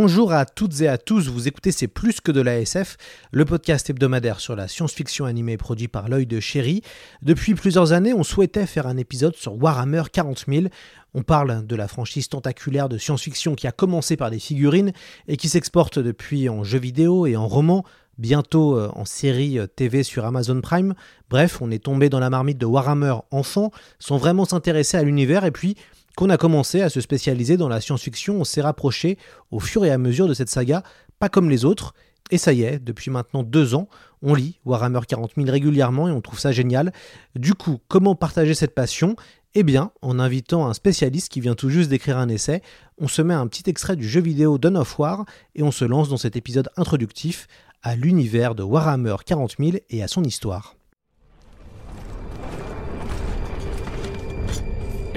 Bonjour 0.00 0.32
à 0.32 0.46
toutes 0.46 0.80
et 0.80 0.86
à 0.86 0.96
tous, 0.96 1.26
vous 1.26 1.48
écoutez 1.48 1.72
C'est 1.72 1.88
plus 1.88 2.20
que 2.20 2.30
de 2.30 2.40
la 2.40 2.60
SF, 2.60 2.96
le 3.32 3.44
podcast 3.44 3.90
hebdomadaire 3.90 4.38
sur 4.38 4.54
la 4.54 4.68
science-fiction 4.68 5.24
animée 5.24 5.56
produit 5.56 5.88
par 5.88 6.08
l'œil 6.08 6.24
de 6.24 6.38
chéri. 6.38 6.82
Depuis 7.20 7.56
plusieurs 7.56 7.92
années, 7.92 8.14
on 8.14 8.22
souhaitait 8.22 8.66
faire 8.66 8.86
un 8.86 8.96
épisode 8.96 9.34
sur 9.34 9.60
Warhammer 9.60 10.04
40 10.12 10.44
000. 10.46 10.66
On 11.14 11.24
parle 11.24 11.66
de 11.66 11.74
la 11.74 11.88
franchise 11.88 12.28
tentaculaire 12.28 12.88
de 12.88 12.96
science-fiction 12.96 13.56
qui 13.56 13.66
a 13.66 13.72
commencé 13.72 14.16
par 14.16 14.30
des 14.30 14.38
figurines 14.38 14.92
et 15.26 15.36
qui 15.36 15.48
s'exporte 15.48 15.98
depuis 15.98 16.48
en 16.48 16.62
jeux 16.62 16.78
vidéo 16.78 17.26
et 17.26 17.34
en 17.34 17.48
romans, 17.48 17.84
bientôt 18.18 18.78
euh, 18.78 18.92
en 18.94 19.04
série 19.04 19.58
euh, 19.58 19.66
TV 19.66 20.04
sur 20.04 20.24
Amazon 20.24 20.60
Prime. 20.60 20.94
Bref, 21.28 21.60
on 21.60 21.72
est 21.72 21.82
tombé 21.82 22.08
dans 22.08 22.20
la 22.20 22.30
marmite 22.30 22.58
de 22.58 22.66
Warhammer 22.66 23.16
enfant, 23.32 23.72
sans 23.98 24.16
vraiment 24.16 24.44
s'intéresser 24.44 24.96
à 24.96 25.02
l'univers 25.02 25.44
et 25.44 25.50
puis 25.50 25.74
qu'on 26.18 26.30
a 26.30 26.36
commencé 26.36 26.82
à 26.82 26.90
se 26.90 27.00
spécialiser 27.00 27.56
dans 27.56 27.68
la 27.68 27.80
science-fiction, 27.80 28.40
on 28.40 28.44
s'est 28.44 28.60
rapproché 28.60 29.18
au 29.52 29.60
fur 29.60 29.84
et 29.84 29.90
à 29.92 29.98
mesure 29.98 30.26
de 30.26 30.34
cette 30.34 30.48
saga, 30.48 30.82
pas 31.20 31.28
comme 31.28 31.48
les 31.48 31.64
autres. 31.64 31.94
Et 32.32 32.38
ça 32.38 32.52
y 32.52 32.62
est, 32.62 32.80
depuis 32.80 33.12
maintenant 33.12 33.44
deux 33.44 33.76
ans, 33.76 33.88
on 34.20 34.34
lit 34.34 34.58
Warhammer 34.64 34.98
40 35.06 35.34
000 35.36 35.48
régulièrement 35.48 36.08
et 36.08 36.10
on 36.10 36.20
trouve 36.20 36.40
ça 36.40 36.50
génial. 36.50 36.92
Du 37.36 37.54
coup, 37.54 37.78
comment 37.86 38.16
partager 38.16 38.54
cette 38.54 38.74
passion? 38.74 39.14
Eh 39.54 39.62
bien, 39.62 39.92
en 40.02 40.18
invitant 40.18 40.66
un 40.66 40.74
spécialiste 40.74 41.30
qui 41.30 41.40
vient 41.40 41.54
tout 41.54 41.70
juste 41.70 41.88
d'écrire 41.88 42.18
un 42.18 42.28
essai, 42.28 42.62
on 43.00 43.06
se 43.06 43.22
met 43.22 43.34
un 43.34 43.46
petit 43.46 43.70
extrait 43.70 43.94
du 43.94 44.08
jeu 44.08 44.20
vidéo 44.20 44.58
Dawn 44.58 44.76
of 44.76 44.98
War 44.98 45.24
et 45.54 45.62
on 45.62 45.70
se 45.70 45.84
lance 45.84 46.08
dans 46.08 46.16
cet 46.16 46.34
épisode 46.34 46.68
introductif 46.76 47.46
à 47.84 47.94
l'univers 47.94 48.56
de 48.56 48.64
Warhammer 48.64 49.14
40 49.24 49.54
000 49.60 49.76
et 49.88 50.02
à 50.02 50.08
son 50.08 50.24
histoire. 50.24 50.77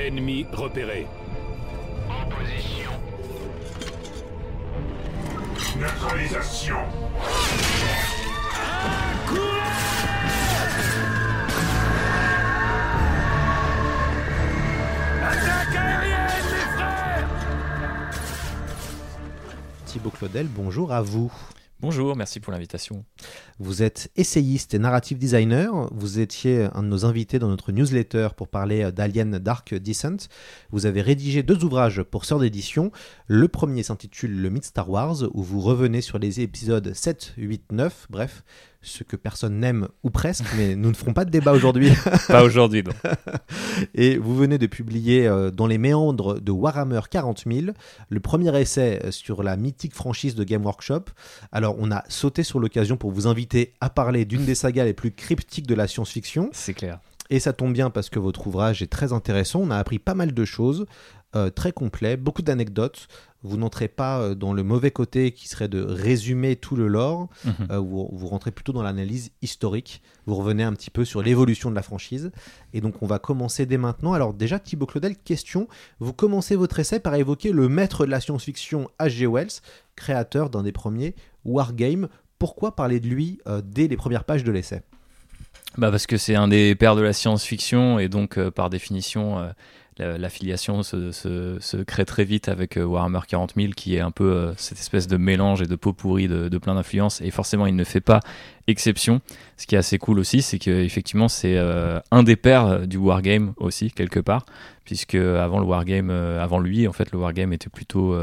Ennemi 0.01 0.47
repéré. 0.51 1.05
En 2.09 2.27
position. 2.27 2.91
Neutralisation. 5.79 6.75
Attaque 15.23 15.75
aérienne, 15.75 16.27
les 16.49 16.65
frères 16.75 17.27
Thibaut 19.85 20.09
Claudel, 20.09 20.47
bonjour 20.47 20.91
à 20.93 21.03
vous. 21.03 21.31
Bonjour, 21.81 22.15
merci 22.15 22.39
pour 22.39 22.53
l'invitation. 22.53 23.05
Vous 23.57 23.81
êtes 23.81 24.11
essayiste 24.15 24.75
et 24.75 24.77
narrative 24.77 25.17
designer. 25.17 25.89
Vous 25.91 26.19
étiez 26.19 26.67
un 26.75 26.83
de 26.83 26.87
nos 26.87 27.05
invités 27.05 27.39
dans 27.39 27.47
notre 27.47 27.71
newsletter 27.71 28.27
pour 28.37 28.49
parler 28.49 28.91
d'Alien 28.91 29.39
Dark 29.39 29.73
Descent. 29.73 30.27
Vous 30.69 30.85
avez 30.85 31.01
rédigé 31.01 31.41
deux 31.41 31.63
ouvrages 31.63 32.03
pour 32.03 32.25
Sœur 32.25 32.37
d'édition. 32.37 32.91
Le 33.25 33.47
premier 33.47 33.81
s'intitule 33.81 34.39
Le 34.43 34.51
mythe 34.51 34.65
Star 34.65 34.91
Wars, 34.91 35.23
où 35.33 35.41
vous 35.41 35.59
revenez 35.59 36.01
sur 36.01 36.19
les 36.19 36.41
épisodes 36.41 36.93
7, 36.93 37.33
8, 37.37 37.71
9, 37.71 38.07
bref, 38.11 38.43
ce 38.81 39.03
que 39.03 39.15
personne 39.15 39.59
n'aime 39.59 39.87
ou 40.03 40.09
presque, 40.09 40.45
mais 40.57 40.75
nous 40.75 40.89
ne 40.89 40.95
ferons 40.95 41.13
pas 41.13 41.25
de 41.25 41.29
débat 41.29 41.53
aujourd'hui. 41.53 41.91
Pas 42.27 42.43
aujourd'hui, 42.43 42.83
non. 42.83 42.91
Et 43.93 44.17
vous 44.17 44.35
venez 44.35 44.57
de 44.57 44.65
publier 44.65 45.27
euh, 45.27 45.51
dans 45.51 45.67
les 45.67 45.77
méandres 45.77 46.41
de 46.41 46.51
Warhammer 46.51 47.01
40 47.09 47.43
000 47.45 47.67
le 48.09 48.19
premier 48.19 48.59
essai 48.59 48.99
euh, 49.03 49.11
sur 49.11 49.43
la 49.43 49.55
mythique 49.55 49.93
franchise 49.93 50.35
de 50.35 50.43
Game 50.43 50.65
Workshop. 50.65 51.05
Alors, 51.51 51.75
on 51.79 51.91
a 51.91 52.03
sauté 52.09 52.43
sur 52.43 52.59
l'occasion 52.59 52.97
pour 52.97 53.11
vous 53.11 53.27
inviter 53.27 53.73
à 53.81 53.89
parler 53.89 54.25
d'une 54.25 54.45
des 54.45 54.55
sagas 54.55 54.85
les 54.85 54.93
plus 54.93 55.11
cryptiques 55.11 55.67
de 55.67 55.75
la 55.75 55.87
science-fiction. 55.87 56.49
C'est 56.53 56.73
clair. 56.73 56.99
Et 57.29 57.39
ça 57.39 57.53
tombe 57.53 57.73
bien 57.73 57.89
parce 57.89 58.09
que 58.09 58.19
votre 58.19 58.47
ouvrage 58.47 58.81
est 58.81 58.91
très 58.91 59.13
intéressant. 59.13 59.61
On 59.61 59.71
a 59.71 59.77
appris 59.77 59.99
pas 59.99 60.15
mal 60.15 60.33
de 60.33 60.45
choses, 60.45 60.85
euh, 61.33 61.49
très 61.49 61.71
complet, 61.71 62.17
beaucoup 62.17 62.41
d'anecdotes. 62.41 63.07
Vous 63.43 63.57
n'entrez 63.57 63.87
pas 63.87 64.19
euh, 64.19 64.35
dans 64.35 64.53
le 64.53 64.63
mauvais 64.63 64.91
côté 64.91 65.31
qui 65.31 65.47
serait 65.47 65.67
de 65.67 65.81
résumer 65.81 66.55
tout 66.55 66.75
le 66.75 66.87
lore. 66.87 67.27
Mhm. 67.45 67.53
Euh, 67.71 67.79
vous, 67.79 68.09
vous 68.11 68.27
rentrez 68.27 68.51
plutôt 68.51 68.71
dans 68.71 68.83
l'analyse 68.83 69.31
historique. 69.41 70.01
Vous 70.25 70.35
revenez 70.35 70.63
un 70.63 70.73
petit 70.73 70.89
peu 70.89 71.05
sur 71.05 71.21
l'évolution 71.21 71.69
de 71.71 71.75
la 71.75 71.81
franchise. 71.81 72.31
Et 72.73 72.81
donc 72.81 73.01
on 73.01 73.07
va 73.07 73.19
commencer 73.19 73.65
dès 73.65 73.77
maintenant. 73.77 74.13
Alors 74.13 74.33
déjà 74.33 74.59
Thibaut 74.59 74.85
Claudel, 74.85 75.17
question. 75.17 75.67
Vous 75.99 76.13
commencez 76.13 76.55
votre 76.55 76.79
essai 76.79 76.99
par 76.99 77.15
évoquer 77.15 77.51
le 77.51 77.67
maître 77.67 78.05
de 78.05 78.11
la 78.11 78.21
science-fiction 78.21 78.89
H.G. 78.99 79.27
Wells, 79.27 79.61
créateur 79.95 80.49
d'un 80.49 80.63
des 80.63 80.71
premiers 80.71 81.15
Wargame. 81.45 82.09
Pourquoi 82.37 82.75
parler 82.75 82.99
de 82.99 83.07
lui 83.07 83.39
euh, 83.47 83.61
dès 83.63 83.87
les 83.87 83.97
premières 83.97 84.23
pages 84.23 84.43
de 84.43 84.51
l'essai? 84.51 84.81
Bah 85.77 85.89
parce 85.89 86.05
que 86.05 86.17
c'est 86.17 86.35
un 86.35 86.47
des 86.47 86.75
pères 86.75 86.95
de 86.95 87.01
la 87.01 87.13
science-fiction 87.13 87.97
et 87.97 88.09
donc 88.09 88.37
euh, 88.37 88.51
par 88.51 88.69
définition 88.69 89.51
l'affiliation 89.99 90.83
se, 90.83 91.83
crée 91.83 92.05
très 92.05 92.23
vite 92.23 92.49
avec 92.49 92.77
euh, 92.77 92.83
Warhammer 92.83 93.19
40 93.27 93.53
000 93.57 93.73
qui 93.75 93.95
est 93.95 93.99
un 93.99 94.11
peu 94.11 94.31
euh, 94.31 94.53
cette 94.55 94.79
espèce 94.79 95.07
de 95.07 95.17
mélange 95.17 95.61
et 95.61 95.67
de 95.67 95.75
pot 95.75 95.93
pourri 95.93 96.27
de, 96.27 96.57
plein 96.57 96.75
d'influences 96.75 97.21
et 97.21 97.31
forcément 97.31 97.65
il 97.65 97.75
ne 97.75 97.83
fait 97.83 98.01
pas 98.01 98.19
exception. 98.67 99.21
Ce 99.57 99.67
qui 99.67 99.75
est 99.75 99.77
assez 99.77 99.97
cool 99.97 100.19
aussi 100.19 100.41
c'est 100.41 100.59
que 100.59 100.71
effectivement 100.71 101.27
c'est 101.27 101.57
euh, 101.57 101.99
un 102.11 102.23
des 102.23 102.35
pères 102.35 102.87
du 102.87 102.97
wargame 102.97 103.53
aussi 103.57 103.91
quelque 103.91 104.19
part 104.19 104.45
puisque 104.85 105.15
avant 105.15 105.59
le 105.59 105.65
wargame 105.65 106.09
euh, 106.09 106.41
avant 106.41 106.59
lui 106.59 106.87
en 106.87 106.93
fait 106.93 107.11
le 107.11 107.19
wargame 107.19 107.53
était 107.53 107.69
plutôt 107.69 108.15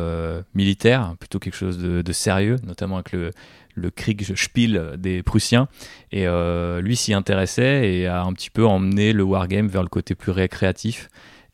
militaire 0.55 1.15
plutôt 1.21 1.39
quelque 1.39 1.57
chose 1.57 1.79
de, 1.79 2.13
sérieux 2.13 2.57
notamment 2.65 2.97
avec 2.97 3.13
le 3.13 3.31
le 3.75 3.91
Kriegspiel 3.93 4.97
des 4.99 5.23
Prussiens. 5.23 5.69
Et 6.11 6.27
lui 6.81 6.97
s'y 6.97 7.15
intéressait 7.15 7.95
et 7.95 8.09
a 8.09 8.25
un 8.25 8.33
petit 8.33 8.51
peu 8.51 8.67
emmené 8.67 9.13
le 9.13 9.23
wargame 9.23 9.69
vers 9.69 9.83
le 9.85 9.89
côté 9.89 10.17
plus 10.17 10.33
récréatif. 10.33 11.09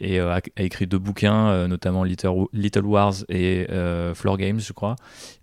Et 0.04 0.20
euh, 0.20 0.36
a, 0.36 0.40
écrit 0.58 0.86
deux 0.86 0.98
bouquins, 0.98 1.48
euh, 1.48 1.66
notamment 1.66 2.04
Little, 2.04 2.84
Wars 2.84 3.14
et 3.30 3.66
euh, 3.70 4.14
Floor 4.14 4.36
Games, 4.36 4.60
je 4.60 4.72
crois. 4.74 4.96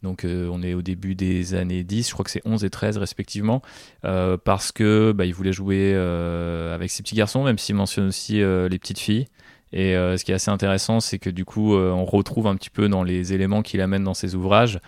Donc 0.04 0.24
on 0.26 0.62
est 0.62 0.74
au 0.74 0.84
début 0.84 1.16
des 1.16 1.56
années 1.56 1.84
10, 1.84 2.08
je 2.08 2.14
crois 2.14 2.24
que 2.24 2.32
c'est 2.32 2.42
11 2.46 2.64
et 2.64 2.70
13 2.70 2.98
respectivement, 2.98 3.62
parce 4.02 4.72
que 4.72 5.12
bah, 5.12 5.26
il 5.26 5.34
voulait 5.34 5.54
jouer 5.54 5.94
avec 5.96 6.92
ses 6.92 7.04
petits 7.04 7.16
garçons, 7.16 7.44
même 7.44 7.58
s'il 7.58 7.76
mentionne 7.76 8.08
aussi 8.08 8.36
les 8.38 8.80
petites 8.80 9.00
filles. 9.00 9.28
Et 9.74 9.94
ce 9.94 10.24
qui 10.24 10.32
est 10.32 10.36
assez 10.36 10.52
intéressant, 10.52 11.00
c'est 11.00 11.20
que 11.20 11.30
du 11.30 11.46
coup, 11.46 11.76
on 11.76 12.06
retrouve 12.06 12.48
un 12.48 12.56
petit 12.56 12.70
peu 12.70 12.90
dans 12.90 13.04
les 13.04 13.34
éléments 13.34 13.62
qu'il 13.62 13.82
amène 13.82 14.04
dans 14.04 14.14
ses 14.14 14.36
ouvrages 14.36 14.80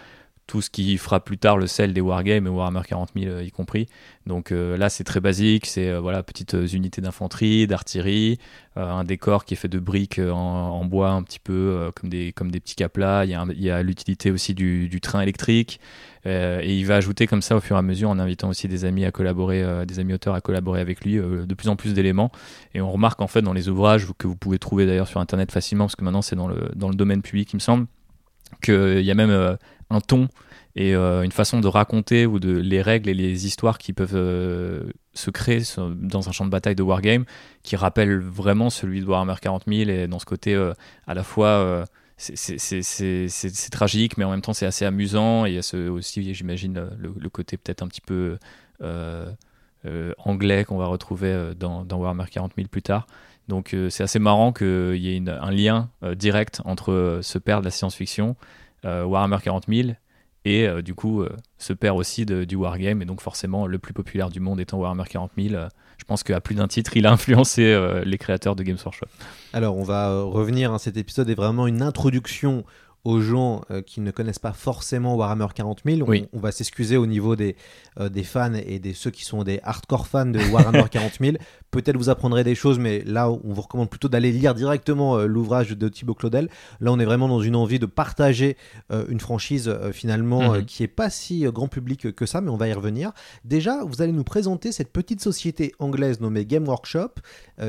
tout 0.48 0.62
ce 0.62 0.70
qui 0.70 0.98
fera 0.98 1.24
plus 1.24 1.38
tard 1.38 1.58
le 1.58 1.68
sel 1.68 1.94
des 1.94 2.02
wargames 2.02 2.48
et 2.48 2.50
Warhammer 2.50 2.82
40 2.88 3.12
000 3.16 3.32
euh, 3.32 3.44
y 3.44 3.52
compris. 3.52 3.88
Donc 4.28 4.52
euh, 4.52 4.78
là, 4.78 4.90
c'est 4.90 5.04
très 5.04 5.20
basique, 5.20 5.66
c'est 5.66 5.90
euh, 5.90 6.00
voilà 6.00 6.22
petites 6.22 6.56
unités 6.74 7.02
d'infanterie, 7.02 7.66
d'artillerie, 7.68 8.40
un 8.76 9.04
décor 9.04 9.46
qui 9.46 9.54
est 9.54 9.58
fait 9.58 9.68
de 9.68 9.80
briques 9.80 10.20
en, 10.20 10.84
bois 10.86 11.12
un 11.12 11.22
petit 11.22 11.40
peu 11.40 11.92
comme 11.96 12.10
des 12.10 12.34
comme 12.34 12.50
des 12.50 12.60
petits 12.60 12.76
caplas. 12.76 13.24
Il 13.24 13.30
y 13.62 13.70
a, 13.70 13.84
l'utilité 13.84 14.32
aussi 14.32 14.56
du, 14.56 15.00
train 15.00 15.22
électrique 15.22 15.80
et 16.26 16.80
il 16.80 16.84
va 16.88 16.96
ajouter 16.96 17.28
comme 17.28 17.44
ça 17.44 17.56
au 17.56 17.60
fur 17.60 17.76
et 17.76 17.80
à 17.80 17.84
mesure 17.84 18.10
en 18.10 18.18
invitant 18.18 18.50
aussi 18.50 18.68
des 18.68 18.86
amis 18.86 19.06
à 19.06 19.12
collaborer, 19.12 19.86
des 19.86 20.00
amis 20.00 20.14
auteurs 20.14 20.34
à 20.34 20.42
collaborer 20.42 20.82
avec 20.82 21.06
lui, 21.06 21.18
de 21.18 21.54
plus 21.54 21.70
en 21.70 21.76
plus 21.76 21.94
d'éléments. 21.94 22.32
Et 22.74 22.82
on 22.82 22.92
remarque 22.92 23.22
en 23.22 23.28
fait 23.28 23.44
dans 23.44 23.54
les 23.54 23.70
ouvrages 23.70 24.08
que 24.18 24.26
vous 24.26 24.36
pouvez 24.36 24.58
trouver 24.58 24.88
d'ailleurs 24.88 25.08
sur 25.08 25.20
internet 25.20 25.52
facilement 25.52 25.86
parce 25.86 25.96
que 25.96 26.04
maintenant 26.04 26.24
c'est 26.24 26.36
dans 26.36 26.48
le 26.48 26.72
dans 26.74 26.90
le 26.90 26.96
domaine 26.96 27.22
public, 27.22 27.54
il 27.54 27.58
me 27.58 27.62
semble 27.62 27.86
qu'il 28.62 29.02
y 29.02 29.12
a 29.12 29.16
même 29.16 29.30
euh, 29.30 29.56
un 29.90 30.02
ton 30.02 30.28
et 30.76 30.96
euh, 30.96 31.22
une 31.22 31.32
façon 31.32 31.60
de 31.60 31.68
raconter 31.68 32.26
ou 32.26 32.40
de 32.40 32.52
les 32.52 32.82
règles 32.82 33.10
et 33.10 33.14
les 33.14 33.46
histoires 33.46 33.78
qui 33.78 33.94
peuvent 33.94 34.16
euh, 34.16 34.84
se 35.14 35.30
créer 35.30 35.62
dans 35.78 36.30
un 36.30 36.32
champ 36.32 36.46
de 36.46 36.50
bataille 36.50 36.76
de 36.76 36.82
wargame 36.82 37.26
qui 37.62 37.76
rappelle 37.76 38.18
vraiment 38.18 38.70
celui 38.70 39.02
de 39.02 39.06
Warhammer 39.06 39.36
40 39.40 39.64
000 39.68 39.90
et 39.90 40.08
dans 40.08 40.20
ce 40.20 40.26
côté 40.26 40.56
à 41.06 41.14
la 41.14 41.24
fois 41.24 41.86
c'est- 42.18 43.70
tragique 43.70 44.18
mais 44.18 44.24
en 44.24 44.32
même 44.32 44.42
temps 44.42 44.54
c'est 44.54 44.66
assez 44.66 44.86
amusant 44.86 45.46
et 45.46 45.52
il 45.52 45.56
y 45.56 45.60
a 45.60 45.92
aussi 45.92 46.34
j'imagine 46.34 46.90
le, 46.98 47.30
côté 47.30 47.58
peut-être 47.58 47.84
un 47.84 47.88
petit 47.88 48.02
peu 48.02 48.40
anglais 50.18 50.66
qu'on 50.66 50.78
va 50.78 50.88
retrouver 50.88 51.52
dans, 51.56 51.86
dans 51.86 52.00
Warhammer 52.00 52.26
40 52.32 52.54
000 52.58 52.68
plus 52.68 52.82
tard 52.82 53.06
donc 53.48 53.74
euh, 53.74 53.90
c'est 53.90 54.04
assez 54.04 54.20
marrant 54.20 54.52
qu'il 54.54 54.96
y 54.98 55.10
ait 55.10 55.18
une- 55.18 55.30
un 55.30 55.52
lien 55.52 55.90
euh, 56.04 56.16
direct 56.16 56.62
entre 56.66 56.92
euh, 56.92 57.22
ce 57.22 57.38
père 57.38 57.60
de 57.60 57.66
la 57.66 57.72
science-fiction, 57.72 58.36
Warhammer 58.86 59.38
40 59.42 59.66
000, 59.70 59.90
et 60.46 60.68
du 60.82 60.94
coup 60.94 61.24
ce 61.58 61.72
père 61.72 61.96
aussi 61.96 62.26
de- 62.26 62.44
du 62.44 62.56
wargame 62.58 63.02
et 63.02 63.06
donc 63.06 63.22
forcément 63.22 63.66
le 63.66 63.80
plus 63.80 63.94
populaire 63.94 64.30
du 64.30 64.42
monde 64.42 64.60
étant 64.60 64.78
Warhammer 64.78 65.06
40 65.10 65.32
000 65.38 65.56
euh, 65.56 65.70
je 65.98 66.04
pense 66.04 66.22
qu'à 66.24 66.42
plus 66.42 66.56
d'un 66.56 66.68
titre 66.68 66.98
il 66.98 67.06
a 67.06 67.12
influencé 67.14 67.64
euh, 67.64 68.04
les 68.04 68.18
créateurs 68.18 68.58
de 68.58 68.64
Games 68.64 68.78
Workshop 68.84 69.06
Alors, 69.54 69.78
on 69.78 69.84
va 69.84 70.10
euh, 70.10 70.24
revenir. 70.24 70.74
hein, 70.74 70.80
cet 70.80 70.98
épisode 70.98 71.30
est 71.30 71.36
vraiment 71.36 71.66
une 71.66 71.82
introduction 71.82 72.66
aux 73.06 73.22
gens 73.22 73.62
euh, 73.72 73.82
qui 73.82 74.02
ne 74.02 74.12
connaissent 74.12 74.40
pas 74.40 74.52
forcément 74.54 75.16
Warhammer 75.16 75.48
40 75.56 75.82
000. 75.86 76.02
On, 76.02 76.10
Oui. 76.10 76.28
on 76.34 76.40
va 76.40 76.52
s'excuser 76.52 76.98
au 76.98 77.06
niveau 77.06 77.36
des, 77.38 77.56
des 78.00 78.24
fans 78.24 78.54
et 78.54 78.80
des 78.80 78.94
ceux 78.94 79.12
qui 79.12 79.24
sont 79.26 79.44
des 79.44 79.60
hardcore 79.64 80.08
fans 80.08 80.26
de 80.26 80.40
Warhammer 80.52 80.86
40 80.92 81.20
000. 81.22 81.36
Peut-être 81.74 81.98
vous 81.98 82.10
apprendrez 82.10 82.44
des 82.44 82.54
choses, 82.54 82.78
mais 82.78 83.02
là, 83.04 83.32
on 83.32 83.52
vous 83.52 83.62
recommande 83.62 83.90
plutôt 83.90 84.08
d'aller 84.08 84.32
lire 84.32 84.54
directement 84.54 85.18
euh, 85.18 85.26
l'ouvrage 85.26 85.72
de 85.72 85.90
Thibaut 85.90 86.14
Claudel. 86.14 86.48
Là, 86.82 86.92
on 86.92 87.00
est 87.00 87.06
vraiment 87.06 87.28
dans 87.28 87.42
une 87.42 87.56
envie 87.56 87.80
de 87.80 87.88
partager 87.88 88.58
euh, 88.92 89.06
une 89.10 89.20
franchise 89.20 89.68
euh, 89.68 89.92
finalement 89.92 90.54
Mhm. 90.54 90.66
qui 90.66 90.84
est 90.84 90.88
pas 90.88 91.10
si 91.10 91.42
grand 91.46 91.68
public 91.68 92.14
que 92.14 92.26
ça, 92.28 92.42
mais 92.42 92.52
on 92.52 92.58
va 92.58 92.68
y 92.68 92.74
revenir. 92.74 93.12
Déjà, 93.44 93.84
vous 93.84 94.04
allez 94.04 94.12
nous 94.12 94.24
présenter 94.24 94.72
cette 94.72 94.92
petite 94.94 95.20
société 95.20 95.74
anglaise 95.80 96.20
nommée 96.22 96.46
Game 96.46 96.68
Workshop 96.68 97.14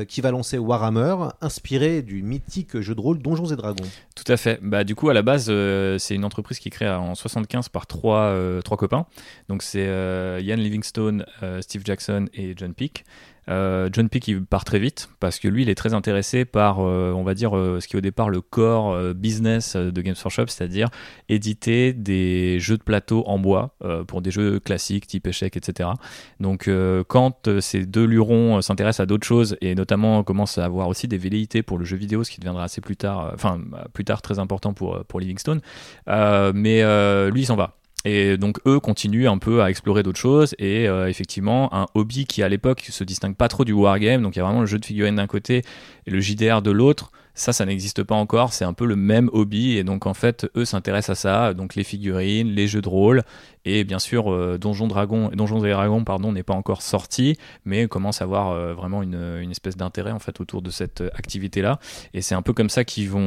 qui 0.07 0.21
va 0.21 0.31
lancer 0.31 0.57
Warhammer, 0.57 1.15
inspiré 1.41 2.01
du 2.01 2.21
mythique 2.21 2.79
jeu 2.79 2.93
de 2.95 3.01
rôle 3.01 3.19
Donjons 3.19 3.45
et 3.51 3.55
Dragons. 3.55 3.85
Tout 4.15 4.31
à 4.31 4.37
fait. 4.37 4.59
Bah, 4.61 4.83
du 4.83 4.93
coup, 4.95 5.09
à 5.09 5.13
la 5.13 5.21
base, 5.21 5.45
c'est 5.45 6.15
une 6.15 6.25
entreprise 6.25 6.59
qui 6.59 6.67
est 6.67 6.71
créée 6.71 6.89
en 6.89 7.15
75 7.15 7.69
par 7.69 7.87
trois, 7.87 8.35
trois 8.63 8.77
copains. 8.77 9.05
Donc, 9.49 9.63
c'est 9.63 9.85
Ian 9.85 10.55
Livingstone, 10.57 11.25
Steve 11.61 11.83
Jackson 11.85 12.27
et 12.33 12.53
John 12.55 12.73
Peake. 12.73 13.05
Euh, 13.49 13.89
John 13.91 14.09
Peake, 14.09 14.27
il 14.27 14.45
part 14.45 14.65
très 14.65 14.79
vite 14.79 15.09
parce 15.19 15.39
que 15.39 15.47
lui, 15.47 15.63
il 15.63 15.69
est 15.69 15.75
très 15.75 15.93
intéressé 15.93 16.45
par, 16.45 16.79
euh, 16.79 17.13
on 17.15 17.23
va 17.23 17.33
dire, 17.33 17.55
euh, 17.55 17.79
ce 17.79 17.87
qui 17.87 17.95
est 17.95 17.97
au 17.97 18.01
départ 18.01 18.29
le 18.29 18.41
core 18.41 19.13
business 19.13 19.75
de 19.75 20.01
Games 20.01 20.15
Workshop, 20.23 20.47
c'est-à-dire 20.47 20.89
éditer 21.29 21.93
des 21.93 22.59
jeux 22.59 22.77
de 22.77 22.83
plateau 22.83 23.23
en 23.27 23.39
bois 23.39 23.75
pour 24.07 24.21
des 24.21 24.31
jeux 24.31 24.59
classiques 24.59 25.07
type 25.07 25.27
échec, 25.27 25.57
etc. 25.57 25.89
Donc, 26.39 26.69
quand 27.07 27.49
ces 27.59 27.85
deux 27.85 28.05
lurons 28.05 28.61
s'intéressent 28.61 29.01
à 29.01 29.05
d'autres 29.05 29.25
choses 29.25 29.57
et 29.61 29.75
notamment 29.75 30.23
commencent 30.23 30.57
à 30.57 30.65
avoir 30.65 30.87
aussi 30.87 31.07
des 31.07 31.17
velléités 31.17 31.63
pour 31.63 31.77
le 31.77 31.85
jeu 31.85 31.97
vidéo, 31.97 32.23
ce 32.23 32.31
qui 32.31 32.39
deviendra 32.39 32.63
assez 32.63 32.81
plus 32.81 32.97
tard, 32.97 33.31
enfin 33.33 33.59
plus 33.93 34.05
tard 34.05 34.21
très 34.21 34.39
important 34.39 34.73
pour, 34.73 35.03
pour 35.05 35.19
Livingstone, 35.19 35.61
mais 36.07 36.81
lui 37.31 37.41
il 37.41 37.45
s'en 37.45 37.55
va. 37.55 37.75
Et 38.05 38.37
donc 38.37 38.59
eux 38.67 38.79
continuent 38.79 39.27
un 39.27 39.39
peu 39.39 39.63
à 39.63 39.69
explorer 39.71 40.03
d'autres 40.03 40.19
choses 40.19 40.55
et 40.59 40.87
euh, 40.87 41.09
effectivement 41.09 41.73
un 41.73 41.87
hobby 41.95 42.25
qui 42.25 42.43
à 42.43 42.49
l'époque 42.49 42.81
se 42.87 43.03
distingue 43.03 43.35
pas 43.35 43.47
trop 43.47 43.65
du 43.65 43.73
wargame, 43.73 44.21
donc 44.21 44.35
il 44.35 44.39
y 44.39 44.41
a 44.41 44.45
vraiment 44.45 44.61
le 44.61 44.67
jeu 44.67 44.77
de 44.77 44.85
figurines 44.85 45.15
d'un 45.15 45.25
côté 45.25 45.63
et 46.05 46.11
le 46.11 46.21
JDR 46.21 46.61
de 46.61 46.69
l'autre. 46.69 47.11
Ça, 47.37 47.51
ça 47.51 47.65
n'existe 47.65 48.01
pas 48.03 48.15
encore. 48.15 48.53
C'est 48.53 48.63
un 48.63 48.71
peu 48.71 48.85
le 48.85 48.95
même 48.95 49.29
hobby 49.33 49.75
et 49.75 49.83
donc 49.83 50.05
en 50.05 50.13
fait, 50.13 50.47
eux 50.55 50.63
s'intéressent 50.63 51.17
à 51.17 51.21
ça. 51.21 51.53
Donc 51.53 51.75
les 51.75 51.83
figurines, 51.83 52.47
les 52.49 52.67
jeux 52.67 52.81
de 52.81 52.87
rôle 52.87 53.23
et 53.65 53.83
bien 53.83 53.99
sûr 53.99 54.31
euh, 54.31 54.57
Donjons 54.57 54.87
Dragon, 54.87 55.29
Donjons 55.33 55.63
et 55.65 55.71
Dragons, 55.71 56.03
pardon, 56.03 56.31
n'est 56.31 56.43
pas 56.43 56.53
encore 56.53 56.81
sorti, 56.81 57.37
mais 57.65 57.87
commence 57.87 58.21
à 58.21 58.25
avoir 58.25 58.51
euh, 58.51 58.73
vraiment 58.73 59.01
une, 59.01 59.51
espèce 59.51 59.75
d'intérêt 59.75 60.11
en 60.11 60.19
fait 60.19 60.39
autour 60.39 60.61
de 60.61 60.69
cette 60.69 61.01
euh, 61.01 61.09
activité-là. 61.15 61.79
Et 62.13 62.21
c'est 62.21 62.35
un 62.35 62.41
peu 62.41 62.53
comme 62.53 62.69
ça 62.69 62.83
qu'ils 62.83 63.09
vont 63.09 63.25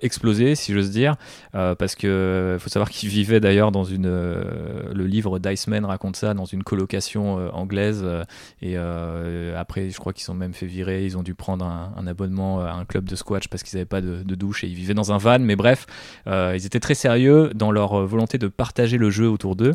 exploser, 0.00 0.54
si 0.54 0.72
j'ose 0.72 0.90
dire, 0.90 1.16
parce 1.52 1.94
que 1.94 2.56
faut 2.58 2.68
savoir 2.68 2.90
qu'ils 2.90 3.08
vivaient 3.08 3.40
d'ailleurs 3.40 3.70
dans 3.70 3.84
une, 3.84 4.08
le 4.08 5.06
livre 5.06 5.38
d'Iceman 5.38 5.84
raconte 5.84 6.16
ça 6.16 6.34
dans 6.34 6.44
une 6.44 6.62
colocation 6.62 7.50
anglaise. 7.54 8.04
et 8.60 8.76
après, 8.76 9.90
je 9.90 9.98
crois 9.98 10.12
qu'ils 10.12 10.24
sont 10.24 10.34
même 10.34 10.54
fait 10.54 10.66
virer. 10.66 11.04
Ils 11.04 11.16
ont 11.16 11.22
dû 11.22 11.34
prendre 11.34 11.64
un, 11.64 12.06
abonnement 12.06 12.60
à 12.60 12.72
un 12.72 12.84
club 12.84 13.04
de 13.04 13.14
squash 13.14 13.48
parce 13.48 13.62
qu'ils 13.62 13.76
n'avaient 13.76 13.86
pas 13.86 14.00
de, 14.00 14.22
de 14.22 14.34
douche 14.34 14.64
et 14.64 14.66
ils 14.66 14.74
vivaient 14.74 14.94
dans 14.94 15.12
un 15.12 15.18
van. 15.18 15.38
Mais 15.38 15.56
bref, 15.56 15.86
ils 16.26 16.66
étaient 16.66 16.80
très 16.80 16.94
sérieux 16.94 17.50
dans 17.54 17.70
leur 17.70 18.06
volonté 18.06 18.38
de 18.38 18.48
partager 18.48 18.98
le 18.98 19.10
jeu 19.10 19.28
autour 19.28 19.51
d'eux. 19.56 19.74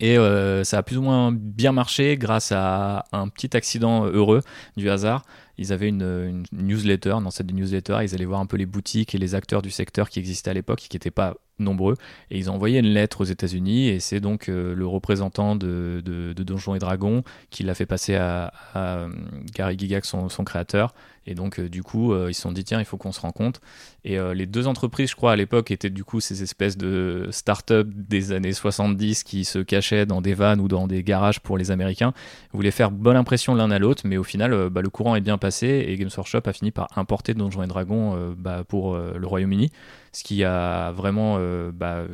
Et 0.00 0.16
euh, 0.16 0.64
ça 0.64 0.78
a 0.78 0.82
plus 0.82 0.96
ou 0.96 1.02
moins 1.02 1.30
bien 1.30 1.72
marché 1.72 2.16
grâce 2.16 2.52
à 2.52 3.04
un 3.12 3.28
petit 3.28 3.54
accident 3.54 4.06
heureux 4.06 4.40
du 4.78 4.88
hasard. 4.88 5.24
Ils 5.58 5.74
avaient 5.74 5.88
une, 5.88 6.46
une 6.52 6.66
newsletter, 6.66 7.16
dans 7.22 7.30
cette 7.30 7.52
newsletter, 7.52 7.98
ils 8.02 8.14
allaient 8.14 8.24
voir 8.24 8.40
un 8.40 8.46
peu 8.46 8.56
les 8.56 8.64
boutiques 8.64 9.14
et 9.14 9.18
les 9.18 9.34
acteurs 9.34 9.60
du 9.60 9.70
secteur 9.70 10.08
qui 10.08 10.18
existaient 10.18 10.50
à 10.50 10.54
l'époque, 10.54 10.78
qui 10.78 10.96
n'étaient 10.96 11.10
pas 11.10 11.34
nombreux. 11.58 11.96
Et 12.30 12.38
ils 12.38 12.50
ont 12.50 12.54
envoyé 12.54 12.78
une 12.78 12.86
lettre 12.86 13.20
aux 13.20 13.24
États-Unis, 13.24 13.88
et 13.88 14.00
c'est 14.00 14.20
donc 14.20 14.48
euh, 14.48 14.74
le 14.74 14.86
représentant 14.86 15.56
de, 15.56 16.02
Donjons 16.34 16.74
et 16.74 16.78
Dragons 16.78 17.22
qui 17.50 17.62
l'a 17.62 17.74
fait 17.74 17.84
passer 17.84 18.14
à, 18.16 18.54
euh, 18.76 19.10
Gary 19.54 19.78
Gygax, 19.78 20.08
son 20.08 20.44
créateur. 20.44 20.94
Et 21.26 21.34
donc, 21.34 21.60
euh, 21.60 21.68
du 21.68 21.82
coup, 21.82 22.12
euh, 22.12 22.26
ils 22.30 22.34
se 22.34 22.40
sont 22.42 22.50
dit, 22.50 22.64
tiens, 22.64 22.80
il 22.80 22.84
faut 22.86 22.96
qu'on 22.96 23.12
se 23.12 23.20
rencontre. 23.20 23.60
Et 24.04 24.18
euh, 24.18 24.32
les 24.34 24.46
deux 24.46 24.66
entreprises, 24.66 25.10
je 25.10 25.16
crois, 25.16 25.32
à 25.32 25.36
l'époque, 25.36 25.70
étaient 25.70 25.90
du 25.90 26.02
coup 26.02 26.18
ces 26.20 26.42
espèces 26.42 26.76
de 26.78 27.28
start-up 27.30 27.86
des 27.94 28.32
années 28.32 28.52
70 28.54 29.22
qui 29.24 29.44
se 29.44 29.58
cachaient 29.58 30.06
dans 30.06 30.22
des 30.22 30.32
vannes 30.34 30.60
ou 30.60 30.66
dans 30.68 30.86
des 30.86 31.02
garages 31.02 31.40
pour 31.40 31.58
les 31.58 31.70
Américains, 31.70 32.14
voulaient 32.52 32.70
faire 32.70 32.90
bonne 32.90 33.16
impression 33.16 33.54
l'un 33.54 33.70
à 33.70 33.78
l'autre, 33.78 34.02
mais 34.06 34.16
au 34.16 34.24
final, 34.24 34.70
bah, 34.70 34.80
le 34.80 34.88
courant 34.88 35.14
est 35.14 35.20
bien 35.20 35.36
passé 35.38 35.84
et 35.86 35.96
Games 35.96 36.10
Workshop 36.16 36.40
a 36.46 36.52
fini 36.54 36.70
par 36.70 36.88
importer 36.96 37.34
Donjons 37.34 37.62
et 37.62 37.66
Dragons 37.66 38.34
bah, 38.38 38.64
pour 38.66 38.96
le 38.96 39.26
Royaume-Uni, 39.26 39.70
ce 40.12 40.24
qui 40.24 40.42
a 40.42 40.90
vraiment 40.92 41.38
bah, 41.72 42.04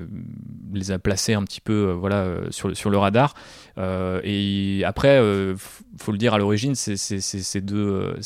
les 0.74 0.90
a 0.90 0.98
placés 0.98 1.34
un 1.34 1.44
petit 1.44 1.60
peu 1.60 1.92
voilà, 1.92 2.26
sur, 2.50 2.76
sur 2.76 2.90
le 2.90 2.98
radar. 2.98 3.34
Et 3.78 4.82
après, 4.84 5.20
f- 5.20 5.80
faut 5.98 6.12
le 6.12 6.18
dire 6.18 6.34
à 6.34 6.38
l'origine, 6.38 6.74
c'est 6.74 6.96
c'est- 6.96 7.20
c'est- 7.20 7.40
ces 7.40 7.60
deux, 7.60 8.16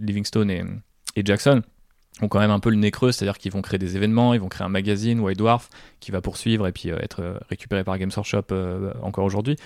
Livingstone 0.00 0.50
et, 0.50 0.64
Jackson 1.24 1.62
ont 2.20 2.28
quand 2.28 2.40
même 2.40 2.50
un 2.50 2.60
peu 2.60 2.70
le 2.70 2.76
nez 2.76 2.90
creux, 2.90 3.12
c'est-à-dire 3.12 3.38
qu'ils 3.38 3.52
vont 3.52 3.62
créer 3.62 3.78
des 3.78 3.96
événements, 3.96 4.34
ils 4.34 4.40
vont 4.40 4.48
créer 4.48 4.64
un 4.64 4.70
magazine, 4.70 5.20
White 5.20 5.38
Dwarf, 5.38 5.70
qui 6.00 6.10
va 6.10 6.20
poursuivre 6.20 6.66
et 6.66 6.72
puis 6.72 6.90
euh, 6.90 6.98
être 7.00 7.20
euh, 7.20 7.38
récupéré 7.48 7.84
par 7.84 7.98
Games 7.98 8.10
Workshop 8.14 8.44
euh, 8.52 8.92
encore 9.02 9.24
aujourd'hui. 9.24 9.56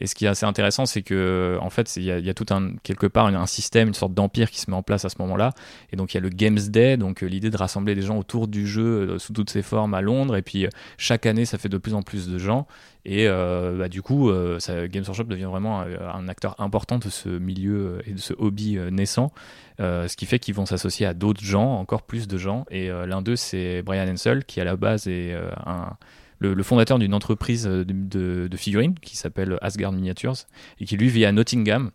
Et 0.00 0.06
ce 0.06 0.14
qui 0.14 0.24
est 0.24 0.28
assez 0.28 0.46
intéressant, 0.46 0.86
c'est 0.86 1.02
que 1.02 1.58
en 1.60 1.70
fait, 1.70 1.96
il 1.96 2.04
y, 2.04 2.10
a- 2.10 2.34
tout 2.34 2.46
un 2.50 2.76
quelque 2.82 3.06
part 3.06 3.26
un 3.26 3.46
système, 3.46 3.88
une 3.88 3.94
sorte 3.94 4.14
d'empire 4.14 4.50
qui 4.50 4.60
se 4.60 4.70
met 4.70 4.76
en 4.76 4.82
place 4.82 5.04
à 5.04 5.08
ce 5.08 5.16
moment-là. 5.20 5.52
Et 5.92 5.96
donc 5.96 6.12
il 6.12 6.16
y 6.16 6.18
a 6.18 6.20
le 6.20 6.28
Games 6.28 6.58
Day, 6.58 6.96
donc 6.96 7.22
euh, 7.22 7.26
l'idée 7.26 7.50
de 7.50 7.56
rassembler 7.56 7.94
des 7.94 8.02
gens 8.02 8.18
autour 8.18 8.48
du 8.48 8.66
jeu 8.66 8.84
euh, 8.84 9.18
sous 9.18 9.32
toutes 9.32 9.50
ses 9.50 9.62
formes 9.62 9.94
à 9.94 10.00
Londres. 10.00 10.36
Et 10.36 10.42
puis 10.42 10.66
euh, 10.66 10.70
chaque 10.98 11.26
année, 11.26 11.44
ça 11.44 11.58
fait 11.58 11.68
de 11.68 11.78
plus 11.78 11.94
en 11.94 12.02
plus 12.02 12.28
de 12.28 12.38
gens. 12.38 12.66
Et 13.08 13.28
bah, 13.28 13.88
du 13.88 14.02
coup, 14.02 14.32
Games 14.32 15.04
Workshop 15.06 15.24
devient 15.24 15.44
vraiment 15.44 15.80
un, 15.80 16.26
acteur 16.26 16.60
important 16.60 16.98
de 16.98 17.08
ce 17.08 17.28
milieu 17.28 18.00
et 18.04 18.10
de 18.10 18.18
ce 18.18 18.34
hobby 18.36 18.78
naissant. 18.90 19.30
Ce 19.78 20.16
qui 20.16 20.26
fait 20.26 20.40
qu'ils 20.40 20.56
vont 20.56 20.66
s'associer 20.66 21.06
à 21.06 21.14
d'autres 21.14 21.40
gens, 21.40 21.76
encore 21.78 22.02
plus 22.02 22.26
de 22.26 22.36
gens. 22.36 22.66
Et 22.68 22.88
l'un 22.88 23.22
d'eux, 23.22 23.36
c'est 23.36 23.82
Brian 23.82 24.08
Hensel, 24.12 24.44
qui 24.44 24.60
à 24.60 24.64
la 24.64 24.74
base 24.74 25.06
est 25.06 25.36
un, 25.66 25.96
le, 26.38 26.62
fondateur 26.62 26.98
d'une 26.98 27.14
entreprise 27.14 27.66
euh, 27.66 27.84
de 27.84 28.56
figurines 28.56 28.98
qui 29.00 29.16
s'appelle 29.16 29.58
Asgard 29.62 29.92
Miniatures 29.92 30.36
et 30.80 30.84
qui 30.84 30.96
lui 30.96 31.08
vit 31.08 31.24
à 31.24 31.32
Nottingham. 31.32 31.90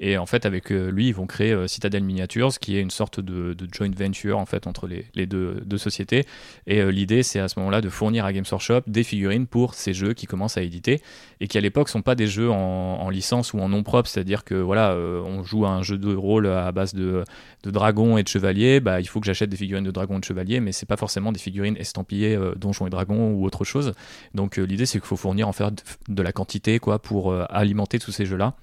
Et 0.00 0.18
en 0.18 0.26
fait, 0.26 0.46
avec 0.46 0.70
euh, 0.70 0.90
lui, 0.90 1.08
ils 1.08 1.14
vont 1.14 1.26
créer 1.26 1.52
euh, 1.52 1.66
Citadel 1.66 2.04
Miniatures, 2.04 2.58
qui 2.58 2.76
est 2.76 2.80
une 2.80 2.90
sorte 2.90 3.20
de, 3.20 3.56
joint 3.72 3.90
venture 3.90 4.38
en 4.38 4.46
fait 4.46 4.66
entre 4.66 4.86
les, 4.86 5.26
deux, 5.26 5.78
sociétés. 5.78 6.24
Et 6.66 6.80
euh, 6.80 6.90
l'idée, 6.90 7.22
c'est 7.22 7.40
à 7.40 7.48
ce 7.48 7.58
moment-là 7.58 7.80
de 7.80 7.88
fournir 7.88 8.24
à 8.24 8.32
Games 8.32 8.44
Workshop 8.50 8.82
des 8.86 9.04
figurines 9.04 9.46
pour 9.46 9.74
ces 9.74 9.94
jeux 9.94 10.12
qui 10.12 10.26
commencent 10.26 10.56
à 10.56 10.62
éditer 10.62 11.02
et 11.40 11.48
qui 11.48 11.58
à 11.58 11.60
l'époque 11.60 11.88
sont 11.88 12.02
pas 12.02 12.14
des 12.14 12.26
jeux 12.26 12.50
en, 12.50 12.56
en 12.56 13.10
licence 13.10 13.52
ou 13.52 13.60
en 13.60 13.68
nom 13.68 13.82
propre, 13.82 14.08
c'est-à-dire 14.08 14.44
que 14.44 14.54
voilà, 14.54 14.96
on 14.96 15.44
joue 15.44 15.66
à 15.66 15.70
un 15.70 15.82
jeu 15.82 15.98
de 15.98 16.14
rôle 16.14 16.46
à 16.46 16.72
base 16.72 16.94
de, 16.94 17.24
de 17.62 17.70
dragons 17.70 18.16
et 18.16 18.22
de 18.22 18.28
chevaliers, 18.28 18.80
bah, 18.80 19.00
il 19.00 19.06
faut 19.06 19.20
que 19.20 19.26
j'achète 19.26 19.50
des 19.50 19.56
figurines 19.56 19.84
de 19.84 19.90
dragons 19.90 20.16
et 20.16 20.20
de 20.20 20.24
chevaliers, 20.24 20.60
mais 20.60 20.72
c'est 20.72 20.86
pas 20.86 20.96
forcément 20.96 21.32
des 21.32 21.38
figurines 21.38 21.76
estampillées 21.76 22.36
euh, 22.36 22.54
donjons 22.54 22.86
et 22.86 22.90
dragons 22.90 23.32
ou 23.32 23.44
autre 23.44 23.64
chose. 23.64 23.92
Donc 24.34 24.56
l'idée, 24.56 24.86
c'est 24.86 24.98
qu'il 24.98 25.06
faut 25.06 25.16
fournir 25.16 25.48
en 25.48 25.52
fait 25.52 25.64
de, 25.64 26.14
de 26.14 26.22
la 26.22 26.32
quantité 26.32 26.78
quoi 26.78 26.98
pour 26.98 27.32
alimenter 27.50 27.98
tous 27.98 28.12
ces 28.12 28.26
jeux-là. 28.26 28.54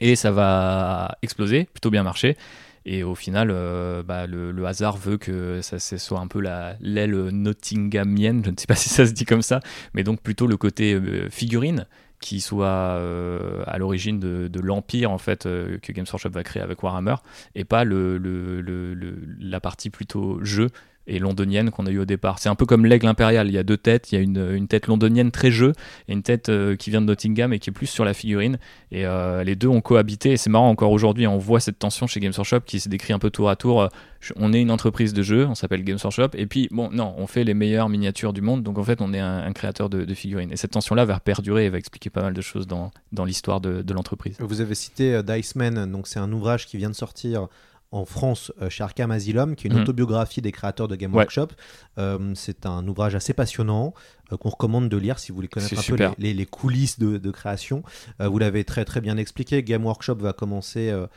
Et 0.00 0.16
ça 0.16 0.30
va 0.30 1.16
exploser, 1.22 1.64
plutôt 1.72 1.90
bien 1.90 2.02
marcher. 2.02 2.36
Et 2.86 3.02
au 3.02 3.14
final, 3.14 3.48
euh, 3.50 4.02
bah, 4.02 4.26
le, 4.26 4.66
hasard 4.66 4.96
veut 4.96 5.16
que 5.16 5.60
ça, 5.62 5.78
soit 5.78 6.20
un 6.20 6.26
peu 6.26 6.40
la- 6.40 6.76
l'aile 6.80 7.14
nottinghamienne, 7.30 8.42
je 8.44 8.50
ne 8.50 8.56
sais 8.56 8.66
pas 8.66 8.74
si 8.74 8.88
ça 8.88 9.06
se 9.06 9.12
dit 9.12 9.24
comme 9.24 9.42
ça, 9.42 9.60
mais 9.94 10.04
donc 10.04 10.20
plutôt 10.20 10.46
le 10.46 10.56
côté 10.56 10.94
euh, 10.94 11.30
figurine 11.30 11.86
qui 12.20 12.40
soit 12.40 12.66
euh, 12.66 13.62
à 13.66 13.76
l'origine 13.76 14.18
de, 14.18 14.60
l'empire 14.60 15.10
en 15.10 15.18
fait 15.18 15.42
que 15.42 15.92
Games 15.92 16.06
Workshop 16.10 16.30
va 16.30 16.42
créer 16.42 16.62
avec 16.62 16.82
Warhammer 16.82 17.16
et 17.54 17.64
pas 17.64 17.84
la 17.84 19.60
partie 19.60 19.90
plutôt 19.90 20.42
jeu 20.42 20.70
et 21.06 21.18
londonienne 21.18 21.70
qu'on 21.70 21.86
a 21.86 21.90
eu 21.90 21.98
au 21.98 22.04
départ. 22.04 22.38
C'est 22.38 22.48
un 22.48 22.54
peu 22.54 22.66
comme 22.66 22.86
l'aigle 22.86 23.06
impérial, 23.06 23.48
il 23.48 23.54
y 23.54 23.58
a 23.58 23.62
deux 23.62 23.76
têtes, 23.76 24.12
il 24.12 24.14
y 24.14 24.18
a 24.18 24.20
une, 24.22 24.52
une 24.54 24.68
tête 24.68 24.86
londonienne 24.86 25.30
très 25.30 25.50
jeu 25.50 25.72
et 26.08 26.12
une 26.12 26.22
tête 26.22 26.48
euh, 26.48 26.76
qui 26.76 26.90
vient 26.90 27.00
de 27.00 27.06
Nottingham 27.06 27.52
et 27.52 27.58
qui 27.58 27.70
est 27.70 27.72
plus 27.72 27.86
sur 27.86 28.04
la 28.04 28.14
figurine. 28.14 28.58
Et 28.90 29.06
euh, 29.06 29.44
les 29.44 29.56
deux 29.56 29.68
ont 29.68 29.80
cohabité. 29.80 30.32
Et 30.32 30.36
c'est 30.36 30.50
marrant 30.50 30.70
encore 30.70 30.92
aujourd'hui 30.92 31.26
on 31.26 31.38
voit 31.38 31.60
cette 31.60 31.78
tension 31.78 32.06
chez 32.06 32.20
Games 32.20 32.32
Workshop 32.36 32.60
qui 32.60 32.80
se 32.80 32.88
décrit 32.88 33.12
un 33.12 33.18
peu 33.18 33.30
tour 33.30 33.50
à 33.50 33.56
tour. 33.56 33.82
Euh, 33.82 33.88
on 34.36 34.54
est 34.54 34.60
une 34.60 34.70
entreprise 34.70 35.12
de 35.12 35.22
jeux 35.22 35.46
on 35.46 35.54
s'appelle 35.54 35.84
Games 35.84 35.98
Workshop. 36.02 36.30
Et 36.34 36.46
puis 36.46 36.68
bon 36.70 36.90
non 36.90 37.14
on 37.18 37.26
fait 37.26 37.44
les 37.44 37.54
meilleures 37.54 37.88
miniatures 37.88 38.32
du 38.32 38.40
monde. 38.40 38.62
Donc 38.62 38.78
en 38.78 38.84
fait 38.84 39.00
on 39.00 39.12
est 39.12 39.20
un, 39.20 39.52
créateur 39.52 39.90
de, 39.90 40.14
figurines. 40.14 40.52
Et 40.52 40.56
cette 40.56 40.72
tension 40.72 40.94
là 40.94 41.04
va 41.04 41.20
perdurer 41.20 41.66
et 41.66 41.68
va 41.68 41.78
expliquer 41.78 42.10
pas 42.10 42.22
mal 42.22 42.34
de 42.34 42.40
choses 42.40 42.66
dans, 42.66 42.90
dans 43.12 43.24
l'histoire 43.24 43.60
de, 43.60 43.82
de 43.82 43.94
l'entreprise. 43.94 44.36
Vous 44.40 44.60
avez 44.60 44.74
cité 44.74 45.14
euh, 45.14 45.22
Diceman, 45.22 45.90
donc 45.90 46.06
c'est 46.06 46.18
un 46.18 46.32
ouvrage 46.32 46.66
qui 46.66 46.76
vient 46.76 46.90
de 46.90 46.94
sortir 46.94 47.48
en 47.94 48.04
France 48.04 48.52
euh, 48.60 48.68
chez 48.68 48.82
Arkham 48.82 49.10
Asylum, 49.10 49.54
qui 49.56 49.66
est 49.66 49.70
une 49.70 49.76
Mhm. 49.76 49.82
autobiographie 49.82 50.42
des 50.42 50.52
créateurs 50.52 50.88
de 50.88 50.96
Game 50.96 51.12
Ouais. 51.12 51.18
Workshop. 51.18 51.48
Euh, 51.98 52.32
c'est 52.34 52.66
un 52.66 52.86
ouvrage 52.88 53.14
assez 53.14 53.32
passionnant 53.34 53.94
euh, 54.32 54.36
qu'on 54.36 54.50
recommande 54.50 54.88
de 54.88 54.96
lire 54.96 55.18
si 55.18 55.30
vous 55.30 55.36
voulez 55.36 55.48
connaître 55.48 55.78
un 55.78 55.82
super. 55.82 56.14
peu 56.14 56.22
les, 56.22 56.28
les- 56.28 56.34
les 56.34 56.46
coulisses 56.46 56.98
de, 56.98 57.18
de 57.18 57.30
création. 57.30 57.82
Euh, 58.20 58.28
vous 58.28 58.38
l'avez 58.38 58.64
très 58.64 58.84
très 58.84 59.00
bien 59.00 59.16
expliqué. 59.16 59.62
Game 59.62 59.84
Workshop 59.84 60.16
va 60.16 60.32
commencer. 60.32 60.90
à- 60.90 61.08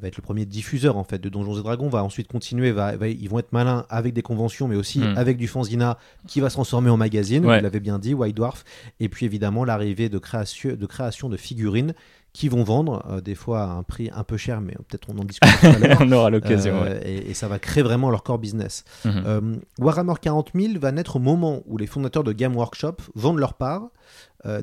va 0.00 0.08
être 0.08 0.16
le 0.16 0.22
premier 0.22 0.44
diffuseur 0.44 0.96
en 0.98 1.04
fait 1.04 1.20
de 1.20 1.28
Donjons 1.28 1.56
et 1.56 1.62
Dragons 1.62 1.88
va 1.88 2.02
ensuite 2.02 2.26
continuer 2.26 2.72
va, 2.72 2.96
va- 2.96 3.06
ils 3.08 3.28
vont 3.28 3.38
être 3.38 3.52
malins 3.52 3.86
avec 3.90 4.12
des 4.12 4.20
conventions 4.20 4.66
mais 4.66 4.74
aussi 4.74 4.98
Mhm. 4.98 5.16
avec 5.16 5.36
du 5.38 5.46
fanzina 5.46 5.98
qui 6.26 6.40
va 6.40 6.50
se 6.50 6.56
transformer 6.56 6.90
en 6.90 6.96
magazine 6.96 7.46
Ouais. 7.46 7.58
vous 7.58 7.62
l'avez 7.62 7.78
bien 7.80 8.00
dit 8.00 8.12
White 8.12 8.36
Dwarf 8.36 8.64
et 8.98 9.08
puis 9.08 9.24
évidemment 9.24 9.64
l'arrivée 9.64 10.08
de 10.08 10.18
création 10.18 10.74
de 10.74 10.86
création 10.86 11.28
de 11.28 11.36
figurines 11.36 11.94
qui 12.32 12.48
vont 12.48 12.62
vendre 12.64 13.04
euh, 13.10 13.20
des 13.20 13.34
fois 13.34 13.62
à 13.64 13.66
un 13.72 13.82
prix 13.82 14.10
un 14.14 14.24
peu 14.24 14.36
cher 14.38 14.60
mais 14.60 14.72
peut-être 14.88 15.08
on 15.14 15.18
en 15.18 15.24
discutera 15.24 15.70
tout 15.72 15.84
à 15.84 15.88
l'heure 15.88 15.98
On 16.00 16.12
aura 16.12 16.30
l'occasion. 16.30 16.76
euh, 16.82 16.98
ouais. 16.98 17.08
et, 17.10 17.30
et 17.30 17.34
ça 17.34 17.46
va 17.48 17.58
créer 17.58 17.82
vraiment 17.82 18.10
leur 18.10 18.22
core 18.22 18.38
business. 18.38 18.84
Mhm. 19.04 19.22
Euh, 19.26 19.40
Warhammer 19.78 20.14
40 20.20 20.50
000 20.54 20.78
va 20.78 20.92
naître 20.92 21.16
au 21.16 21.20
moment 21.20 21.62
où 21.66 21.76
les 21.76 21.86
fondateurs 21.86 22.24
de 22.24 22.32
Game 22.32 22.56
Workshop 22.56 22.96
vendent 23.14 23.38
leur 23.38 23.54
part. 23.54 23.88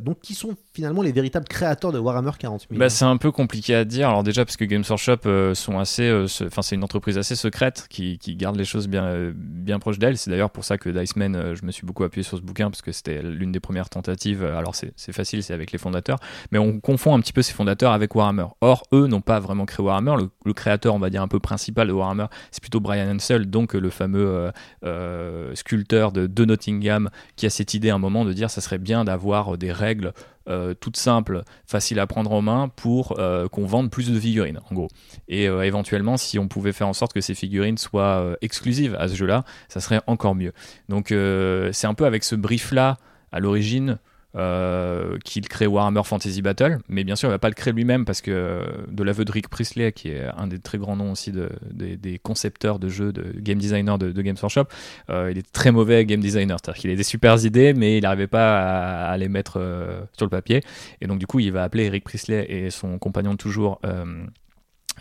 donc, 0.02 0.20
qui 0.20 0.34
sont 0.36 0.56
finalement 0.74 1.02
les 1.02 1.14
véritables 1.14 1.48
créateurs 1.48 1.94
de 1.94 2.00
Warhammer 2.00 2.32
40 2.38 2.68
000 2.70 2.78
Bah, 2.80 2.90
c'est 2.90 3.06
un 3.06 3.16
peu 3.16 3.32
compliqué 3.32 3.74
à 3.76 3.86
dire. 3.86 4.10
Alors 4.10 4.24
déjà 4.24 4.44
parce 4.44 4.58
que 4.58 4.66
Games 4.66 4.84
Workshop 4.90 5.54
sont 5.56 5.80
assez, 5.80 6.26
se- 6.28 6.44
enfin 6.44 6.62
c'est 6.62 6.76
une 6.76 6.84
entreprise 6.84 7.18
assez 7.18 7.36
secrète 7.36 7.86
qui, 7.90 8.18
qui 8.18 8.36
garde 8.36 8.58
les 8.58 8.66
choses 8.66 8.90
bien, 8.90 9.32
bien 9.34 9.80
proches 9.80 9.98
d'elle. 9.98 10.18
C'est 10.18 10.30
d'ailleurs 10.32 10.50
pour 10.50 10.66
ça 10.66 10.78
que 10.78 10.90
Diceman, 10.90 11.56
je 11.56 11.66
me 11.66 11.72
suis 11.72 11.86
beaucoup 11.88 12.04
appuyé 12.04 12.24
sur 12.24 12.38
ce 12.38 12.42
bouquin 12.44 12.70
parce 12.70 12.82
que 12.82 12.92
c'était 12.92 13.22
l'une 13.22 13.54
des 13.54 13.62
premières 13.62 13.90
tentatives. 13.90 14.44
Alors 14.44 14.76
c'est 14.76 14.92
c'est 14.98 15.14
facile, 15.14 15.44
c'est 15.44 15.54
avec 15.54 15.72
les 15.72 15.78
fondateurs, 15.78 16.20
mais 16.52 16.60
on 16.60 16.82
confond 16.82 17.16
un 17.16 17.22
petit 17.22 17.32
peu 17.34 17.42
ces 17.42 17.54
avec 17.68 18.16
Warhammer. 18.16 18.46
Or 18.62 18.84
eux 18.94 19.08
n'ont 19.08 19.22
pas 19.22 19.39
vraiment 19.39 19.66
créé 19.66 19.86
Warhammer. 19.86 20.16
Le, 20.46 20.54
créateur, 20.54 20.96
on 20.96 21.00
va 21.00 21.10
dire 21.10 21.22
un 21.22 21.28
peu 21.28 21.39
principal 21.39 21.88
de 21.88 21.94
Warhammer, 21.94 22.25
c'est 22.51 22.62
plutôt 22.62 22.80
Brian 22.80 23.10
Ansel, 23.10 23.50
donc 23.50 23.75
euh, 23.75 23.80
le 23.80 23.89
fameux 23.89 24.28
euh, 24.28 24.51
euh, 24.84 25.56
sculpteur 25.56 26.12
de, 26.12 26.46
Nottingham, 26.46 27.10
qui 27.36 27.46
a 27.46 27.50
cette 27.50 27.74
idée 27.74 27.89
à 27.89 27.96
un 27.96 28.00
moment 28.00 28.25
de 28.25 28.34
dire 28.34 28.50
ça 28.50 28.62
serait 28.62 28.78
bien 28.78 29.04
d'avoir 29.04 29.58
des 29.58 29.72
règles 29.72 30.13
euh, 30.48 30.74
toutes 30.74 30.98
simples, 30.98 31.44
faciles 31.68 32.00
à 32.00 32.08
prendre 32.08 32.32
en 32.32 32.42
main 32.42 32.70
pour 32.75 33.18
qu'on 33.51 33.66
vende 33.66 33.92
plus 33.92 34.10
de 34.10 34.20
figurines, 34.20 34.60
en 34.70 34.75
gros. 34.75 34.88
Et 35.28 35.46
éventuellement, 35.46 36.18
si 36.18 36.39
on 36.39 36.48
pouvait 36.48 36.74
faire 36.74 36.88
en 36.88 36.94
sorte 36.94 37.13
que 37.13 37.22
ces 37.22 37.36
figurines 37.36 37.78
soient 37.78 38.36
exclusives 38.42 38.96
à 39.00 39.08
ce 39.08 39.16
jeu-là, 39.16 39.44
ça 39.68 39.80
serait 39.80 40.01
encore 40.08 40.36
mieux. 40.36 40.54
Donc 40.88 41.10
c'est 41.10 41.88
un 41.88 41.94
peu 41.94 42.06
avec 42.06 42.24
ce 42.24 42.36
brief-là, 42.36 42.98
à 43.32 43.39
l'origine, 43.39 44.00
euh, 44.36 45.18
qu'il 45.26 45.48
crée 45.48 45.66
Warhammer 45.66 46.04
Fantasy 46.04 46.44
Battle, 46.44 46.78
mais 46.88 47.04
bien 47.04 47.16
sûr 47.16 47.30
il 47.30 47.32
va 47.32 47.40
pas 47.40 47.50
le 47.50 47.56
créer 47.56 47.74
lui-même 47.74 48.06
parce 48.06 48.22
que 48.22 48.30
euh, 48.30 48.64
de 48.88 49.04
l'aveu 49.04 49.26
de 49.26 49.32
Rick 49.32 49.50
Priestley, 49.50 49.92
qui 49.92 50.10
est 50.10 50.26
un 50.38 50.46
des 50.46 50.60
très 50.60 50.78
grands 50.78 50.96
noms 50.96 51.14
aussi 51.14 51.32
de, 51.32 51.50
des, 51.72 52.20
concepteurs 52.20 52.78
de 52.78 52.90
jeux, 52.90 53.12
de 53.12 53.40
game 53.40 53.58
designer 53.58 53.98
de, 53.98 54.12
de 54.12 54.22
Games 54.22 54.38
Workshop, 54.40 54.66
euh, 55.10 55.32
il 55.32 55.40
est 55.40 55.52
très 55.52 55.72
mauvais 55.72 56.06
game 56.06 56.20
designer, 56.20 56.58
c'est-à-dire 56.62 56.80
qu'il 56.80 56.92
a 56.92 56.96
des 56.96 57.04
super 57.04 57.44
idées, 57.44 57.74
mais 57.74 57.98
il 57.98 58.04
n'arrivait 58.04 58.28
pas 58.28 59.10
à, 59.10 59.18
les 59.18 59.30
mettre 59.30 59.58
euh, 59.60 60.02
sur 60.16 60.28
le 60.28 60.30
papier, 60.30 60.62
et 61.02 61.08
donc 61.08 61.18
du 61.18 61.26
coup 61.26 61.40
il 61.40 61.52
va 61.52 61.64
appeler 61.64 61.86
Eric 61.86 62.04
Priestley 62.04 62.46
et 62.50 62.70
son 62.70 63.00
compagnon 63.00 63.32
de 63.32 63.38
toujours. 63.38 63.80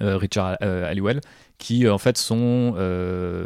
Richard 0.01 0.59
Halliwell, 0.61 1.21
qui 1.59 1.89
en 1.89 1.99
fait 1.99 2.17
sont 2.19 2.77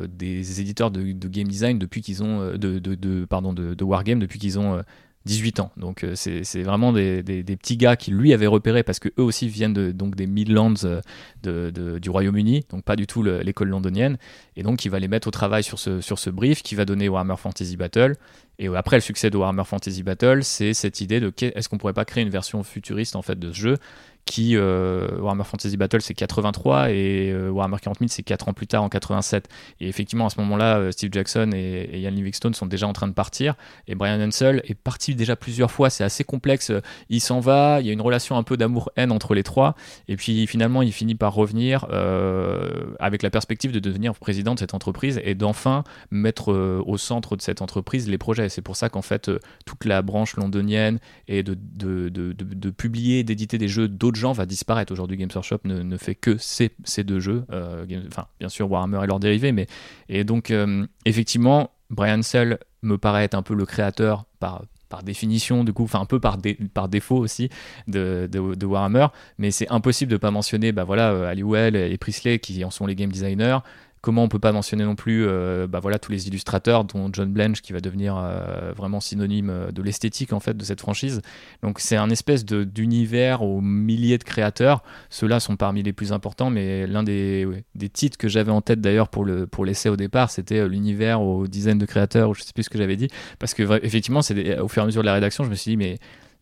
des 0.06 0.60
éditeurs 0.60 0.90
de, 0.90 1.00
game 1.28 1.48
design 1.48 1.78
depuis 1.78 2.02
qu'ils 2.02 2.22
ont 2.22 2.52
de, 2.58 2.78
de, 2.78 3.24
pardon 3.24 3.54
de, 3.54 3.82
wargame 3.82 4.18
depuis 4.18 4.38
qu'ils 4.38 4.58
ont 4.58 4.82
18 5.24 5.60
ans. 5.60 5.70
Donc 5.76 6.04
euh, 6.04 6.14
c'est 6.14 6.62
vraiment 6.62 6.92
des, 6.92 7.22
petits 7.22 7.76
gars 7.76 7.96
qui 7.96 8.10
lui 8.10 8.32
avaient 8.32 8.46
repéré 8.46 8.82
parce 8.82 8.98
que 8.98 9.08
eux 9.18 9.22
aussi 9.22 9.48
viennent 9.48 9.92
donc 9.92 10.16
des 10.16 10.26
Midlands 10.26 10.74
euh, 10.84 11.70
du 11.98 12.10
Royaume-Uni, 12.10 12.64
donc 12.70 12.84
pas 12.84 12.96
du 12.96 13.06
tout 13.06 13.22
le- 13.22 13.40
l'école 13.40 13.68
londonienne, 13.68 14.18
et 14.56 14.62
donc 14.62 14.84
il 14.84 14.90
va 14.90 14.98
les 14.98 15.08
mettre 15.08 15.28
au 15.28 15.30
travail 15.30 15.62
sur 15.62 15.78
ce, 15.78 16.30
brief 16.30 16.62
qui 16.62 16.74
va 16.74 16.84
donner 16.84 17.08
Warhammer 17.08 17.36
Fantasy 17.36 17.76
Battle. 17.76 18.16
Et 18.58 18.68
euh, 18.68 18.74
après 18.74 18.96
le 18.96 19.00
succès 19.00 19.30
de 19.30 19.36
Warhammer 19.36 19.64
Fantasy 19.64 20.02
Battle, 20.02 20.44
c'est 20.44 20.74
cette 20.74 21.00
idée 21.00 21.20
de 21.20 21.32
est-ce 21.40 21.68
qu'on 21.68 21.78
pourrait 21.78 21.92
pas 21.92 22.04
créer 22.04 22.22
une 22.22 22.30
version 22.30 22.62
futuriste 22.62 23.16
en 23.16 23.22
fait 23.22 23.38
de 23.38 23.52
ce 23.52 23.58
jeu 23.58 23.78
qui 24.24 24.56
euh, 24.56 25.18
Warhammer 25.18 25.44
Fantasy 25.44 25.76
Battle 25.76 26.00
c'est 26.00 26.14
83 26.14 26.90
et 26.90 27.30
euh, 27.32 27.50
Warhammer 27.50 27.76
40 27.82 27.98
000 27.98 28.08
c'est 28.08 28.22
4 28.22 28.48
ans 28.48 28.52
plus 28.52 28.66
tard 28.66 28.82
en 28.82 28.88
87 28.88 29.48
et 29.80 29.88
effectivement 29.88 30.26
à 30.26 30.30
ce 30.30 30.40
moment-là 30.40 30.78
euh, 30.78 30.90
Steve 30.92 31.10
Jackson 31.12 31.50
et, 31.52 31.58
et 31.92 32.00
Ian 32.00 32.10
Livingstone 32.12 32.54
sont 32.54 32.66
déjà 32.66 32.86
en 32.86 32.92
train 32.92 33.08
de 33.08 33.12
partir 33.12 33.54
et 33.88 33.94
Brian 33.94 34.20
Ansel 34.20 34.62
est 34.64 34.74
parti 34.74 35.14
déjà 35.14 35.36
plusieurs 35.36 35.70
fois. 35.70 35.90
C'est 35.90 36.04
assez 36.04 36.24
complexe. 36.24 36.72
Il 37.08 37.20
s'en 37.20 37.40
va 37.40 37.80
il 37.80 37.86
y 37.86 37.90
a 37.90 37.92
une 37.92 38.00
relation 38.00 38.36
un 38.36 38.42
peu 38.42 38.56
d'amour-haine 38.56 39.12
entre 39.12 39.34
les 39.34 39.42
trois 39.42 39.74
et 40.08 40.16
puis 40.16 40.46
finalement 40.46 40.82
il 40.82 40.92
finit 40.92 41.14
par 41.14 41.34
revenir 41.34 41.86
euh, 41.90 42.94
avec 43.00 43.22
la 43.22 43.30
perspective 43.30 43.72
de 43.72 43.80
devenir 43.80 44.14
président 44.14 44.54
de 44.54 44.58
cette 44.60 44.74
entreprise 44.74 45.20
et 45.24 45.34
d'enfin 45.34 45.84
mettre 46.10 46.52
au 46.52 46.96
centre 46.96 47.36
de 47.36 47.42
cette 47.42 47.60
entreprise 47.60 48.08
les 48.08 48.18
projets. 48.18 48.48
C'est 48.48 48.62
pour 48.62 48.76
ça 48.76 48.88
qu'en 48.88 49.02
fait 49.02 49.30
toute 49.66 49.84
la 49.84 50.00
branche 50.02 50.36
londonienne 50.36 50.98
de, 51.28 51.42
de, 51.42 52.08
de, 52.08 52.32
de- 52.32 52.54
de 52.54 52.70
publier, 52.70 53.24
d'éditer 53.24 53.58
des 53.58 53.68
jeux 53.68 53.88
d'autres 53.88 54.11
gens 54.16 54.32
va 54.32 54.46
disparaître. 54.46 54.92
Aujourd'hui, 54.92 55.16
Games 55.16 55.30
Workshop 55.34 55.60
ne, 55.64 55.82
ne 55.82 55.96
fait 55.96 56.14
que 56.14 56.36
ces, 56.38 56.70
ces 56.84 57.04
deux 57.04 57.20
jeux. 57.20 57.44
Euh, 57.52 57.84
enfin, 58.08 58.26
bien 58.38 58.48
sûr, 58.48 58.70
Warhammer 58.70 59.00
et 59.04 59.06
leurs 59.06 59.20
dérivés, 59.20 59.52
mais 59.52 59.66
et 60.08 60.24
donc 60.24 60.50
euh, 60.50 60.86
effectivement, 61.04 61.70
Brian 61.90 62.22
Sell 62.22 62.58
me 62.82 62.98
paraît 62.98 63.24
être 63.24 63.34
un 63.34 63.42
peu 63.42 63.54
le 63.54 63.66
créateur 63.66 64.24
par 64.40 64.62
par 64.88 65.02
définition, 65.02 65.64
du 65.64 65.72
coup, 65.72 65.84
enfin 65.84 66.00
un 66.00 66.04
peu 66.04 66.20
par, 66.20 66.36
dé- 66.36 66.58
par 66.74 66.86
défaut 66.86 67.16
aussi 67.16 67.48
de, 67.88 68.28
de, 68.30 68.66
Warhammer, 68.66 69.06
mais 69.38 69.50
c'est 69.50 69.66
impossible 69.70 70.12
de 70.12 70.18
pas 70.18 70.30
mentionner, 70.30 70.70
bah 70.70 70.84
voilà, 70.84 71.12
euh, 71.12 71.30
Halliwell 71.30 71.76
et 71.76 71.96
Priestley 71.96 72.38
qui 72.40 72.62
en 72.62 72.70
sont 72.70 72.84
les 72.84 72.94
game 72.94 73.10
designers, 73.10 73.56
Comment 74.02 74.24
on 74.24 74.28
peut 74.28 74.40
pas 74.40 74.50
mentionner 74.50 74.84
non 74.84 74.96
plus 74.96 75.24
euh, 75.28 75.68
bah 75.68 75.78
voilà, 75.80 76.00
tous 76.00 76.10
les 76.10 76.26
illustrateurs, 76.26 76.84
dont 76.84 77.08
John 77.12 77.32
Blanche 77.32 77.62
qui 77.62 77.72
va 77.72 77.78
devenir 77.78 78.16
euh, 78.16 78.72
vraiment 78.76 78.98
synonyme 78.98 79.48
euh, 79.48 79.70
de 79.70 79.80
l'esthétique 79.80 80.32
en 80.32 80.40
fait 80.40 80.56
de 80.56 80.64
cette 80.64 80.80
franchise. 80.80 81.22
Donc 81.62 81.78
c'est 81.78 81.94
un 81.94 82.10
espèce 82.10 82.44
d'univers 82.44 83.42
aux 83.42 83.60
milliers 83.60 84.18
de 84.18 84.24
créateurs. 84.24 84.82
Ceux-là 85.08 85.38
sont 85.38 85.54
parmi 85.54 85.84
les 85.84 85.92
plus 85.92 86.12
importants, 86.12 86.50
mais 86.50 86.84
l'un 86.88 87.04
des, 87.04 87.46
des 87.76 87.88
titres 87.88 88.18
que 88.18 88.26
j'avais 88.26 88.50
en 88.50 88.60
tête 88.60 88.80
d'ailleurs 88.80 89.08
pour 89.08 89.24
le 89.24 89.46
pour 89.46 89.64
l'essai 89.64 89.88
au 89.88 89.96
départ, 89.96 90.30
c'était 90.30 90.66
l'univers 90.66 91.22
aux 91.22 91.46
dizaines 91.46 91.78
de 91.78 91.86
créateurs, 91.86 92.30
ou 92.30 92.34
je 92.34 92.42
sais 92.42 92.52
plus 92.52 92.64
ce 92.64 92.70
que 92.70 92.78
j'avais 92.78 92.96
dit, 92.96 93.08
parce 93.38 93.54
que 93.54 93.62
effectivement, 93.84 94.22
c'est 94.22 94.58
au 94.58 94.66
fur 94.66 94.82
et 94.82 94.84
à 94.84 94.86
mesure 94.86 95.02
de 95.02 95.06
la 95.06 95.14
rédaction, 95.14 95.44
je 95.44 95.50
me 95.50 95.54
suis 95.54 95.70
dit 95.70 95.76
mais 95.76 95.98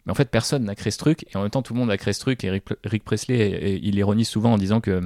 mais 0.06 0.12
en 0.12 0.14
fait 0.14 0.30
personne 0.30 0.64
n'a 0.64 0.74
créé 0.74 0.90
ce 0.90 0.98
truc 0.98 1.26
et 1.30 1.36
en 1.36 1.42
même 1.42 1.50
temps 1.50 1.62
tout 1.62 1.74
le 1.74 1.78
monde 1.78 1.90
a 1.90 1.96
créé 1.96 2.12
ce 2.12 2.20
truc 2.20 2.42
et 2.44 2.62
Rick, 2.84 3.04
Presley 3.04 3.38
et 3.38 3.80
il 3.82 3.96
ironise 3.96 4.28
souvent 4.28 4.54
en 4.54 4.58
disant 4.58 4.80
que 4.80 5.02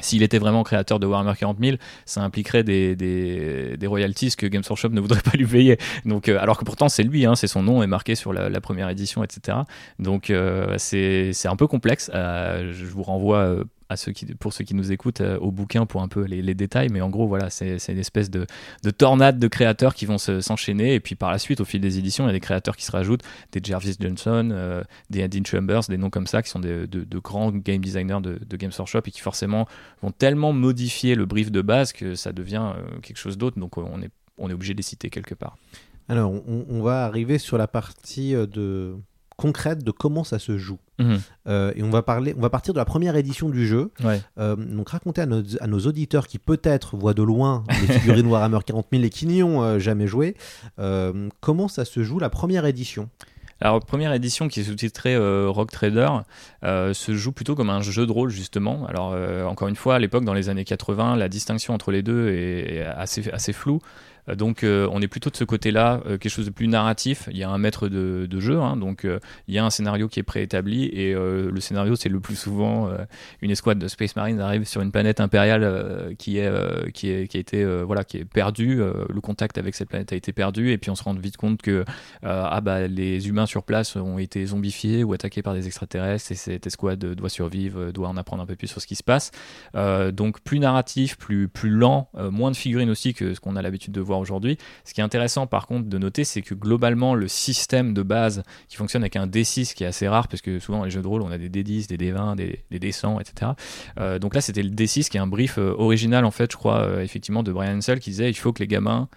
s'il 0.00 0.22
était 0.22 0.38
vraiment 0.38 0.62
créateur 0.62 1.00
de 1.00 1.06
Warhammer 1.06 1.32
40 1.38 1.58
000, 1.58 1.76
ça 2.04 2.22
impliquerait 2.22 2.64
des, 2.64 3.78
royalties 3.86 4.36
que 4.36 4.46
Games 4.46 4.62
Workshop 4.68 4.90
ne 4.90 5.00
voudrait 5.00 5.22
pas 5.22 5.36
lui 5.36 5.46
payer. 5.46 5.78
Donc, 6.04 6.28
euh, 6.28 6.38
alors 6.38 6.58
que 6.58 6.64
pourtant 6.64 6.88
c'est 6.88 7.02
lui, 7.02 7.24
hein, 7.24 7.34
c'est 7.34 7.46
son 7.46 7.62
nom 7.62 7.82
est 7.82 7.86
marqué 7.86 8.14
sur 8.14 8.32
la, 8.32 8.60
première 8.60 8.88
édition, 8.88 9.22
etc. 9.22 9.58
Donc 9.98 10.30
euh, 10.30 10.74
c'est 10.78 11.30
c'est 11.32 11.48
un 11.48 11.56
peu 11.56 11.66
complexe. 11.66 12.10
Euh, 12.14 12.72
je 12.72 12.84
vous 12.86 13.02
renvoie 13.02 13.38
euh, 13.38 13.64
à 13.88 13.96
ceux 13.96 14.12
qui, 14.12 14.26
pour 14.34 14.52
ceux 14.52 14.64
qui 14.64 14.74
nous 14.74 14.92
écoutent 14.92 15.20
euh, 15.20 15.38
au 15.38 15.50
bouquin 15.50 15.86
pour 15.86 16.02
un 16.02 16.08
peu 16.08 16.24
les, 16.24 16.54
détails, 16.54 16.88
mais 16.90 17.00
en 17.00 17.10
gros 17.10 17.26
voilà, 17.26 17.50
c'est 17.50 17.76
une 17.88 17.98
espèce 17.98 18.30
de, 18.30 18.46
de 18.82 18.90
tornade 18.90 19.38
de 19.38 19.48
créateurs 19.48 19.94
qui 19.94 20.06
vont 20.06 20.18
se- 20.18 20.40
s'enchaîner 20.40 20.94
et 20.94 21.00
puis 21.00 21.14
par 21.14 21.30
la 21.30 21.38
suite, 21.38 21.60
au 21.60 21.64
fil 21.64 21.80
des 21.80 21.98
éditions, 21.98 22.24
il 22.24 22.28
y 22.28 22.30
a 22.30 22.32
des 22.32 22.40
créateurs 22.40 22.76
qui 22.76 22.84
se 22.84 22.92
rajoutent, 22.92 23.22
des 23.52 23.60
Jarvis 23.62 23.96
Johnson, 24.00 24.50
euh, 24.52 24.82
des 25.10 25.26
Dean 25.28 25.44
Chambers, 25.44 25.82
des 25.88 25.98
noms 25.98 26.10
comme 26.10 26.26
ça 26.26 26.42
qui 26.42 26.50
sont 26.50 26.60
de, 26.60 26.86
de 26.86 27.18
grands 27.18 27.50
game 27.50 27.80
designers 27.80 28.20
de, 28.22 28.38
de 28.44 28.56
Games 28.56 28.72
Workshop 28.76 29.02
et 29.06 29.10
qui 29.10 29.20
forcément 29.20 29.66
vont 30.02 30.10
tellement 30.10 30.52
modifier 30.52 31.14
le 31.14 31.26
brief 31.26 31.50
de 31.50 31.60
base 31.60 31.92
que 31.92 32.14
ça 32.14 32.32
devient 32.32 32.72
euh, 32.76 32.98
quelque 33.02 33.18
chose 33.18 33.38
d'autre. 33.38 33.58
Donc 33.58 33.78
on 33.78 34.02
est, 34.02 34.10
on 34.38 34.50
est 34.50 34.54
obligé 34.54 34.72
de 34.72 34.78
les 34.78 34.82
citer 34.82 35.10
quelque 35.10 35.34
part. 35.34 35.56
Alors, 36.08 36.32
on, 36.46 36.82
va 36.82 37.04
arriver 37.04 37.36
sur 37.36 37.58
la 37.58 37.66
partie 37.66 38.32
de 38.32 38.94
concrète 39.36 39.84
de 39.84 39.90
comment 39.90 40.24
ça 40.24 40.38
se 40.38 40.56
joue. 40.58 40.78
Mhm. 40.98 41.20
Euh, 41.46 41.72
et 41.76 41.82
on 41.82 41.90
va 41.90 42.02
parler, 42.02 42.34
on 42.36 42.40
va 42.40 42.50
partir 42.50 42.72
de 42.74 42.78
la 42.78 42.84
première 42.84 43.16
édition 43.16 43.48
du 43.48 43.66
jeu. 43.66 43.90
Ouais. 44.02 44.20
Euh, 44.38 44.56
donc 44.56 44.88
raconter 44.88 45.20
à 45.20 45.26
nos, 45.26 45.42
à 45.60 45.66
nos 45.66 45.80
auditeurs 45.80 46.26
qui 46.26 46.38
peut-être 46.38 46.96
voient 46.96 47.14
de 47.14 47.22
loin 47.22 47.64
les 47.68 47.98
figurines 47.98 48.26
Warhammer 48.30 48.60
40 48.64 48.86
000 48.90 49.04
et 49.04 49.10
qui 49.10 49.26
n'y 49.26 49.42
ont 49.42 49.62
euh, 49.62 49.78
jamais 49.78 50.06
joué, 50.06 50.36
comment 51.40 51.68
ça 51.68 51.84
se 51.84 52.02
joue 52.02 52.18
la 52.18 52.30
première 52.30 52.64
édition? 52.64 53.08
Alors, 53.60 53.80
première 53.80 54.12
édition 54.12 54.48
qui 54.48 54.60
est 54.60 54.64
sous-titrée 54.64 55.14
euh, 55.14 55.48
Rock 55.48 55.70
Trader 55.70 56.08
euh, 56.62 56.92
se 56.92 57.14
joue 57.14 57.32
plutôt 57.32 57.54
comme 57.54 57.70
un 57.70 57.80
jeu 57.80 58.06
de 58.06 58.12
rôle, 58.12 58.28
justement. 58.28 58.86
Alors, 58.86 59.12
euh, 59.14 59.44
encore 59.44 59.68
une 59.68 59.76
fois, 59.76 59.94
à 59.94 59.98
l'époque, 59.98 60.24
dans 60.24 60.34
les 60.34 60.50
années 60.50 60.64
80, 60.64 61.16
la 61.16 61.28
distinction 61.28 61.72
entre 61.72 61.90
les 61.90 62.02
deux 62.02 62.28
est, 62.28 62.76
est 62.76 62.82
assez, 62.82 63.30
assez 63.30 63.54
floue. 63.54 63.80
Donc 64.34 64.64
euh, 64.64 64.88
on 64.90 65.00
est 65.00 65.08
plutôt 65.08 65.30
de 65.30 65.36
ce 65.36 65.44
côté-là, 65.44 66.00
euh, 66.06 66.18
quelque 66.18 66.28
chose 66.28 66.46
de 66.46 66.50
plus 66.50 66.66
narratif. 66.66 67.28
Il 67.30 67.36
y 67.36 67.44
a 67.44 67.50
un 67.50 67.58
maître 67.58 67.88
de, 67.88 68.40
jeu, 68.40 68.60
hein, 68.60 68.76
donc 68.76 69.04
euh, 69.04 69.18
il 69.48 69.54
y 69.54 69.58
a 69.58 69.64
un 69.64 69.70
scénario 69.70 70.08
qui 70.08 70.20
est 70.20 70.24
préétabli 70.24 70.84
et 70.86 71.14
le 71.14 71.60
scénario 71.60 71.96
c'est 71.96 72.08
le 72.08 72.20
plus 72.20 72.36
souvent 72.36 72.90
une 73.40 73.50
escouade 73.50 73.78
de 73.78 73.88
Space 73.88 74.14
Marines 74.14 74.40
arrive 74.40 74.64
sur 74.64 74.82
une 74.82 74.92
planète 74.92 75.20
impériale 75.20 76.14
qui 76.18 76.38
est 76.38 76.92
qui 76.92 77.10
est 77.10 77.26
qui 77.28 77.36
a 77.36 77.40
été 77.40 77.64
voilà 77.82 78.04
qui 78.04 78.18
est 78.18 78.24
perdue. 78.24 78.76
le 78.76 79.20
contact 79.20 79.58
avec 79.58 79.74
cette 79.74 79.88
planète 79.88 80.12
a 80.12 80.16
été 80.16 80.32
perdu 80.32 80.70
et 80.70 80.78
puis 80.78 80.90
on 80.90 80.94
se 80.94 81.02
rend 81.02 81.14
vite 81.14 81.36
compte 81.36 81.62
que 81.62 81.84
ah 82.22 82.60
bah 82.60 82.86
les 82.86 83.28
humains 83.28 83.46
sur 83.46 83.62
place 83.62 83.96
ont 83.96 84.18
été 84.18 84.44
zombifiés 84.46 85.02
ou 85.04 85.12
attaqués 85.14 85.42
par 85.42 85.54
des 85.54 85.66
extraterrestres 85.66 86.32
et 86.32 86.34
cette 86.34 86.66
escouade 86.66 86.98
doit 86.98 87.30
survivre, 87.30 87.90
doit 87.92 88.08
en 88.08 88.16
apprendre 88.16 88.42
un 88.42 88.46
peu 88.46 88.56
plus 88.56 88.68
sur 88.68 88.80
ce 88.80 88.86
qui 88.86 88.96
se 88.96 89.04
passe. 89.04 89.30
Donc 89.74 90.40
plus 90.40 90.58
narratif, 90.58 91.16
plus 91.16 91.48
plus 91.48 91.70
lent, 91.70 92.10
moins 92.14 92.50
de 92.50 92.56
figurines 92.56 92.90
aussi 92.90 93.14
que 93.14 93.34
ce 93.34 93.40
qu'on 93.40 93.56
a 93.56 93.62
l'habitude 93.62 93.92
de 93.92 94.00
voir 94.00 94.15
aujourd'hui. 94.18 94.58
Ce 94.84 94.94
qui 94.94 95.00
est 95.00 95.04
intéressant 95.04 95.46
par 95.46 95.66
contre 95.66 95.88
de 95.88 95.98
noter, 95.98 96.24
c'est 96.24 96.42
que 96.42 96.54
globalement 96.54 97.14
le 97.14 97.28
système 97.28 97.94
de 97.94 98.02
base 98.02 98.42
qui 98.68 98.76
fonctionne 98.76 99.02
avec 99.02 99.16
un 99.16 99.26
D6 99.26 99.74
qui 99.74 99.84
est 99.84 99.86
assez 99.86 100.08
rare 100.08 100.28
parce 100.28 100.42
que 100.42 100.58
souvent 100.58 100.78
dans 100.78 100.84
les 100.84 100.90
jeux 100.90 101.02
de 101.02 101.06
rôle 101.06 101.22
on 101.22 101.30
a 101.30 101.38
des 101.38 101.48
D10, 101.48 101.88
des 101.88 101.96
D20, 101.96 102.36
des, 102.36 102.64
des 102.70 102.78
D100, 102.78 103.20
etc. 103.20 103.52
Euh, 103.98 104.18
donc 104.18 104.34
là 104.34 104.40
c'était 104.40 104.62
le 104.62 104.70
D6 104.70 105.08
qui 105.08 105.16
est 105.16 105.20
un 105.20 105.26
brief 105.26 105.58
euh, 105.58 105.74
original 105.78 106.24
en 106.24 106.30
fait, 106.30 106.50
je 106.52 106.56
crois 106.56 106.80
euh, 106.80 107.02
effectivement 107.02 107.42
de 107.42 107.52
Brian 107.52 107.76
Ansel 107.76 108.00
qui 108.00 108.10
disait 108.10 108.30
il 108.30 108.34
faut 108.34 108.52
que 108.52 108.62
les 108.62 108.68
gamins 108.68 109.08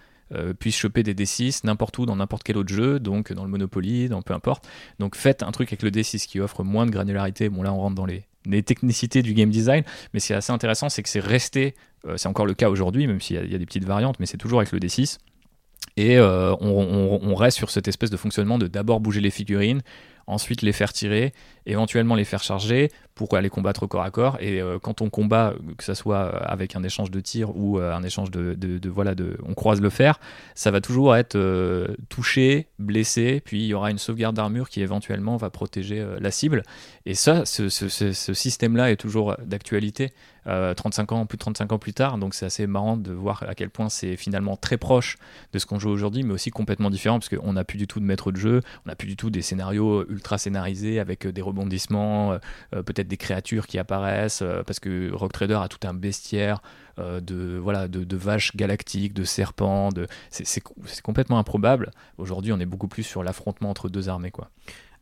puissent 0.60 0.76
choper 0.76 1.02
des 1.02 1.12
D6 1.12 1.62
n'importe 1.64 1.98
où 1.98 2.06
dans 2.06 2.14
n'importe 2.14 2.44
quel 2.44 2.56
autre 2.56 2.72
jeu, 2.72 3.00
donc 3.00 3.32
dans 3.32 3.42
le 3.42 3.50
Monopoly, 3.50 4.08
dans 4.08 4.22
peu 4.22 4.32
importe. 4.32 4.64
Donc 5.00 5.16
faites 5.16 5.42
un 5.42 5.50
truc 5.50 5.70
avec 5.70 5.82
le 5.82 5.90
D6 5.90 6.28
qui 6.28 6.38
offre 6.38 6.62
moins 6.62 6.86
de 6.86 6.92
granularité. 6.92 7.48
Bon 7.48 7.64
là 7.64 7.72
on 7.72 7.78
rentre 7.78 7.96
dans 7.96 8.06
les, 8.06 8.22
les 8.46 8.62
technicités 8.62 9.22
du 9.22 9.34
game 9.34 9.50
design, 9.50 9.84
mais 10.14 10.20
ce 10.20 10.28
qui 10.28 10.32
est 10.32 10.36
assez 10.36 10.52
intéressant 10.52 10.88
c'est 10.88 11.02
que 11.02 11.08
c'est 11.08 11.20
resté, 11.20 11.74
euh, 12.06 12.16
c'est 12.16 12.28
encore 12.28 12.46
le 12.46 12.54
cas 12.54 12.68
aujourd'hui, 12.70 13.06
même 13.06 13.20
s'il 13.20 13.36
y, 13.44 13.52
y 13.52 13.54
a 13.54 13.58
des 13.58 13.66
petites 13.66 13.84
variantes, 13.84 14.18
mais 14.20 14.26
c'est 14.26 14.38
toujours 14.38 14.60
avec 14.60 14.72
le 14.72 14.78
D6. 14.78 15.18
Et 15.96 16.16
euh, 16.18 16.54
on, 16.60 16.68
on- 16.70 17.20
on 17.22 17.34
reste 17.34 17.56
sur 17.56 17.70
cette 17.70 17.88
espèce 17.88 18.10
de 18.10 18.16
fonctionnement 18.16 18.58
de 18.58 18.66
d'abord 18.66 19.00
bouger 19.00 19.20
les 19.20 19.30
figurines, 19.30 19.82
ensuite 20.26 20.62
les 20.62 20.72
faire 20.72 20.92
tirer, 20.92 21.32
éventuellement 21.66 22.14
les 22.14 22.24
faire 22.24 22.42
charger 22.42 22.90
pour 23.14 23.34
aller 23.36 23.50
combattre 23.50 23.86
corps 23.86 24.02
à 24.02 24.10
corps. 24.10 24.38
Et 24.40 24.62
euh, 24.62 24.78
quand 24.78 25.02
on 25.02 25.10
combat, 25.10 25.52
que 25.76 25.84
ce 25.84 25.92
soit 25.94 26.28
avec 26.44 26.74
un 26.74 26.82
échange 26.82 27.10
de 27.10 27.20
tir 27.20 27.54
ou 27.56 27.78
euh, 27.78 27.94
un 27.94 28.02
échange 28.02 28.30
de, 28.30 28.54
de- 28.54 28.88
voilà, 28.88 29.14
de, 29.14 29.36
on 29.46 29.52
croise 29.54 29.80
le 29.80 29.90
fer, 29.90 30.18
ça 30.54 30.70
va 30.70 30.80
toujours 30.80 31.14
être 31.16 31.36
euh, 31.36 31.88
touché, 32.08 32.68
blessé, 32.78 33.42
puis 33.44 33.60
il 33.62 33.66
y 33.66 33.74
aura 33.74 33.90
une 33.90 33.98
sauvegarde 33.98 34.36
d'armure 34.36 34.68
qui 34.70 34.80
éventuellement 34.80 35.36
va 35.36 35.50
protéger 35.50 36.00
euh, 36.00 36.18
la 36.20 36.30
cible. 36.30 36.62
Et 37.04 37.14
ça, 37.14 37.44
ce, 37.44 37.68
ce- 37.68 37.88
ce- 37.88 38.32
système-là 38.34 38.90
est 38.90 38.96
toujours 38.96 39.36
d'actualité. 39.44 40.12
euh, 40.46 40.72
35 40.72 41.12
ans, 41.12 41.26
plus 41.26 41.36
de 41.36 41.40
35 41.40 41.72
ans 41.72 41.78
plus 41.78 41.92
tard, 41.92 42.16
donc 42.16 42.32
c'est 42.34 42.46
assez 42.46 42.66
marrant 42.66 42.96
de 42.96 43.12
voir 43.12 43.44
à 43.46 43.54
quel 43.54 43.68
point 43.68 43.90
c'est 43.90 44.16
finalement 44.16 44.56
très 44.56 44.78
proche 44.78 45.16
de 45.52 45.58
ce 45.58 45.66
qu'on 45.66 45.78
joue 45.78 45.90
aujourd'hui, 45.90 46.22
mais 46.22 46.32
aussi 46.32 46.50
complètement 46.50 46.88
différent, 46.88 47.18
parce 47.18 47.28
qu'on 47.28 47.52
n'a 47.52 47.64
plus 47.64 47.76
du 47.76 47.86
tout 47.86 48.00
de 48.00 48.04
maître 48.06 48.32
de 48.32 48.38
jeu, 48.38 48.60
on 48.86 48.88
n'a 48.88 48.94
plus 48.96 49.06
du 49.08 49.16
tout 49.16 49.28
des 49.28 49.42
scénarios 49.42 50.06
ultra 50.08 50.38
scénarisés 50.38 50.98
avec 51.00 51.26
euh, 51.26 51.32
des 51.32 51.42
rebondissements, 51.50 52.32
euh, 52.32 52.38
euh, 52.74 52.82
peut-être 52.82 53.08
des 53.08 53.16
créatures 53.16 53.66
qui 53.66 53.78
apparaissent, 53.78 54.42
euh, 54.42 54.62
parce 54.64 54.80
que 54.80 55.12
Rock 55.12 55.32
Trader 55.32 55.58
a 55.62 55.68
tout 55.68 55.86
un 55.86 55.94
bestiaire 55.94 56.62
de, 56.98 57.56
voilà, 57.56 57.88
de, 57.88 58.04
de 58.04 58.16
vaches 58.16 58.54
galactiques, 58.56 59.14
de 59.14 59.24
serpents, 59.24 59.88
de... 59.88 60.06
c'est- 60.28 60.62
complètement 61.02 61.38
improbable. 61.38 61.92
Aujourd'hui, 62.18 62.52
on 62.52 62.60
est 62.60 62.66
beaucoup 62.66 62.88
plus 62.88 63.04
sur 63.04 63.22
l'affrontement 63.22 63.70
entre 63.70 63.88
deux 63.88 64.10
armées. 64.10 64.30
Quoi. 64.30 64.50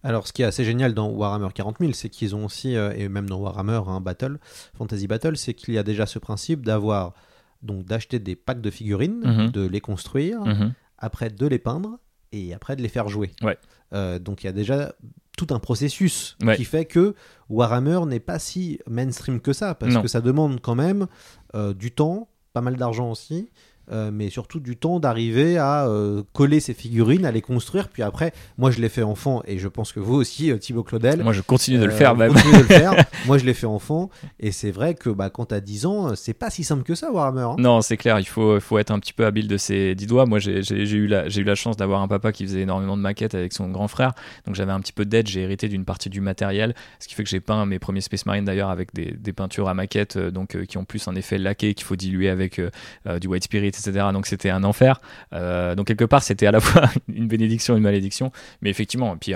Alors, 0.05 0.29
ce 0.29 0.33
qui 0.33 0.43
est 0.43 0.45
assez 0.45 0.65
génial 0.65 0.95
dans 0.95 1.09
Warhammer 1.11 1.49
40 1.53 1.79
000, 1.81 1.93
c'est 1.95 2.09
qu'ils 2.09 2.37
ont 2.37 2.45
aussi, 2.45 2.77
euh, 2.77 2.93
et 2.97 3.09
même 3.09 3.29
dans 3.29 3.39
Warhammer 3.41 3.81
hein, 3.89 4.01
Battle, 4.01 4.39
Fantasy 4.77 5.09
Battle, 5.09 5.37
c'est 5.37 5.55
qu'il 5.55 5.75
y 5.75 5.79
a 5.79 5.83
déjà 5.83 6.07
ce 6.07 6.21
principe 6.21 6.65
d'avoir, 6.65 7.15
donc 7.63 7.85
d'acheter 7.85 8.21
des 8.21 8.37
packs 8.37 8.61
de 8.61 8.71
figurines, 8.71 9.21
Mhm. 9.25 9.51
de 9.51 9.67
les 9.67 9.81
construire, 9.81 10.41
Mhm. 10.43 10.73
après 10.99 11.31
de 11.31 11.47
les 11.49 11.59
peindre, 11.59 11.99
et 12.31 12.55
après 12.55 12.77
de 12.77 12.83
les 12.83 12.89
faire 12.89 13.09
jouer. 13.09 13.33
Ouais. 13.43 13.59
Euh, 13.93 14.21
donc, 14.21 14.45
il 14.45 14.47
y 14.47 14.51
a 14.51 14.53
déjà 14.53 14.93
tout 15.39 15.55
un 15.55 15.59
processus 15.59 16.37
Ouais. 16.43 16.57
qui 16.57 16.65
fait 16.65 16.85
que 16.85 17.15
Warhammer 17.49 18.01
n'est 18.07 18.21
pas 18.21 18.39
si 18.39 18.81
mainstream 18.87 19.41
que 19.41 19.53
ça, 19.55 19.75
parce 19.75 19.95
Non. 19.95 20.03
que 20.03 20.09
ça 20.09 20.21
demande 20.21 20.61
quand 20.61 20.75
même 20.75 21.07
euh, 21.55 21.73
du 21.73 21.93
temps, 21.93 22.29
pas 22.53 22.61
mal 22.61 22.77
d'argent 22.77 23.11
aussi. 23.11 23.49
Euh, 23.93 24.11
mais 24.13 24.31
surtout 24.31 24.61
du 24.61 24.77
temps 24.77 25.01
d'arriver 25.01 25.59
à 25.59 25.87
euh, 25.87 26.23
coller 26.33 26.61
ces 26.61 26.75
figurines, 26.75 27.25
à 27.25 27.31
les 27.33 27.43
construire. 27.43 27.89
Puis 27.89 28.03
après, 28.03 28.33
moi 28.59 28.71
je 28.71 28.81
l'ai 28.81 28.89
fait 28.89 29.03
enfant 29.03 29.43
et 29.47 29.59
je 29.59 29.69
pense 29.69 29.93
que 29.93 30.01
vous 30.01 30.15
aussi, 30.15 30.51
euh, 30.51 30.59
Thibaut 30.59 30.83
Claudel. 30.83 31.23
Moi, 31.23 31.33
je 31.33 31.41
continue 31.43 31.79
de 31.79 31.85
le 31.85 31.91
faire 31.91 32.15
vous 32.15 32.21
même. 32.21 32.33
continuez 32.33 32.57
de 32.59 32.63
le 32.63 32.65
faire. 32.67 33.05
moi 33.27 33.39
je 33.39 33.45
l'ai 33.45 33.55
fait 33.55 33.67
enfant 33.67 34.11
et 34.41 34.53
c'est 34.53 34.71
vrai 34.71 34.95
que 34.95 35.11
bah, 35.11 35.31
quand 35.31 35.47
t'as 35.47 35.61
10 35.61 35.87
ans, 35.87 36.15
c'est 36.17 36.35
pas 36.35 36.51
si 36.51 36.65
simple 36.65 36.83
que 36.83 36.95
ça, 36.95 37.11
Warhammer. 37.13 37.41
hein. 37.43 37.57
Non, 37.59 37.81
c'est 37.81 37.97
clair, 37.97 38.19
il 38.21 38.27
faut, 38.27 38.59
faut 38.61 38.79
être 38.79 38.91
un 38.91 38.99
petit 38.99 39.13
peu 39.13 39.25
habile 39.27 39.49
de 39.49 39.57
ses 39.57 39.95
dix 39.95 40.07
doigts. 40.07 40.27
Moi, 40.27 40.39
j'ai 40.39 40.61
eu, 40.61 41.07
la- 41.07 41.29
j'ai 41.29 41.41
eu 41.41 41.45
la 41.45 41.55
chance 41.55 41.77
d'avoir 41.77 42.03
un 42.03 42.09
papa 42.09 42.33
qui 42.33 42.45
faisait 42.45 42.61
énormément 42.61 42.97
de 42.97 43.03
maquettes 43.03 43.35
avec 43.35 43.53
son 43.53 43.69
grand 43.69 43.89
frère. 43.89 44.13
Donc, 44.47 44.55
j'avais 44.55 44.73
un 44.73 44.81
petit 44.81 44.93
peu 44.93 45.05
d'aide. 45.05 45.27
J'ai 45.29 45.41
hérité 45.43 45.69
d'une 45.69 45.85
partie 45.85 46.11
du 46.11 46.21
matériel. 46.21 46.75
Ce 47.01 47.09
qui 47.09 47.15
fait 47.15 47.25
que 47.25 47.29
j'ai 47.31 47.41
peint 47.41 47.65
mes 47.67 47.79
premiers 47.79 48.01
Space 48.01 48.27
Marines 48.27 48.45
d'ailleurs 48.45 48.71
avec 48.71 48.95
des, 48.95 49.13
des 49.19 49.33
peintures 49.33 49.69
à 49.69 49.75
maquette, 49.75 50.17
euh, 50.17 50.31
donc, 50.31 50.55
euh, 50.57 50.65
qui 50.65 50.79
ont 50.79 50.85
plus 50.85 51.07
un 51.09 51.15
effet 51.15 51.39
laqué 51.39 51.75
qu'il 51.75 51.85
faut 51.87 51.97
diluer 51.97 52.29
avec 52.29 52.61
du 53.21 53.27
White 53.29 53.45
Spirit, 53.45 53.73
Donc, 54.13 54.27
c'était 54.27 54.51
un 54.51 54.65
enfer. 54.65 55.01
Euh, 55.33 55.75
donc, 55.75 55.87
quelque 55.87 56.05
part, 56.05 56.23
c'était 56.23 56.47
à 56.47 56.53
la 56.53 56.61
fois 56.61 56.89
une 57.09 57.29
bénédiction 57.29 57.75
et 57.75 57.79
une 57.79 57.83
malédiction. 57.83 58.33
Mais 58.63 58.71
effectivement, 58.71 59.15
et 59.15 59.19
puis 59.19 59.35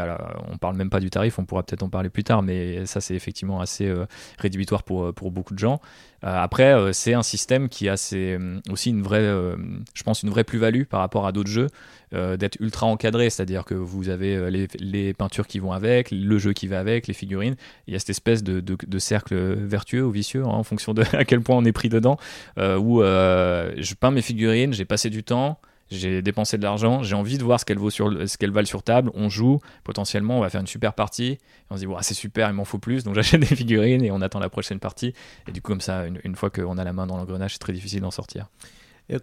on 0.51 0.59
parle 0.59 0.77
même 0.77 0.91
pas 0.91 1.01
du 1.01 1.11
tarif, 1.11 1.39
on 1.39 1.45
pourra 1.45 1.63
peut-être 1.63 1.83
en 1.83 1.89
parler 1.89 2.11
plus 2.11 2.25
tard, 2.25 2.43
mais 2.43 2.87
ça, 2.87 3.01
c'est 3.01 3.15
effectivement 3.15 3.61
assez 3.61 3.87
euh, 3.87 4.07
rédhibitoire 4.39 4.83
pour, 4.83 5.13
pour 5.15 5.31
beaucoup 5.31 5.55
de 5.55 5.59
gens. 5.59 5.81
Euh, 6.25 6.37
après, 6.37 6.73
euh, 6.73 6.93
c'est 6.93 7.15
un 7.15 7.23
système 7.23 7.69
qui 7.69 7.89
a 7.89 7.97
ses- 7.97 8.39
aussi 8.71 8.91
une 8.91 9.03
vraie, 9.03 9.19
euh, 9.21 9.57
je 9.95 10.03
pense, 10.03 10.23
une 10.23 10.31
vraie 10.31 10.45
plus-value 10.45 10.85
par 10.85 11.01
rapport 11.01 11.27
à 11.27 11.33
d'autres 11.33 11.51
jeux, 11.51 11.69
euh, 12.15 12.37
d'être 12.37 12.59
ultra 12.61 12.87
encadré, 12.87 13.31
c'est-à-dire 13.31 13.65
que 13.65 13.75
vous 13.75 14.09
avez 14.09 14.37
euh, 14.37 14.67
les, 14.79 15.15
peintures 15.15 15.47
qui 15.47 15.59
vont 15.59 15.73
avec, 15.73 16.11
le 16.11 16.39
jeu 16.39 16.53
qui 16.53 16.67
va 16.67 16.79
avec, 16.79 17.07
les 17.07 17.15
figurines. 17.15 17.57
Il 17.87 17.93
y 17.95 17.97
a 17.97 17.99
cette 17.99 18.11
espèce 18.11 18.43
de, 18.43 18.99
cercle 18.99 19.35
vertueux 19.35 20.05
ou 20.05 20.11
vicieux, 20.11 20.43
hein, 20.43 20.49
en 20.49 20.63
fonction 20.63 20.95
de 20.95 21.03
à 21.13 21.25
quel 21.25 21.41
point 21.41 21.57
on 21.57 21.65
est 21.65 21.73
pris 21.73 21.89
dedans, 21.89 22.19
euh, 22.59 22.77
où 22.77 23.03
euh, 23.03 23.73
je 23.79 23.95
peins 23.95 24.11
mes 24.11 24.23
figurines, 24.23 24.73
j'ai 24.73 24.85
passé 24.85 25.11
du 25.11 25.25
temps. 25.25 25.59
J'ai 25.93 26.23
dépensé 26.23 26.59
de 26.59 26.63
l'argent, 26.63 27.03
j'ai 27.03 27.15
envie 27.15 27.39
de 27.39 27.45
voir 27.45 27.61
ce 27.61 27.65
qu'elles 27.65 27.79
vaut 27.79 27.91
sur 27.91 28.11
ce 28.29 28.37
qu'elles 28.39 28.51
valent 28.51 28.67
sur 28.67 28.83
table. 28.83 29.11
On 29.15 29.29
joue, 29.29 29.61
potentiellement, 29.85 30.39
on 30.39 30.41
va 30.41 30.49
faire 30.51 30.61
une 30.61 30.67
super 30.67 30.95
partie. 30.95 31.33
Et 31.33 31.39
on 31.71 31.77
se 31.77 31.85
dit, 31.87 31.93
c'est 32.01 32.15
super, 32.15 32.49
il 32.49 32.55
m'en 32.55 32.65
faut 32.65 32.79
plus. 32.79 33.05
Donc 33.05 33.15
j'achète 33.17 33.41
des 33.41 33.47
figurines 33.55 34.05
et 34.05 34.11
on 34.11 34.21
attend 34.23 34.39
la 34.41 34.49
prochaine 34.49 34.79
partie. 34.79 35.13
Et 35.49 35.53
du 35.53 35.61
coup, 35.63 35.73
comme 35.73 35.81
ça, 35.81 36.07
une, 36.07 36.19
une 36.25 36.35
fois 36.35 36.51
qu'on 36.51 36.79
a 36.79 36.85
la 36.85 36.93
main 36.93 37.07
dans 37.07 37.17
l'engrenage, 37.17 37.53
c'est 37.53 37.59
très 37.59 37.73
difficile 37.73 38.01
d'en 38.01 38.11
sortir. 38.11 38.47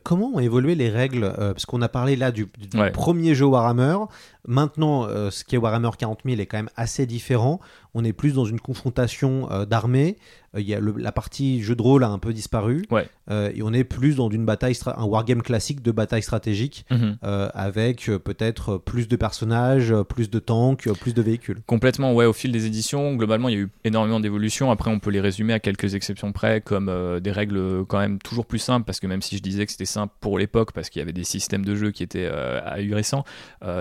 Comment 0.04 0.28
ont 0.36 0.40
évolué 0.40 0.76
les 0.76 0.90
règles? 0.90 1.24
Euh, 1.24 1.54
Parce 1.54 1.66
qu'on 1.66 1.82
a 1.82 1.90
parlé 1.90 2.16
là 2.16 2.32
du, 2.32 2.48
du 2.60 2.78
Ouais. 2.78 2.92
premier 2.92 3.34
jeu 3.34 3.46
Warhammer. 3.46 3.96
Maintenant, 4.48 5.06
euh, 5.06 5.30
ce 5.32 5.44
qui 5.44 5.56
est 5.56 5.58
Warhammer 5.58 5.90
40 5.98 6.22
000 6.26 6.40
est 6.40 6.46
quand 6.46 6.58
même 6.58 6.70
assez 6.76 7.06
différent. 7.06 7.60
On 7.94 8.04
est 8.04 8.14
plus 8.14 8.34
dans 8.34 8.46
une 8.46 8.60
confrontation 8.60 9.52
euh, 9.52 9.66
d'armées. 9.66 10.18
Euh, 10.56 10.92
la 10.98 11.12
partie 11.12 11.62
jeu 11.62 11.76
de 11.76 11.82
rôle 11.82 12.04
a 12.04 12.08
un 12.10 12.18
peu 12.20 12.34
disparu. 12.34 12.84
Ouais. 12.90 13.08
Euh, 13.30 13.52
et 13.54 13.62
on 13.62 13.74
est 13.74 13.84
plus 13.84 14.16
dans 14.16 14.30
une 14.30 14.46
bataille, 14.46 14.76
un 14.86 15.04
wargame 15.06 15.42
classique 15.44 15.82
de 15.84 15.92
bataille 15.92 16.24
stratégique 16.24 16.86
Mhm. 16.90 17.18
euh, 17.24 17.50
avec 17.54 18.10
peut-être 18.24 18.78
plus 18.78 19.08
de 19.08 19.16
personnages, 19.16 19.94
plus 20.08 20.30
de 20.30 20.40
tanks, 20.40 20.88
plus 21.00 21.14
de 21.14 21.22
véhicules. 21.22 21.60
Complètement, 21.68 22.14
ouais, 22.14 22.26
au 22.26 22.34
fil 22.34 22.52
des 22.52 22.66
éditions, 22.66 23.16
globalement, 23.16 23.50
il 23.50 23.54
y 23.56 23.58
a 23.58 23.62
eu 23.62 23.70
énormément 23.84 24.20
d'évolutions. 24.20 24.72
Après, 24.72 24.90
on 24.90 25.00
peut 25.00 25.12
les 25.12 25.22
résumer 25.22 25.54
à 25.54 25.60
quelques 25.60 25.94
exceptions 25.96 26.32
près, 26.32 26.62
comme 26.62 27.20
des 27.22 27.32
règles 27.32 27.86
quand 27.88 28.00
même 28.00 28.20
toujours 28.20 28.46
plus 28.46 28.60
simples, 28.60 28.86
parce 28.86 29.00
que 29.00 29.08
même 29.08 29.22
si 29.22 29.38
je 29.38 29.44
disais 29.44 29.66
que 29.66 29.72
c'était 29.72 29.86
simple 29.86 30.14
pour 30.22 30.40
l'époque, 30.40 30.72
parce 30.72 30.90
qu'il 30.90 31.00
y 31.00 31.04
avait 31.04 31.14
des 31.14 31.24
systèmes 31.24 31.66
de 31.66 31.76
jeu 31.76 31.92
qui 31.92 32.02
étaient 32.04 32.28
ahurissants, 32.66 33.24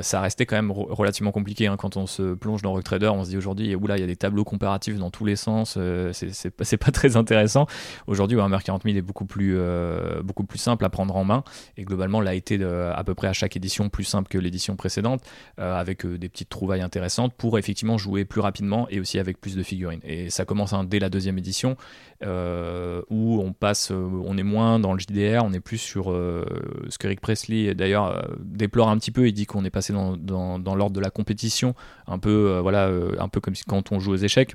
ça 0.03 0.21
restait 0.21 0.47
quand 0.49 0.57
même 0.57 0.73
re- 0.73 0.93
relativement 0.93 1.31
compliqué. 1.31 1.67
hein. 1.69 1.77
Quand 1.77 1.97
on 1.97 2.07
se 2.07 2.35
plonge 2.35 2.63
dans 2.63 2.73
Rock 2.73 2.83
Trader, 2.85 3.09
on 3.09 3.23
se 3.25 3.31
dit 3.31 3.37
aujourd'hui, 3.37 3.75
oula, 3.77 3.97
il 3.97 4.01
y 4.01 4.05
a 4.05 4.07
des 4.07 4.17
tableaux 4.17 4.45
comparatifs 4.45 4.97
dans 4.99 5.11
tous 5.11 5.25
les 5.25 5.37
sens, 5.37 5.77
euh, 5.79 6.13
c'est- 6.13 6.51
pas, 6.79 6.91
très 6.91 7.17
intéressant. 7.17 7.67
Aujourd'hui, 8.07 8.37
Warhammer 8.37 8.59
40 8.65 8.83
000 8.85 8.97
est 8.97 9.03
beaucoup 9.03 9.25
plus, 9.27 9.55
euh, 9.57 10.23
beaucoup 10.23 10.45
plus 10.45 10.59
simple 10.59 10.85
à 10.85 10.89
prendre 10.89 11.15
en 11.15 11.25
main, 11.25 11.45
et 11.77 11.85
globalement, 11.85 12.21
l'a 12.21 12.35
été 12.35 12.59
de- 12.59 12.91
à 12.95 13.05
peu 13.05 13.15
près 13.15 13.29
à 13.29 13.33
chaque 13.33 13.57
édition 13.57 13.89
plus 13.89 14.05
simple 14.05 14.29
que 14.29 14.39
l'édition 14.39 14.75
précédente 14.77 15.23
euh, 15.61 15.79
avec 15.79 16.05
euh, 16.05 16.19
des 16.19 16.29
petites 16.29 16.49
trouvailles 16.49 16.81
intéressantes 16.81 17.33
pour 17.35 17.59
effectivement 17.59 17.99
jouer 17.99 18.25
plus 18.25 18.41
rapidement 18.41 18.87
et 18.91 18.99
aussi 19.01 19.19
avec 19.19 19.41
plus 19.41 19.55
de 19.57 19.63
figurines. 19.63 20.01
Et 20.05 20.31
ça 20.31 20.45
commence 20.45 20.73
hein, 20.73 20.85
dès 20.85 20.99
la 20.99 21.11
deuxième 21.11 21.39
édition 21.39 21.77
euh, 22.25 23.03
où 23.11 23.41
on 23.41 23.53
passe, 23.53 23.91
euh, 23.91 24.09
on 24.25 24.37
est 24.39 24.43
moins 24.43 24.79
dans 24.81 24.93
le 24.93 24.99
JDR, 24.99 25.43
on 25.45 25.53
est 25.53 25.61
plus 25.61 25.79
sur 25.79 26.11
euh, 26.11 26.45
ce 26.89 26.99
que 26.99 27.07
Rick 27.07 27.21
Presley 27.21 27.75
d'ailleurs 27.75 28.07
euh, 28.07 28.23
déplore 28.41 28.89
un 28.89 28.99
petit 28.99 29.11
peu. 29.11 29.29
Il 29.29 29.33
dit 29.33 29.47
qu'on 29.47 29.65
est 29.65 29.71
passé 29.71 29.93
dans, 29.93 30.17
dans 30.59 30.75
l'ordre 30.75 30.95
de 30.95 31.01
la 31.01 31.11
compétition, 31.11 31.75
un 32.07 32.19
peu 32.19 32.51
euh, 32.51 32.61
voilà, 32.61 32.87
euh, 32.87 33.17
un 33.19 33.29
peu 33.29 33.41
comme 33.41 33.55
quand 33.67 33.93
on 33.93 33.99
joue 34.01 34.13
aux 34.13 34.17
échecs. 34.17 34.55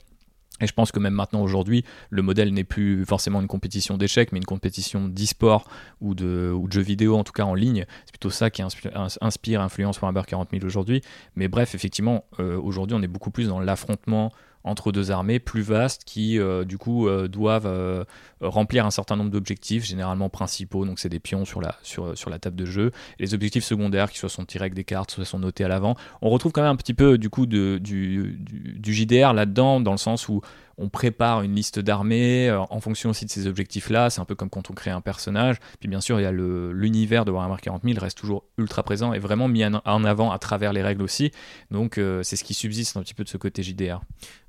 Et 0.61 0.67
je 0.67 0.73
pense 0.73 0.91
que 0.91 0.99
même 0.99 1.15
maintenant 1.15 1.41
aujourd'hui, 1.41 1.83
le 2.11 2.21
modèle 2.21 2.53
n'est 2.53 2.63
plus 2.63 3.05
forcément 3.05 3.41
une 3.41 3.47
compétition 3.47 3.97
d'échecs, 3.97 4.31
mais 4.31 4.37
une 4.37 4.45
compétition 4.45 5.07
d'e-sport 5.07 5.67
ou 5.99 6.13
de, 6.13 6.53
ou 6.55 6.67
de 6.67 6.73
jeux 6.73 6.81
vidéo, 6.81 7.17
en 7.17 7.23
tout 7.23 7.33
cas 7.33 7.43
en 7.43 7.55
ligne. 7.55 7.85
C'est 8.05 8.11
plutôt 8.11 8.29
ça 8.29 8.51
qui 8.51 8.61
inspi- 8.61 8.93
ins- 8.93 9.17
inspire, 9.19 9.61
influence 9.61 9.99
Warhammer 9.99 10.21
40 10.27 10.49
000 10.51 10.63
aujourd'hui. 10.63 11.01
Mais 11.35 11.47
bref, 11.47 11.73
effectivement, 11.73 12.25
euh, 12.39 12.57
aujourd'hui, 12.61 12.95
on 12.95 13.01
est 13.01 13.07
beaucoup 13.07 13.31
plus 13.31 13.47
dans 13.47 13.59
l'affrontement 13.59 14.31
entre 14.63 14.91
deux 14.91 15.11
armées 15.11 15.39
plus 15.39 15.61
vastes 15.61 16.03
qui, 16.05 16.39
euh, 16.39 16.63
du 16.63 16.77
coup, 16.77 17.07
euh, 17.07 17.27
doivent 17.27 17.65
euh, 17.67 18.03
remplir 18.41 18.85
un 18.85 18.91
certain 18.91 19.15
nombre 19.15 19.29
d'objectifs, 19.29 19.85
généralement 19.85 20.29
principaux, 20.29 20.85
donc 20.85 20.99
c'est 20.99 21.09
des 21.09 21.19
pions 21.19 21.45
sur 21.45 21.61
la, 21.61 22.39
table 22.39 22.55
de 22.55 22.65
jeu. 22.65 22.91
Les 23.19 23.33
objectifs 23.33 23.63
secondaires, 23.63 24.11
qui 24.11 24.19
soit 24.19 24.29
sont 24.29 24.45
tirés 24.45 24.63
avec 24.63 24.73
des 24.73 24.83
cartes, 24.83 25.11
soit 25.11 25.25
sont 25.25 25.39
notés 25.39 25.63
à 25.63 25.67
l'avant. 25.67 25.95
On 26.21 26.29
retrouve 26.29 26.51
quand 26.51 26.61
même 26.61 26.71
un 26.71 26.75
petit 26.75 26.93
peu, 26.93 27.17
du 27.17 27.29
coup, 27.29 27.45
du, 27.45 27.79
du 27.79 28.93
JDR 28.93 29.33
là-dedans, 29.33 29.79
dans 29.81 29.91
le 29.91 29.97
sens 29.97 30.29
où 30.29 30.41
on 30.77 30.89
prépare 30.89 31.41
une 31.43 31.53
liste 31.55 31.79
d'armées 31.79 32.49
euh, 32.49 32.59
en 32.69 32.79
fonction 32.79 33.11
aussi 33.11 33.25
de 33.25 33.29
ces 33.29 33.45
objectifs-là. 33.47 34.09
C'est 34.09 34.21
un 34.21 34.25
peu 34.25 34.35
comme 34.35 34.49
quand 34.49 34.69
on 34.69 34.73
crée 34.73 34.89
un 34.91 35.01
personnage. 35.01 35.57
Puis 35.79 35.87
bien 35.87 36.01
sûr, 36.01 36.19
il 36.19 36.23
y 36.23 36.25
a 36.25 36.31
l'univers 36.31 37.25
de 37.25 37.31
Warhammer 37.31 37.57
40 37.61 37.83
000 37.83 37.99
reste 37.99 38.17
toujours 38.17 38.43
ultra 38.57 38.83
présent 38.83 39.13
et 39.13 39.19
vraiment 39.19 39.47
mis 39.47 39.63
en 39.65 40.03
avant 40.03 40.31
à 40.31 40.39
travers 40.39 40.73
les 40.73 40.81
règles 40.81 41.03
aussi. 41.03 41.31
Donc 41.71 41.97
euh, 41.97 42.23
c'est 42.23 42.35
ce 42.35 42.43
qui 42.43 42.53
subsiste 42.53 42.97
un 42.97 43.01
petit 43.03 43.13
peu 43.13 43.23
de 43.23 43.29
ce 43.29 43.37
côté 43.37 43.61
JDR. 43.63 44.01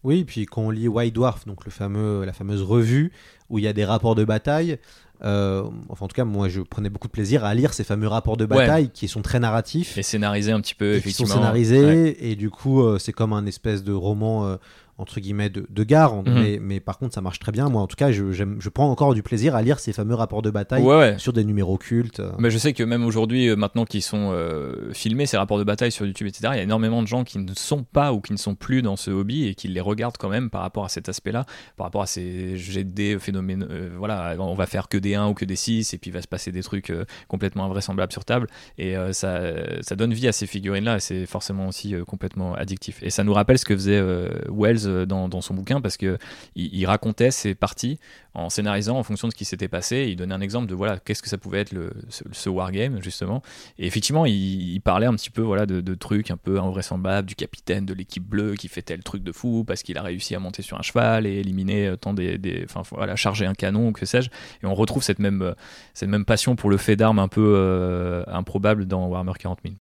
Oui, 0.03 0.25
puis 0.25 0.47
quand 0.47 0.63
on 0.63 0.71
lit 0.71 0.89
White 0.89 1.15
Dwarf, 1.15 1.47
donc 1.47 1.65
le 1.65 1.71
fameux, 1.71 2.25
la 2.25 2.33
fameuse 2.33 2.63
revue 2.63 3.13
où 3.51 3.59
il 3.59 3.65
y 3.65 3.69
a 3.69 3.73
des 3.73 3.85
rapports 3.85 4.15
de 4.15 4.25
bataille, 4.25 4.79
euh, 5.23 5.63
enfin 5.89 6.07
en 6.07 6.09
tout 6.09 6.15
cas 6.15 6.25
moi 6.25 6.49
je 6.49 6.61
prenais 6.61 6.91
beaucoup 6.91 7.07
de 7.07 7.13
plaisir 7.13 7.45
à 7.45 7.55
lire 7.55 7.73
ces 7.73 7.85
fameux 7.85 8.09
rapports 8.09 8.37
de 8.37 8.45
Ouais. 8.45 8.49
bataille 8.59 8.91
qui 8.91 9.07
sont 9.09 9.23
très 9.23 9.39
narratifs 9.39 9.97
Et 9.97 10.03
scénarisé 10.03 10.53
un 10.53 10.61
petit 10.61 10.75
peu, 10.75 10.95
et 10.97 11.01
qui 11.01 11.13
sont 11.13 11.25
effectivement. 11.25 11.35
scénarisés 11.37 11.85
Ouais. 11.85 12.17
et 12.21 12.35
du 12.37 12.51
coup 12.51 12.83
euh, 12.83 12.99
c'est 12.99 13.13
comme 13.13 13.33
un 13.33 13.47
espèce 13.47 13.85
de 13.85 13.93
roman 13.93 14.45
euh, 14.47 14.57
entre 14.99 15.21
guillemets 15.21 15.51
de, 15.51 15.67
de 15.69 15.85
gare 15.85 16.15
Mhm. 16.15 16.23
mais, 16.35 16.59
mais 16.61 16.81
par 16.81 16.99
contre 16.99 17.15
ça 17.15 17.21
marche 17.21 17.39
très 17.39 17.51
bien 17.53 17.69
moi 17.69 17.83
en 17.83 17.87
tout 17.87 17.97
cas 17.97 18.13
je, 18.13 18.33
je 18.33 18.69
prends 18.69 18.91
encore 18.91 19.15
du 19.15 19.23
plaisir 19.23 19.55
à 19.57 19.63
lire 19.63 19.79
ces 19.81 19.93
fameux 19.93 20.15
rapports 20.15 20.43
de 20.43 20.51
bataille 20.51 20.83
Ouais, 20.83 20.97
ouais. 20.97 21.19
sur 21.19 21.33
des 21.33 21.45
numéros 21.45 21.79
cultes 21.79 22.21
euh. 22.21 22.33
Mais 22.39 22.51
je 22.51 22.59
sais 22.59 22.73
que 22.73 22.83
même 22.83 23.05
aujourd'hui, 23.05 23.49
euh, 23.49 23.57
maintenant 23.57 23.85
qu'ils 23.85 24.03
sont 24.03 24.31
euh, 24.33 24.93
filmés, 24.93 25.27
ces 25.27 25.37
rapports 25.37 25.59
de 25.59 25.65
bataille 25.65 25.91
sur 25.93 26.07
YouTube, 26.07 26.27
etc., 26.29 26.51
il 26.53 26.57
y 26.57 26.61
a 26.61 26.63
énormément 26.63 27.03
de 27.03 27.09
gens 27.09 27.25
qui 27.25 27.39
ne 27.39 27.53
sont 27.55 27.83
pas 27.85 28.13
ou 28.13 28.21
qui 28.21 28.33
ne 28.33 28.39
sont 28.39 28.55
plus 28.55 28.83
dans 28.83 28.97
ce 28.97 29.11
hobby 29.11 29.47
et 29.47 29.55
qui 29.55 29.69
les 29.69 29.81
regardent 29.81 30.17
quand 30.17 30.29
même 30.29 30.51
par 30.51 30.61
rapport 30.63 30.85
à 30.85 30.89
cet 30.89 31.09
aspect-là, 31.09 31.45
par 31.77 31.87
rapport 31.87 32.03
à 32.03 32.07
ces 32.07 32.57
dés 32.85 33.19
phénomènes. 33.19 33.67
euh, 33.71 33.91
voilà, 33.97 34.37
on 34.39 34.55
va 34.55 34.67
faire 34.67 34.89
que 34.89 34.99
des 34.99 35.15
1 35.15 35.29
ou 35.29 35.35
que 35.35 35.45
des 35.45 35.57
6 35.57 35.95
et 35.95 35.99
puis 35.99 36.11
il 36.11 36.15
va 36.15 36.23
se 36.23 36.29
passer 36.29 36.53
des 36.53 36.63
trucs 36.63 36.91
euh, 36.91 37.05
complètement 37.29 37.65
invraisemblables 37.65 38.13
sur 38.13 38.25
table 38.25 38.47
et 38.79 38.95
ça, 39.13 39.41
ça 39.83 39.97
donne 39.97 40.13
vie 40.13 40.29
à 40.29 40.33
ces 40.33 40.47
figurines-là 40.47 40.97
et 40.97 41.01
c'est 41.01 41.27
forcément 41.27 41.69
aussi 41.69 41.95
complètement 42.07 42.55
addictif. 42.55 42.99
Et 43.03 43.11
ça 43.11 43.25
nous 43.25 43.33
rappelle 43.33 43.59
ce 43.59 43.65
que 43.65 43.75
faisait 43.75 44.03
Wells 44.51 44.84
euh, 44.87 45.07
dans, 45.07 45.41
son 45.41 45.55
bouquin 45.55 45.81
parce 45.81 45.97
que 45.97 46.19
il, 46.55 46.85
racontait 46.87 47.31
ses 47.31 47.55
parties 47.55 47.99
en 48.35 48.51
scénarisant 48.51 48.99
en 48.99 49.03
fonction 49.03 49.29
de 49.29 49.33
ce 49.33 49.37
qui 49.37 49.45
s'était 49.45 49.69
passé. 49.69 50.07
Il 50.09 50.17
donnait 50.17 50.35
un 50.35 50.41
exemple 50.41 50.67
de 50.67 50.75
voilà 50.75 50.99
qu'est-ce 50.99 51.23
que 51.23 51.29
ça 51.29 51.39
pouvait 51.39 51.61
être 51.61 51.75
ce, 52.09 52.25
ce 52.33 52.49
wargame 52.49 53.03
justement. 53.03 53.43
Et 53.79 53.87
effectivement, 53.87 54.27
il, 54.27 54.81
parlait 54.81 55.07
un 55.07 55.15
petit 55.15 55.31
peu 55.31 55.43
voilà 55.43 55.67
de, 55.67 55.95
trucs 55.95 56.31
un 56.31 56.37
peu 56.37 56.61
invraisemblables 56.61 57.27
du 57.27 57.35
capitaine 57.35 57.87
de 57.87 57.95
l'équipe 57.95 58.25
bleue 58.25 58.55
qui 58.55 58.69
fait 58.69 58.83
tel 58.83 59.03
truc 59.03 59.23
de 59.23 59.33
fou 59.33 59.65
parce 59.65 59.83
qu'il 59.83 59.97
a 59.99 60.03
réussi 60.03 60.35
à 60.35 60.39
monter 60.39 60.63
sur 60.63 60.79
un 60.79 60.83
cheval 60.83 61.27
et 61.27 61.39
éliminer 61.39 61.89
euh, 61.89 61.97
tant 61.97 62.15
des, 62.15 62.65
enfin 62.65 62.83
voilà 62.97 63.17
charger 63.17 63.47
un 63.47 63.55
canon 63.55 63.89
ou 63.89 63.93
que 63.93 64.07
sais-je. 64.07 64.31
Et 64.63 64.67
on 64.67 64.75
retrouve 64.75 65.03
cette 65.03 65.19
même 65.19 65.43
euh, 65.43 65.55
cette 65.95 66.09
même 66.09 66.25
passion 66.25 66.57
pour 66.57 66.71
le 66.71 66.77
fait 66.77 66.97
d'armes 66.97 67.19
un 67.19 67.29
peu 67.29 67.55
euh, 67.57 68.25
improbable 68.27 68.87
dans 68.87 69.07
Warhammer 69.07 69.33
40 69.39 69.61
000. 69.65 69.75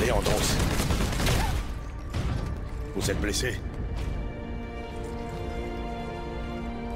Léandros. 0.00 0.61
Vous 3.02 3.10
êtes 3.10 3.20
blessé 3.20 3.56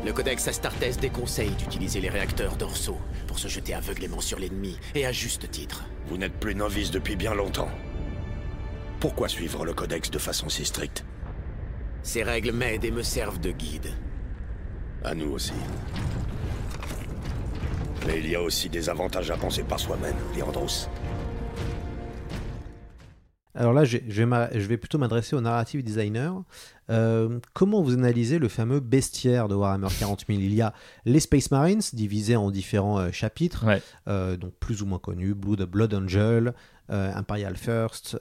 Le 0.05 0.13
codex 0.13 0.47
Astartes 0.47 1.01
déconseille 1.01 1.51
d'utiliser 1.51 2.01
les 2.01 2.11
réacteurs 2.11 2.55
dorsaux 2.55 3.01
pour 3.27 3.41
se 3.41 3.49
jeter 3.49 3.75
aveuglément 3.75 4.21
sur 4.21 4.39
l'ennemi, 4.39 4.79
et 4.95 5.05
à 5.05 5.11
juste 5.11 5.51
titre. 5.51 5.85
Vous 6.07 6.17
n'êtes 6.17 6.39
plus 6.39 6.55
novice 6.55 6.93
depuis 6.93 7.17
bien 7.17 7.35
longtemps. 7.35 7.71
Pourquoi 9.01 9.29
suivre 9.29 9.65
le 9.65 9.75
codex 9.75 10.09
de 10.13 10.21
façon 10.21 10.49
si 10.49 10.65
stricte? 10.65 11.05
Ces 12.05 12.23
règles 12.23 12.53
m'aident 12.53 12.85
et 12.85 12.93
me 12.93 13.03
servent 13.03 13.41
de 13.41 13.51
guide. 13.51 13.93
À 15.03 15.13
nous 15.13 15.33
aussi. 15.33 15.55
Mais 18.07 18.21
il 18.21 18.29
y 18.29 18.37
a 18.37 18.43
aussi 18.43 18.69
des 18.69 18.89
avantages 18.89 19.33
à 19.33 19.37
penser 19.37 19.65
par 19.65 19.81
soi-même, 19.81 20.15
Léandros. 20.37 20.89
Alors 23.57 23.73
là, 23.73 23.85
je, 23.85 23.99
je 24.07 24.15
vais, 24.23 24.27
m'a- 24.27 24.51
je 24.53 24.67
vais 24.67 24.77
plutôt 24.77 24.99
m'adresser 24.99 25.35
au 25.35 25.41
narrative 25.41 25.83
designer. 25.83 26.43
Euh, 26.91 27.41
comment 27.55 27.83
vous 27.83 27.95
analysez 27.95 28.39
le 28.39 28.49
fameux 28.49 28.81
bestiaire 28.81 29.49
de 29.49 29.55
Warhammer 29.55 29.89
40 29.99 30.25
000 30.29 30.39
Il 30.41 30.55
y 30.55 30.63
a 30.63 30.73
les 31.05 31.19
Space 31.21 31.51
Marines 31.51 31.81
divisés 31.93 32.37
en 32.37 32.51
différents 32.51 32.99
euh, 32.99 33.11
chapitres, 33.13 33.65
Ouais. 33.67 33.83
euh, 34.09 34.37
donc 34.37 34.53
plus 34.61 34.83
ou 34.83 34.87
moins 34.87 34.99
connus 34.99 35.35
Blood, 35.35 35.63
Blood 35.65 35.95
Angel, 35.95 36.53
Imperial 36.89 37.57
First. 37.57 38.17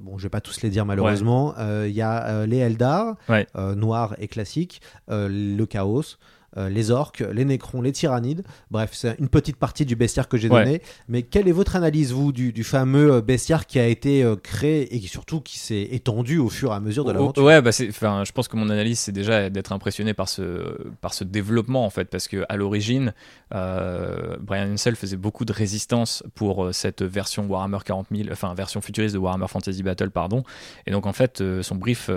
bon, 0.00 0.16
je 0.16 0.22
vais 0.22 0.30
pas 0.30 0.40
tous 0.40 0.62
les 0.62 0.70
dire 0.70 0.86
malheureusement. 0.86 1.54
Il 1.84 1.90
y 1.92 2.00
a 2.00 2.46
les 2.46 2.56
Eldar, 2.56 3.16
Ouais. 3.28 3.46
noirs 3.76 4.14
et 4.18 4.28
classiques, 4.28 4.80
le 5.08 5.64
Chaos. 5.66 6.16
Euh, 6.56 6.68
les 6.70 6.90
orques, 6.90 7.22
les 7.32 7.44
nécrons, 7.44 7.82
les 7.82 7.92
tyrannides. 7.92 8.42
Bref, 8.70 8.90
c'est 8.94 9.16
une 9.18 9.28
petite 9.28 9.56
partie 9.56 9.84
du 9.84 9.96
bestiaire 9.96 10.28
que 10.28 10.36
j'ai 10.38 10.48
Ouais. 10.48 10.64
donné. 10.64 10.82
Mais 11.08 11.22
quelle 11.22 11.46
est 11.46 11.52
votre 11.52 11.76
analyse, 11.76 12.12
vous, 12.12 12.32
du, 12.32 12.52
du 12.52 12.64
fameux 12.64 13.12
euh, 13.12 13.20
bestiaire 13.20 13.66
qui 13.66 13.78
a 13.78 13.86
été 13.86 14.22
euh, 14.22 14.34
créé 14.36 14.94
et 14.94 14.98
qui 15.00 15.08
surtout 15.08 15.40
qui 15.40 15.58
s'est 15.58 15.88
étendu 15.92 16.38
au 16.38 16.48
fur 16.48 16.72
et 16.72 16.74
à 16.74 16.80
mesure 16.80 17.04
de 17.04 17.12
l'aventure? 17.12 17.44
Ouais, 17.44 17.60
bah 17.60 17.70
je 17.70 18.32
pense 18.32 18.48
que 18.48 18.56
mon 18.56 18.70
analyse 18.70 18.98
c'est 18.98 19.12
déjà 19.12 19.50
d'être 19.50 19.72
impressionné 19.72 20.14
par 20.14 20.28
ce, 20.28 20.76
par 21.00 21.12
ce 21.12 21.24
développement 21.24 21.84
en 21.84 21.90
fait, 21.90 22.06
parce 22.06 22.28
que 22.28 22.44
à 22.48 22.56
l'origine, 22.56 23.12
euh, 23.54 24.36
Brian 24.40 24.72
Ansel 24.72 24.96
faisait 24.96 25.16
beaucoup 25.16 25.44
de 25.44 25.52
résistance 25.52 26.22
pour 26.34 26.68
cette 26.72 27.02
version 27.02 27.46
Warhammer 27.46 27.78
40 27.84 28.06
000, 28.14 28.28
enfin 28.32 28.54
version 28.54 28.80
futuriste 28.80 29.14
de 29.14 29.18
Warhammer 29.18 29.48
Fantasy 29.48 29.82
Battle, 29.82 30.10
pardon. 30.10 30.44
Et 30.86 30.90
donc 30.92 31.06
en 31.06 31.12
fait, 31.12 31.42
son 31.62 31.74
brief 31.76 32.08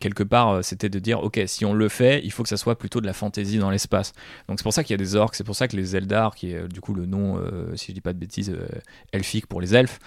quelque 0.00 0.22
part, 0.22 0.64
c'était 0.64 0.88
de 0.88 0.98
dire, 0.98 1.22
ok, 1.22 1.40
si 1.46 1.64
on 1.64 1.74
le 1.74 1.88
fait, 1.88 2.20
il 2.24 2.30
faut 2.32 2.42
que 2.42 2.48
ça 2.48 2.56
soit 2.56 2.77
plutôt 2.78 3.00
de 3.00 3.06
la 3.06 3.12
fantasy 3.12 3.58
dans 3.58 3.70
l'espace. 3.70 4.12
Donc 4.48 4.58
c'est 4.58 4.62
pour 4.62 4.72
ça 4.72 4.82
qu'il 4.82 4.94
y 4.94 4.94
a 4.94 4.98
des 4.98 5.16
orques, 5.16 5.34
c'est 5.34 5.44
pour 5.44 5.56
ça 5.56 5.68
que 5.68 5.76
les 5.76 5.96
Eldar, 5.96 6.34
qui 6.34 6.52
est 6.52 6.56
euh, 6.56 6.68
du 6.68 6.80
coup 6.80 6.94
le 6.94 7.06
nom, 7.06 7.38
euh, 7.38 7.74
si 7.76 7.88
je 7.88 7.92
dis 7.92 8.00
pas 8.00 8.12
de 8.12 8.18
bêtises, 8.18 8.50
euh, 8.50 8.66
elfique 9.12 9.46
pour 9.46 9.60
les 9.60 9.74
elfes. 9.74 9.98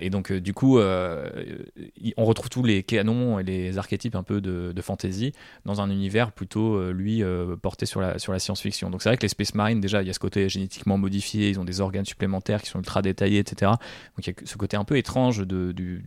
Et 0.00 0.10
donc 0.10 0.32
du 0.32 0.52
coup, 0.52 0.78
on 0.78 2.24
retrouve 2.24 2.48
tous 2.50 2.62
les 2.62 2.82
canons 2.82 3.38
et 3.38 3.42
les 3.42 3.78
archétypes 3.78 4.16
un 4.16 4.22
peu 4.22 4.40
de, 4.40 4.72
de 4.74 4.82
fantasy 4.82 5.32
dans 5.64 5.80
un 5.80 5.90
univers 5.90 6.32
plutôt, 6.32 6.90
lui, 6.92 7.22
porté 7.62 7.86
sur 7.86 8.00
la, 8.00 8.18
sur 8.18 8.32
la 8.32 8.38
science-fiction. 8.38 8.90
Donc 8.90 9.02
c'est 9.02 9.08
vrai 9.08 9.16
que 9.16 9.22
les 9.22 9.28
Space 9.28 9.54
Marines, 9.54 9.80
déjà, 9.80 10.02
il 10.02 10.06
y 10.06 10.10
a 10.10 10.12
ce 10.12 10.18
côté 10.18 10.48
génétiquement 10.48 10.98
modifié, 10.98 11.50
ils 11.50 11.60
ont 11.60 11.64
des 11.64 11.80
organes 11.80 12.04
supplémentaires 12.04 12.62
qui 12.62 12.70
sont 12.70 12.78
ultra 12.78 13.02
détaillés, 13.02 13.38
etc. 13.38 13.70
Donc 13.70 14.26
il 14.26 14.30
y 14.30 14.30
a 14.30 14.34
ce 14.44 14.56
côté 14.56 14.76
un 14.76 14.84
peu 14.84 14.96
étrange, 14.96 15.46
de, 15.46 16.00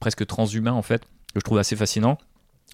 presque 0.00 0.26
transhumain 0.26 0.72
en 0.72 0.82
fait, 0.82 1.02
que 1.02 1.40
je 1.40 1.44
trouve 1.44 1.58
assez 1.58 1.76
fascinant 1.76 2.18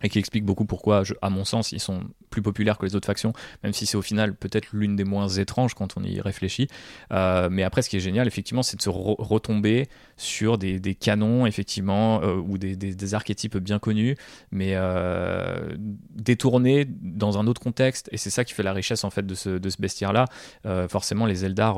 et 0.02 0.08
qui 0.08 0.18
explique 0.18 0.44
beaucoup 0.44 0.64
pourquoi, 0.64 1.02
à 1.22 1.30
mon 1.30 1.44
sens, 1.44 1.72
ils 1.72 1.80
sont 1.80 2.02
plus 2.30 2.42
populaires 2.42 2.78
que 2.78 2.86
les 2.86 2.94
autres 2.94 3.06
factions, 3.06 3.32
même 3.62 3.72
si 3.72 3.86
c'est 3.86 3.96
au 3.96 4.02
final 4.02 4.34
peut-être 4.34 4.68
l'une 4.72 4.96
des 4.96 5.04
moins 5.04 5.28
étranges 5.28 5.74
quand 5.74 5.96
on 5.96 6.04
y 6.04 6.20
réfléchit. 6.20 6.68
Euh, 7.12 7.48
mais 7.50 7.62
après, 7.62 7.82
ce 7.82 7.88
qui 7.88 7.96
est 7.96 8.00
génial, 8.00 8.26
effectivement, 8.26 8.62
c'est 8.62 8.76
de 8.76 8.82
se 8.82 8.90
re- 8.90 9.16
retomber 9.18 9.88
sur 10.16 10.58
des, 10.58 10.94
canons, 10.94 11.46
effectivement, 11.46 12.22
euh, 12.22 12.34
ou 12.36 12.58
des, 12.58 13.14
archétypes 13.14 13.56
bien 13.56 13.78
connus, 13.78 14.16
mais 14.50 14.72
euh, 14.74 15.76
détournés 16.14 16.86
dans 16.86 17.38
un 17.38 17.46
autre 17.46 17.60
contexte. 17.60 18.08
Et 18.12 18.18
c'est 18.18 18.30
ça 18.30 18.44
qui 18.44 18.52
fait 18.52 18.62
la 18.62 18.72
richesse, 18.72 19.04
en 19.04 19.10
fait, 19.10 19.26
de 19.26 19.34
ce, 19.34 19.50
de 19.50 19.70
ce 19.70 19.80
bestiaire-là. 19.80 20.26
Euh, 20.66 20.88
forcément, 20.88 21.26
les 21.26 21.44
Eldar, 21.44 21.76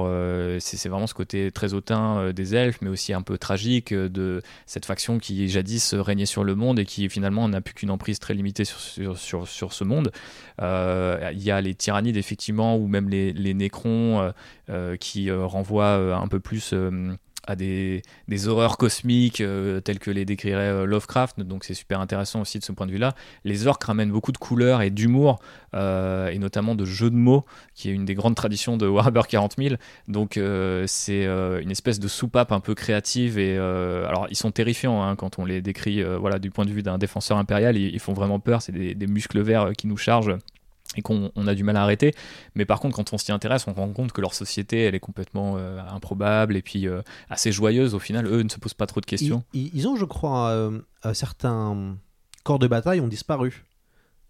c'est 0.61 0.89
vraiment 0.89 1.07
ce 1.07 1.15
côté 1.15 1.51
très 1.53 1.75
hautain 1.75 2.33
des 2.33 2.55
elfes, 2.55 2.79
mais 2.83 2.91
aussi 2.91 3.13
un 3.13 3.23
peu 3.23 3.39
tragique 3.39 3.95
de 3.95 4.43
cette 4.67 4.85
faction 4.85 5.19
qui 5.19 5.49
jadis 5.49 5.95
régnait 5.95 6.27
sur 6.27 6.45
le 6.45 6.55
monde 6.55 6.79
et 6.79 6.85
qui 6.85 7.09
finalement 7.09 7.49
n'a 7.49 7.61
plus 7.61 7.75
qu'une 7.75 7.91
emprise 7.91 8.10
très 8.19 8.35
limitée 8.35 8.65
sur, 8.65 9.17
ce 9.17 9.85
monde. 9.85 10.11
Euh, 10.61 11.31
Il 11.33 11.43
y 11.43 11.51
a 11.51 11.61
les 11.61 11.75
tyrannides, 11.75 12.17
effectivement, 12.17 12.77
ou 12.77 12.89
même 12.89 13.09
les, 13.09 13.33
les 13.33 13.55
nécrons 13.55 14.21
euh, 14.21 14.31
euh, 14.69 14.97
qui 14.97 15.31
renvoient 15.31 16.17
un 16.17 16.29
peu 16.29 16.41
plus 16.41 16.75
à 17.47 17.57
des, 17.57 18.03
horreurs 18.47 18.77
cosmiques 18.77 19.41
euh, 19.41 19.81
telles 19.81 19.99
que 19.99 20.11
les 20.11 20.25
décrirait 20.25 20.69
euh, 20.69 20.85
Lovecraft. 20.85 21.41
Donc 21.41 21.65
c'est 21.65 21.75
super 21.75 22.01
intéressant 22.01 22.41
aussi 22.41 22.59
de 22.59 22.65
ce 22.65 22.73
point 22.73 22.87
de 22.87 22.93
vue-là. 22.93 23.15
Les 23.45 23.67
orques 23.67 23.85
ramènent 23.85 24.11
beaucoup 24.11 24.33
de 24.33 24.39
couleurs 24.39 24.83
et 24.83 24.91
d'humour, 24.91 25.39
euh, 25.75 26.29
et 26.29 26.39
notamment 26.39 26.75
de 26.75 26.85
jeux 26.85 27.11
de 27.11 27.17
mots, 27.17 27.45
qui 27.75 27.91
est 27.91 27.93
une 27.93 28.05
des 28.05 28.15
grandes 28.15 28.35
traditions 28.35 28.77
de 28.77 28.87
Warhammer 28.87 29.23
40 29.29 29.57
000. 29.59 29.75
Donc 30.09 30.39
c'est 30.87 31.25
une 31.25 31.71
espèce 31.71 31.99
de 31.99 32.09
soupape 32.09 32.53
un 32.53 32.61
peu 32.61 32.75
créative. 32.75 33.39
Et 33.39 33.57
alors 33.57 34.27
ils 34.31 34.37
sont 34.37 34.51
terrifiants 34.51 35.03
hein, 35.03 35.17
quand 35.17 35.39
on 35.39 35.45
les 35.45 35.63
décrit, 35.63 36.03
voilà, 36.03 36.39
du 36.39 36.51
point 36.51 36.65
de 36.65 36.71
vue 36.71 36.83
d'un 36.83 36.99
défenseur 36.99 37.39
impérial, 37.39 37.77
ils, 37.77 38.01
font 38.01 38.13
vraiment 38.13 38.41
peur. 38.41 38.63
C'est 38.63 38.73
des, 38.73 39.07
muscles 39.07 39.41
verts 39.41 39.73
qui 39.77 39.87
nous 39.87 39.97
chargent 39.97 40.37
et 40.97 41.03
qu'on 41.03 41.31
on 41.37 41.47
a 41.47 41.55
du 41.55 41.63
mal 41.63 41.77
à 41.77 41.83
arrêter. 41.83 42.15
Mais 42.55 42.65
par 42.65 42.81
contre, 42.81 42.97
quand 42.97 43.13
on 43.13 43.19
s'y 43.19 43.31
intéresse, 43.31 43.67
on 43.69 43.75
se 43.75 43.79
rend 43.79 43.89
compte 43.93 44.11
que 44.13 44.21
leur 44.21 44.35
société, 44.35 44.85
elle 44.85 44.95
est 44.95 45.01
complètement 45.01 45.55
euh, 45.57 45.79
improbable 45.89 46.57
et 46.57 46.63
puis 46.63 46.89
euh, 46.89 47.03
assez 47.29 47.53
joyeuse. 47.53 47.95
Au 47.95 47.99
final, 48.01 48.27
eux 48.27 48.43
ne 48.43 48.49
se 48.49 48.59
posent 48.59 48.75
pas 48.75 48.87
trop 48.87 49.01
de 49.01 49.07
questions. 49.07 49.45
Ils, 49.53 49.87
ont, 49.87 49.95
je 49.97 50.05
crois, 50.05 50.49
euh, 50.49 50.81
certains 51.13 51.97
corps 52.43 52.59
de 52.59 52.67
bataille 52.67 53.01
ont 53.01 53.09
disparu. 53.09 53.65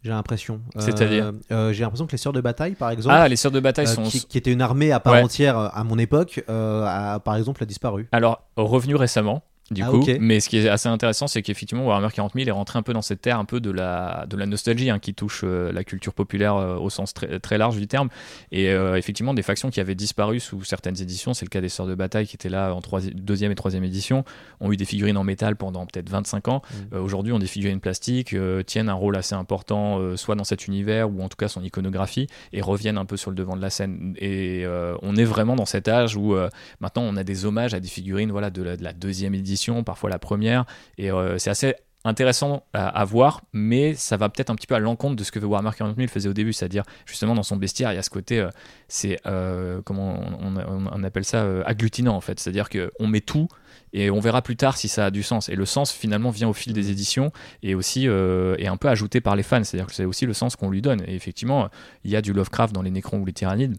J'ai 0.03 0.11
l'impression. 0.11 0.63
C'est-à-dire 0.79 1.33
J'ai 1.51 1.83
l'impression 1.83 2.07
que 2.07 2.13
les 2.13 2.19
sœurs 2.19 2.33
de 2.33 2.41
bataille, 2.41 2.75
par 2.75 2.91
exemple, 2.91 3.15
Ah, 3.19 3.29
les 3.29 3.37
sœurs 3.37 3.53
de 3.53 3.61
bataille 3.61 3.87
sont... 3.87 4.03
qui, 4.05 4.25
qui 4.27 4.39
était 4.39 4.51
une 4.53 4.63
armée 4.63 4.93
à 4.93 5.01
part 5.01 5.13
Ouais. 5.15 5.23
entière 5.23 5.59
à 5.59 5.85
mon 5.85 5.99
époque, 5.99 6.43
a- 6.49 7.21
par 7.23 7.37
exemple, 7.37 7.63
a 7.63 7.67
disparu. 7.67 8.09
Alors, 8.13 8.43
revenu 8.57 8.95
récemment, 8.97 9.43
du 9.71 9.83
Ah, 9.83 9.91
coup. 9.91 10.05
Mais 10.19 10.41
ce 10.41 10.49
qui 10.49 10.59
est 10.59 10.69
assez 10.69 10.89
intéressant, 10.89 11.29
c'est 11.29 11.43
qu'effectivement, 11.43 11.87
Warhammer 11.87 12.09
40 12.13 12.33
000 12.35 12.49
est 12.49 12.51
rentré 12.51 12.79
un 12.79 12.83
peu 12.83 12.93
dans 12.93 13.03
cette 13.03 13.25
ère 13.27 13.39
un 13.39 13.45
peu 13.45 13.61
de 13.61 13.71
la, 13.71 14.27
de 14.29 14.37
la 14.37 14.47
nostalgie 14.47 14.91
hein, 14.91 14.99
qui 14.99 15.15
touche 15.15 15.43
euh, 15.45 15.71
la 15.73 15.85
culture 15.85 16.13
populaire 16.13 16.57
euh, 16.57 16.77
au 16.77 16.91
sens 16.91 17.15
très, 17.15 17.39
très 17.39 17.57
large 17.57 17.77
du 17.77 17.87
terme. 17.87 18.09
Et 18.51 18.71
euh, 18.71 18.97
effectivement, 18.97 19.33
des 19.33 19.43
factions 19.43 19.71
qui 19.71 19.81
avaient 19.81 19.95
disparu 19.95 20.41
sous 20.41 20.65
certaines 20.65 21.01
éditions, 21.01 21.35
c'est 21.35 21.45
le 21.45 21.51
cas 21.51 21.61
des 21.61 21.69
Sœurs 21.69 21.87
de 21.87 21.95
Bataille 21.95 22.27
qui 22.27 22.35
étaient 22.37 22.49
là 22.49 22.75
en 22.75 22.81
deuxième 23.15 23.53
et 23.53 23.55
troisième 23.55 23.85
édition, 23.85 24.25
ont 24.61 24.73
eu 24.73 24.77
des 24.77 24.85
figurines 24.85 25.17
en 25.17 25.25
métal 25.25 25.55
pendant 25.55 25.87
peut-être 25.87 26.11
25 26.11 26.49
ans. 26.49 26.63
Mm. 26.63 26.95
Euh, 26.97 27.01
Aujourd'hui, 27.01 27.33
ont 27.33 27.39
des 27.39 27.47
figurines 27.47 27.81
plastiques, 27.81 28.35
tiennent 28.67 28.89
un 28.89 28.95
rôle 28.95 29.17
assez 29.17 29.35
important, 29.35 30.17
soit 30.17 30.35
dans 30.35 30.45
cet 30.45 30.67
univers 30.67 31.11
ou 31.11 31.23
en 31.23 31.29
tout 31.29 31.37
cas 31.37 31.49
son 31.49 31.63
iconographie, 31.63 32.27
et 32.53 32.61
reviennent 32.61 32.99
un 32.99 33.05
peu 33.05 33.17
sur 33.17 33.31
le 33.31 33.37
devant 33.37 33.57
de 33.57 33.63
la 33.63 33.71
scène. 33.71 34.15
Et 34.19 34.65
on 35.03 35.17
est 35.17 35.25
vraiment 35.25 35.57
dans 35.57 35.65
cet 35.65 35.89
âge 35.89 36.17
où 36.17 36.35
maintenant 36.81 37.03
on 37.03 37.17
a 37.17 37.25
des 37.25 37.45
hommages 37.45 37.75
à 37.75 37.81
des 37.81 37.89
figurines 37.89 38.31
voilà, 38.31 38.51
de, 38.51 38.63
la, 38.63 38.77
de 38.77 38.85
la 38.85 38.93
deuxième 38.93 39.35
édition, 39.35 39.60
parfois 39.85 40.11
la 40.11 40.19
première, 40.19 40.65
et 40.99 41.11
euh, 41.11 41.39
c'est 41.39 41.51
assez 41.51 41.75
intéressant 42.05 42.65
à, 42.73 43.05
voir, 43.05 43.43
mais 43.53 43.95
ça 43.95 44.17
va 44.17 44.31
peut-être 44.31 44.49
un 44.49 44.55
petit 44.55 44.67
peu 44.67 44.75
à 44.75 44.79
l'encontre 44.79 45.17
de 45.17 45.25
ce 45.25 45.31
que 45.31 45.39
Warhammer 45.39 45.73
40 45.77 45.97
000 45.97 46.09
faisait 46.09 46.31
au 46.31 46.33
début, 46.33 46.55
c'est-à-dire 46.55 46.85
justement 47.05 47.35
dans 47.35 47.43
son 47.43 47.57
bestiaire, 47.57 47.93
il 47.93 47.97
y 47.97 47.99
a 47.99 48.03
ce 48.03 48.09
côté, 48.09 48.41
euh, 48.41 48.49
c'est 48.89 49.19
euh, 49.27 49.83
comment 49.85 50.19
on, 50.41 51.05
appelle 51.05 51.27
ça, 51.27 51.47
agglutinant 51.67 52.17
en 52.17 52.23
fait, 52.23 52.41
c'est-à-dire 52.41 52.71
qu'on 52.71 53.07
met 53.07 53.21
tout 53.21 53.49
et 53.93 54.11
on 54.11 54.19
verra 54.19 54.41
plus 54.41 54.57
tard 54.57 54.79
si 54.79 54.89
ça 54.89 55.07
a 55.07 55.11
du 55.11 55.23
sens. 55.23 55.51
Et 55.51 55.57
le 55.57 55.67
sens 55.67 55.93
finalement 55.93 56.31
vient 56.31 56.49
au 56.49 56.55
fil 56.55 56.73
des 56.73 56.91
éditions 56.91 57.33
et 57.63 57.75
aussi 57.75 58.07
est 58.07 58.67
un 58.67 58.77
peu 58.79 58.89
ajouté 58.89 59.21
par 59.21 59.37
les 59.37 59.43
fans, 59.43 59.63
c'est-à-dire 59.63 59.89
que 59.89 59.95
c'est 59.95 60.07
aussi 60.07 60.25
le 60.25 60.33
sens 60.33 60.57
qu'on 60.57 60.71
lui 60.71 60.81
donne. 60.81 61.03
Et 61.07 61.15
effectivement, 61.15 61.69
il 62.05 62.11
y 62.11 62.17
a 62.17 62.23
du 62.23 62.33
Lovecraft 62.33 62.73
dans 62.73 62.83
les 62.83 62.91
Nécrons 62.91 63.19
ou 63.19 63.27
les 63.27 63.33
Tyrannides. 63.33 63.77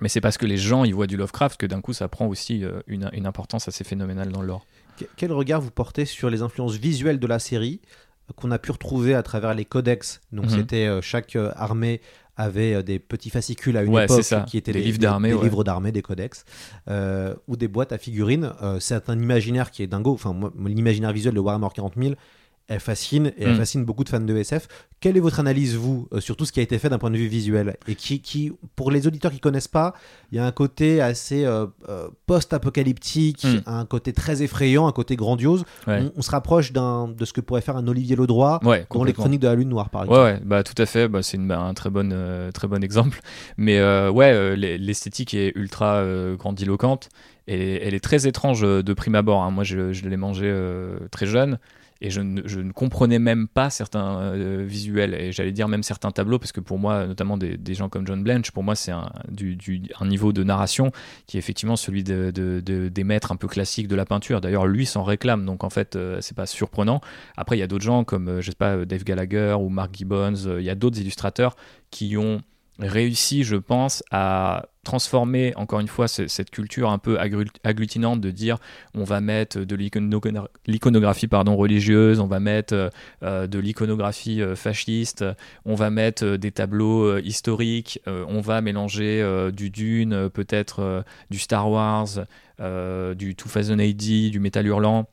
Mais 0.00 0.08
c'est 0.08 0.20
parce 0.20 0.38
que 0.38 0.46
les 0.46 0.58
gens 0.58 0.84
y 0.84 0.92
voient 0.92 1.08
du 1.08 1.16
Lovecraft 1.16 1.58
que 1.58 1.66
d'un 1.66 1.80
coup 1.80 1.92
ça 1.92 2.06
prend 2.06 2.26
aussi 2.26 2.64
une, 2.86 3.10
une 3.12 3.26
importance 3.26 3.66
assez 3.66 3.82
phénoménale 3.82 4.30
dans. 4.30 4.42
Que- 4.42 4.62
Quel 5.16 5.32
regard 5.32 5.60
vous 5.60 5.70
portez 5.70 6.04
sur 6.04 6.30
les 6.30 6.42
influences 6.42 6.74
visuelles 6.76 7.18
de 7.18 7.26
la 7.26 7.38
série 7.38 7.80
euh, 8.30 8.32
qu'on 8.36 8.50
a 8.50 8.58
pu 8.58 8.70
retrouver 8.72 9.14
à 9.14 9.22
travers 9.22 9.54
les 9.54 9.64
codex? 9.64 10.20
Donc 10.32 10.46
Mhm. 10.46 10.50
c'était 10.50 10.86
euh, 10.86 11.00
chaque 11.02 11.36
euh, 11.36 11.50
armée 11.56 12.00
avait 12.40 12.84
des 12.84 13.00
petits 13.00 13.30
fascicules 13.30 13.76
à 13.76 13.82
une 13.82 13.92
Ouais, 13.92 14.04
époque 14.04 14.22
ça. 14.22 14.42
qui 14.42 14.56
étaient 14.58 14.72
Des 14.72 14.78
des, 14.78 14.84
livres 14.84 14.98
d'armée, 14.98 15.30
des 15.30 15.34
ouais. 15.34 15.42
livres 15.42 15.64
d'armée, 15.64 15.90
des 15.90 16.02
codex, 16.02 16.44
euh, 16.88 17.34
ou 17.48 17.56
des 17.56 17.66
boîtes 17.66 17.90
à 17.90 17.98
figurines. 17.98 18.52
Euh, 18.62 18.78
c'est 18.78 19.10
un 19.10 19.18
imaginaire 19.18 19.72
qui 19.72 19.82
est 19.82 19.88
dingo. 19.88 20.12
Enfin, 20.12 20.34
l'imaginaire 20.64 21.12
visuel 21.12 21.34
de 21.34 21.40
Warhammer 21.40 21.66
40 21.74 21.94
000 22.00 22.14
elle 22.68 22.80
fascine 22.80 23.28
et 23.38 23.44
elle 23.44 23.52
Mm. 23.54 23.56
fascine 23.56 23.84
beaucoup 23.84 24.04
de 24.04 24.08
fans 24.10 24.20
de 24.20 24.36
SF. 24.36 24.68
Quelle 25.00 25.16
est 25.16 25.20
votre 25.20 25.40
analyse, 25.40 25.74
vous, 25.76 26.06
euh, 26.12 26.20
sur 26.20 26.36
tout 26.36 26.44
ce 26.44 26.52
qui 26.52 26.60
a 26.60 26.62
été 26.62 26.78
fait 26.78 26.88
d'un 26.90 26.98
point 26.98 27.10
de 27.10 27.16
vue 27.16 27.26
visuel 27.28 27.76
Et 27.86 27.94
qui, 27.94 28.20
qui, 28.20 28.52
pour 28.76 28.90
les 28.90 29.06
auditeurs 29.06 29.30
qui 29.32 29.40
connaissent 29.40 29.68
pas, 29.68 29.94
il 30.32 30.36
y 30.36 30.38
a 30.38 30.44
un 30.46 30.50
côté 30.52 31.00
assez 31.00 31.44
euh, 31.44 31.66
euh, 31.88 32.08
post-apocalyptique, 32.26 33.44
Mm. 33.44 33.60
un 33.66 33.84
côté 33.86 34.12
très 34.12 34.42
effrayant, 34.42 34.86
un 34.86 34.92
côté 34.92 35.16
grandiose. 35.16 35.64
Ouais. 35.86 36.00
On, 36.02 36.12
on 36.18 36.22
se 36.22 36.30
rapproche 36.30 36.72
d'un, 36.72 37.08
de 37.08 37.24
ce 37.24 37.32
que 37.32 37.40
pourrait 37.40 37.60
faire 37.60 37.76
un 37.76 37.86
Olivier 37.88 38.16
Ledroit 38.16 38.60
Ouais, 38.64 38.86
dans 38.92 39.04
les. 39.04 39.12
Chroniques 39.12 39.40
de 39.40 39.48
la 39.48 39.54
Lune 39.54 39.68
Noire, 39.68 39.90
par 39.90 40.04
exemple. 40.04 40.20
ouais, 40.20 40.40
bah 40.44 40.62
tout 40.62 40.80
à 40.80 40.86
fait. 40.86 41.08
Bah, 41.08 41.22
c'est 41.22 41.36
une- 41.36 41.48
bah, 41.48 41.60
un 41.60 41.74
très 41.74 41.90
bon, 41.90 42.12
très 42.52 42.68
bon 42.68 42.82
exemple. 42.82 43.20
Mais 43.56 43.80
ouais, 44.10 44.56
l'e- 44.56 44.76
l'esthétique 44.76 45.34
est 45.34 45.52
ultra 45.56 46.04
grandiloquente 46.36 47.08
et 47.46 47.82
elle 47.86 47.94
est 47.94 48.00
très 48.04 48.26
étrange 48.26 48.60
de 48.62 48.92
prime 48.92 49.14
abord. 49.14 49.42
hein. 49.42 49.50
Moi, 49.50 49.64
je, 49.64 49.92
je 49.92 50.08
l'ai 50.08 50.16
mangé 50.16 50.44
euh, 50.46 50.98
très 51.10 51.26
jeune 51.26 51.58
et 52.00 52.10
je 52.10 52.20
ne, 52.20 52.72
comprenais 52.72 53.18
même 53.18 53.48
pas 53.48 53.70
certains 53.70 54.20
euh, 54.20 54.64
visuels 54.66 55.14
et 55.14 55.32
j'allais 55.32 55.50
dire 55.52 55.66
même 55.66 55.82
certains 55.82 56.12
tableaux 56.12 56.38
parce 56.38 56.52
que 56.52 56.60
pour 56.60 56.78
moi, 56.78 57.06
notamment 57.06 57.36
des, 57.36 57.74
gens 57.74 57.88
comme 57.88 58.06
John 58.06 58.22
Blanche, 58.22 58.52
pour 58.52 58.62
moi, 58.62 58.76
c'est 58.76 58.92
un, 58.92 59.10
niveau 60.02 60.32
de 60.32 60.44
narration 60.44 60.92
qui 61.26 61.36
est 61.36 61.40
effectivement 61.40 61.76
celui 61.76 62.04
de, 62.04 62.30
de- 62.32 62.60
de- 62.64 62.88
des 62.88 63.04
maîtres 63.04 63.32
un 63.32 63.36
peu 63.36 63.48
classiques 63.48 63.88
de 63.88 63.96
la 63.96 64.04
peinture. 64.04 64.40
D'ailleurs, 64.40 64.66
lui 64.66 64.86
s'en 64.86 65.02
réclame, 65.02 65.44
donc 65.44 65.64
en 65.64 65.70
fait, 65.70 65.96
euh, 65.96 66.18
c'est 66.20 66.36
pas 66.36 66.46
surprenant. 66.46 67.00
Après, 67.36 67.56
il 67.56 67.60
y 67.60 67.64
a 67.64 67.66
d'autres 67.66 67.84
gens 67.84 68.04
comme, 68.04 68.28
euh, 68.28 68.40
je 68.40 68.50
sais 68.50 68.56
pas, 68.56 68.76
euh, 68.76 68.84
Dave 68.84 69.04
Gallagher 69.04 69.56
ou 69.58 69.68
Mark 69.68 69.90
Gibbons. 69.94 70.34
Il 70.58 70.64
y 70.64 70.70
a 70.70 70.74
d'autres 70.74 71.00
illustrateurs 71.00 71.56
qui 71.90 72.16
ont 72.16 72.42
réussi, 72.78 73.42
je 73.44 73.56
pense, 73.56 74.02
à 74.10 74.66
transformer 74.84 75.52
encore 75.56 75.80
une 75.80 75.88
fois 75.88 76.08
ce- 76.08 76.28
cette 76.28 76.50
culture 76.50 76.90
un 76.90 76.98
peu 76.98 77.18
agglutinante 77.62 78.20
de 78.22 78.30
dire 78.30 78.56
on 78.94 79.04
va 79.04 79.20
mettre 79.20 79.60
de 79.60 79.76
l'iconogra- 79.76 80.48
l'iconographie 80.66 81.26
religieuse, 81.56 82.20
on 82.20 82.26
va 82.26 82.40
mettre 82.40 82.74
euh, 82.74 82.88
euh, 83.22 83.46
de 83.46 83.58
l'iconographie 83.58 84.40
euh, 84.40 84.56
fasciste, 84.56 85.24
on 85.66 85.74
va 85.74 85.90
mettre 85.90 86.36
des 86.36 86.52
tableaux 86.52 87.18
historiques, 87.18 88.00
on 88.06 88.40
va 88.40 88.60
mélanger 88.60 89.22
du 89.52 89.70
Dune, 89.70 90.30
peut-être 90.30 91.04
du 91.30 91.38
Star 91.38 91.70
Wars, 91.70 92.08
du 92.58 93.34
2000 93.34 93.80
AD, 93.80 94.30
du 94.30 94.40
métal 94.40 94.66
hurlant 94.66 95.06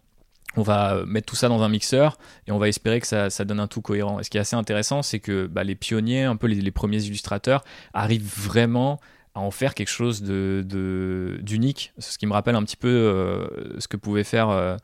on 0.57 0.61
va 0.61 0.95
euh, 0.95 1.05
mettre 1.05 1.27
tout 1.27 1.35
ça 1.35 1.47
dans 1.49 1.61
un 1.61 1.69
mixeur 1.69 2.17
et 2.47 2.51
on 2.51 2.57
va 2.57 2.67
espérer 2.67 2.99
que 2.99 3.07
ça, 3.07 3.29
donne 3.45 3.59
un 3.59 3.67
tout 3.67 3.81
cohérent. 3.81 4.19
Et 4.19 4.23
ce 4.23 4.29
qui 4.29 4.37
est 4.37 4.41
assez 4.41 4.55
intéressant, 4.55 5.01
c'est 5.01 5.19
que 5.19 5.47
bah, 5.47 5.63
les 5.63 5.75
pionniers, 5.75 6.23
un 6.23 6.35
peu 6.35 6.47
les 6.47 6.71
premiers 6.71 7.03
illustrateurs, 7.03 7.63
arrivent 7.93 8.31
vraiment 8.37 8.99
à 9.35 9.41
en 9.41 9.51
faire 9.51 9.73
quelque 9.73 9.89
chose 9.89 10.21
de 10.23 10.63
de- 10.67 11.39
d'unique. 11.41 11.93
ce 11.99 12.17
qui 12.17 12.25
me 12.25 12.33
rappelle 12.33 12.55
un 12.55 12.63
petit 12.63 12.77
peu 12.77 12.87
euh, 12.87 13.47
ce 13.79 13.87
que 13.87 13.97
pouvait 13.97 14.23
faire 14.23 14.49
euh, 14.49 14.77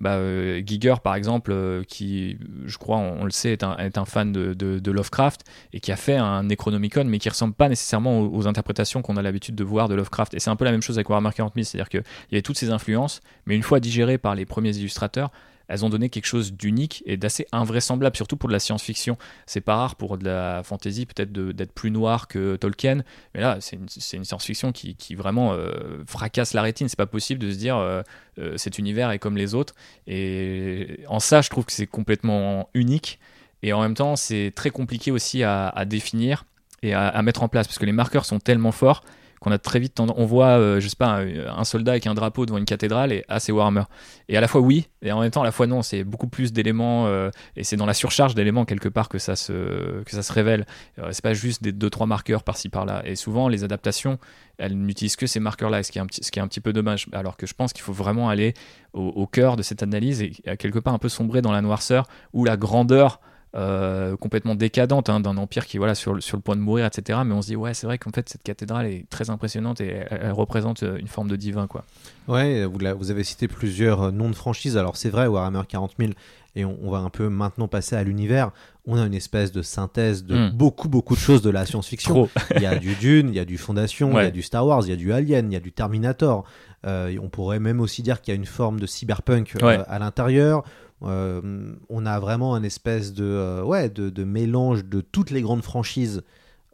bah, 0.00 0.14
euh, 0.14 0.62
Giger, 0.64 0.94
par 1.02 1.14
exemple, 1.14 1.50
euh, 1.52 1.82
qui, 1.82 2.38
je 2.66 2.78
crois, 2.78 2.98
on, 2.98 3.24
le 3.24 3.30
sait, 3.30 3.50
est 3.52 3.64
un, 3.64 3.76
est 3.78 3.98
un 3.98 4.04
fan 4.04 4.32
de, 4.32 4.90
Lovecraft 4.90 5.42
et 5.72 5.80
qui 5.80 5.92
a 5.92 5.96
fait 5.96 6.16
un 6.16 6.44
Necronomicon, 6.44 7.04
mais 7.04 7.18
qui 7.18 7.28
ressemble 7.28 7.54
pas 7.54 7.68
nécessairement 7.68 8.20
aux, 8.20 8.34
aux 8.34 8.46
interprétations 8.46 9.02
qu'on 9.02 9.16
a 9.16 9.22
l'habitude 9.22 9.54
de 9.54 9.64
voir 9.64 9.88
de 9.88 9.94
Lovecraft. 9.94 10.34
Et 10.34 10.40
c'est 10.40 10.50
un 10.50 10.56
peu 10.56 10.64
la 10.64 10.72
même 10.72 10.82
chose 10.82 10.96
avec 10.96 11.08
Warhammer 11.10 11.30
40 11.34 11.54
000, 11.54 11.64
c'est-à-dire 11.64 11.88
qu'il 11.88 12.02
y 12.32 12.34
avait 12.34 12.42
toutes 12.42 12.58
ces 12.58 12.70
influences, 12.70 13.20
mais 13.46 13.54
une 13.56 13.62
fois 13.62 13.80
digérées 13.80 14.18
par 14.18 14.34
les 14.34 14.46
premiers 14.46 14.76
illustrateurs, 14.76 15.30
elles 15.68 15.84
ont 15.84 15.90
donné 15.90 16.08
quelque 16.08 16.26
chose 16.26 16.52
d'unique 16.52 17.02
et 17.06 17.16
d'assez 17.16 17.46
invraisemblable, 17.52 18.16
surtout 18.16 18.36
pour 18.36 18.48
de 18.48 18.54
la 18.54 18.58
science-fiction. 18.58 19.16
C'est 19.46 19.60
pas 19.60 19.76
rare 19.76 19.96
pour 19.96 20.18
de 20.18 20.24
la 20.24 20.62
fantasy 20.64 21.06
peut-être 21.06 21.32
d'être 21.32 21.72
plus 21.72 21.90
noir 21.90 22.26
que 22.26 22.56
Tolkien, 22.56 23.02
mais 23.34 23.40
là 23.40 23.58
c'est 23.60 23.76
une, 23.76 23.86
une 24.14 24.24
science-fiction 24.24 24.72
qui, 24.72 24.96
qui 24.96 25.14
vraiment 25.14 25.52
euh, 25.52 26.02
fracasse 26.06 26.54
la 26.54 26.62
rétine. 26.62 26.88
C'est 26.88 26.96
pas 26.96 27.06
possible 27.06 27.40
de 27.40 27.50
se 27.50 27.58
dire 27.58 27.76
euh, 27.76 28.02
euh, 28.38 28.56
cet 28.56 28.78
univers 28.78 29.10
est 29.10 29.18
comme 29.18 29.36
les 29.36 29.54
autres. 29.54 29.74
Et 30.06 31.00
en 31.08 31.20
ça, 31.20 31.40
je 31.42 31.50
trouve 31.50 31.64
que 31.64 31.72
c'est 31.72 31.86
complètement 31.86 32.68
unique. 32.74 33.18
Et 33.62 33.72
en 33.72 33.80
même 33.82 33.94
temps, 33.94 34.16
c'est 34.16 34.52
très 34.54 34.70
compliqué 34.70 35.10
aussi 35.10 35.42
à, 35.42 35.68
à 35.68 35.84
définir 35.84 36.44
et 36.82 36.94
à, 36.94 37.08
à 37.08 37.22
mettre 37.22 37.42
en 37.42 37.48
place 37.48 37.66
parce 37.66 37.78
que 37.78 37.86
les 37.86 37.92
marqueurs 37.92 38.24
sont 38.24 38.38
tellement 38.38 38.72
forts 38.72 39.02
qu'on 39.40 39.50
a 39.50 39.58
très 39.58 39.78
vite 39.78 39.94
tendance, 39.94 40.16
on 40.18 40.24
voit, 40.24 40.58
euh, 40.58 40.80
je 40.80 40.88
sais 40.88 40.96
pas, 40.96 41.20
un, 41.20 41.64
soldat 41.64 41.92
avec 41.92 42.06
un 42.06 42.14
drapeau 42.14 42.46
devant 42.46 42.58
une 42.58 42.64
cathédrale 42.64 43.12
et 43.12 43.24
ah 43.28 43.40
c'est 43.40 43.52
Warhammer. 43.52 43.84
Et 44.28 44.36
à 44.36 44.40
la 44.40 44.48
fois 44.48 44.60
oui, 44.60 44.88
et 45.02 45.12
en 45.12 45.20
même 45.20 45.30
temps 45.30 45.42
à 45.42 45.44
la 45.44 45.52
fois 45.52 45.66
non. 45.66 45.82
C'est 45.82 46.04
beaucoup 46.04 46.28
plus 46.28 46.52
d'éléments 46.52 47.06
euh, 47.06 47.30
et 47.56 47.64
c'est 47.64 47.76
dans 47.76 47.86
la 47.86 47.94
surcharge 47.94 48.34
d'éléments 48.34 48.64
quelque 48.64 48.88
part 48.88 49.08
que 49.08 49.18
ça 49.18 49.36
se 49.36 50.02
que 50.02 50.10
ça 50.10 50.22
se 50.22 50.32
révèle. 50.32 50.66
Euh, 50.98 51.08
c'est 51.12 51.22
pas 51.22 51.34
juste 51.34 51.62
des 51.62 51.72
deux 51.72 51.90
trois 51.90 52.06
marqueurs 52.06 52.42
par-ci 52.42 52.68
par-là. 52.68 53.02
Et 53.04 53.16
souvent 53.16 53.48
les 53.48 53.64
adaptations, 53.64 54.18
elles 54.58 54.76
n'utilisent 54.76 55.16
que 55.16 55.26
ces 55.26 55.40
marqueurs-là, 55.40 55.82
ce 55.82 55.92
qui 55.92 55.98
est 55.98 56.02
un 56.02 56.06
petit, 56.06 56.24
ce 56.24 56.30
qui 56.30 56.38
est 56.38 56.42
un 56.42 56.48
petit 56.48 56.60
peu 56.60 56.72
dommage. 56.72 57.06
Alors 57.12 57.36
que 57.36 57.46
je 57.46 57.54
pense 57.54 57.72
qu'il 57.72 57.82
faut 57.82 57.92
vraiment 57.92 58.28
aller 58.28 58.54
au, 58.92 59.06
au 59.08 59.26
cœur 59.26 59.56
de 59.56 59.62
cette 59.62 59.82
analyse 59.82 60.22
et 60.22 60.32
quelque 60.58 60.78
part 60.78 60.94
un 60.94 60.98
peu 60.98 61.08
sombrer 61.08 61.42
dans 61.42 61.52
la 61.52 61.62
noirceur 61.62 62.06
ou 62.32 62.44
la 62.44 62.56
grandeur 62.56 63.20
euh, 63.54 64.16
complètement 64.16 64.54
décadente 64.54 65.08
hein, 65.08 65.20
d'un 65.20 65.36
empire 65.38 65.66
qui 65.66 65.76
est 65.76 65.78
voilà, 65.78 65.94
sur, 65.94 66.12
le- 66.14 66.20
sur 66.20 66.36
le 66.36 66.42
point 66.42 66.54
de 66.56 66.60
mourir, 66.60 66.84
etc. 66.86 67.20
Mais 67.24 67.34
on 67.34 67.40
se 67.42 67.46
dit, 67.48 67.56
ouais, 67.56 67.72
c'est 67.74 67.86
vrai 67.86 67.96
qu'en 67.98 68.10
fait, 68.10 68.28
cette 68.28 68.42
cathédrale 68.42 68.86
est 68.86 69.06
très 69.08 69.30
impressionnante 69.30 69.80
et 69.80 69.86
elle, 70.10 70.20
elle 70.24 70.32
représente 70.32 70.82
euh, 70.82 70.98
une 70.98 71.08
forme 71.08 71.28
de 71.28 71.36
divin. 71.36 71.66
Quoi. 71.66 71.84
Ouais, 72.28 72.64
vous, 72.66 72.78
la- 72.78 72.94
vous 72.94 73.10
avez 73.10 73.24
cité 73.24 73.48
plusieurs 73.48 74.02
euh, 74.02 74.10
noms 74.10 74.28
de 74.30 74.34
franchises. 74.34 74.76
Alors 74.76 74.96
c'est 74.96 75.08
vrai, 75.10 75.26
Warhammer 75.26 75.62
40 75.66 75.92
000, 75.98 76.12
et 76.56 76.64
on, 76.64 76.76
on 76.82 76.90
va 76.90 76.98
un 76.98 77.10
peu 77.10 77.28
maintenant 77.28 77.68
passer 77.68 77.96
à 77.96 78.02
l'univers. 78.02 78.50
On 78.86 78.96
a 78.98 79.04
une 79.06 79.14
espèce 79.14 79.50
de 79.52 79.62
synthèse 79.62 80.24
de 80.24 80.36
Mm. 80.36 80.50
beaucoup, 80.50 80.88
beaucoup 80.88 81.14
de 81.14 81.20
choses 81.20 81.42
de 81.42 81.50
la 81.50 81.64
science-fiction. 81.66 82.28
Il 82.56 82.62
y 82.62 82.66
a 82.66 82.76
du 82.76 82.94
Dune, 82.96 83.28
il 83.30 83.34
y 83.34 83.40
a 83.40 83.44
du 83.44 83.56
Fondation, 83.58 84.10
il 84.12 84.24
y 84.24 84.26
a 84.26 84.30
du 84.30 84.42
Star 84.42 84.66
Wars, 84.66 84.82
il 84.84 84.90
y 84.90 84.92
a 84.92 84.96
du 84.96 85.12
Alien, 85.12 85.50
il 85.50 85.54
y 85.54 85.56
a 85.56 85.60
du 85.60 85.72
Terminator. 85.72 86.44
Euh, 86.86 87.16
on 87.22 87.28
pourrait 87.28 87.58
même 87.60 87.80
aussi 87.80 88.02
dire 88.02 88.20
qu'il 88.20 88.32
y 88.32 88.36
a 88.36 88.38
une 88.38 88.46
forme 88.46 88.78
de 88.78 88.86
cyberpunk 88.86 89.56
euh, 89.62 89.82
à 89.88 89.98
l'intérieur. 89.98 90.62
Euh, 91.02 91.74
on 91.88 92.06
a 92.06 92.18
vraiment 92.18 92.54
un 92.54 92.62
espèce 92.62 93.12
de, 93.12 93.24
euh, 93.24 93.62
ouais, 93.62 93.88
de, 93.88 94.10
de 94.10 94.24
mélange 94.24 94.84
de 94.84 95.00
toutes 95.00 95.30
les 95.30 95.42
grandes 95.42 95.62
franchises 95.62 96.22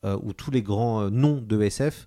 euh, 0.04 0.18
ou 0.22 0.32
tous 0.32 0.50
les 0.50 0.62
grands 0.62 1.10
noms 1.10 1.40
de 1.40 1.62
SF 1.62 2.06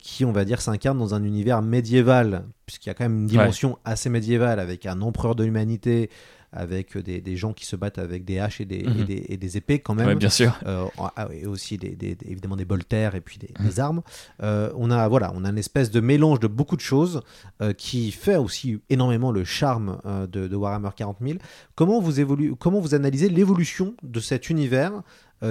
qui, 0.00 0.24
on 0.24 0.32
va 0.32 0.44
dire, 0.44 0.60
s'incarnent 0.60 0.98
dans 0.98 1.14
un 1.14 1.22
univers 1.22 1.62
médiéval, 1.62 2.44
puisqu'il 2.66 2.88
y 2.88 2.90
a 2.90 2.94
quand 2.94 3.04
même 3.04 3.18
une 3.18 3.26
dimension 3.28 3.78
assez 3.84 4.10
médiévale 4.10 4.58
avec 4.58 4.84
un 4.84 5.00
empereur 5.00 5.36
de 5.36 5.44
l'humanité, 5.44 6.10
avec 6.52 6.96
des, 6.98 7.20
des 7.20 7.36
gens 7.36 7.52
qui 7.52 7.64
se 7.66 7.76
battent 7.76 7.98
avec 7.98 8.24
des 8.24 8.38
haches 8.38 8.60
et 8.60 8.64
des, 8.64 8.82
Mhm. 8.82 9.00
et 9.00 9.04
des, 9.04 9.24
et 9.28 9.36
des 9.36 9.56
épées 9.56 9.78
quand 9.78 9.94
même. 9.94 10.06
Ouais, 10.08 10.14
bien 10.16 10.30
sûr. 10.30 10.58
Euh, 10.66 10.84
ah, 10.98 11.28
et 11.32 11.46
aussi 11.46 11.78
des, 11.78 11.96
évidemment 12.26 12.56
des 12.56 12.64
bolters 12.64 13.14
et 13.14 13.20
puis 13.20 13.38
des, 13.38 13.50
Mhm. 13.58 13.66
des 13.66 13.80
armes. 13.80 14.02
Euh, 14.42 14.72
on 14.76 14.90
a 14.90 15.06
voilà, 15.08 15.32
on 15.34 15.44
a 15.44 15.50
une 15.50 15.58
espèce 15.58 15.90
de 15.90 16.00
mélange 16.00 16.40
de 16.40 16.46
beaucoup 16.48 16.76
de 16.76 16.80
choses 16.80 17.22
euh, 17.62 17.72
qui 17.72 18.10
fait 18.10 18.36
aussi 18.36 18.80
énormément 18.90 19.30
le 19.32 19.44
charme 19.44 19.98
de, 20.30 20.48
de 20.48 20.56
Warhammer 20.56 20.90
40 20.96 21.18
000. 21.20 21.38
Comment 21.74 22.00
vous 22.00 22.20
évolue, 22.20 22.54
comment 22.56 22.80
vous 22.80 22.94
analysez 22.94 23.28
l'évolution 23.28 23.94
de 24.02 24.20
cet 24.20 24.50
univers 24.50 25.02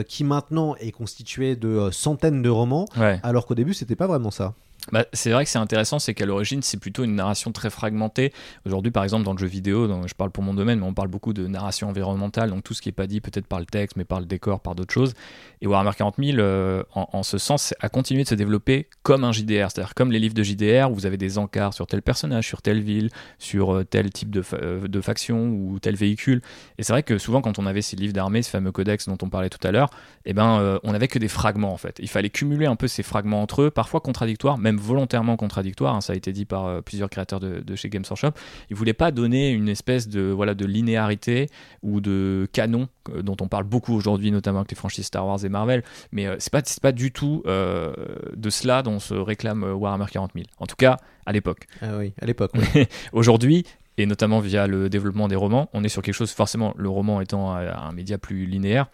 qui 0.08 0.24
maintenant 0.24 0.76
est 0.76 0.92
constitué 0.92 1.56
de 1.56 1.90
centaines 1.92 2.44
de 2.44 2.50
romans, 2.50 2.86
Ouais. 2.96 3.20
alors 3.24 3.48
qu'au 3.48 3.56
début 3.56 3.74
c'était 3.74 3.96
pas 3.96 4.06
vraiment 4.06 4.30
ça? 4.30 4.54
Bah, 4.92 5.06
c'est 5.14 5.32
vrai 5.32 5.44
que 5.44 5.52
c'est 5.52 5.60
intéressant, 5.60 6.00
c'est 6.00 6.14
qu'à 6.14 6.26
l'origine, 6.26 6.62
c'est 6.62 6.80
plutôt 6.80 7.04
une 7.04 7.16
narration 7.16 7.52
très 7.52 7.70
fragmentée. 7.70 8.34
Aujourd'hui, 8.66 8.92
par 8.92 9.04
exemple, 9.04 9.24
dans 9.24 9.34
le 9.34 9.38
jeu 9.38 9.48
vidéo, 9.48 9.88
dont 9.88 10.08
je 10.08 10.16
parle 10.16 10.32
pour 10.32 10.44
mon 10.44 10.54
domaine, 10.54 10.80
mais 10.80 10.86
on 10.86 10.94
parle 10.94 11.10
beaucoup 11.10 11.34
de 11.34 11.48
narration 11.48 11.90
environnementale, 11.90 12.50
donc 12.50 12.64
tout 12.64 12.74
ce 12.74 12.82
qui 12.82 12.90
n'est 12.90 12.94
pas 12.94 13.08
dit 13.08 13.22
peut-être 13.22 13.46
par 13.46 13.60
le 13.60 13.66
texte, 13.66 13.98
mais 13.98 14.06
par 14.06 14.20
le 14.20 14.26
décor, 14.26 14.62
par 14.62 14.76
d'autres 14.76 14.94
choses. 14.94 15.14
Et 15.62 15.68
Warhammer 15.68 15.92
40 15.98 16.16
000, 16.18 16.38
euh, 16.40 16.84
en, 16.94 17.24
ce 17.24 17.38
sens, 17.38 17.74
a 17.82 17.90
continué 17.90 18.24
de 18.24 18.30
se 18.30 18.36
développer 18.36 18.88
comme 19.04 19.24
un 19.24 19.32
JDR, 19.32 19.68
c'est-à-dire 19.70 19.94
comme 19.94 20.12
les 20.12 20.20
livres 20.20 20.34
de 20.34 20.44
JDR, 20.44 20.90
où 20.90 20.96
vous 20.96 21.06
avez 21.06 21.18
des 21.18 21.38
encarts 21.38 21.74
sur 21.74 21.86
tel 21.86 22.02
personnage, 22.02 22.48
sur 22.48 22.62
telle 22.62 22.82
ville, 22.82 23.10
sur 23.38 23.76
euh, 23.76 23.84
tel 23.84 24.10
type 24.12 24.32
de, 24.32 24.44
euh, 24.54 24.88
de, 24.88 25.02
faction 25.02 25.50
ou 25.50 25.80
tel 25.80 25.96
véhicule. 25.96 26.42
Et 26.78 26.84
c'est 26.84 26.94
vrai 26.94 27.04
que 27.04 27.18
souvent, 27.18 27.42
quand 27.42 27.60
on 27.60 27.66
avait 27.66 27.82
ces 27.82 27.96
livres 27.96 28.14
d'armée, 28.14 28.42
ce 28.42 28.50
fameux 28.50 28.72
codex 28.72 29.08
dont 29.08 29.18
on 29.22 29.30
parlait 29.30 29.50
tout 29.50 29.66
à 29.68 29.72
l'heure, 29.72 29.90
eh 30.26 30.34
ben, 30.34 30.60
euh, 30.60 30.80
on 30.84 30.92
n'avait 30.92 31.08
que 31.08 31.20
des 31.20 31.28
fragments 31.28 31.74
en 31.74 31.78
fait. 31.78 31.98
Il 32.00 32.10
fallait 32.10 32.30
cumuler 32.30 32.66
un 32.66 32.76
peu 32.76 32.88
ces 32.88 33.04
fragments 33.04 33.42
entre 33.42 33.64
eux, 33.64 33.72
parfois 33.72 34.02
contradictoires, 34.02 34.58
même 34.58 34.79
volontairement 34.80 35.38
contradictoires. 35.38 35.96
Hein, 35.96 36.02
ça 36.02 36.14
a 36.14 36.16
été 36.16 36.32
dit 36.32 36.46
par 36.46 36.66
euh, 36.66 36.82
plusieurs 36.82 37.10
créateurs 37.10 37.40
de, 37.40 37.60
de, 37.60 37.76
chez 37.76 37.90
Games 37.90 38.04
Workshop. 38.10 38.32
Ils 38.70 38.76
voulaient 38.76 38.94
pas 38.94 39.12
donner 39.12 39.52
une 39.52 39.70
espèce 39.70 40.08
de 40.08 40.22
voilà 40.22 40.56
de 40.56 40.66
linéarité 40.66 41.50
ou 41.84 42.02
de 42.02 42.48
canon 42.52 42.88
euh, 43.14 43.22
dont 43.22 43.38
on 43.42 43.48
parle 43.48 43.64
beaucoup 43.64 43.94
aujourd'hui, 43.94 44.32
notamment 44.32 44.60
avec 44.60 44.72
les 44.72 44.78
franchises 44.78 45.06
Star 45.06 45.26
Wars 45.26 45.44
et 45.44 45.50
Marvel. 45.50 45.84
Mais 46.12 46.28
euh, 46.28 46.36
c'est 46.40 46.52
pas 46.52 46.62
c'est 46.64 46.82
pas 46.82 46.92
du 46.92 47.12
tout 47.12 47.44
euh, 47.46 47.94
de 48.36 48.50
cela 48.50 48.84
dont 48.84 49.00
se 49.00 49.14
réclame 49.14 49.64
Warhammer 49.64 50.06
40 50.12 50.32
000. 50.34 50.46
En 50.60 50.66
tout 50.66 50.76
cas, 50.76 50.98
à 51.26 51.32
l'époque. 51.32 51.68
Ah 51.82 51.98
oui, 51.98 52.14
à 52.22 52.26
l'époque. 52.26 52.52
Aujourd'hui, 53.14 53.66
et 53.98 54.06
notamment 54.06 54.40
via 54.40 54.68
le 54.68 54.90
développement 54.90 55.28
des 55.28 55.36
romans, 55.36 55.70
on 55.74 55.84
est 55.84 55.90
sur 55.90 56.02
quelque 56.02 56.16
chose, 56.16 56.32
forcément, 56.32 56.74
le 56.78 56.90
roman 56.90 57.22
étant 57.22 57.54
un 57.54 57.92
média 57.92 58.18
plus 58.18 58.46
linéaire, 58.46 58.90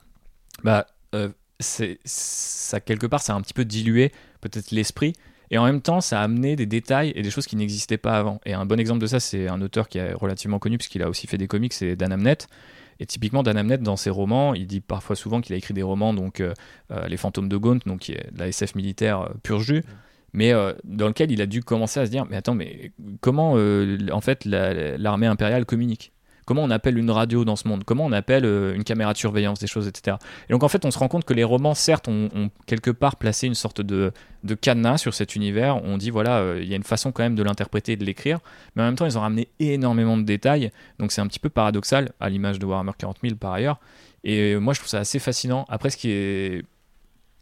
bah, 0.63 0.88
c'est, 1.60 2.00
ça, 2.06 2.80
quelque 2.80 3.06
part, 3.06 3.21
ça 3.21 3.34
a 3.34 3.36
un 3.36 3.41
petit 3.41 3.54
peu 3.54 3.65
dilué 3.65 4.12
peut-être 4.41 4.71
l'esprit, 4.71 5.13
et 5.51 5.58
en 5.58 5.65
même 5.65 5.81
temps, 5.81 6.01
ça 6.01 6.21
a 6.21 6.23
amené 6.23 6.55
des 6.55 6.65
détails 6.65 7.12
et 7.15 7.21
des 7.21 7.29
choses 7.29 7.45
qui 7.45 7.55
n'existaient 7.55 7.97
pas 7.97 8.17
avant. 8.17 8.39
Et 8.45 8.53
un 8.53 8.65
bon 8.65 8.79
exemple 8.79 8.99
de 9.01 9.08
ça, 9.08 9.19
c'est 9.19 9.47
un 9.47 9.62
auteur 9.62 9.88
qui 9.88 9.97
est 9.97 10.13
relativement 10.13 10.60
connu, 10.60 10.77
puisqu'il 10.77 11.03
a 11.03 11.10
aussi 11.10 11.27
fait 11.27 11.38
des 11.38 11.47
comics, 11.47 11.73
c'est 11.73 11.95
Dan 11.95 12.12
Amnett. 12.12 12.47
Et 12.99 13.05
typiquement, 13.05 13.43
Dan 13.43 13.58
Amnett, 13.58 13.81
dans 13.81 13.97
ses 13.97 14.10
romans, 14.10 14.53
il 14.53 14.67
dit 14.67 14.81
parfois 14.81 15.15
souvent 15.15 15.41
qu'il 15.41 15.53
a 15.53 15.58
écrit 15.58 15.73
des 15.73 15.84
romans, 15.84 16.13
donc 16.13 16.39
euh, 16.39 16.53
euh, 16.91 17.08
Les 17.08 17.17
Fantômes 17.17 17.49
de 17.49 17.58
Gaunt, 17.58 17.79
donc 17.86 17.99
qui 17.99 18.13
est 18.13 18.31
de 18.31 18.39
la 18.39 18.47
SF 18.47 18.75
militaire 18.75 19.21
euh, 19.21 19.29
pur 19.43 19.60
jus, 19.60 19.84
mais 20.34 20.53
euh, 20.53 20.73
dans 20.84 21.08
lequel 21.08 21.31
il 21.31 21.41
a 21.41 21.45
dû 21.45 21.62
commencer 21.62 21.99
à 21.99 22.05
se 22.05 22.12
dire 22.12 22.25
mais 22.29 22.38
attends, 22.38 22.55
mais 22.55 22.91
comment 23.21 23.53
en 23.53 24.21
fait 24.21 24.45
l'armée 24.45 25.27
impériale 25.27 25.65
communique? 25.65 26.12
Comment 26.45 26.63
on 26.63 26.69
appelle 26.69 26.97
une 26.97 27.10
radio 27.10 27.43
dans 27.43 27.55
ce 27.55 27.67
monde? 27.67 27.84
Comment 27.84 28.05
on 28.05 28.12
appelle 28.12 28.45
euh, 28.45 28.75
une 28.75 28.84
caméra 28.84 29.13
de 29.13 29.17
surveillance 29.17 29.60
des 29.60 29.67
choses, 29.67 29.88
etc. 29.88 30.17
Et 30.47 30.53
donc 30.53 30.63
en 30.63 30.67
fait, 30.67 30.86
on 30.86 30.91
se 30.91 30.99
rend 30.99 31.08
compte 31.08 31.25
que 31.25 31.34
les 31.34 31.43
romans, 31.43 31.73
certes, 31.73 32.08
ont, 32.08 32.29
quelque 32.65 32.91
part 32.91 33.15
placé 33.15 33.47
une 33.47 33.55
sorte 33.55 33.81
de, 33.81 34.12
de 34.43 34.55
cadenas 34.55 34.99
sur 34.99 35.13
cet 35.13 35.36
univers. 35.36 35.84
On 35.84 35.97
dit 35.97 36.12
voilà, 36.12 36.38
euh, 36.38 36.60
il 36.62 36.69
y 36.69 36.73
a 36.73 36.75
une 36.75 36.84
façon 36.84 37.12
quand 37.12 37.23
même 37.23 37.36
de 37.36 37.43
l'interpréter 37.43 37.93
et 37.93 37.97
de 37.97 38.05
l'écrire, 38.05 38.39
mais 38.75 38.84
en 38.84 38.86
même 38.86 38.95
temps, 38.95 39.05
ils 39.05 39.17
ont 39.17 39.21
ramené 39.21 39.47
énormément 39.60 40.17
de 40.17 40.23
détails. 40.23 40.71
Donc 40.99 41.12
c'est 41.12 41.21
un 41.21 41.27
petit 41.27 41.39
peu 41.39 41.49
paradoxal, 41.49 42.12
à 42.19 42.29
l'image 42.29 42.60
de 42.60 42.65
Warhammer 42.65 42.93
40 42.97 43.17
000 43.23 43.36
par 43.36 43.53
ailleurs. 43.53 43.79
Et 44.23 44.53
euh, 44.53 44.60
moi, 44.60 44.73
je 44.73 44.79
trouve 44.79 44.89
ça 44.89 44.99
assez 44.99 45.19
fascinant. 45.19 45.65
Après, 45.69 45.89
ce 45.89 45.97
qui 45.97 46.10
est 46.12 46.63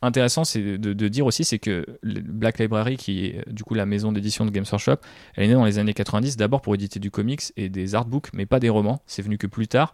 intéressant, 0.03 0.43
c'est 0.43 0.77
de, 0.77 1.07
dire 1.07 1.25
aussi, 1.25 1.43
c'est 1.43 1.59
que 1.59 1.85
Black 2.03 2.59
Library, 2.59 2.97
qui 2.97 3.25
est 3.25 3.49
du 3.51 3.63
coup 3.63 3.73
la 3.73 3.85
maison 3.85 4.11
d'édition 4.11 4.45
de 4.45 4.51
Games 4.51 4.65
Workshop, 4.69 4.97
elle 5.35 5.45
est 5.45 5.47
née 5.47 5.53
dans 5.53 5.65
les 5.65 5.79
années 5.79 5.93
90, 5.93 6.37
d'abord 6.37 6.61
pour 6.61 6.75
éditer 6.75 6.99
du 6.99 7.09
comics 7.09 7.41
et 7.57 7.69
des 7.69 7.95
artbooks, 7.95 8.27
mais 8.33 8.45
pas 8.45 8.59
des 8.59 8.69
romans. 8.69 9.01
C'est 9.07 9.21
venu 9.21 9.37
que 9.37 9.47
plus 9.47 9.67
tard. 9.67 9.93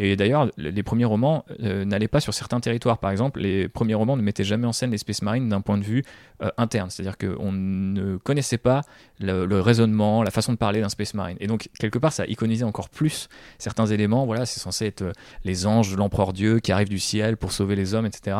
Et 0.00 0.14
d'ailleurs, 0.14 0.48
les 0.56 0.82
premiers 0.84 1.04
romans 1.04 1.44
euh, 1.60 1.84
n'allaient 1.84 2.06
pas 2.06 2.20
sur 2.20 2.32
certains 2.32 2.60
territoires. 2.60 2.98
Par 2.98 3.10
exemple, 3.10 3.40
les 3.40 3.68
premiers 3.68 3.94
romans 3.94 4.16
ne 4.16 4.22
mettaient 4.22 4.44
jamais 4.44 4.66
en 4.66 4.72
scène 4.72 4.92
les 4.92 4.98
Space 4.98 5.22
Marines 5.22 5.48
d'un 5.48 5.60
point 5.60 5.76
de 5.76 5.82
vue 5.82 6.04
euh, 6.40 6.50
interne. 6.56 6.88
C'est-à-dire 6.88 7.18
qu'on 7.18 7.50
ne 7.50 8.16
connaissait 8.16 8.58
pas 8.58 8.82
le, 9.18 9.60
raisonnement, 9.60 10.22
la 10.22 10.30
façon 10.30 10.52
de 10.52 10.56
parler 10.56 10.80
d'un 10.80 10.88
Space 10.88 11.14
Marine. 11.14 11.36
Et 11.40 11.48
donc, 11.48 11.68
quelque 11.80 11.98
part, 11.98 12.12
ça 12.12 12.26
iconisait 12.26 12.64
encore 12.64 12.90
plus 12.90 13.28
certains 13.58 13.86
éléments. 13.86 14.24
Voilà, 14.24 14.46
c'est 14.46 14.60
censé 14.60 14.86
être 14.86 15.02
euh, 15.02 15.12
les 15.42 15.66
anges 15.66 15.90
de 15.90 15.96
l'empereur 15.96 16.32
Dieu 16.32 16.60
qui 16.60 16.70
arrivent 16.70 16.88
du 16.88 17.00
ciel 17.00 17.36
pour 17.36 17.50
sauver 17.50 17.74
les 17.74 17.94
hommes, 17.94 18.06
etc. 18.06 18.36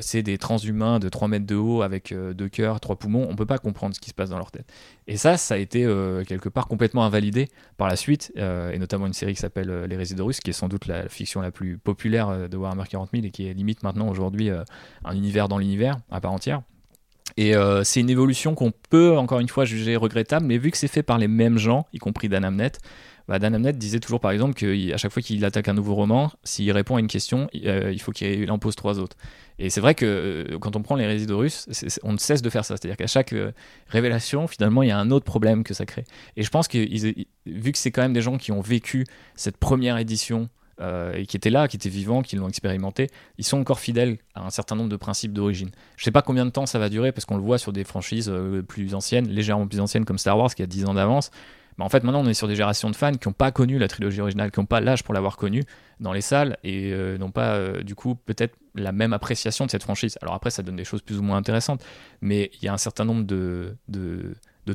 C'est 0.00 0.22
des 0.22 0.36
transhumains 0.36 0.98
de 0.98 1.08
3 1.08 1.28
mètres 1.28 1.46
de 1.46 1.54
haut 1.54 1.80
avec 1.80 2.12
deux 2.12 2.48
cœurs, 2.48 2.78
trois 2.78 2.96
poumons. 2.96 3.26
On 3.30 3.36
peut 3.36 3.46
pas 3.46 3.56
comprendre 3.56 3.94
ce 3.94 4.00
qui 4.00 4.10
se 4.10 4.14
passe 4.14 4.28
dans 4.28 4.36
leur 4.36 4.50
tête. 4.50 4.70
Et 5.08 5.16
ça, 5.16 5.36
ça 5.36 5.54
a 5.54 5.58
été 5.58 5.84
euh, 5.84 6.24
quelque 6.24 6.48
part 6.48 6.66
complètement 6.66 7.04
invalidé 7.04 7.48
par 7.76 7.86
la 7.86 7.94
suite, 7.94 8.32
euh, 8.38 8.72
et 8.72 8.78
notamment 8.78 9.06
une 9.06 9.12
série 9.12 9.34
qui 9.34 9.40
s'appelle 9.40 9.70
euh, 9.70 9.86
Les 9.86 9.96
Résidus 9.96 10.22
Russes, 10.22 10.40
qui 10.40 10.50
est 10.50 10.54
sans 10.54 10.68
doute 10.68 10.86
la 10.86 11.08
fiction 11.08 11.40
la 11.40 11.52
plus 11.52 11.78
populaire 11.78 12.48
de 12.48 12.56
Warhammer 12.56 12.84
40 12.88 13.10
000 13.12 13.24
et 13.24 13.30
qui 13.30 13.46
est 13.46 13.54
limite 13.54 13.84
maintenant 13.84 14.08
aujourd'hui 14.08 14.50
un 14.50 15.14
univers 15.14 15.48
dans 15.48 15.58
l'univers 15.58 15.98
à 16.10 16.20
part 16.20 16.32
entière. 16.32 16.62
Et 17.36 17.54
c'est 17.82 18.00
une 18.00 18.10
évolution 18.10 18.54
qu'on 18.54 18.72
peut 18.88 19.16
encore 19.16 19.40
une 19.40 19.48
fois 19.48 19.64
juger 19.64 19.96
regrettable, 19.96 20.46
mais 20.46 20.58
vu 20.58 20.70
que 20.70 20.78
c'est 20.78 20.88
fait 20.88 21.02
par 21.02 21.18
les 21.18 21.28
mêmes 21.28 21.58
gens, 21.58 21.86
y 21.92 21.98
compris 21.98 22.28
Dan 22.28 22.44
Amnett, 22.44 22.78
bah 23.28 23.38
Dan 23.38 23.54
Amnett 23.54 23.76
disait 23.76 24.00
toujours 24.00 24.20
par 24.20 24.30
exemple 24.30 24.54
qu'à 24.54 24.96
chaque 24.96 25.12
fois 25.12 25.22
qu'il 25.22 25.44
attaque 25.44 25.68
un 25.68 25.74
nouveau 25.74 25.94
roman, 25.94 26.32
s'il 26.44 26.70
répond 26.72 26.96
à 26.96 27.00
une 27.00 27.08
question, 27.08 27.48
euh, 27.64 27.90
il 27.92 28.00
faut 28.00 28.12
qu'il 28.12 28.50
en 28.50 28.58
pose 28.58 28.76
trois 28.76 28.98
autres. 28.98 29.16
Et 29.58 29.70
c'est 29.70 29.80
vrai 29.80 29.94
que 29.94 30.06
euh, 30.06 30.58
quand 30.58 30.76
on 30.76 30.82
prend 30.82 30.94
les 30.94 31.06
résidus 31.06 31.32
russes, 31.32 31.66
on 32.02 32.12
ne 32.12 32.18
cesse 32.18 32.42
de 32.42 32.50
faire 32.50 32.64
ça. 32.64 32.76
C'est-à-dire 32.76 32.96
qu'à 32.96 33.06
chaque 33.06 33.32
euh, 33.32 33.52
révélation, 33.88 34.46
finalement, 34.46 34.82
il 34.82 34.90
y 34.90 34.92
a 34.92 34.98
un 34.98 35.10
autre 35.10 35.24
problème 35.24 35.64
que 35.64 35.74
ça 35.74 35.86
crée. 35.86 36.04
Et 36.36 36.42
je 36.42 36.50
pense 36.50 36.68
que 36.68 36.78
vu 37.46 37.72
que 37.72 37.78
c'est 37.78 37.90
quand 37.90 38.02
même 38.02 38.12
des 38.12 38.22
gens 38.22 38.36
qui 38.36 38.52
ont 38.52 38.60
vécu 38.60 39.06
cette 39.34 39.56
première 39.56 39.98
édition 39.98 40.48
euh, 40.82 41.14
et 41.14 41.24
qui 41.24 41.38
étaient 41.38 41.48
là, 41.48 41.68
qui 41.68 41.76
étaient 41.76 41.88
vivants, 41.88 42.20
qui 42.20 42.36
l'ont 42.36 42.48
expérimenté, 42.48 43.08
ils 43.38 43.44
sont 43.44 43.58
encore 43.58 43.80
fidèles 43.80 44.18
à 44.34 44.44
un 44.44 44.50
certain 44.50 44.76
nombre 44.76 44.90
de 44.90 44.96
principes 44.96 45.32
d'origine. 45.32 45.70
Je 45.96 46.04
sais 46.04 46.10
pas 46.10 46.20
combien 46.20 46.44
de 46.44 46.50
temps 46.50 46.66
ça 46.66 46.78
va 46.78 46.90
durer 46.90 47.12
parce 47.12 47.24
qu'on 47.24 47.38
le 47.38 47.42
voit 47.42 47.56
sur 47.56 47.72
des 47.72 47.82
franchises 47.82 48.28
euh, 48.28 48.60
plus 48.60 48.94
anciennes, 48.94 49.26
légèrement 49.26 49.66
plus 49.66 49.80
anciennes 49.80 50.04
comme 50.04 50.18
Star 50.18 50.36
Wars 50.36 50.54
qui 50.54 50.62
a 50.62 50.66
10 50.66 50.84
ans 50.84 50.94
d'avance. 50.94 51.30
Mais 51.78 51.84
en 51.84 51.88
fait, 51.88 52.04
maintenant, 52.04 52.22
on 52.22 52.26
est 52.26 52.34
sur 52.34 52.48
des 52.48 52.54
générations 52.54 52.90
de 52.90 52.96
fans 52.96 53.12
qui 53.12 53.28
n'ont 53.28 53.34
pas 53.34 53.50
connu 53.50 53.78
la 53.78 53.88
trilogie 53.88 54.20
originale, 54.20 54.50
qui 54.50 54.60
n'ont 54.60 54.66
pas 54.66 54.80
l'âge 54.80 55.02
pour 55.02 55.12
l'avoir 55.14 55.36
connue 55.36 55.64
dans 56.00 56.12
les 56.12 56.20
salles 56.20 56.56
et 56.64 56.92
euh, 56.92 57.18
n'ont 57.18 57.30
pas, 57.30 57.54
euh, 57.54 57.82
du 57.82 57.94
coup, 57.94 58.14
peut-être 58.14 58.56
la 58.74 58.92
même 58.92 59.12
appréciation 59.12 59.66
de 59.66 59.70
cette 59.70 59.82
franchise. 59.82 60.18
Alors 60.22 60.34
après, 60.34 60.50
ça 60.50 60.62
donne 60.62 60.76
des 60.76 60.84
choses 60.84 61.02
plus 61.02 61.18
ou 61.18 61.22
moins 61.22 61.36
intéressantes, 61.36 61.84
mais 62.20 62.50
il 62.60 62.64
y 62.64 62.68
a 62.68 62.72
un 62.72 62.78
certain 62.78 63.04
nombre 63.04 63.24
de, 63.24 63.76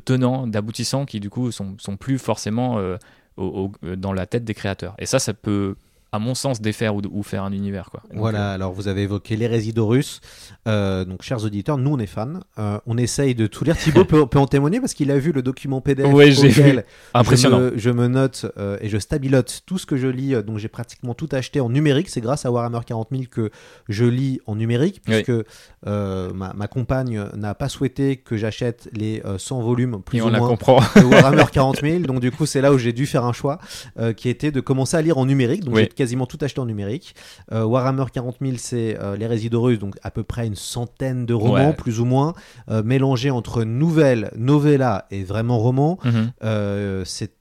tenants, 0.05 0.47
d'aboutissants 0.47 1.05
qui, 1.05 1.19
du 1.19 1.29
coup, 1.29 1.51
sont, 1.51 1.75
sont 1.79 1.97
plus 1.97 2.19
forcément 2.19 2.77
euh, 2.79 2.97
dans 3.37 4.13
la 4.13 4.25
tête 4.27 4.43
des 4.43 4.53
créateurs. 4.53 4.93
Et 4.99 5.05
ça, 5.05 5.17
ça 5.17 5.33
peut 5.33 5.75
à 6.13 6.19
mon 6.19 6.35
sens, 6.35 6.59
défaire 6.59 6.93
ou, 6.93 7.01
ou, 7.09 7.23
faire 7.23 7.43
un 7.43 7.53
univers. 7.53 7.89
Quoi. 7.89 8.01
Donc, 8.09 8.19
voilà, 8.19 8.51
euh... 8.51 8.55
alors 8.55 8.73
vous 8.73 8.89
avez 8.89 9.03
évoqué 9.03 9.37
les 9.37 9.47
résidus 9.47 9.79
russes. 9.79 10.19
Euh, 10.67 11.05
donc, 11.05 11.21
chers 11.21 11.45
auditeurs, 11.45 11.77
nous 11.77 11.91
on 11.91 11.99
est 11.99 12.05
fans. 12.05 12.41
Euh, 12.59 12.79
on 12.85 12.97
essaye 12.97 13.33
de 13.33 13.47
tout 13.47 13.63
lire. 13.63 13.77
Thibaut 13.81 14.03
peut, 14.03 14.25
peut, 14.25 14.39
en 14.39 14.45
témoigner 14.45 14.81
parce 14.81 14.93
qu'il 14.93 15.09
a 15.09 15.17
vu 15.17 15.31
le 15.31 15.41
document 15.41 15.79
PDF. 15.79 16.11
Oui, 16.11 16.33
j'ai 16.33 16.49
vu. 16.49 16.79
Impressionnant. 17.13 17.59
Je 17.59 17.63
me, 17.63 17.77
je 17.77 17.89
me 17.91 18.07
note 18.07 18.45
euh, 18.57 18.77
et 18.81 18.89
je 18.89 18.97
stabilote 18.97 19.61
tout 19.65 19.77
ce 19.77 19.85
que 19.85 19.95
je 19.95 20.07
lis. 20.07 20.33
Donc, 20.43 20.57
j'ai 20.57 20.67
pratiquement 20.67 21.13
tout 21.13 21.29
acheté 21.31 21.61
en 21.61 21.69
numérique. 21.69 22.09
C'est 22.09 22.21
grâce 22.21 22.45
à 22.45 22.51
Warhammer 22.51 22.79
40 22.85 23.07
000 23.11 23.23
que 23.31 23.49
je 23.87 24.03
lis 24.03 24.41
en 24.47 24.55
numérique, 24.55 25.01
puisque 25.03 25.29
oui. 25.29 25.43
ma, 25.85 26.51
ma, 26.53 26.67
compagne 26.67 27.23
n'a 27.35 27.55
pas 27.55 27.69
souhaité 27.69 28.17
que 28.17 28.35
j'achète 28.35 28.89
les 28.91 29.23
100 29.37 29.61
volumes 29.61 30.01
plus 30.03 30.17
et 30.17 30.21
ou 30.21 30.25
on 30.25 30.31
moins 30.31 30.41
la 30.41 30.47
comprend. 30.47 30.79
de 30.97 31.05
Warhammer 31.05 31.45
40 31.49 31.81
000. 31.81 31.99
Donc, 31.99 32.19
du 32.19 32.31
coup, 32.31 32.45
c'est 32.45 32.59
là 32.59 32.73
où 32.73 32.77
j'ai 32.77 32.91
dû 32.91 33.05
faire 33.05 33.23
un 33.23 33.33
choix 33.33 33.59
qui 34.17 34.27
était 34.27 34.51
de 34.51 34.59
commencer 34.59 34.97
à 34.97 35.01
lire 35.01 35.17
en 35.17 35.25
numérique. 35.25 35.63
Donc, 35.63 35.75
oui 35.75 35.87
quasiment 36.01 36.25
tout 36.25 36.39
acheté 36.41 36.59
en 36.59 36.65
numérique. 36.65 37.13
Euh, 37.51 37.63
Warhammer 37.63 38.05
40 38.11 38.37
000, 38.41 38.53
c'est 38.57 38.97
euh, 38.99 39.15
les 39.15 39.27
résidus 39.27 39.57
russes, 39.57 39.79
donc 39.79 39.95
à 40.01 40.09
peu 40.09 40.23
près 40.23 40.47
une 40.47 40.55
centaine 40.55 41.27
de 41.27 41.35
romans, 41.35 41.69
ouais. 41.69 41.73
plus 41.73 41.99
ou 41.99 42.05
moins, 42.05 42.33
euh, 42.69 42.81
mélangés 42.83 43.29
entre 43.29 43.63
nouvelles, 43.63 44.31
novella 44.35 45.05
et 45.11 45.23
vraiment 45.23 45.59
romans. 45.59 45.99
-hmm. 46.03 47.05
c'est 47.05 47.31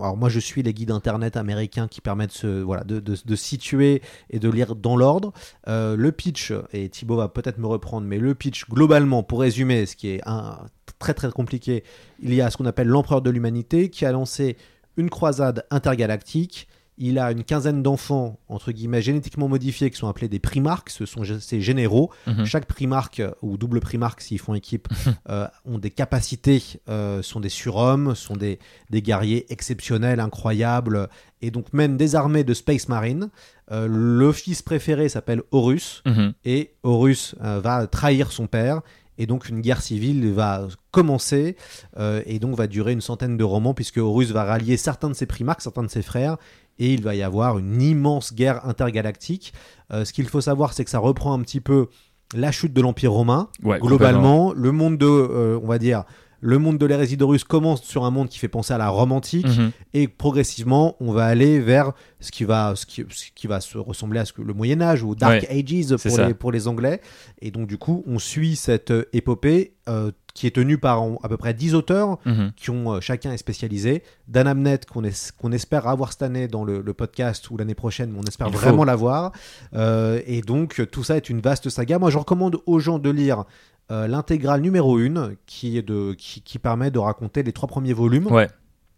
alors 0.00 0.16
moi 0.16 0.28
je 0.28 0.38
suis 0.38 0.62
les 0.62 0.72
guides 0.72 0.90
internet 0.90 1.36
américains 1.36 1.88
qui 1.88 2.00
permettent 2.00 2.32
ce, 2.32 2.62
voilà, 2.62 2.84
de, 2.84 3.00
de, 3.00 3.16
de, 3.24 3.36
situer 3.36 4.02
et 4.30 4.38
de 4.38 4.48
lire 4.48 4.76
dans 4.76 4.96
l'ordre. 4.96 5.32
Euh, 5.68 5.96
le 5.96 6.12
pitch, 6.12 6.52
et 6.72 6.88
Thibaut 6.88 7.16
va 7.16 7.28
peut-être 7.28 7.58
me 7.58 7.66
reprendre, 7.66 8.06
mais 8.06 8.18
le 8.18 8.34
pitch 8.34 8.68
globalement, 8.68 9.22
pour 9.22 9.40
résumer, 9.40 9.86
ce 9.86 9.96
qui 9.96 10.08
est 10.08 10.20
un, 10.26 10.58
très 10.98 11.14
très 11.14 11.30
compliqué, 11.30 11.84
il 12.22 12.32
y 12.34 12.40
a 12.40 12.50
ce 12.50 12.56
qu'on 12.56 12.66
appelle 12.66 12.88
l'empereur 12.88 13.22
de 13.22 13.30
l'humanité 13.30 13.90
qui 13.90 14.04
a 14.04 14.12
lancé 14.12 14.56
une 14.96 15.10
croisade 15.10 15.64
intergalactique 15.70 16.68
il 16.98 17.18
a 17.18 17.32
une 17.32 17.42
quinzaine 17.42 17.82
d'enfants, 17.82 18.38
entre 18.48 18.70
guillemets, 18.70 19.02
génétiquement 19.02 19.48
modifiés, 19.48 19.90
qui 19.90 19.96
sont 19.96 20.08
appelés 20.08 20.28
des 20.28 20.38
primarques. 20.38 20.90
Ce 20.90 21.06
sont 21.06 21.24
ses 21.24 21.60
généraux. 21.60 22.10
-hmm. 22.26 22.44
Chaque 22.44 22.66
primarque, 22.66 23.22
ou 23.40 23.56
double 23.56 23.80
primarque 23.80 24.20
s'ils 24.20 24.38
font 24.38 24.54
équipe, 24.54 24.88
euh, 25.30 25.46
ont 25.64 25.78
des 25.78 25.90
capacités, 25.90 26.62
euh, 26.88 27.22
sont 27.22 27.40
des 27.40 27.48
surhommes, 27.48 28.14
sont 28.14 28.36
des, 28.36 28.58
des, 28.90 29.02
guerriers 29.02 29.50
exceptionnels, 29.52 30.20
incroyables, 30.20 31.08
et 31.40 31.50
donc 31.50 31.72
mènent 31.72 31.96
des 31.96 32.14
armées 32.14 32.44
de 32.44 32.54
Space 32.54 32.88
Marine. 32.88 33.30
Euh, 33.70 33.88
le 33.88 34.32
fils 34.32 34.62
préféré 34.62 35.08
s'appelle 35.08 35.42
Horus, 35.50 36.02
-hmm. 36.04 36.32
et 36.44 36.74
Horus 36.82 37.34
va 37.40 37.86
trahir 37.86 38.32
son 38.32 38.46
père 38.46 38.82
et 39.18 39.26
donc 39.26 39.48
une 39.48 39.60
guerre 39.60 39.82
civile 39.82 40.32
va 40.32 40.66
commencer 40.90 41.56
euh, 41.98 42.22
et 42.26 42.38
donc 42.38 42.56
va 42.56 42.66
durer 42.66 42.92
une 42.92 43.00
centaine 43.00 43.36
de 43.36 43.44
romans 43.44 43.74
puisque 43.74 43.98
Horus 43.98 44.30
va 44.30 44.44
rallier 44.44 44.76
certains 44.76 45.08
de 45.08 45.14
ses 45.14 45.26
primarques, 45.26 45.60
certains 45.60 45.82
de 45.82 45.90
ses 45.90 46.02
frères 46.02 46.36
et 46.78 46.92
il 46.94 47.02
va 47.02 47.14
y 47.14 47.22
avoir 47.22 47.58
une 47.58 47.80
immense 47.82 48.34
guerre 48.34 48.66
intergalactique. 48.66 49.52
Euh, 49.92 50.04
ce 50.04 50.12
qu'il 50.12 50.28
faut 50.28 50.40
savoir 50.40 50.72
c'est 50.72 50.84
que 50.84 50.90
ça 50.90 50.98
reprend 50.98 51.32
un 51.34 51.40
petit 51.40 51.60
peu 51.60 51.86
la 52.34 52.50
chute 52.52 52.72
de 52.72 52.80
l'Empire 52.80 53.12
romain. 53.12 53.48
Ouais, 53.62 53.78
Globalement, 53.78 54.52
le 54.54 54.72
monde 54.72 54.96
de, 54.96 55.06
euh, 55.06 55.58
on 55.62 55.66
va 55.66 55.78
dire, 55.78 56.04
le 56.44 56.58
monde 56.58 56.76
de 56.78 56.86
l'hérésie 56.86 57.16
d'Horus 57.16 57.44
commence 57.44 57.82
sur 57.82 58.04
un 58.04 58.10
monde 58.10 58.28
qui 58.28 58.38
fait 58.40 58.48
penser 58.48 58.72
à 58.74 58.78
la 58.78 58.88
Rome 58.88 59.12
antique 59.12 59.46
Mhm. 59.46 59.70
et 59.94 60.08
progressivement 60.08 60.96
on 60.98 61.12
va 61.12 61.26
aller 61.26 61.60
vers 61.60 61.92
ce 62.18 62.32
qui 62.32 62.42
va 62.44 62.72
ce 62.74 62.84
qui, 62.84 63.04
ce 63.10 63.26
qui 63.32 63.46
va 63.46 63.60
se 63.60 63.78
ressembler 63.78 64.18
à 64.18 64.24
ce 64.24 64.32
que 64.32 64.42
le 64.42 64.52
Moyen 64.52 64.80
Âge 64.80 65.04
ou 65.04 65.14
Dark 65.14 65.42
Ouais, 65.48 65.48
Ages 65.48 66.26
les, 66.26 66.34
pour 66.34 66.50
les 66.50 66.66
Anglais 66.66 67.00
et 67.40 67.52
donc 67.52 67.68
du 67.68 67.78
coup 67.78 68.02
on 68.08 68.18
suit 68.18 68.56
cette 68.56 68.90
euh, 68.90 69.04
épopée 69.12 69.74
euh, 69.88 70.10
qui 70.34 70.46
est 70.46 70.54
tenue 70.54 70.78
par 70.78 71.02
à 71.22 71.28
peu 71.28 71.36
près 71.36 71.52
10 71.54 71.74
auteurs 71.74 72.18
Mhm. 72.24 72.52
qui 72.56 72.70
ont 72.70 72.92
euh, 72.94 73.00
chacun 73.00 73.32
est 73.32 73.36
spécialisé. 73.36 74.02
Dan 74.28 74.46
Amnett 74.46 74.86
qu'on 74.86 75.04
es- 75.04 75.32
qu'on 75.40 75.52
espère 75.52 75.86
avoir 75.88 76.12
cette 76.12 76.22
année 76.22 76.48
dans 76.48 76.64
le, 76.64 76.80
le 76.80 76.94
podcast 76.94 77.50
ou 77.50 77.56
l'année 77.56 77.74
prochaine 77.74 78.10
mais 78.12 78.18
on 78.18 78.22
espère 78.26 78.48
Il 78.48 78.54
vraiment 78.56 78.84
l'avoir. 78.84 79.32
Euh, 79.74 80.20
et 80.26 80.40
donc 80.40 80.82
tout 80.90 81.04
ça 81.04 81.16
est 81.16 81.28
une 81.28 81.40
vaste 81.40 81.68
saga. 81.68 81.98
Moi 81.98 82.10
je 82.10 82.18
recommande 82.18 82.58
aux 82.66 82.78
gens 82.78 82.98
de 82.98 83.10
lire 83.10 83.44
euh, 83.90 84.06
l'intégrale 84.06 84.60
numéro 84.62 84.96
1 84.98 85.32
qui, 85.44 85.76
est 85.76 85.82
de, 85.82 86.14
qui, 86.16 86.40
qui 86.40 86.58
permet 86.58 86.90
de 86.90 86.98
raconter 86.98 87.42
les 87.42 87.52
trois 87.52 87.68
premiers 87.68 87.92
volumes. 87.92 88.26
Ouais. 88.28 88.48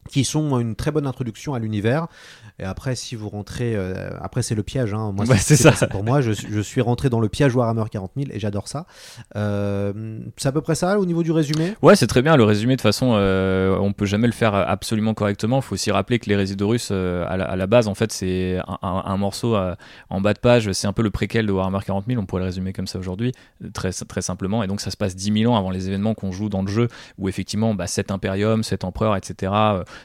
Qui 0.08 0.24
sont 0.24 0.58
une 0.60 0.74
très 0.76 0.90
bonne 0.90 1.06
introduction 1.06 1.54
à 1.54 1.58
l'univers. 1.58 2.06
Et 2.60 2.64
après, 2.64 2.94
si 2.94 3.16
vous 3.16 3.28
rentrez, 3.28 3.74
euh, 3.74 4.10
après 4.20 4.42
c'est 4.42 4.54
le 4.54 4.62
piège. 4.62 4.94
Hein. 4.94 5.12
Moi, 5.12 5.24
Ouais, 5.26 5.36
c'est 5.38 5.56
ça. 5.56 5.70
passé 5.70 5.86
pour 5.88 6.04
moi. 6.04 6.20
Je, 6.20 6.30
suis- 6.32 6.48
je 6.50 6.60
suis 6.60 6.80
rentré 6.80 7.10
dans 7.10 7.18
le 7.20 7.28
piège 7.28 7.54
Warhammer 7.56 7.84
40 7.90 8.12
000 8.16 8.28
et 8.32 8.38
j'adore 8.38 8.68
ça. 8.68 8.86
Euh, 9.36 10.20
c'est 10.36 10.48
à 10.48 10.52
peu 10.52 10.60
près 10.60 10.74
ça 10.74 10.98
au 10.98 11.06
niveau 11.06 11.22
du 11.22 11.32
résumé? 11.32 11.74
Ouais, 11.82 11.96
c'est 11.96 12.06
très 12.06 12.22
bien. 12.22 12.36
Le 12.36 12.44
résumé, 12.44 12.74
de 12.74 12.76
toute 12.78 12.82
façon, 12.82 13.12
euh, 13.14 13.76
on 13.80 13.92
peut 13.92 14.06
jamais 14.06 14.26
le 14.26 14.32
faire 14.32 14.54
absolument 14.54 15.14
correctement. 15.14 15.58
Il 15.58 15.62
faut 15.62 15.74
aussi 15.74 15.90
rappeler 15.90 16.18
que 16.18 16.28
les 16.28 16.36
Résidorus, 16.36 16.88
euh, 16.92 17.24
à, 17.28 17.36
la, 17.36 17.44
à 17.46 17.56
la 17.56 17.66
base, 17.66 17.88
en 17.88 17.94
fait, 17.94 18.12
c'est 18.12 18.58
un, 18.68 18.78
un- 18.82 19.02
un 19.06 19.16
morceau 19.16 19.56
en 20.10 20.20
bas 20.20 20.34
de 20.34 20.38
page. 20.38 20.70
C'est 20.72 20.86
un 20.86 20.92
peu 20.92 21.02
le 21.02 21.10
préquel 21.10 21.46
de 21.46 21.52
Warhammer 21.52 21.78
40 21.84 22.04
000. 22.06 22.20
On 22.20 22.26
pourrait 22.26 22.42
le 22.42 22.46
résumer 22.46 22.72
comme 22.72 22.86
ça 22.86 22.98
aujourd'hui, 22.98 23.32
très, 23.72 23.90
très 23.92 24.22
simplement. 24.22 24.62
Et 24.62 24.66
donc, 24.66 24.80
ça 24.80 24.90
se 24.90 24.96
passe 24.96 25.16
10 25.16 25.40
000 25.40 25.52
ans 25.52 25.56
avant 25.56 25.70
les 25.70 25.88
événements 25.88 26.14
qu'on 26.14 26.30
joue 26.32 26.48
dans 26.48 26.62
le 26.62 26.68
jeu, 26.68 26.88
où 27.18 27.28
effectivement, 27.28 27.74
bah, 27.74 27.86
cet 27.86 28.10
impérium, 28.10 28.62
cet 28.62 28.84
empereur, 28.84 29.16
etc. 29.16 29.52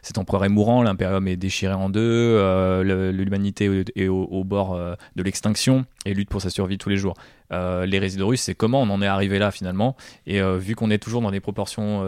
cet 0.02 0.18
empereur 0.18 0.46
est 0.46 0.50
mourant, 0.50 0.82
l'impérium 0.84 1.28
est 1.28 1.38
déchiré 1.38 1.74
en 1.74 1.90
deux, 1.90 2.00
euh, 2.02 3.12
l'humanité 3.12 3.86
est 3.96 4.08
au, 4.08 4.44
bord 4.44 4.74
euh, 4.74 4.96
de 5.16 5.24
l'extinction 5.24 5.86
et 6.06 6.14
lutte 6.14 6.30
pour 6.30 6.42
sa 6.42 6.50
survie 6.50 6.78
tous 6.78 6.90
les 6.90 6.98
jours. 6.98 7.14
Euh, 7.52 7.86
les 7.86 7.98
Résidorus, 7.98 8.42
c'est 8.42 8.54
comment 8.54 8.82
on 8.82 8.90
en 8.90 9.02
est 9.02 9.08
arrivé 9.08 9.40
là 9.40 9.52
finalement? 9.52 9.96
Et 10.28 10.40
vu 10.42 10.76
qu'on 10.76 10.92
est 10.92 11.00
toujours 11.00 11.22
dans 11.22 11.32
des 11.32 11.40
proportions 11.40 12.04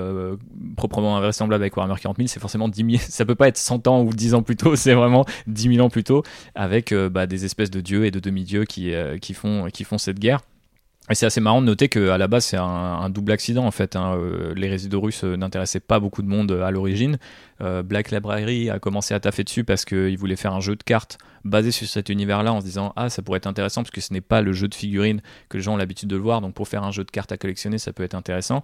proprement 0.77 1.17
invraisemblables 1.17 1.63
avec 1.63 1.75
Warhammer 1.75 1.99
40 1.99 2.17
000, 2.17 2.27
c'est 2.27 2.39
forcément 2.39 2.69
10 2.69 2.97
000, 2.97 3.03
ça 3.09 3.25
peut 3.25 3.35
pas 3.35 3.47
être 3.47 3.57
100 3.57 3.87
ans 3.87 4.01
ou 4.01 4.11
10 4.11 4.35
ans 4.35 4.43
plus 4.43 4.55
tôt, 4.55 4.75
c'est 4.75 4.93
vraiment 4.93 5.25
10 5.47 5.75
000 5.75 5.85
ans 5.85 5.89
plus 5.89 6.03
tôt, 6.03 6.23
avec 6.55 6.93
bah, 6.93 7.27
des 7.27 7.45
espèces 7.45 7.71
de 7.71 7.81
dieux 7.81 8.05
et 8.05 8.11
de 8.11 8.19
demi-dieux 8.19 8.65
qui, 8.65 8.93
qui, 9.21 9.33
font, 9.33 9.67
qui 9.71 9.83
font 9.83 9.97
cette 9.97 10.19
guerre. 10.19 10.41
Et 11.11 11.15
c'est 11.15 11.25
assez 11.25 11.41
marrant 11.41 11.61
de 11.61 11.65
noter 11.65 11.89
qu'à 11.89 12.17
la 12.17 12.27
base, 12.29 12.45
c'est 12.45 12.57
un, 12.57 13.09
double 13.09 13.33
accident 13.33 13.65
en 13.65 13.71
fait. 13.71 13.97
hein. 13.97 14.15
Euh, 14.15 14.53
les 14.55 14.69
Résidorus 14.69 15.25
euh, 15.25 15.35
n'intéressaient 15.35 15.81
pas 15.81 15.99
beaucoup 15.99 16.21
de 16.21 16.27
monde 16.27 16.51
euh, 16.51 16.63
à 16.63 16.71
l'origine. 16.71 17.17
Black 17.83 18.09
Library 18.09 18.71
a 18.71 18.79
commencé 18.79 19.13
à 19.13 19.19
taffer 19.19 19.43
dessus 19.43 19.63
parce 19.63 19.85
qu'il 19.85 20.17
voulait 20.17 20.35
faire 20.35 20.55
un 20.55 20.61
jeu 20.61 20.75
de 20.75 20.81
cartes 20.81 21.19
basé 21.43 21.69
sur 21.69 21.87
cet 21.87 22.09
univers-là 22.09 22.53
en 22.53 22.59
se 22.59 22.65
disant 22.65 22.91
Ah, 22.95 23.11
ça 23.11 23.21
pourrait 23.21 23.37
être 23.37 23.45
intéressant 23.45 23.83
parce 23.83 23.91
que 23.91 24.01
ce 24.01 24.11
n'est 24.13 24.21
pas 24.21 24.41
le 24.41 24.51
jeu 24.51 24.67
de 24.67 24.73
figurines 24.73 25.21
que 25.47 25.57
les 25.57 25.63
gens 25.63 25.75
ont 25.75 25.77
l'habitude 25.77 26.09
de 26.09 26.15
voir. 26.15 26.41
Donc 26.41 26.55
pour 26.55 26.67
faire 26.67 26.83
un 26.83 26.89
jeu 26.89 27.03
de 27.03 27.11
cartes 27.11 27.31
à 27.31 27.37
collectionner, 27.37 27.77
ça 27.77 27.93
peut 27.93 28.01
être 28.01 28.15
intéressant 28.15 28.63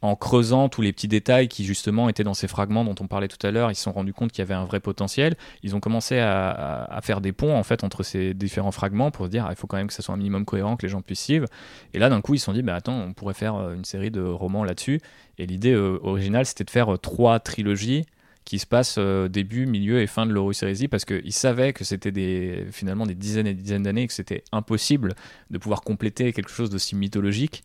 en 0.00 0.14
creusant 0.14 0.68
tous 0.68 0.80
les 0.80 0.92
petits 0.92 1.08
détails 1.08 1.48
qui 1.48 1.64
justement 1.64 2.08
étaient 2.08 2.22
dans 2.22 2.34
ces 2.34 2.46
fragments 2.46 2.84
dont 2.84 2.94
on 3.00 3.08
parlait 3.08 3.26
tout 3.26 3.44
à 3.44 3.50
l'heure, 3.50 3.70
ils 3.70 3.74
se 3.74 3.82
sont 3.82 3.92
rendus 3.92 4.12
compte 4.12 4.30
qu'il 4.30 4.40
y 4.40 4.42
avait 4.42 4.54
un 4.54 4.64
vrai 4.64 4.78
potentiel. 4.78 5.36
Ils 5.62 5.74
ont 5.74 5.80
commencé 5.80 6.18
à, 6.18 7.00
faire 7.02 7.20
des 7.20 7.32
ponts 7.32 7.56
en 7.56 7.62
fait 7.62 7.84
entre 7.84 8.02
ces 8.02 8.34
différents 8.34 8.70
fragments 8.70 9.10
pour 9.10 9.26
se 9.26 9.30
dire 9.30 9.46
ah, 9.46 9.50
il 9.52 9.56
faut 9.56 9.66
quand 9.66 9.76
même 9.76 9.88
que 9.88 9.92
ça 9.92 10.02
soit 10.02 10.14
un 10.14 10.18
minimum 10.18 10.44
cohérent, 10.44 10.76
que 10.76 10.86
les 10.86 10.90
gens 10.90 11.02
puissent 11.02 11.24
suivre. 11.24 11.46
Et 11.94 11.98
là 11.98 12.08
d'un 12.08 12.20
coup 12.20 12.34
ils 12.34 12.38
se 12.38 12.44
sont 12.44 12.52
dit 12.52 12.62
bah 12.62 12.76
attends 12.76 12.98
on 13.00 13.12
pourrait 13.12 13.34
faire 13.34 13.56
euh, 13.56 13.74
une 13.74 13.84
série 13.84 14.10
de 14.10 14.22
romans 14.22 14.64
là-dessus. 14.64 15.00
Et 15.38 15.46
l'idée 15.46 15.72
euh, 15.72 15.98
originale 16.02 16.46
c'était 16.46 16.64
de 16.64 16.70
faire 16.70 16.94
euh, 16.94 16.98
trois 16.98 17.40
trilogies 17.40 18.04
qui 18.44 18.58
se 18.58 18.66
passent 18.66 18.98
début, 18.98 19.66
milieu 19.66 20.00
et 20.00 20.06
fin 20.06 20.24
de 20.24 20.34
Heresy 20.34 20.88
parce 20.88 21.04
qu'ils 21.04 21.34
savaient 21.34 21.74
que 21.74 21.84
c'était 21.84 22.64
finalement 22.72 23.04
des 23.04 23.14
dizaines 23.14 23.46
et 23.46 23.52
des 23.52 23.60
dizaines 23.60 23.82
d'années 23.82 24.04
et 24.04 24.06
que 24.06 24.14
c'était 24.14 24.42
impossible 24.52 25.14
de 25.50 25.58
pouvoir 25.58 25.82
compléter 25.82 26.32
quelque 26.32 26.50
chose 26.50 26.70
d'aussi 26.70 26.96
mythologique 26.96 27.62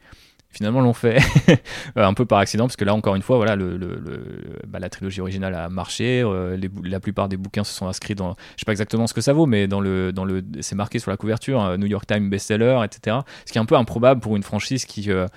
finalement 0.54 0.80
l'ont 0.82 0.94
fait. 0.94 1.18
Euh, 1.98 2.06
un 2.06 2.14
peu 2.14 2.26
par 2.26 2.40
accident 2.40 2.66
parce 2.66 2.76
que 2.76 2.86
là 2.86 2.94
encore 2.96 3.16
une 3.16 3.22
fois 3.22 3.38
voilà 3.38 3.56
le, 3.56 3.78
le- 3.78 3.96
le- 4.00 4.40
bah, 4.68 4.80
la 4.80 4.90
trilogie 4.90 5.22
originale 5.22 5.54
a 5.54 5.70
marché 5.70 6.22
euh, 6.24 6.56
les 6.56 6.70
la 6.84 7.00
plupart 7.00 7.28
des 7.30 7.38
bouquins 7.38 7.64
se 7.64 7.74
sont 7.74 7.88
inscrits 7.88 8.16
dans 8.16 8.32
je 8.56 8.62
sais 8.62 8.66
pas 8.66 8.72
exactement 8.72 9.06
ce 9.06 9.14
que 9.14 9.22
ça 9.22 9.34
vaut 9.34 9.46
mais 9.46 9.68
dans 9.68 9.80
le 9.82 10.12
dans 10.12 10.26
le 10.26 10.44
c'est 10.62 10.76
marqué 10.76 10.98
sur 11.00 11.12
la 11.12 11.18
couverture 11.18 11.62
euh, 11.64 11.78
New 11.78 11.86
York 11.88 12.06
Times 12.08 12.30
bestseller 12.30 12.80
etc 12.86 13.18
ce 13.46 13.52
qui 13.52 13.58
est 13.58 13.62
un 13.62 13.66
peu 13.66 13.76
improbable 13.76 14.22
pour 14.22 14.36
une 14.36 14.44
franchise 14.44 14.86
qui 14.86 15.12
euh, 15.12 15.28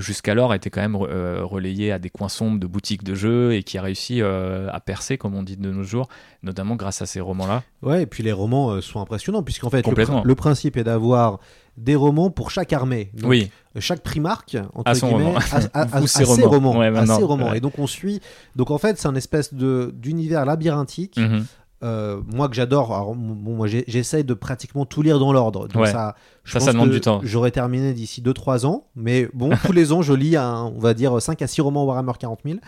jusqu'alors 0.00 0.54
était 0.54 0.70
quand 0.70 0.80
même 0.80 0.96
euh, 0.96 1.40
relayée 1.44 1.90
à 1.92 1.98
des 1.98 2.10
coins 2.10 2.28
sombres 2.28 2.58
de 2.60 2.66
boutiques 2.66 3.02
de 3.04 3.14
jeux 3.14 3.54
et 3.54 3.62
qui 3.62 3.78
a 3.78 3.82
réussi 3.82 4.20
euh, 4.22 4.68
à 4.72 4.80
percer 4.80 5.18
comme 5.18 5.34
on 5.34 5.42
dit 5.42 5.56
de 5.56 5.70
nos 5.70 5.82
jours 5.82 6.08
notamment 6.42 6.76
grâce 6.76 7.02
à 7.02 7.06
ces 7.06 7.20
romans 7.20 7.46
là 7.46 7.62
Ouais, 7.82 8.02
et 8.02 8.06
puis 8.06 8.22
les 8.22 8.32
romans 8.32 8.70
euh, 8.70 8.80
sont 8.80 9.00
impressionnants 9.00 9.42
puisqu'en 9.42 9.70
fait 9.70 9.78
le, 9.78 9.82
Complètement. 9.82 10.22
pr- 10.22 10.26
le 10.26 10.34
principe 10.34 10.76
est 10.76 10.84
d'avoir 10.84 11.38
des 11.76 11.94
romans 11.94 12.30
pour 12.30 12.50
chaque 12.50 12.72
armée. 12.72 13.10
Donc, 13.14 13.30
oui 13.30 13.50
chaque 13.78 14.00
primarque 14.02 14.56
entre 14.72 14.90
À 14.90 14.94
son 14.94 15.08
guillemets, 15.08 15.24
roman. 15.24 15.38
a 15.74 16.06
ses 16.06 16.24
romans. 16.24 16.48
romans, 16.48 16.78
Ouais, 16.78 16.90
maintenant, 16.90 17.18
ses 17.18 17.22
romans. 17.24 17.50
ouais. 17.50 17.58
Et 17.58 17.60
donc 17.60 17.78
on 17.78 17.86
suit. 17.86 18.20
Donc 18.56 18.70
en 18.70 18.78
fait, 18.78 18.98
c'est 18.98 19.06
un 19.08 19.14
espèce 19.14 19.52
de 19.52 19.92
d'univers 19.94 20.46
labyrinthique. 20.46 21.18
Mhm. 21.18 21.44
Euh, 21.86 22.20
moi 22.34 22.48
que 22.48 22.54
j'adore. 22.54 23.14
Bon, 23.14 23.54
moi 23.54 23.66
j'essaye 23.66 24.24
de 24.24 24.34
pratiquement 24.34 24.84
tout 24.84 25.00
lire 25.02 25.18
dans 25.18 25.32
l'ordre. 25.32 25.68
Donc 25.68 25.82
Ouais. 25.82 25.90
ça, 25.92 26.14
je 26.44 26.52
Ça, 26.52 26.60
ça 26.60 26.72
demande 26.72 26.88
que 26.88 26.94
du 26.94 27.00
temps. 27.00 27.20
J'aurais 27.22 27.50
terminé 27.50 27.92
d'ici 27.94 28.20
2-3 28.20 28.66
ans, 28.66 28.86
mais 28.96 29.28
bon, 29.32 29.50
tous 29.64 29.72
les 29.72 29.92
ans 29.92 30.02
je 30.02 30.12
lis 30.12 30.36
un, 30.36 30.64
on 30.74 30.78
va 30.78 30.92
dire 30.94 31.22
5 31.22 31.40
à 31.42 31.46
6 31.46 31.60
romans 31.62 31.84
Warhammer 31.84 32.12
40 32.18 32.40
000 32.44 32.58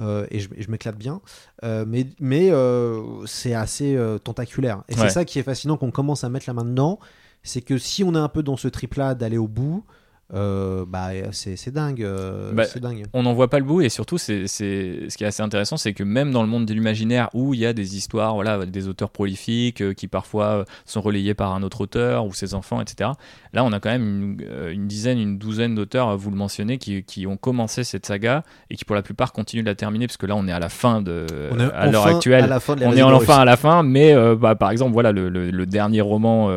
euh, 0.00 0.26
et 0.30 0.38
je, 0.40 0.48
m'éclate 0.70 0.96
bien. 0.96 1.20
Euh, 1.64 1.84
mais 1.88 2.06
mais 2.20 2.52
c'est 3.24 3.54
assez 3.54 3.98
tentaculaire. 4.22 4.82
Et 4.88 4.94
Ouais. 4.94 5.00
c'est 5.02 5.10
ça 5.10 5.24
qui 5.24 5.38
est 5.38 5.42
fascinant 5.42 5.76
qu'on 5.76 5.90
commence 5.90 6.22
à 6.22 6.28
mettre 6.28 6.46
la 6.46 6.52
main 6.54 6.64
dedans. 6.64 6.98
C'est 7.42 7.62
que 7.62 7.78
si 7.78 8.04
on 8.04 8.14
est 8.14 8.18
un 8.18 8.28
peu 8.28 8.42
dans 8.42 8.56
ce 8.56 8.68
trip-là 8.68 9.14
d'aller 9.14 9.38
au 9.38 9.48
bout, 9.48 9.84
euh, 10.34 10.84
bah 10.88 11.10
c'est 11.30 11.70
dingue. 11.72 12.02
euh, 12.02 12.50
Bah, 12.52 12.64
dingue. 12.80 13.04
on 13.12 13.22
n'en 13.22 13.32
voit 13.32 13.48
pas 13.48 13.60
le 13.60 13.64
bout 13.64 13.80
et 13.82 13.88
surtout 13.88 14.18
c'est 14.18 14.48
ce 14.48 15.16
qui 15.16 15.22
est 15.22 15.26
assez 15.26 15.42
intéressant 15.42 15.76
c'est 15.76 15.92
que 15.92 16.02
même 16.02 16.32
dans 16.32 16.42
le 16.42 16.48
monde 16.48 16.66
de 16.66 16.74
l'imaginaire 16.74 17.30
où 17.32 17.54
il 17.54 17.60
y 17.60 17.66
a 17.66 17.72
des 17.72 17.96
histoires 17.96 18.34
voilà 18.34 18.66
des 18.66 18.88
auteurs 18.88 19.10
prolifiques 19.10 19.82
euh, 19.82 19.92
qui 19.94 20.08
parfois 20.08 20.46
euh, 20.46 20.64
sont 20.84 21.00
relayés 21.00 21.34
par 21.34 21.54
un 21.54 21.62
autre 21.62 21.82
auteur 21.82 22.26
ou 22.26 22.34
ses 22.34 22.54
enfants 22.54 22.80
etc 22.80 23.10
là 23.52 23.62
on 23.62 23.72
a 23.72 23.78
quand 23.78 23.88
même 23.90 24.02
une, 24.40 24.70
une 24.72 24.88
dizaine 24.88 25.18
une 25.20 25.38
douzaine 25.38 25.76
d'auteurs 25.76 26.16
vous 26.16 26.30
le 26.32 26.36
mentionnez 26.36 26.78
qui, 26.78 27.04
qui 27.04 27.28
ont 27.28 27.36
commencé 27.36 27.84
cette 27.84 28.04
saga 28.04 28.42
et 28.68 28.74
qui 28.74 28.84
pour 28.84 28.96
la 28.96 29.02
plupart 29.02 29.32
continuent 29.32 29.62
de 29.62 29.68
la 29.68 29.76
terminer 29.76 30.08
parce 30.08 30.16
que 30.16 30.26
là 30.26 30.34
on 30.34 30.48
est 30.48 30.52
à 30.52 30.58
la 30.58 30.68
fin 30.68 31.02
de 31.02 31.26
On 31.52 31.60
est 31.60 31.72
à 31.72 31.86
l'heure 31.92 32.02
actuelle 32.16 32.42
à 32.44 32.46
on 32.88 32.92
est 32.96 33.02
enfin 33.16 33.38
à 33.38 33.44
la 33.44 33.56
fin 33.56 33.84
mais 33.84 34.12
bah, 34.34 34.56
par 34.56 34.72
exemple 34.72 34.92
voilà 34.92 35.12
le, 35.12 35.28
le- 35.28 35.52
le 35.52 35.66
dernier 35.66 36.00
roman 36.00 36.48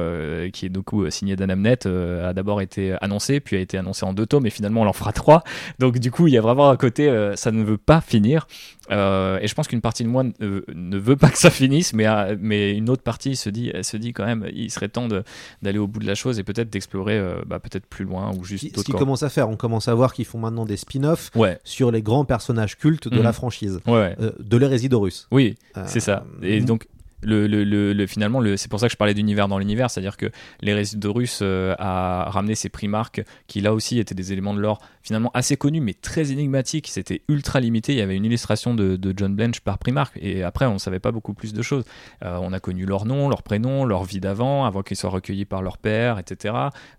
qui 0.51 0.65
est 0.65 0.69
du 0.69 0.81
coup 0.81 1.07
signé 1.11 1.35
d'Anamnet 1.35 1.85
a 1.85 2.33
d'abord 2.33 2.61
été 2.61 2.95
annoncé 3.01 3.39
puis 3.39 3.58
a 3.59 3.61
été 3.63 3.77
annoncé 3.77 4.05
en 4.05 4.13
deux 4.13 4.25
tomes 4.25 4.45
et 4.45 4.49
finalement 4.49 4.81
on 4.81 4.87
en 4.87 4.93
fera 4.93 5.11
trois 5.13 5.43
donc 5.79 5.99
du 5.99 6.11
coup 6.11 6.27
il 6.27 6.33
y 6.33 6.37
a 6.37 6.41
vraiment 6.41 6.69
un 6.69 6.77
côté 6.77 7.09
euh, 7.09 7.35
ça 7.35 7.51
ne 7.51 7.63
veut 7.63 7.77
pas 7.77 8.01
finir 8.01 8.47
Euh, 8.91 9.37
et 9.39 9.47
je 9.47 9.53
pense 9.53 9.67
qu'une 9.67 9.81
partie 9.81 10.03
de 10.03 10.09
moi 10.09 10.23
ne, 10.23 10.63
ne 10.73 10.97
veut 10.97 11.15
pas 11.15 11.29
que 11.29 11.37
ça 11.37 11.51
finisse 11.51 11.93
mais, 11.93 12.07
euh, 12.07 12.35
mais 12.39 12.73
une 12.75 12.89
autre 12.89 13.03
partie 13.03 13.35
se 13.35 13.47
dit, 13.51 13.69
elle 13.71 13.83
se 13.83 13.97
dit 13.97 14.13
quand 14.13 14.25
même 14.25 14.47
il 14.51 14.71
serait 14.71 14.89
temps 14.89 15.07
d'aller 15.61 15.77
au 15.77 15.85
bout 15.85 15.99
de 15.99 16.07
la 16.07 16.15
chose 16.15 16.39
et 16.39 16.43
peut-être 16.43 16.71
d'explorer 16.71 17.21
bah, 17.45 17.59
peut-être 17.59 17.85
plus 17.85 18.03
loin 18.05 18.31
ou 18.35 18.43
juste 18.43 18.75
Ce 18.75 18.83
qu'ils 18.83 18.95
commencent 18.95 19.21
à 19.21 19.29
faire, 19.29 19.47
on 19.47 19.57
commence 19.57 19.87
à 19.87 19.93
voir 19.93 20.11
qu'ils 20.13 20.25
font 20.25 20.39
maintenant 20.39 20.65
des 20.65 20.75
spin-offs 20.77 21.29
ouais 21.35 21.59
sur 21.63 21.91
les 21.91 22.01
grands 22.01 22.25
personnages 22.25 22.77
cultes 22.77 23.07
de 23.07 23.17
Mhm. 23.17 23.23
la 23.23 23.33
franchise, 23.33 23.79
ouais 23.85 23.93
ouais 23.93 24.15
de 24.39 24.57
l'hérésie 24.57 24.89
d'Horus. 24.89 25.27
Oui, 25.31 25.55
c'est 25.85 25.99
ça. 25.99 26.25
Et 26.41 26.59
mm. 26.61 26.65
donc, 26.65 26.87
le, 27.21 27.47
le, 27.47 27.63
le, 27.63 27.93
le- 27.93 28.07
finalement, 28.07 28.39
le, 28.39 28.57
c'est 28.57 28.69
pour 28.69 28.79
ça 28.79 28.87
que 28.87 28.93
je 28.93 28.97
parlais 28.97 29.13
d'univers 29.13 29.47
dans 29.47 29.59
l'univers, 29.59 29.89
c'est-à-dire 29.89 30.17
que 30.17 30.31
les 30.61 30.73
Résidorus 30.73 31.39
euh, 31.41 31.75
a 31.79 32.29
ramené 32.29 32.55
ces 32.55 32.69
primarques 32.69 33.21
qui 33.47 33.61
là 33.61 33.73
aussi 33.73 33.99
étaient 33.99 34.15
des 34.15 34.33
éléments 34.33 34.53
de 34.53 34.59
lore 34.59 34.79
finalement 35.01 35.31
assez 35.33 35.57
connus 35.57 35.81
mais 35.81 35.93
très 35.93 36.31
énigmatiques. 36.31 36.87
C'était 36.87 37.21
ultra 37.27 37.59
limité. 37.59 37.93
Il 37.93 37.97
y 37.97 38.01
avait 38.01 38.15
une 38.15 38.25
illustration 38.25 38.73
de, 38.73 38.99
John 39.17 39.35
Blanche 39.35 39.59
par 39.61 39.79
primarque 39.79 40.17
et 40.21 40.43
après 40.43 40.65
on 40.65 40.73
ne 40.73 40.77
savait 40.77 40.99
pas 40.99 41.11
beaucoup 41.11 41.33
plus 41.33 41.53
de 41.53 41.61
choses. 41.61 41.83
Euh, 42.23 42.37
on 42.41 42.53
a 42.53 42.59
connu 42.59 42.85
leur 42.85 43.05
nom, 43.05 43.27
leur 43.27 43.41
prénom, 43.41 43.85
leur 43.85 44.03
vie 44.03 44.19
d'avant, 44.19 44.65
avant 44.65 44.83
qu'ils 44.83 44.97
soient 44.97 45.09
recueillis 45.09 45.45
par 45.45 45.61
leur 45.61 45.77
père, 45.77 46.19
etc. 46.19 46.53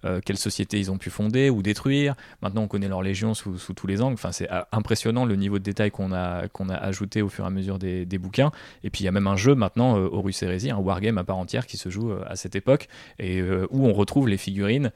Euh, 0.05 0.21
quelle 0.25 0.39
société 0.39 0.79
ils 0.79 0.91
ont 0.91 0.99
pu 0.99 1.11
fonder 1.11 1.51
ou 1.51 1.63
détruire. 1.63 2.15
Maintenant 2.43 2.63
on 2.63 2.69
connaît 2.69 2.89
leur 2.89 3.03
légion 3.03 3.35
sous, 3.35 3.57
tous 3.75 3.87
les 3.87 4.03
angles. 4.03 4.15
Enfin 4.15 4.33
c'est 4.33 4.51
euh, 4.51 4.63
impressionnant 4.73 5.25
le 5.25 5.37
niveau 5.37 5.59
de 5.59 5.65
détail 5.65 5.91
qu'on 5.91 6.13
a 6.13 6.49
ajouté 6.75 7.23
au 7.23 7.29
fur 7.29 7.45
et 7.45 7.47
à 7.47 7.51
mesure 7.51 7.79
des, 7.79 8.19
bouquins. 8.19 8.51
Et 8.83 8.91
puis 8.91 9.03
il 9.03 9.05
y 9.05 9.09
a 9.09 9.13
même 9.13 9.27
un 9.27 9.37
jeu 9.37 9.55
maintenant, 9.55 9.97
Horus 10.11 10.43
Heresy, 10.43 10.71
un 10.71 10.77
wargame 10.79 11.19
à 11.19 11.25
part 11.25 11.39
entière 11.39 11.67
qui 11.67 11.77
se 11.77 11.89
joue 11.89 12.11
euh, 12.13 12.23
à 12.27 12.37
cette 12.37 12.55
époque 12.57 12.89
et 13.19 13.41
euh, 13.41 13.67
où 13.71 13.87
on 13.87 13.93
retrouve 13.93 14.29
les 14.29 14.37
figurines 14.37 14.91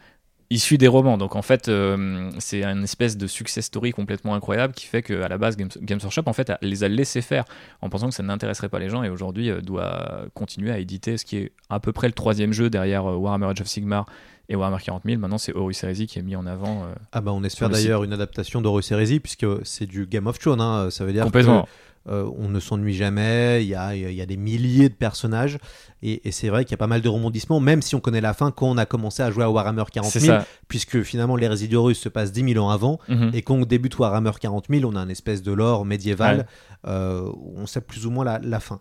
issu 0.51 0.77
des 0.77 0.89
romans. 0.89 1.17
Donc 1.17 1.37
en 1.37 1.43
fait, 1.43 1.69
euh, 1.69 2.31
c'est 2.39 2.63
une 2.63 2.85
espèce 2.85 3.17
de 3.17 3.27
success 3.27 3.65
story 3.65 3.93
complètement 3.93 4.35
incroyable 4.35 4.75
qui 4.75 4.87
fait 4.87 5.03
qu'à 5.03 5.27
la 5.27 5.39
base, 5.39 5.57
Games, 5.57 5.71
Games 5.81 5.99
Workshop 6.03 6.23
en 6.27 6.33
fait, 6.35 6.51
a- 6.51 6.59
les 6.61 6.85
a 6.85 6.89
laissés 6.89 7.23
faire 7.23 7.45
en 7.81 7.89
pensant 7.89 8.09
que 8.11 8.15
ça 8.15 8.23
n'intéresserait 8.23 8.69
pas 8.69 8.79
les 8.79 8.91
gens 8.91 9.03
et 9.03 9.09
aujourd'hui 9.09 9.51
euh, 9.51 9.61
doit 9.63 10.27
continuer 10.35 10.71
à 10.71 10.79
éditer 10.79 11.17
ce 11.17 11.25
qui 11.25 11.39
est 11.39 11.53
à 11.71 11.81
peu 11.81 11.93
près 11.93 12.07
le 12.09 12.13
troisième 12.13 12.53
jeu 12.53 12.69
derrière 12.69 13.07
euh, 13.11 13.17
Warhammer 13.17 13.47
Age 13.47 13.63
of 13.63 13.67
Sigmar 13.69 14.05
et 14.51 14.55
Warhammer 14.55 14.77
40 14.85 15.03
000. 15.07 15.19
Maintenant, 15.19 15.39
c'est 15.39 15.55
Horus 15.57 15.83
Heresy 15.83 16.07
qui 16.07 16.19
est 16.19 16.23
mis 16.23 16.37
en 16.37 16.47
avant. 16.47 16.87
Ah 17.13 17.23
bah 17.23 17.33
on 17.33 17.43
espère 17.43 17.69
le 17.71 17.75
d'ailleurs 17.75 18.05
une 18.05 18.13
adaptation 18.13 18.61
d'Horus 18.61 18.93
Heresy 18.93 19.19
puisque 19.21 19.47
c'est 19.63 19.87
du 19.87 20.07
Game 20.07 20.27
of 20.27 20.39
Thrones. 20.39 20.61
hein. 20.61 20.91
Ça 20.91 21.07
veut 21.07 21.13
dire 21.15 21.25
Complètement. 21.25 21.63
que 21.63 21.69
euh, 22.09 22.31
on 22.37 22.49
ne 22.49 22.61
s'ennuie 22.61 22.95
jamais. 22.95 23.63
Il 23.65 23.69
y 23.69 23.75
a, 23.75 23.95
il 23.95 24.13
y 24.13 24.21
a 24.21 24.27
des 24.27 24.37
milliers 24.37 24.89
de 24.89 24.95
personnages 24.95 25.59
et, 26.03 26.29
et 26.29 26.33
c'est 26.33 26.49
vrai 26.51 26.65
qu'il 26.65 26.73
y 26.73 26.75
a 26.75 26.79
pas 26.79 26.87
mal 26.87 27.01
de 27.01 27.09
rebondissements, 27.09 27.61
même 27.61 27.81
si 27.83 27.95
on 27.95 28.01
connaît 28.01 28.21
la 28.21 28.35
fin 28.35 28.51
quand 28.51 28.67
on 28.69 28.77
a 28.77 28.85
commencé 28.87 29.23
à 29.23 29.31
jouer 29.31 29.45
à 29.45 29.51
Warhammer 29.51 29.85
40 29.93 30.11
C'est 30.11 30.21
000, 30.21 30.39
ça. 30.41 30.47
puisque 30.69 31.03
finalement 31.03 31.37
l'hérésie 31.37 31.69
d'Horus 31.69 31.99
se 31.99 32.09
passe 32.09 32.31
10 32.33 32.53
000 32.55 32.65
ans 32.65 32.71
avant 32.71 32.99
Mhm. 33.09 33.31
et 33.35 33.43
quand 33.43 33.55
on 33.55 33.65
débute 33.65 33.99
Warhammer 33.99 34.33
40 34.39 34.67
000, 34.69 34.91
on 34.91 34.97
a 34.97 35.01
un 35.01 35.09
espèce 35.09 35.43
de 35.43 35.53
lore 35.53 35.85
médiéval. 35.85 36.39
Ouais. 36.39 36.45
euh, 36.91 37.31
où 37.35 37.55
on 37.57 37.67
sait 37.67 37.81
plus 37.81 38.05
ou 38.07 38.11
moins 38.11 38.25
la, 38.25 38.39
la 38.41 38.61
fin. 38.61 38.79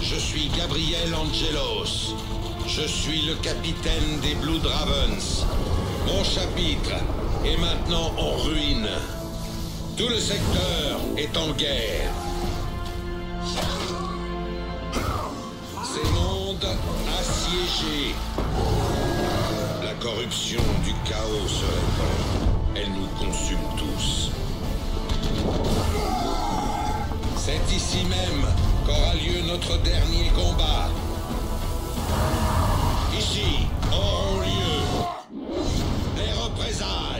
Je 0.00 0.14
suis 0.14 0.48
Gabriel 0.56 1.12
Angelos. 1.14 2.14
Je 2.66 2.82
suis 2.86 3.22
le 3.26 3.34
capitaine 3.42 4.20
des 4.22 4.34
Blue 4.40 4.58
Dravens. 4.60 5.44
Mon 6.06 6.22
chapitre 6.22 6.92
est 7.44 7.58
maintenant 7.60 8.12
en 8.16 8.36
ruine. 8.44 8.88
Tout 9.98 10.08
le 10.08 10.20
secteur 10.20 11.00
est 11.16 11.36
en 11.36 11.50
guerre. 11.54 12.12
Ces 15.82 16.08
mondes 16.12 16.68
assiégés. 17.18 18.14
La 19.82 19.94
corruption 19.94 20.62
du 20.84 20.92
chaos 21.04 21.48
se 21.48 21.64
répand. 21.64 22.76
Elle 22.76 22.92
nous 22.92 23.08
consume 23.18 23.58
tous. 23.76 24.30
C'est 27.36 27.74
ici 27.74 28.04
même 28.04 28.46
qu'aura 28.86 29.14
lieu 29.14 29.42
notre 29.48 29.82
dernier 29.82 30.28
combat. 30.28 30.90
Ici 33.18 33.66
auront 33.90 34.42
lieu 34.42 35.42
les 36.18 36.32
représailles. 36.40 37.17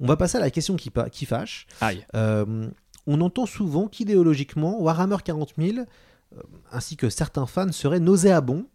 On 0.00 0.06
va 0.06 0.16
passer 0.16 0.38
à 0.38 0.40
la 0.40 0.50
question 0.50 0.76
qui, 0.76 0.90
fâche. 1.26 1.66
Aïe. 1.80 2.04
Euh, 2.14 2.66
on 3.06 3.20
entend 3.20 3.46
souvent 3.46 3.86
qu'idéologiquement, 3.88 4.80
Warhammer 4.80 5.16
40 5.24 5.54
000, 5.58 5.78
euh, 5.78 6.40
ainsi 6.72 6.96
que 6.96 7.10
certains 7.10 7.46
fans, 7.46 7.70
seraient 7.72 8.00
nauséabonds. 8.00 8.66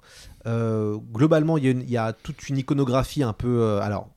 Euh, 0.46 0.98
globalement, 1.14 1.58
il 1.58 1.90
y, 1.90 1.98
a 1.98 2.12
y 2.12 2.14
toute 2.24 2.48
une 2.50 2.58
iconographie 2.58 3.24
un 3.24 3.34
peu... 3.34 3.80
alors, 3.82 4.10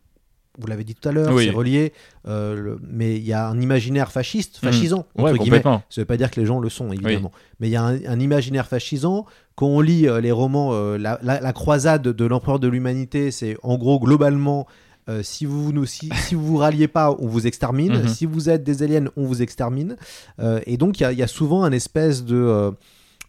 vous 0.58 0.66
l'avez 0.66 0.84
dit 0.84 0.94
tout 0.94 1.08
à 1.08 1.12
l'heure, 1.12 1.32
Oui. 1.32 1.44
c'est 1.46 1.50
relié, 1.50 1.94
euh, 2.28 2.54
le- 2.54 2.78
mais 2.86 3.16
il 3.16 3.22
y 3.24 3.32
a 3.32 3.48
un 3.48 3.58
imaginaire 3.58 4.12
fasciste, 4.12 4.62
Mhm. 4.62 4.70
fascisant, 4.70 5.06
Ouais, 5.16 5.30
entre 5.30 5.42
guillemets. 5.42 5.62
Ça 5.62 5.70
ne 5.96 6.02
veut 6.02 6.04
pas 6.04 6.18
dire 6.18 6.30
que 6.30 6.38
les 6.38 6.44
gens 6.46 6.60
le 6.60 6.68
sont, 6.68 6.92
évidemment. 6.92 7.32
Mais 7.58 7.68
il 7.68 7.70
y 7.70 7.76
a 7.76 7.82
un, 7.82 8.04
un 8.04 8.20
imaginaire 8.20 8.66
fascisant. 8.66 9.24
Quand 9.54 9.66
on 9.66 9.80
lit 9.80 10.06
euh, 10.06 10.20
les 10.20 10.30
romans, 10.30 10.74
euh, 10.74 10.98
la, 10.98 11.18
la- 11.22 11.40
la 11.40 11.52
croisade 11.54 12.02
de 12.02 12.24
l'empereur 12.26 12.58
de 12.60 12.68
l'humanité, 12.68 13.30
c'est 13.30 13.56
en 13.62 13.78
gros, 13.78 13.98
globalement, 13.98 14.66
euh, 15.08 15.22
si 15.22 15.46
vous 15.46 15.72
nous, 15.72 15.84
si, 15.86 16.10
si 16.26 16.34
vous 16.34 16.44
vous 16.46 16.56
ralliez 16.58 16.88
pas, 16.88 17.14
on 17.18 17.26
vous 17.26 17.46
extermine. 17.46 17.92
Mhm. 18.02 18.08
Si 18.08 18.26
vous 18.26 18.48
êtes 18.48 18.62
des 18.64 18.82
aliens, 18.82 19.06
on 19.16 19.24
vous 19.24 19.42
extermine. 19.42 19.96
Euh, 20.40 20.60
et 20.66 20.76
donc, 20.76 20.98
il 21.00 21.02
y 21.02 21.06
a- 21.06 21.12
il 21.12 21.18
y, 21.18 21.22
a 21.22 21.26
souvent 21.26 21.64
un 21.64 21.72
espèce 21.72 22.24
de... 22.24 22.36
euh, 22.36 22.70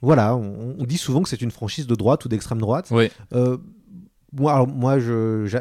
voilà, 0.02 0.36
on, 0.36 0.76
on 0.80 0.84
dit 0.84 0.98
souvent 0.98 1.24
que 1.24 1.30
c'est 1.30 1.42
une 1.42 1.52
franchise 1.52 1.88
de 1.88 1.96
droite 1.96 2.26
ou 2.26 2.30
d'extrême 2.30 2.60
droite. 2.60 2.90
Oui. 2.92 3.10
Moi, 4.36 4.54
alors, 4.54 4.68
moi 4.68 4.98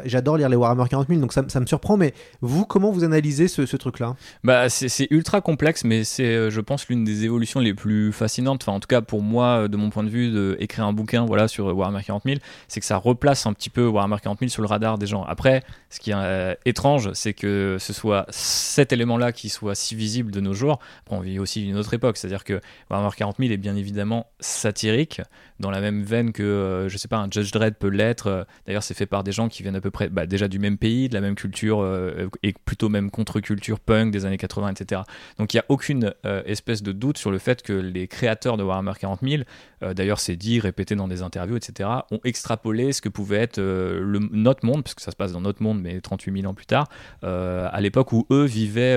j'adore 0.05 0.37
lire 0.37 0.49
les 0.49 0.55
Warhammer 0.55 0.85
40 0.89 1.07
000, 1.07 1.19
donc 1.19 1.33
ça, 1.33 1.43
ça 1.47 1.59
me 1.59 1.65
surprend. 1.65 1.97
Mais 1.97 2.13
vous, 2.41 2.65
comment 2.65 2.91
vous 2.91 3.03
analysez 3.03 3.47
ce, 3.47 3.65
ce 3.65 3.77
truc-là? 3.77 4.15
Bah, 4.43 4.69
c'est 4.69 5.07
ultra 5.11 5.41
complexe, 5.41 5.83
mais 5.83 6.03
c'est, 6.03 6.35
euh, 6.35 6.49
je 6.49 6.61
pense, 6.61 6.87
l'une 6.87 7.03
des 7.03 7.25
évolutions 7.25 7.59
les 7.59 7.73
plus 7.73 8.11
fascinantes. 8.11 8.63
Enfin, 8.63 8.71
en 8.71 8.79
tout 8.79 8.87
cas, 8.87 9.01
pour 9.01 9.21
moi, 9.21 9.63
euh, 9.63 9.67
de 9.67 9.77
mon 9.77 9.89
point 9.89 10.03
de 10.03 10.09
vue, 10.09 10.31
de 10.31 10.57
écrire 10.59 10.85
un 10.85 10.93
bouquin, 10.93 11.25
voilà, 11.25 11.47
sur 11.47 11.69
euh, 11.69 11.73
Warhammer 11.73 12.03
40 12.03 12.23
000, 12.25 12.37
c'est 12.67 12.79
que 12.79 12.85
ça 12.85 12.97
replace 12.97 13.45
un 13.45 13.53
petit 13.53 13.69
peu 13.69 13.85
Warhammer 13.85 14.17
40 14.21 14.39
000 14.39 14.49
sur 14.49 14.61
le 14.61 14.67
radar 14.67 14.97
des 14.97 15.07
gens. 15.07 15.23
Après, 15.23 15.63
ce 15.89 15.99
qui 15.99 16.11
est 16.11 16.57
étrange, 16.65 17.11
c'est 17.13 17.33
que 17.33 17.77
ce 17.79 17.93
soit 17.93 18.25
cet 18.29 18.91
élément-là 18.91 19.31
qui 19.31 19.49
soit 19.49 19.75
si 19.75 19.95
visible 19.95 20.31
de 20.31 20.39
nos 20.39 20.53
jours. 20.53 20.79
Après, 21.03 21.15
on 21.15 21.21
vit 21.21 21.39
aussi 21.39 21.67
une 21.67 21.77
autre 21.77 21.93
époque, 21.93 22.17
c'est-à-dire 22.17 22.43
que 22.43 22.59
Warhammer 22.89 23.13
40 23.15 23.37
000 23.39 23.51
est 23.51 23.57
bien 23.57 23.75
évidemment 23.75 24.27
satirique, 24.39 25.21
dans 25.59 25.71
la 25.71 25.81
même 25.81 26.03
veine 26.03 26.31
que, 26.31 26.43
euh, 26.43 26.89
je 26.89 26.97
sais 26.97 27.07
pas, 27.07 27.17
un 27.17 27.27
Judge 27.29 27.51
Dredd 27.51 27.75
peut 27.75 27.87
l'être. 27.87 28.45
D'ailleurs, 28.65 28.83
c'est 28.83 28.93
fait 28.93 29.05
par 29.05 29.23
des 29.23 29.31
gens 29.31 29.49
qui 29.49 29.63
viennent 29.63 29.75
à 29.75 29.81
peu 29.81 29.91
près 29.91 30.09
bah, 30.09 30.25
déjà 30.25 30.47
du 30.47 30.59
même 30.59 30.77
pays, 30.77 31.09
de 31.09 31.13
la 31.13 31.21
même 31.21 31.35
culture, 31.35 31.81
euh, 31.81 32.29
et 32.43 32.53
plutôt 32.65 32.89
même 32.89 33.11
contre-culture 33.11 33.79
punk 33.79 34.11
des 34.11 34.25
années 34.25 34.37
80, 34.37 34.69
etc. 34.71 35.01
Donc 35.37 35.53
il 35.53 35.57
n'y 35.57 35.61
a 35.61 35.65
aucune 35.69 36.13
euh, 36.25 36.43
espèce 36.45 36.83
de 36.83 36.91
doute 36.91 37.17
sur 37.17 37.31
le 37.31 37.39
fait 37.39 37.61
que 37.61 37.73
les 37.73 38.07
créateurs 38.07 38.57
de 38.57 38.63
Warhammer 38.63 38.93
40 38.99 39.19
000, 39.21 39.43
euh, 39.83 39.93
d'ailleurs 39.93 40.19
c'est 40.19 40.35
dit, 40.35 40.59
répété 40.59 40.95
dans 40.95 41.07
des 41.07 41.21
interviews, 41.21 41.57
etc., 41.57 41.89
ont 42.11 42.19
extrapolé 42.23 42.93
ce 42.93 43.01
que 43.01 43.09
pouvait 43.09 43.37
être 43.37 43.59
euh, 43.59 43.99
le, 44.01 44.19
notre 44.31 44.65
monde, 44.65 44.83
parce 44.83 44.93
que 44.93 45.01
ça 45.01 45.11
se 45.11 45.15
passe 45.15 45.31
dans 45.31 45.41
notre 45.41 45.61
monde, 45.61 45.81
mais 45.81 46.01
38 46.01 46.41
000 46.41 46.49
ans 46.49 46.53
plus 46.53 46.65
tard, 46.65 46.89
euh, 47.23 47.67
à 47.71 47.81
l'époque 47.81 48.11
où 48.13 48.25
eux 48.31 48.45
vivaient 48.45 48.93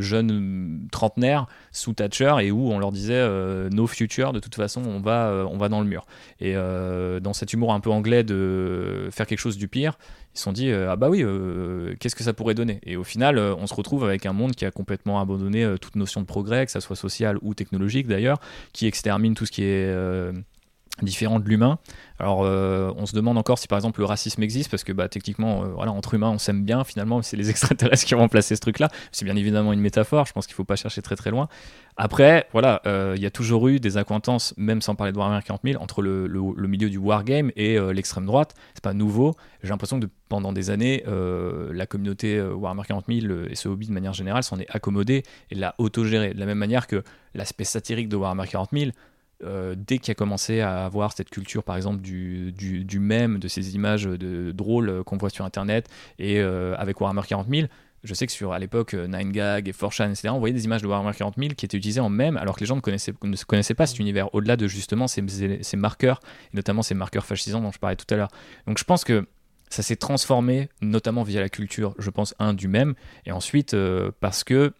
jeunes 0.00 0.88
trentenaires 0.90 1.46
sous 1.72 1.92
Thatcher 1.92 2.34
et 2.40 2.50
où 2.50 2.70
on 2.70 2.78
leur 2.78 2.92
disait 2.92 3.26
no 3.70 3.86
future, 3.86 4.32
de 4.32 4.40
toute 4.40 4.54
façon 4.54 4.82
on 4.82 5.00
va, 5.00 5.46
on 5.50 5.56
va 5.56 5.68
dans 5.68 5.80
le 5.80 5.86
mur. 5.86 6.06
Et 6.40 6.54
dans 6.54 7.32
cet 7.32 7.52
humour 7.52 7.72
un 7.72 7.80
peu 7.80 7.90
anglais 7.90 8.24
de 8.24 9.08
faire 9.10 9.26
quelque 9.26 9.38
chose 9.38 9.56
du 9.56 9.68
pire, 9.68 9.98
ils 10.34 10.38
se 10.38 10.44
sont 10.44 10.52
dit 10.52 10.70
euh, 10.70 10.90
ah 10.90 10.96
bah 10.96 11.08
oui 11.08 11.22
euh, 11.22 11.94
qu'est-ce 11.98 12.14
que 12.14 12.22
ça 12.22 12.32
pourrait 12.32 12.54
donner? 12.54 12.80
Et 12.84 12.96
au 12.96 13.04
final 13.04 13.38
euh, 13.38 13.54
on 13.56 13.66
se 13.66 13.74
retrouve 13.74 14.04
avec 14.04 14.26
un 14.26 14.32
monde 14.32 14.54
qui 14.54 14.64
a 14.64 14.70
complètement 14.70 15.20
abandonné 15.20 15.74
toute 15.80 15.96
notion 15.96 16.20
de 16.20 16.26
progrès 16.26 16.66
que 16.66 16.72
ça 16.72 16.80
soit 16.80 16.96
social 16.96 17.38
ou 17.42 17.54
technologique 17.54 18.06
d'ailleurs 18.06 18.38
qui 18.72 18.86
extermine 18.86 19.34
tout 19.34 19.46
ce 19.46 19.50
qui 19.50 19.64
est 19.64 19.92
différent 21.04 21.40
de 21.40 21.48
l'humain. 21.48 21.78
Alors, 22.18 22.42
euh, 22.44 22.92
on 22.96 23.06
se 23.06 23.14
demande 23.14 23.38
encore 23.38 23.58
si 23.58 23.66
par 23.66 23.78
exemple 23.78 24.00
le 24.00 24.06
racisme 24.06 24.42
existe, 24.42 24.70
parce 24.70 24.84
que 24.84 24.92
bah, 24.92 25.08
techniquement, 25.08 25.62
euh, 25.62 25.66
voilà, 25.68 25.92
entre 25.92 26.14
humains, 26.14 26.30
on 26.30 26.38
s'aime 26.38 26.64
bien. 26.64 26.84
Finalement, 26.84 27.22
c'est 27.22 27.36
les 27.36 27.50
extraterrestres 27.50 28.04
qui 28.04 28.14
ont 28.14 28.18
remplacé 28.18 28.54
ce 28.56 28.60
truc-là. 28.60 28.88
C'est 29.12 29.24
bien 29.24 29.36
évidemment 29.36 29.72
une 29.72 29.80
métaphore. 29.80 30.26
Je 30.26 30.32
pense 30.32 30.46
qu'il 30.46 30.54
faut 30.54 30.64
pas 30.64 30.76
chercher 30.76 31.02
très 31.02 31.16
très 31.16 31.30
loin. 31.30 31.48
Après, 31.96 32.46
voilà, 32.52 32.80
euh, 32.86 33.14
il 33.16 33.22
y 33.22 33.26
a 33.26 33.30
toujours 33.30 33.68
eu 33.68 33.80
des 33.80 33.96
accointances, 33.96 34.54
même 34.56 34.80
sans 34.80 34.94
parler 34.94 35.12
de 35.12 35.18
Warhammer 35.18 35.42
40 35.44 35.60
000, 35.64 35.82
entre 35.82 36.02
le, 36.02 36.28
milieu 36.68 36.88
du 36.88 36.98
wargame 36.98 37.50
et 37.56 37.78
l'extrême 37.92 38.26
droite. 38.26 38.54
C'est 38.74 38.84
pas 38.84 38.94
nouveau. 38.94 39.34
J'ai 39.62 39.70
l'impression 39.70 39.98
que 39.98 40.06
pendant 40.28 40.52
des 40.52 40.70
années, 40.70 41.04
la 41.06 41.86
communauté 41.86 42.40
Warhammer 42.40 42.82
40 42.86 43.06
000 43.08 43.26
euh, 43.26 43.46
et 43.50 43.54
ce 43.54 43.68
hobby 43.68 43.86
de 43.86 43.92
manière 43.92 44.12
générale 44.12 44.42
s'en 44.42 44.58
est 44.58 44.66
accommodé 44.70 45.22
et 45.50 45.54
l'a 45.54 45.74
autogéré. 45.78 46.34
De 46.34 46.40
la 46.40 46.46
même 46.46 46.58
manière 46.58 46.86
que 46.86 47.02
l'aspect 47.34 47.64
satirique 47.64 48.08
de 48.08 48.16
Warhammer 48.16 48.46
40 48.46 48.70
000, 48.72 48.90
euh, 49.44 49.74
dès 49.76 49.98
qu'il 49.98 50.12
a 50.12 50.14
commencé 50.14 50.60
à 50.60 50.84
avoir 50.84 51.12
cette 51.12 51.30
culture, 51.30 51.62
par 51.62 51.76
exemple, 51.76 52.00
du, 52.00 52.52
du, 52.52 52.84
du 52.84 52.98
mème, 52.98 53.38
de 53.38 53.48
ces 53.48 53.74
images 53.74 54.04
de, 54.04 54.52
drôles 54.52 54.88
euh, 54.88 55.02
qu'on 55.02 55.16
voit 55.16 55.30
sur 55.30 55.44
Internet, 55.44 55.88
et 56.18 56.40
euh, 56.40 56.74
avec 56.76 57.00
Warhammer 57.00 57.22
40 57.26 57.48
000, 57.48 57.68
je 58.02 58.14
sais 58.14 58.26
que 58.26 58.32
sur 58.32 58.52
à 58.52 58.58
l'époque 58.58 58.94
euh, 58.94 59.06
9gag 59.06 59.68
et 59.68 59.72
4chan, 59.72 60.10
etc., 60.10 60.28
on 60.32 60.38
voyait 60.38 60.54
des 60.54 60.64
images 60.64 60.82
de 60.82 60.86
Warhammer 60.86 61.12
40 61.16 61.34
000 61.36 61.50
qui 61.54 61.64
étaient 61.64 61.76
utilisées 61.76 62.00
en 62.00 62.08
mème, 62.08 62.36
alors 62.36 62.56
que 62.56 62.60
les 62.60 62.66
gens 62.66 62.76
ne 62.76 62.80
connaissaient, 62.80 63.14
ne 63.22 63.36
connaissaient 63.36 63.74
pas 63.74 63.86
cet 63.86 63.98
univers, 63.98 64.34
au-delà 64.34 64.56
de 64.56 64.66
justement 64.66 65.06
ces, 65.06 65.24
ces 65.62 65.76
marqueurs, 65.76 66.20
et 66.52 66.56
notamment 66.56 66.82
ces 66.82 66.94
marqueurs 66.94 67.26
fascisants 67.26 67.60
dont 67.60 67.72
je 67.72 67.78
parlais 67.78 67.96
tout 67.96 68.12
à 68.12 68.16
l'heure. 68.16 68.30
Donc 68.66 68.78
je 68.78 68.84
pense 68.84 69.04
que 69.04 69.26
ça 69.68 69.82
s'est 69.82 69.96
transformé, 69.96 70.68
notamment 70.80 71.22
via 71.22 71.40
la 71.40 71.48
culture, 71.48 71.94
je 71.98 72.10
pense, 72.10 72.34
un, 72.38 72.54
du 72.54 72.68
même, 72.68 72.94
et 73.24 73.32
ensuite 73.32 73.74
euh, 73.74 74.10
parce 74.20 74.44
que 74.44 74.72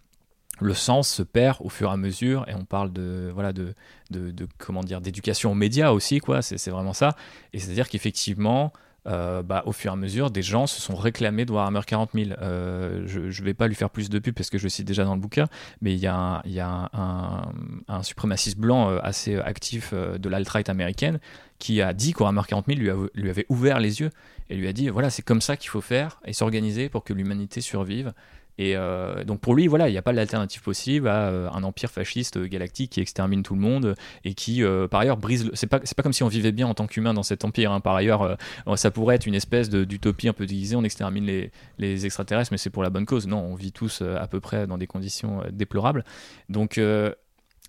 le 0.61 0.73
sens 0.73 1.09
se 1.09 1.23
perd 1.23 1.57
au 1.59 1.69
fur 1.69 1.89
et 1.89 1.93
à 1.93 1.97
mesure 1.97 2.45
et 2.47 2.53
on 2.55 2.65
parle 2.65 2.93
de 2.93 3.31
voilà 3.33 3.51
de, 3.51 3.73
de, 4.11 4.47
comment 4.57 4.83
dire 4.83 5.01
d'éducation 5.01 5.51
aux 5.51 5.55
médias 5.55 5.91
aussi 5.91 6.19
quoi. 6.19 6.41
C'est 6.41 6.69
vraiment 6.69 6.93
ça. 6.93 7.15
Et 7.53 7.59
c'est 7.59 7.71
à 7.71 7.73
dire 7.73 7.89
qu'effectivement 7.89 8.71
euh, 9.07 9.41
bah, 9.41 9.63
au 9.65 9.71
fur 9.71 9.89
et 9.91 9.93
à 9.93 9.97
mesure 9.97 10.29
des 10.29 10.43
gens 10.43 10.67
se 10.67 10.79
sont 10.79 10.95
réclamés 10.95 11.45
de 11.45 11.51
Warhammer 11.51 11.81
40 11.87 12.11
000 12.13 12.29
Euh, 12.39 13.01
je 13.07 13.19
ne 13.19 13.45
vais 13.45 13.55
pas 13.55 13.67
lui 13.67 13.73
faire 13.73 13.89
plus 13.89 14.11
de 14.11 14.19
pub 14.19 14.35
parce 14.35 14.51
que 14.51 14.59
je 14.59 14.63
le 14.63 14.69
cite 14.69 14.85
déjà 14.85 15.03
dans 15.05 15.15
le 15.15 15.19
bouquin 15.19 15.47
mais 15.81 15.93
il 15.93 15.99
y 15.99 16.05
a 16.05 16.15
un, 16.15 16.41
y 16.45 16.59
a 16.59 16.87
un, 16.93 17.51
un- 17.87 18.03
suprémaciste 18.03 18.59
blanc 18.59 18.91
euh, 18.91 18.99
assez 19.01 19.37
actif 19.37 19.95
de 19.95 20.29
l'alt-right 20.29 20.69
américaine 20.69 21.19
qui 21.57 21.81
a 21.81 21.93
dit 21.93 22.13
que 22.13 22.19
Warhammer 22.19 22.43
40 22.47 22.67
000 22.67 22.79
lui, 22.79 22.89
lui 23.15 23.29
avait 23.31 23.47
ouvert 23.49 23.79
les 23.79 24.01
yeux 24.01 24.11
et 24.51 24.55
lui 24.55 24.67
a 24.67 24.73
dit 24.73 24.89
voilà 24.89 25.09
c'est 25.09 25.23
comme 25.23 25.41
ça 25.41 25.57
qu'il 25.57 25.69
faut 25.71 25.81
faire 25.81 26.19
et 26.25 26.33
s'organiser 26.33 26.87
pour 26.87 27.03
que 27.03 27.13
l'humanité 27.13 27.59
survive 27.61 28.13
et 28.61 28.75
euh, 28.75 29.23
donc 29.23 29.39
pour 29.39 29.55
lui, 29.55 29.65
voilà, 29.65 29.89
il 29.89 29.91
n'y 29.91 29.97
a 29.97 30.03
pas 30.03 30.13
d'alternative 30.13 30.61
possible 30.61 31.07
à 31.07 31.29
euh, 31.29 31.49
un 31.51 31.63
empire 31.63 31.89
fasciste 31.89 32.37
euh, 32.37 32.47
galactique 32.47 32.91
qui 32.91 33.01
extermine 33.01 33.41
tout 33.41 33.55
le 33.55 33.59
monde 33.59 33.95
et 34.23 34.35
qui, 34.35 34.61
par 34.91 34.99
ailleurs, 34.99 35.17
brise. 35.17 35.45
Le... 35.45 35.51
C'est 35.55 35.65
pas, 35.65 35.79
pas 35.79 36.03
comme 36.03 36.13
si 36.13 36.21
on 36.21 36.27
vivait 36.27 36.51
bien 36.51 36.67
en 36.67 36.75
tant 36.75 36.85
qu'humain 36.85 37.15
dans 37.15 37.23
cet 37.23 37.43
empire. 37.43 37.71
hein. 37.71 37.79
Par 37.79 37.95
ailleurs, 37.95 38.37
ça 38.75 38.91
pourrait 38.91 39.15
être 39.15 39.25
une 39.25 39.33
espèce 39.33 39.69
d'utopie 39.69 40.27
un 40.27 40.33
peu 40.33 40.45
déguisée. 40.45 40.75
On 40.75 40.83
extermine 40.83 41.25
les, 41.25 41.51
les 41.79 42.05
extraterrestres, 42.05 42.51
mais 42.51 42.59
c'est 42.59 42.69
pour 42.69 42.83
la 42.83 42.91
bonne 42.91 43.07
cause. 43.07 43.25
Non, 43.25 43.39
on 43.39 43.55
vit 43.55 43.71
tous 43.71 44.03
à 44.03 44.27
peu 44.27 44.39
près 44.39 44.67
dans 44.67 44.77
des 44.77 44.87
conditions 44.87 45.41
déplorables. 45.51 46.05
Donc 46.49 46.79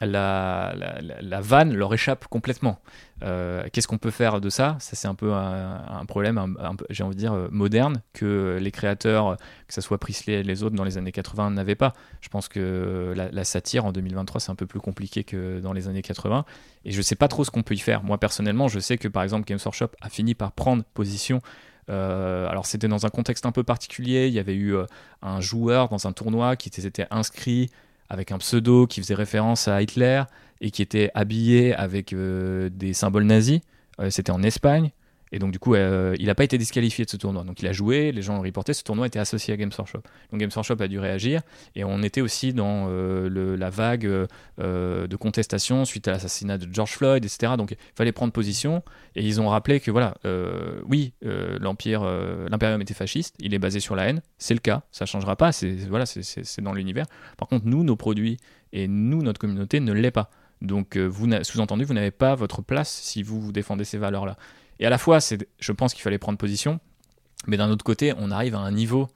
la, 0.06 1.40
vanne 1.40 1.74
leur 1.74 1.92
échappe 1.94 2.26
complètement. 2.26 2.78
Euh, 3.22 3.64
Qu'est-ce 3.72 3.86
qu'on 3.86 3.98
peut 3.98 4.10
faire 4.10 4.40
de 4.40 4.50
ça? 4.50 4.76
Ça, 4.80 4.96
c'est 4.96 5.08
un 5.08 5.14
peu 5.14 5.32
un, 5.32 6.04
problème, 6.06 6.56
j'ai 6.90 7.04
envie 7.04 7.14
de 7.14 7.20
dire, 7.20 7.32
euh, 7.32 7.48
moderne, 7.50 8.02
que 8.12 8.58
les 8.60 8.70
créateurs, 8.70 9.36
que 9.68 9.74
ce 9.74 9.80
soit 9.80 9.98
Priestley 9.98 10.34
et 10.34 10.42
les 10.42 10.62
autres 10.62 10.74
dans 10.74 10.84
les 10.84 10.98
années 10.98 11.12
80, 11.12 11.50
n'avaient 11.50 11.74
pas. 11.74 11.92
Je 12.20 12.28
pense 12.28 12.48
que 12.48 13.14
la, 13.14 13.44
satire 13.44 13.84
en 13.84 13.92
2023, 13.92 14.40
c'est 14.40 14.50
un 14.50 14.54
peu 14.54 14.66
plus 14.66 14.80
compliqué 14.80 15.24
que 15.24 15.60
dans 15.60 15.72
les 15.72 15.88
années 15.88 16.02
80. 16.02 16.44
Et 16.84 16.90
je 16.90 17.02
sais 17.02 17.16
pas 17.16 17.28
trop 17.28 17.44
ce 17.44 17.50
qu'on 17.50 17.62
peut 17.62 17.74
y 17.74 17.78
faire. 17.78 18.02
Moi, 18.02 18.18
personnellement, 18.18 18.68
je 18.68 18.80
sais 18.80 18.98
que 18.98 19.08
par 19.08 19.22
exemple, 19.22 19.46
Games 19.46 19.60
Workshop 19.64 19.90
a 20.00 20.08
fini 20.08 20.34
par 20.34 20.52
prendre 20.52 20.82
position. 20.94 21.40
Euh, 21.90 22.48
alors, 22.48 22.66
c'était 22.66 22.88
dans 22.88 23.06
un 23.06 23.10
contexte 23.10 23.46
un 23.46 23.52
peu 23.52 23.62
particulier. 23.62 24.26
Il 24.26 24.34
y 24.34 24.38
avait 24.38 24.54
eu 24.54 24.74
un 25.20 25.40
joueur 25.40 25.88
dans 25.88 26.06
un 26.06 26.12
tournoi 26.12 26.56
qui 26.56 26.70
s'était 26.70 27.06
inscrit 27.10 27.70
avec 28.12 28.30
un 28.30 28.36
pseudo 28.38 28.86
qui 28.86 29.00
faisait 29.00 29.14
référence 29.14 29.68
à 29.68 29.80
Hitler 29.80 30.22
et 30.60 30.70
qui 30.70 30.82
était 30.82 31.10
habillé 31.14 31.74
avec 31.74 32.12
euh, 32.12 32.68
des 32.70 32.92
symboles 32.92 33.24
nazis. 33.24 33.60
Euh, 34.00 34.10
C'était 34.10 34.30
en 34.30 34.42
Espagne. 34.42 34.90
Et 35.32 35.38
donc, 35.38 35.50
du 35.50 35.58
coup, 35.58 35.74
euh, 35.74 36.14
il 36.18 36.26
n'a 36.26 36.34
pas 36.34 36.44
été 36.44 36.58
disqualifié 36.58 37.06
de 37.06 37.10
ce 37.10 37.16
tournoi. 37.16 37.42
Donc, 37.42 37.60
il 37.62 37.66
a 37.66 37.72
joué, 37.72 38.12
les 38.12 38.20
gens 38.20 38.36
l'ont 38.36 38.42
reporté. 38.42 38.74
Ce 38.74 38.84
tournoi 38.84 39.06
était 39.06 39.18
associé 39.18 39.54
à 39.54 39.56
Games 39.56 39.70
Workshop. 39.76 40.02
Donc, 40.30 40.40
Games 40.40 40.50
Workshop 40.54 40.76
a 40.80 40.88
dû 40.88 40.98
réagir. 40.98 41.40
Et 41.74 41.84
on 41.84 42.02
était 42.02 42.20
aussi 42.20 42.52
dans 42.52 42.88
euh, 42.90 43.56
la 43.56 43.70
vague 43.70 44.04
euh, 44.04 45.06
de 45.06 45.16
contestation 45.16 45.86
suite 45.86 46.06
à 46.06 46.12
l'assassinat 46.12 46.58
de 46.58 46.68
George 46.70 46.92
Floyd, 46.92 47.24
etc. 47.24 47.54
Donc, 47.56 47.70
il 47.72 47.76
fallait 47.96 48.12
prendre 48.12 48.32
position. 48.32 48.82
Et 49.16 49.26
ils 49.26 49.40
ont 49.40 49.48
rappelé 49.48 49.80
que, 49.80 49.90
voilà, 49.90 50.14
oui, 50.86 51.14
l'Empire, 51.22 52.04
l'impérium 52.50 52.80
était 52.82 52.94
fasciste. 52.94 53.34
Il 53.38 53.54
est 53.54 53.58
basé 53.58 53.80
sur 53.80 53.96
la 53.96 54.08
haine. 54.08 54.20
C'est 54.36 54.54
le 54.54 54.60
cas. 54.60 54.82
Ça 54.92 55.06
changera 55.06 55.36
pas. 55.36 55.52
C'est 55.52 55.72
voilà, 55.88 56.04
dans 56.58 56.72
l'univers. 56.72 57.06
Par 57.38 57.48
contre, 57.48 57.66
nous, 57.66 57.84
nos 57.84 57.96
produits 57.96 58.36
et 58.72 58.86
nous, 58.86 59.22
notre 59.22 59.40
communauté, 59.40 59.80
ne 59.80 59.92
l'est 59.92 60.10
pas. 60.10 60.30
Donc, 60.60 60.96
vous 60.96 61.26
sous-entendu, 61.42 61.84
vous 61.84 61.94
n'avez 61.94 62.10
pas 62.10 62.34
votre 62.34 62.62
place 62.62 62.90
si 62.90 63.22
vous, 63.22 63.40
vous 63.40 63.52
défendez 63.52 63.84
ces 63.84 63.98
valeurs-là. 63.98 64.36
Et 64.82 64.86
à 64.86 64.90
la 64.90 64.98
fois, 64.98 65.20
c'est, 65.20 65.48
je 65.60 65.70
pense 65.70 65.94
qu'il 65.94 66.02
fallait 66.02 66.18
prendre 66.18 66.36
position, 66.36 66.80
mais 67.46 67.56
d'un 67.56 67.70
autre 67.70 67.84
côté, 67.84 68.14
on 68.18 68.32
arrive 68.32 68.56
à 68.56 68.58
un 68.58 68.72
niveau. 68.72 69.08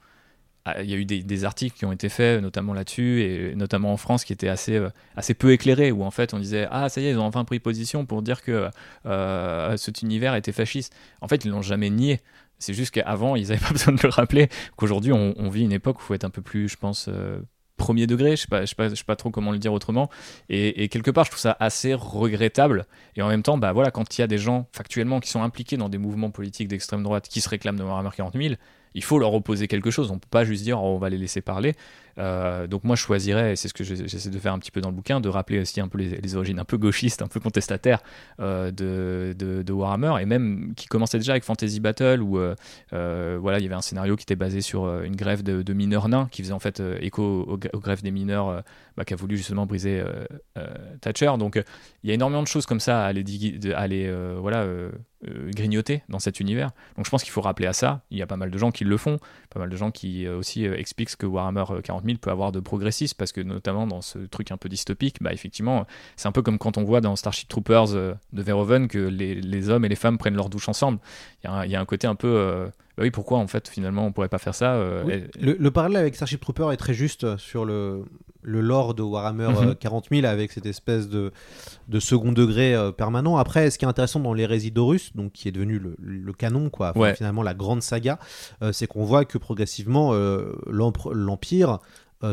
Il 0.79 0.89
y 0.89 0.93
a 0.93 0.97
eu 0.97 1.03
des, 1.03 1.43
articles 1.43 1.77
qui 1.77 1.83
ont 1.83 1.91
été 1.91 2.07
faits, 2.07 2.41
notamment 2.41 2.73
là-dessus, 2.73 3.21
et 3.21 3.53
notamment 3.53 3.91
en 3.91 3.97
France, 3.97 4.23
qui 4.23 4.31
étaient 4.31 4.47
assez, 4.47 4.77
euh, 4.77 4.89
assez 5.17 5.33
peu 5.33 5.51
éclairés, 5.51 5.91
où 5.91 6.03
en 6.03 6.11
fait 6.11 6.33
on 6.33 6.39
disait 6.39 6.67
Ah, 6.71 6.87
ça 6.87 7.01
y 7.01 7.07
est, 7.07 7.11
ils 7.11 7.17
ont 7.17 7.25
enfin 7.25 7.43
pris 7.43 7.59
position 7.59 8.05
pour 8.05 8.21
dire 8.21 8.43
que 8.43 8.69
euh, 9.05 9.75
cet 9.75 10.01
univers 10.03 10.35
était 10.35 10.53
fasciste. 10.53 10.95
En 11.19 11.27
fait, 11.27 11.43
ils 11.43 11.51
l'ont 11.51 11.61
jamais 11.61 11.89
nié. 11.89 12.21
C'est 12.59 12.73
juste 12.73 12.91
qu'avant, 12.91 13.35
ils 13.35 13.49
n'avaient 13.49 13.59
pas 13.65 13.71
besoin 13.71 13.93
de 13.93 13.99
le 14.01 14.09
rappeler, 14.09 14.47
qu'aujourd'hui, 14.77 15.11
on, 15.11 15.33
on 15.37 15.49
vit 15.49 15.63
une 15.63 15.73
époque 15.73 15.99
où 15.99 16.03
il 16.03 16.05
faut 16.05 16.13
être 16.13 16.25
un 16.25 16.29
peu 16.29 16.41
plus, 16.41 16.69
je 16.69 16.77
pense, 16.77 17.07
euh, 17.09 17.39
premier 17.77 18.07
degré, 18.07 18.31
je 18.31 18.41
sais 18.41 18.47
pas, 18.47 18.65
je 18.65 18.95
sais 18.95 19.03
pas, 19.05 19.15
trop 19.15 19.29
comment 19.29 19.51
le 19.51 19.59
dire 19.59 19.71
autrement. 19.71 20.09
Et, 20.49 20.83
et 20.83 20.89
quelque 20.89 21.11
part, 21.11 21.25
je 21.25 21.31
trouve 21.31 21.39
ça 21.41 21.55
assez 21.59 21.93
regrettable. 21.93 22.85
Et 23.15 23.21
en 23.21 23.29
même 23.29 23.43
temps, 23.43 23.57
bah 23.57 23.71
voilà, 23.71 23.91
quand 23.91 24.17
il 24.17 24.21
y 24.21 24.23
a 24.23 24.27
des 24.27 24.37
gens 24.37 24.67
factuellement 24.73 25.19
qui 25.19 25.29
sont 25.29 25.43
impliqués 25.43 25.77
dans 25.77 25.89
des 25.89 25.97
mouvements 25.97 26.31
politiques 26.31 26.67
d'extrême 26.67 27.03
droite 27.03 27.27
qui 27.29 27.41
se 27.41 27.49
réclament 27.49 27.77
de 27.77 27.83
Warhammer 27.83 28.09
40 28.15 28.35
000, 28.35 28.55
il 28.93 29.03
faut 29.03 29.19
leur 29.19 29.33
opposer 29.33 29.67
quelque 29.67 29.91
chose. 29.91 30.11
On 30.11 30.19
peut 30.19 30.27
pas 30.29 30.43
juste 30.43 30.63
dire 30.63 30.81
oh, 30.81 30.95
on 30.95 30.97
va 30.97 31.09
les 31.09 31.17
laisser 31.17 31.41
parler. 31.41 31.75
Euh, 32.19 32.67
donc 32.67 32.83
moi, 32.83 32.95
je 32.95 33.01
choisirais, 33.01 33.53
et 33.53 33.55
c'est 33.55 33.67
ce 33.67 33.73
que 33.73 33.83
j'essaie 33.83 34.29
de 34.29 34.39
faire 34.39 34.53
un 34.53 34.59
petit 34.59 34.71
peu 34.71 34.81
dans 34.81 34.89
le 34.89 34.95
bouquin, 34.95 35.19
de 35.19 35.29
rappeler 35.29 35.59
aussi 35.59 35.79
un 35.81 35.87
peu 35.87 35.97
les, 35.97 36.35
origines 36.35 36.59
un 36.59 36.65
peu 36.65 36.77
gauchistes, 36.77 37.21
un 37.21 37.27
peu 37.27 37.39
contestataires 37.39 38.01
euh, 38.39 38.71
de, 38.71 39.71
Warhammer, 39.71 40.21
et 40.21 40.25
même 40.25 40.73
qui 40.75 40.87
commençait 40.87 41.19
déjà 41.19 41.33
avec 41.33 41.43
Fantasy 41.43 41.79
Battle, 41.79 42.21
où 42.21 42.39
euh, 42.39 43.37
voilà, 43.39 43.59
il 43.59 43.63
y 43.63 43.65
avait 43.65 43.75
un 43.75 43.81
scénario 43.81 44.15
qui 44.15 44.23
était 44.23 44.35
basé 44.35 44.61
sur 44.61 44.87
une 45.01 45.15
grève 45.15 45.43
de, 45.43 45.73
mineurs 45.73 46.09
nains, 46.09 46.27
qui 46.31 46.41
faisait 46.41 46.53
en 46.53 46.59
fait 46.59 46.81
écho 46.99 47.23
aux, 47.23 47.53
aux 47.53 47.79
grèves 47.79 48.01
des 48.01 48.11
mineurs, 48.11 48.63
bah, 48.95 49.05
qui 49.05 49.13
a 49.13 49.17
voulu 49.17 49.37
justement 49.37 49.65
briser 49.65 50.03
Thatcher. 51.01 51.33
Donc 51.37 51.61
il 52.03 52.09
y 52.09 52.11
a 52.11 52.15
énormément 52.15 52.43
de 52.43 52.47
choses 52.47 52.65
comme 52.65 52.79
ça 52.79 53.05
à 53.05 53.07
aller, 53.07 53.23
grignoter 55.55 56.03
dans 56.09 56.19
cet 56.19 56.39
univers. 56.39 56.71
Donc 56.95 57.05
je 57.05 57.11
pense 57.11 57.23
qu'il 57.23 57.31
faut 57.31 57.41
rappeler 57.41 57.67
à 57.67 57.73
ça. 57.73 58.01
Il 58.09 58.17
y 58.17 58.21
a 58.21 58.27
pas 58.27 58.37
mal 58.37 58.49
de 58.49 58.57
gens 58.57 58.71
qui 58.71 58.83
le 58.83 58.97
font, 58.97 59.19
pas 59.57 59.63
mal 59.63 59.69
de 59.69 59.75
gens 59.75 59.89
qui 59.91 60.27
euh, 60.27 60.37
aussi 60.37 60.67
euh, 60.67 60.77
expliquent 60.77 61.09
ce 61.09 61.17
que 61.17 61.25
Warhammer 61.25 61.63
euh, 61.71 61.81
40 61.81 62.05
000 62.05 62.17
peut 62.19 62.29
avoir 62.29 62.51
de 62.51 62.59
progressiste, 62.59 63.15
parce 63.15 63.31
que 63.31 63.41
notamment 63.41 63.87
dans 63.87 64.01
ce 64.01 64.19
truc 64.19 64.51
un 64.51 64.57
peu 64.57 64.69
dystopique, 64.69 65.17
bah, 65.21 65.33
effectivement, 65.33 65.87
c'est 66.15 66.27
un 66.27 66.31
peu 66.31 66.43
comme 66.43 66.59
quand 66.59 66.77
on 66.77 66.83
voit 66.83 67.01
dans 67.01 67.15
Starship 67.15 67.49
Troopers 67.49 67.95
euh, 67.95 68.13
de 68.33 68.41
Verhoeven 68.43 68.87
que 68.87 68.99
les, 68.99 69.33
les 69.35 69.69
hommes 69.69 69.83
et 69.85 69.89
les 69.89 69.95
femmes 69.95 70.17
prennent 70.19 70.35
leur 70.35 70.49
douche 70.49 70.69
ensemble. 70.69 70.99
Il 71.43 71.47
y 71.47 71.49
a 71.49 71.53
un, 71.53 71.65
il 71.65 71.71
y 71.71 71.75
a 71.75 71.81
un 71.81 71.85
côté 71.85 72.05
un 72.07 72.15
peu... 72.15 72.27
euh, 72.27 72.67
bah 72.97 73.03
oui, 73.03 73.11
pourquoi 73.11 73.37
en 73.37 73.45
fait 73.47 73.67
finalement 73.67 74.07
on 74.07 74.11
pourrait 74.11 74.27
pas 74.27 74.39
faire 74.39 74.55
ça 74.55 74.73
euh, 74.73 75.03
Oui, 75.05 75.23
le, 75.39 75.53
le 75.53 75.71
parallèle 75.71 75.97
avec 75.97 76.15
Starship 76.15 76.41
Trooper 76.41 76.69
est 76.73 76.77
très 76.77 76.95
juste 76.95 77.37
sur 77.37 77.63
le, 77.63 78.03
le 78.41 78.61
lore 78.61 78.93
de 78.93 79.01
Warhammer 79.01 79.49
euh, 79.57 79.73
40 79.73 80.07
000 80.11 80.25
avec 80.25 80.51
cette 80.51 80.65
espèce 80.65 81.09
de, 81.09 81.31
de 81.87 81.99
second 81.99 82.31
degré 82.31 82.73
euh, 82.75 82.91
permanent. 82.91 83.37
Après, 83.37 83.69
ce 83.71 83.77
qui 83.77 83.85
est 83.85 83.87
intéressant 83.87 84.19
dans 84.19 84.33
l'hérésie 84.33 84.71
d'Horus, 84.71 85.15
donc 85.15 85.33
qui 85.33 85.47
est 85.47 85.51
devenu 85.51 85.79
le, 85.79 85.95
le 85.99 86.33
canon, 86.33 86.69
quoi, 86.69 86.97
Ouais. 86.97 87.15
finalement 87.15 87.43
la 87.43 87.53
grande 87.53 87.81
saga, 87.81 88.19
euh, 88.61 88.71
c'est 88.73 88.87
qu'on 88.87 89.03
voit 89.03 89.25
que 89.25 89.37
progressivement 89.37 90.11
euh, 90.13 90.53
l'Empire 90.69 91.79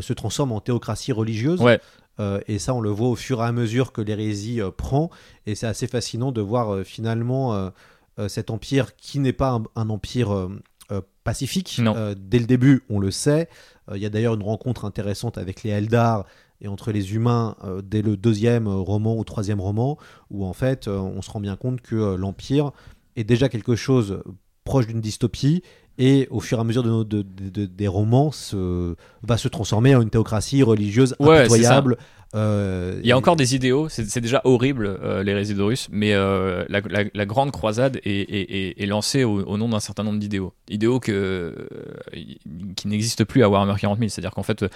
se 0.01 0.13
transforme 0.15 0.53
en 0.53 0.61
théocratie 0.61 1.13
religieuse. 1.13 1.61
Ouais. 1.61 1.79
Euh, 2.21 2.41
et 2.47 2.59
ça, 2.59 2.75
on 2.75 2.81
le 2.81 2.91
voit 2.91 3.09
au 3.09 3.17
fur 3.17 3.43
et 3.43 3.45
à 3.45 3.53
mesure 3.53 3.93
que 3.93 4.01
l'hérésie 4.01 4.61
euh, 4.63 4.71
prend. 4.71 5.11
Et 5.47 5.55
c'est 5.57 5.67
assez 5.67 5.87
fascinant 5.89 6.33
de 6.33 6.41
voir 6.41 6.73
euh, 6.73 6.85
finalement 6.85 7.71
cet 8.29 8.51
empire 8.51 8.95
qui 8.95 9.19
n'est 9.19 9.33
pas 9.33 9.51
un, 9.51 9.65
un 9.75 9.91
empire 9.91 10.49
euh, 10.91 11.01
pacifique. 11.25 11.81
Euh, 11.81 12.15
dès 12.19 12.39
le 12.39 12.47
début, 12.47 12.83
on 12.91 12.99
le 12.99 13.11
sait. 13.11 13.49
Euh, 13.91 13.97
Il 13.97 14.03
y 14.03 14.07
a 14.07 14.11
d'ailleurs 14.11 14.35
une 14.35 14.43
rencontre 14.43 14.85
intéressante 14.85 15.39
avec 15.39 15.63
les 15.63 15.71
Eldar 15.71 16.27
et 16.61 16.69
entre 16.69 16.93
les 16.93 17.15
humains 17.15 17.57
dès 17.83 18.01
le 18.01 18.17
deuxième 18.17 18.69
roman 18.69 19.19
ou 19.19 19.25
troisième 19.25 19.61
roman, 19.61 19.99
où 20.31 20.47
en 20.47 20.53
fait, 20.53 20.89
on 20.89 21.21
se 21.21 21.31
rend 21.31 21.41
bien 21.41 21.57
compte 21.57 21.83
que 21.83 22.15
l'empire 22.15 22.71
est 23.17 23.25
déjà 23.25 23.49
quelque 23.49 23.77
chose 23.77 24.23
proche 24.63 24.87
d'une 24.87 25.01
dystopie. 25.01 25.63
Et 25.99 26.27
au 26.31 26.41
fur 26.41 26.59
et 26.59 26.61
à 26.61 26.65
mesure 26.65 26.83
de 26.83 26.89
nos- 26.91 27.05
de- 27.05 27.23
de- 27.23 27.49
de- 27.51 27.67
des 27.67 27.87
romans, 27.89 28.33
se- 28.33 28.97
va 29.23 29.37
se 29.37 29.49
transformer 29.49 29.95
en 29.95 30.03
une 30.03 30.11
théocratie 30.11 30.63
religieuse 30.63 31.15
Ouais, 31.21 31.41
impitoyable. 31.41 31.97
Euh, 32.37 32.99
Il 33.01 33.07
y 33.07 33.13
a 33.13 33.17
encore 33.17 33.37
des 33.37 33.55
idéaux, 33.55 33.89
c'est 33.89 34.19
déjà 34.21 34.41
horrible 34.43 34.87
euh, 34.89 35.23
les 35.23 35.35
résidorus, 35.35 35.87
mais 35.93 36.15
euh, 36.15 36.65
la, 36.69 36.81
la- 36.81 37.05
la 37.15 37.27
grande 37.27 37.53
croisade 37.53 37.99
est, 37.99 38.11
est- 38.11 38.51
est- 38.51 38.83
est 38.83 38.87
lancée 38.87 39.23
au, 39.23 39.45
au 39.45 39.57
nom 39.57 39.69
d'un 39.69 39.79
certain 39.79 40.03
nombre 40.03 40.19
d'idéaux. 40.19 40.53
Idéaux 40.69 40.99
que, 40.99 41.13
euh, 41.13 41.55
qui 42.75 42.89
n'existent 42.89 43.25
plus 43.25 43.45
à 43.45 43.49
Warhammer 43.49 43.75
40 43.79 43.99
000, 44.01 44.09
c'est-à-dire 44.09 44.33
qu'en 44.33 44.43
fait 44.43 44.65
euh, 44.65 44.69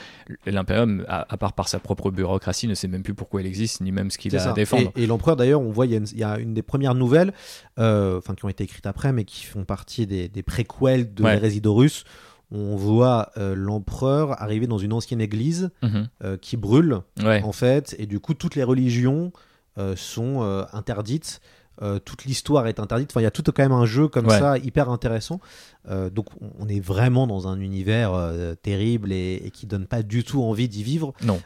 l'Imperium, 0.47 1.05
à, 1.09 1.27
à 1.33 1.37
part 1.37 1.53
par 1.53 1.69
sa 1.69 1.81
propre 1.81 2.13
bureaucratie, 2.13 2.69
ne 2.69 2.75
sait 2.75 2.87
même 2.87 3.03
plus 3.03 3.15
pourquoi 3.15 3.41
il 3.41 3.47
existe, 3.49 3.81
ni 3.81 3.91
même 3.91 4.13
ce 4.13 4.19
qu'il 4.19 4.37
a 4.37 4.39
ça. 4.39 4.51
à 4.51 4.53
défendre. 4.53 4.93
Et, 4.97 5.03
et 5.03 5.07
l'empereur, 5.09 5.35
d'ailleurs, 5.35 5.61
on 5.61 5.71
voit, 5.73 5.87
il 5.87 5.93
y, 5.93 5.95
a 5.95 5.99
une- 5.99 6.07
il 6.13 6.19
y 6.19 6.25
a 6.25 6.39
une 6.39 6.55
des 6.55 6.63
premières 6.63 6.95
nouvelles, 6.95 7.33
euh, 7.81 8.19
enfin 8.19 8.37
qui 8.37 8.45
ont 8.45 8.49
été 8.49 8.63
écrites 8.63 8.87
après, 8.87 9.13
mais 9.13 9.25
qui 9.25 9.45
font 9.45 9.65
partie 9.65 10.07
des, 10.07 10.29
des 10.29 10.43
préquels 10.45 11.08
de 11.15 11.61
d'Horus. 11.61 12.05
On 12.51 12.77
voit 12.77 13.31
euh, 13.37 13.55
l'empereur 13.55 14.41
arriver 14.41 14.67
dans 14.67 14.79
une 14.79 14.93
ancienne 14.95 15.21
église 15.21 15.71
Mhm. 15.83 16.09
euh, 16.25 16.37
qui 16.39 16.57
brûle, 16.57 17.01
en 17.43 17.53
fait, 17.53 17.95
et 17.99 18.07
du 18.07 18.21
coup, 18.21 18.33
toutes 18.35 18.55
les 18.57 18.65
religions 18.65 19.33
euh, 19.77 19.95
sont 19.97 20.43
interdites. 20.73 21.41
Euh, 21.81 21.99
toute 22.01 22.25
l'histoire 22.25 22.67
est 22.67 22.81
interdite. 22.81 23.11
Enfin, 23.13 23.21
il 23.21 23.25
y 23.25 23.27
a 23.27 23.31
tout 23.31 23.43
quand 23.45 23.63
même 23.63 23.71
un 23.73 23.87
jeu 23.87 24.09
comme 24.09 24.27
Ouais. 24.27 24.39
ça 24.39 24.59
hyper 24.59 24.91
intéressant. 24.91 25.41
Euh, 25.89 26.11
donc, 26.11 26.27
on- 26.59 26.67
est 26.69 26.81
vraiment 26.81 27.27
dans 27.27 27.47
un 27.49 27.61
univers 27.61 28.13
euh, 28.15 28.55
terrible 28.55 29.13
et, 29.13 29.41
et 29.45 29.51
qui 29.51 29.67
donne 29.67 29.87
pas 29.87 30.03
du 30.03 30.25
tout 30.25 30.43
envie 30.43 30.69
d'y 30.69 30.83
vivre. 30.83 31.13
Non. 31.23 31.41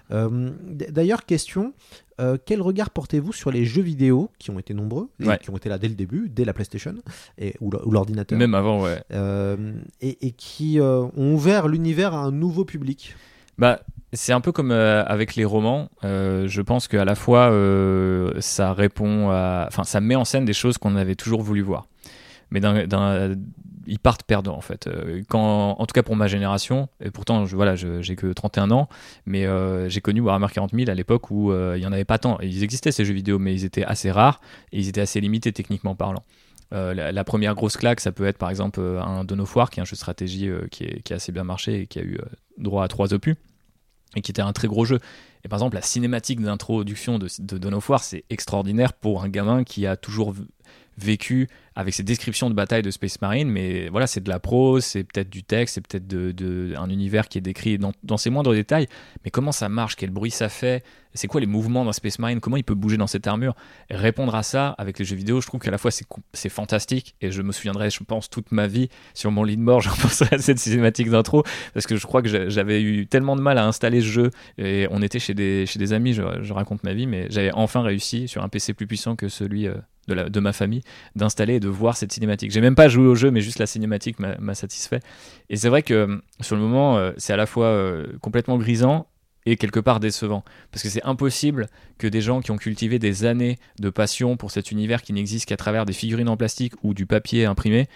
D'ailleurs, 0.91 1.24
question 1.26 1.74
quel 2.47 2.62
regard 2.62 2.91
portez-vous 2.91 3.33
sur 3.33 3.51
les 3.51 3.64
jeux 3.64 3.83
vidéo 3.83 4.30
qui 4.39 4.53
ont 4.53 4.59
été 4.61 4.74
nombreux 4.74 5.09
et 5.18 5.26
Ouais. 5.26 5.39
qui 5.39 5.51
ont 5.51 5.57
été 5.57 5.68
là 5.68 5.76
dès 5.76 5.89
le 5.89 5.95
début, 5.95 6.28
dès 6.28 6.45
la 6.45 6.53
PlayStation 6.53 6.95
et, 7.37 7.55
ou 7.61 7.70
l'ordinateur? 7.91 8.39
Même 8.39 8.55
avant, 8.55 8.80
ouais. 8.83 9.03
Et, 10.01 10.26
et 10.26 10.30
qui 10.30 10.78
ont 10.80 11.11
ouvert 11.35 11.66
l'univers 11.66 12.14
à 12.14 12.18
un 12.18 12.30
nouveau 12.30 12.64
public? 12.64 13.16
Bah, 13.59 13.80
c'est 14.12 14.32
un 14.32 14.40
peu 14.40 14.52
comme 14.52 14.72
euh, 14.72 15.04
avec 15.04 15.36
les 15.36 15.44
romans. 15.44 15.88
Euh, 16.04 16.46
je 16.46 16.60
pense 16.60 16.86
qu'à 16.86 17.04
la 17.04 17.14
fois, 17.14 17.50
euh, 17.50 18.32
ça 18.40 18.74
répond 18.74 19.30
à. 19.30 19.64
Enfin, 19.68 19.84
ça 19.84 20.00
met 20.00 20.14
en 20.14 20.24
scène 20.24 20.44
des 20.44 20.52
choses 20.52 20.78
qu'on 20.78 20.96
avait 20.96 21.14
toujours 21.14 21.42
voulu 21.42 21.62
voir. 21.62 21.86
Mais 22.50 22.60
d'un- 22.60 23.34
ils 23.86 23.98
partent 23.98 24.22
perdants, 24.22 24.56
en 24.56 24.60
fait. 24.60 24.88
En 25.32 25.86
tout 25.86 25.92
cas 25.92 26.02
pour 26.02 26.14
ma 26.14 26.28
génération, 26.28 26.88
et 27.02 27.10
pourtant, 27.10 27.46
je, 27.46 27.56
voilà, 27.56 27.74
j'ai 27.74 28.14
que 28.14 28.32
31 28.32 28.70
ans, 28.70 28.88
mais 29.24 29.46
j'ai 29.88 30.00
connu 30.02 30.20
Warhammer 30.20 30.48
40 30.52 30.72
000 30.72 30.90
à 30.90 30.94
l'époque 30.94 31.30
où 31.30 31.52
il 31.52 31.80
n'y 31.80 31.86
en 31.86 31.92
avait 31.92 32.04
pas 32.04 32.18
tant. 32.18 32.38
Ils 32.40 32.62
existaient, 32.62 32.92
ces 32.92 33.04
jeux 33.06 33.14
vidéo, 33.14 33.38
mais 33.38 33.54
ils 33.54 33.64
étaient 33.64 33.84
assez 33.84 34.10
rares 34.10 34.40
et 34.70 34.78
ils 34.78 34.88
étaient 34.88 35.00
assez 35.00 35.20
limités 35.20 35.52
techniquement 35.52 35.96
parlant. 35.96 36.22
La, 36.70 37.24
première 37.24 37.54
grosse 37.54 37.78
claque, 37.78 38.00
ça 38.00 38.12
peut 38.12 38.26
être 38.26 38.38
par 38.38 38.50
exemple 38.50 38.80
un 38.80 39.24
Dawn 39.24 39.40
of 39.40 39.56
War, 39.56 39.70
qui 39.70 39.80
est 39.80 39.82
un 39.82 39.86
jeu 39.86 39.94
de 39.94 39.96
stratégie 39.96 40.48
qui, 40.70 40.84
est, 40.84 41.10
a 41.10 41.14
assez 41.14 41.32
bien 41.32 41.44
marché 41.44 41.80
et 41.80 41.86
qui 41.86 41.98
a 41.98 42.02
eu 42.02 42.18
droit 42.58 42.84
à 42.84 42.88
trois 42.88 43.14
opus 43.14 43.36
et 44.16 44.20
qui 44.20 44.30
était 44.30 44.42
un 44.42 44.52
très 44.52 44.68
gros 44.68 44.84
jeu. 44.84 45.00
Et 45.44 45.48
par 45.48 45.58
exemple, 45.58 45.74
la 45.74 45.82
cinématique 45.82 46.40
d'introduction 46.40 47.18
de, 47.18 47.28
de 47.40 47.76
War, 47.88 48.02
c'est 48.02 48.24
extraordinaire 48.30 48.92
pour 48.92 49.22
un 49.22 49.28
gamin 49.28 49.64
qui 49.64 49.86
a 49.86 49.96
toujours 49.96 50.34
vécu 50.98 51.48
avec 51.75 51.95
ces 51.95 52.03
descriptions 52.03 52.51
de 52.51 52.55
bataille 52.55 52.83
de 52.83 52.91
Space 52.91 53.20
Marine, 53.20 53.49
mais 53.49 53.89
voilà, 53.89 54.07
c'est 54.07 54.23
de 54.23 54.29
la 54.29 54.39
prose, 54.39 54.85
c'est 54.85 55.05
peut-être 55.05 55.31
du 55.31 55.43
texte, 55.43 55.75
c'est 55.77 55.87
peut-être 55.87 56.07
de, 56.07 56.75
un 56.77 56.91
univers 56.91 57.29
qui 57.29 57.39
est 57.39 57.43
décrit 57.43 57.79
dans, 57.79 57.93
dans 58.03 58.16
ses 58.16 58.31
moindres 58.31 58.53
détails, 58.53 58.87
mais 59.25 59.31
comment 59.31 59.53
ça 59.53 59.68
marche, 59.68 59.97
quel 59.97 60.11
bruit 60.11 60.31
ça 60.31 60.49
fait, 60.49 60.85
c'est 61.14 61.29
quoi 61.29 61.41
les 61.41 61.47
mouvements 61.47 61.85
d'un 61.85 61.93
Space 61.93 62.18
Marine, 62.18 62.41
comment 62.41 62.57
il 62.57 62.64
peut 62.64 62.75
bouger 62.75 62.97
dans 62.97 63.07
cette 63.07 63.27
armure, 63.27 63.55
répondre 63.91 64.35
à 64.35 64.43
ça 64.43 64.70
avec 64.79 64.99
les 64.99 65.05
jeux 65.05 65.16
vidéo, 65.16 65.41
je 65.41 65.47
trouve 65.47 65.61
qu'à 65.61 65.70
la 65.70 65.79
fois 65.79 65.91
c'est, 65.91 66.49
fantastique, 66.49 67.14
et 67.20 67.31
je 67.31 67.43
me 67.43 67.53
souviendrai, 67.53 67.91
je 67.91 68.03
pense, 68.05 68.29
toute 68.29 68.53
ma 68.53 68.66
vie, 68.66 68.89
sur 69.14 69.31
mon 69.31 69.45
lit 69.45 69.57
de 69.57 69.62
mort, 69.62 69.81
je 69.83 69.89
repenserai 69.91 70.37
à 70.37 70.39
cette 70.39 70.59
cinématique 70.59 71.11
d'intro, 71.11 71.43
parce 71.75 71.87
que 71.87 71.97
je 71.97 72.07
crois 72.07 72.23
que 72.23 72.29
j'a- 72.29 72.49
j'avais 72.49 72.83
eu 72.83 73.07
tellement 73.07 73.37
de 73.37 73.43
mal 73.43 73.59
à 73.59 73.66
installer 73.66 74.01
ce 74.01 74.07
jeu, 74.07 74.31
et 74.59 74.87
on 74.91 75.01
était 75.03 75.18
chez 75.18 75.35
des, 75.35 75.66
chez 75.66 75.79
des 75.79 75.93
amis, 75.93 76.12
je, 76.12 76.23
je 76.43 76.53
raconte 76.53 76.85
ma 76.85 76.95
vie, 76.95 77.07
mais 77.07 77.27
j'avais 77.31 77.53
enfin 77.53 77.83
réussi 77.83 78.29
sur 78.29 78.43
un 78.43 78.49
PC 78.49 78.75
plus 78.75 78.87
puissant 78.87 79.16
que 79.16 79.29
celui 79.29 79.66
euh, 79.68 79.75
de, 80.14 80.40
ma 80.40 80.52
famille 80.52 80.82
d'installer 81.16 81.54
et 81.54 81.60
de 81.60 81.68
voir 81.68 81.96
cette 81.96 82.12
cinématique. 82.12 82.50
J'ai 82.50 82.60
même 82.60 82.74
pas 82.74 82.88
joué 82.88 83.06
au 83.06 83.14
jeu, 83.14 83.30
mais 83.30 83.40
juste 83.40 83.58
la 83.58 83.66
cinématique 83.66 84.16
m'a 84.18 84.54
satisfait. 84.54 85.00
Et 85.50 85.56
c'est 85.56 85.68
vrai 85.68 85.82
que 85.82 85.94
euh, 85.94 86.16
sur 86.40 86.56
le 86.56 86.62
moment, 86.62 86.96
euh, 86.96 87.12
c'est 87.16 87.32
à 87.32 87.36
la 87.36 87.46
fois 87.46 87.66
euh, 87.66 88.06
complètement 88.20 88.58
grisant 88.58 89.06
et 89.44 89.56
quelque 89.56 89.80
part 89.80 90.00
décevant. 90.00 90.44
Parce 90.70 90.82
que 90.82 90.88
c'est 90.88 91.02
impossible 91.02 91.68
que 91.98 92.06
des 92.06 92.20
gens 92.20 92.40
qui 92.40 92.50
ont 92.50 92.56
cultivé 92.56 92.98
des 92.98 93.24
années 93.24 93.58
de 93.80 93.90
passion 93.90 94.36
pour 94.36 94.50
cet 94.50 94.70
univers 94.70 95.02
qui 95.02 95.12
n'existe 95.12 95.46
qu'à 95.46 95.56
travers 95.56 95.84
des 95.84 95.92
figurines 95.92 96.28
en 96.28 96.36
plastique 96.36 96.74
ou 96.82 96.94
du 96.94 97.06
papier 97.06 97.44
imprimé, 97.44 97.88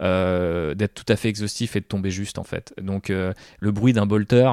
d'être 0.00 0.94
tout 0.94 1.12
à 1.12 1.16
fait 1.16 1.28
exhaustif 1.28 1.76
et 1.76 1.80
de 1.80 1.84
tomber 1.84 2.10
juste 2.10 2.38
en 2.38 2.44
fait. 2.44 2.74
Donc 2.80 3.10
le 3.10 3.70
bruit 3.72 3.92
d'un 3.92 4.06
bolter, 4.06 4.50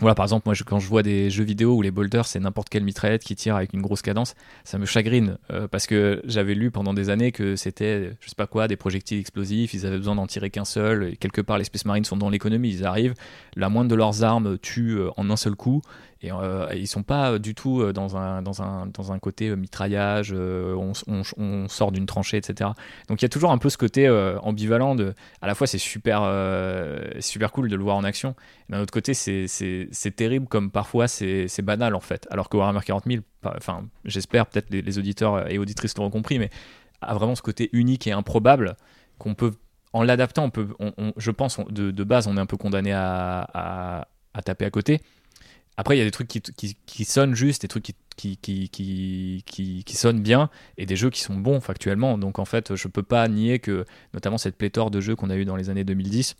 voilà, 0.00 0.14
par 0.14 0.26
exemple, 0.26 0.42
moi, 0.44 0.54
quand 0.66 0.78
je 0.78 0.88
vois 0.88 1.02
des 1.02 1.30
jeux 1.30 1.44
vidéo 1.44 1.74
où 1.74 1.80
les 1.80 1.90
bolters, 1.90 2.26
c'est 2.26 2.38
n'importe 2.38 2.68
quelle 2.68 2.84
mitraillette 2.84 3.24
qui 3.24 3.34
tire 3.34 3.56
avec 3.56 3.72
une 3.72 3.80
grosse 3.80 4.02
cadence, 4.02 4.34
ça 4.62 4.76
me 4.76 4.84
chagrine. 4.84 5.38
euh, 5.50 5.68
parce 5.68 5.86
que 5.86 6.20
j'avais 6.26 6.54
lu 6.54 6.70
pendant 6.70 6.92
des 6.92 7.08
années 7.08 7.32
que 7.32 7.56
c'était, 7.56 8.12
je 8.20 8.28
sais 8.28 8.34
pas 8.36 8.46
quoi, 8.46 8.68
des 8.68 8.76
projectiles 8.76 9.18
explosifs, 9.18 9.72
ils 9.72 9.86
avaient 9.86 9.96
besoin 9.96 10.14
d'en 10.14 10.26
tirer 10.26 10.50
qu'un 10.50 10.66
seul. 10.66 11.04
Et 11.04 11.16
quelque 11.16 11.40
part, 11.40 11.56
les 11.56 11.64
Space 11.64 11.86
Marines 11.86 12.04
sont 12.04 12.18
dans 12.18 12.28
l'économie, 12.28 12.68
ils 12.68 12.84
arrivent, 12.84 13.14
la 13.54 13.70
moindre 13.70 13.88
de 13.90 13.94
leurs 13.94 14.22
armes 14.22 14.58
tue 14.58 14.98
euh, 14.98 15.10
en 15.16 15.30
un 15.30 15.36
seul 15.36 15.54
coup. 15.54 15.80
Et 16.26 16.32
euh, 16.32 16.66
ils 16.74 16.88
sont 16.88 17.04
pas 17.04 17.38
du 17.38 17.54
tout 17.54 17.80
euh, 17.80 17.92
dans 17.92 18.16
un, 18.16 18.42
dans 18.42 18.60
un, 18.60 18.86
dans 18.86 19.12
un 19.12 19.18
côté 19.20 19.48
euh, 19.48 19.54
mitraillage, 19.54 20.32
euh, 20.34 20.74
on, 20.76 21.68
sort 21.68 21.92
d'une 21.92 22.06
tranchée, 22.06 22.36
etc. 22.38 22.70
Donc 23.08 23.22
il 23.22 23.24
y 23.24 23.26
a 23.26 23.28
toujours 23.28 23.52
un 23.52 23.58
peu 23.58 23.68
ce 23.70 23.78
côté 23.78 24.08
euh, 24.08 24.36
ambivalent 24.40 24.96
de, 24.96 25.14
à 25.40 25.46
la 25.46 25.54
fois 25.54 25.68
c'est 25.68 25.78
super, 25.78 26.22
euh, 26.24 26.98
super 27.20 27.52
cool 27.52 27.68
de 27.68 27.76
le 27.76 27.82
voir 27.84 27.96
en 27.96 28.02
action, 28.02 28.34
d'un 28.68 28.80
autre 28.80 28.92
côté 28.92 29.14
c'est- 29.14 29.46
terrible 30.16 30.46
comme 30.48 30.70
parfois 30.72 31.06
c'est 31.06 31.62
banal 31.62 31.94
en 31.94 32.00
fait. 32.00 32.26
Alors 32.30 32.48
que 32.48 32.56
Warhammer 32.56 32.80
40 32.84 33.04
000, 33.06 33.22
pas- 33.40 33.54
enfin 33.56 33.86
j'espère 34.04 34.46
peut-être 34.46 34.70
les, 34.70 34.98
auditeurs 34.98 35.48
et 35.50 35.58
auditrices 35.58 35.96
l'auront 35.96 36.10
compris, 36.10 36.40
mais 36.40 36.50
a 37.02 37.14
vraiment 37.14 37.36
ce 37.36 37.42
côté 37.42 37.70
unique 37.72 38.06
et 38.08 38.12
improbable 38.12 38.76
qu'on 39.18 39.34
peut, 39.34 39.52
en 39.92 40.02
l'adaptant, 40.02 40.44
on 40.44 40.50
peut, 40.50 40.68
je 41.16 41.30
pense 41.30 41.60
de, 41.68 42.04
base 42.04 42.26
on 42.26 42.36
est 42.36 42.40
un 42.40 42.46
peu 42.46 42.56
condamné 42.56 42.92
à- 42.92 44.06
à 44.34 44.42
taper 44.42 44.64
à 44.66 44.70
côté. 44.70 45.00
Après, 45.76 45.96
il 45.96 45.98
y 45.98 46.02
a 46.02 46.04
des 46.04 46.10
trucs 46.10 46.28
qui, 46.28 46.40
qui, 46.40 46.76
qui 46.86 47.04
sonnent 47.04 47.34
juste, 47.34 47.62
des 47.62 47.68
trucs 47.68 47.84
qui, 47.84 47.94
qui, 48.16 48.36
qui, 48.68 49.42
qui, 49.44 49.84
qui, 49.84 49.96
sonnent 49.96 50.22
bien, 50.22 50.50
et 50.78 50.86
des 50.86 50.96
jeux 50.96 51.10
qui 51.10 51.20
sont 51.20 51.36
bons 51.36 51.60
factuellement. 51.60 52.16
Donc 52.18 52.38
en 52.38 52.44
fait, 52.44 52.74
je 52.74 52.88
peux 52.88 53.02
pas 53.02 53.28
nier 53.28 53.58
que, 53.58 53.84
notamment 54.14 54.38
cette 54.38 54.56
pléthore 54.56 54.90
de 54.90 55.00
jeux 55.00 55.16
qu'on 55.16 55.30
a 55.30 55.36
eu 55.36 55.44
dans 55.44 55.56
les 55.56 55.68
années 55.68 55.84
2010, 55.84 56.36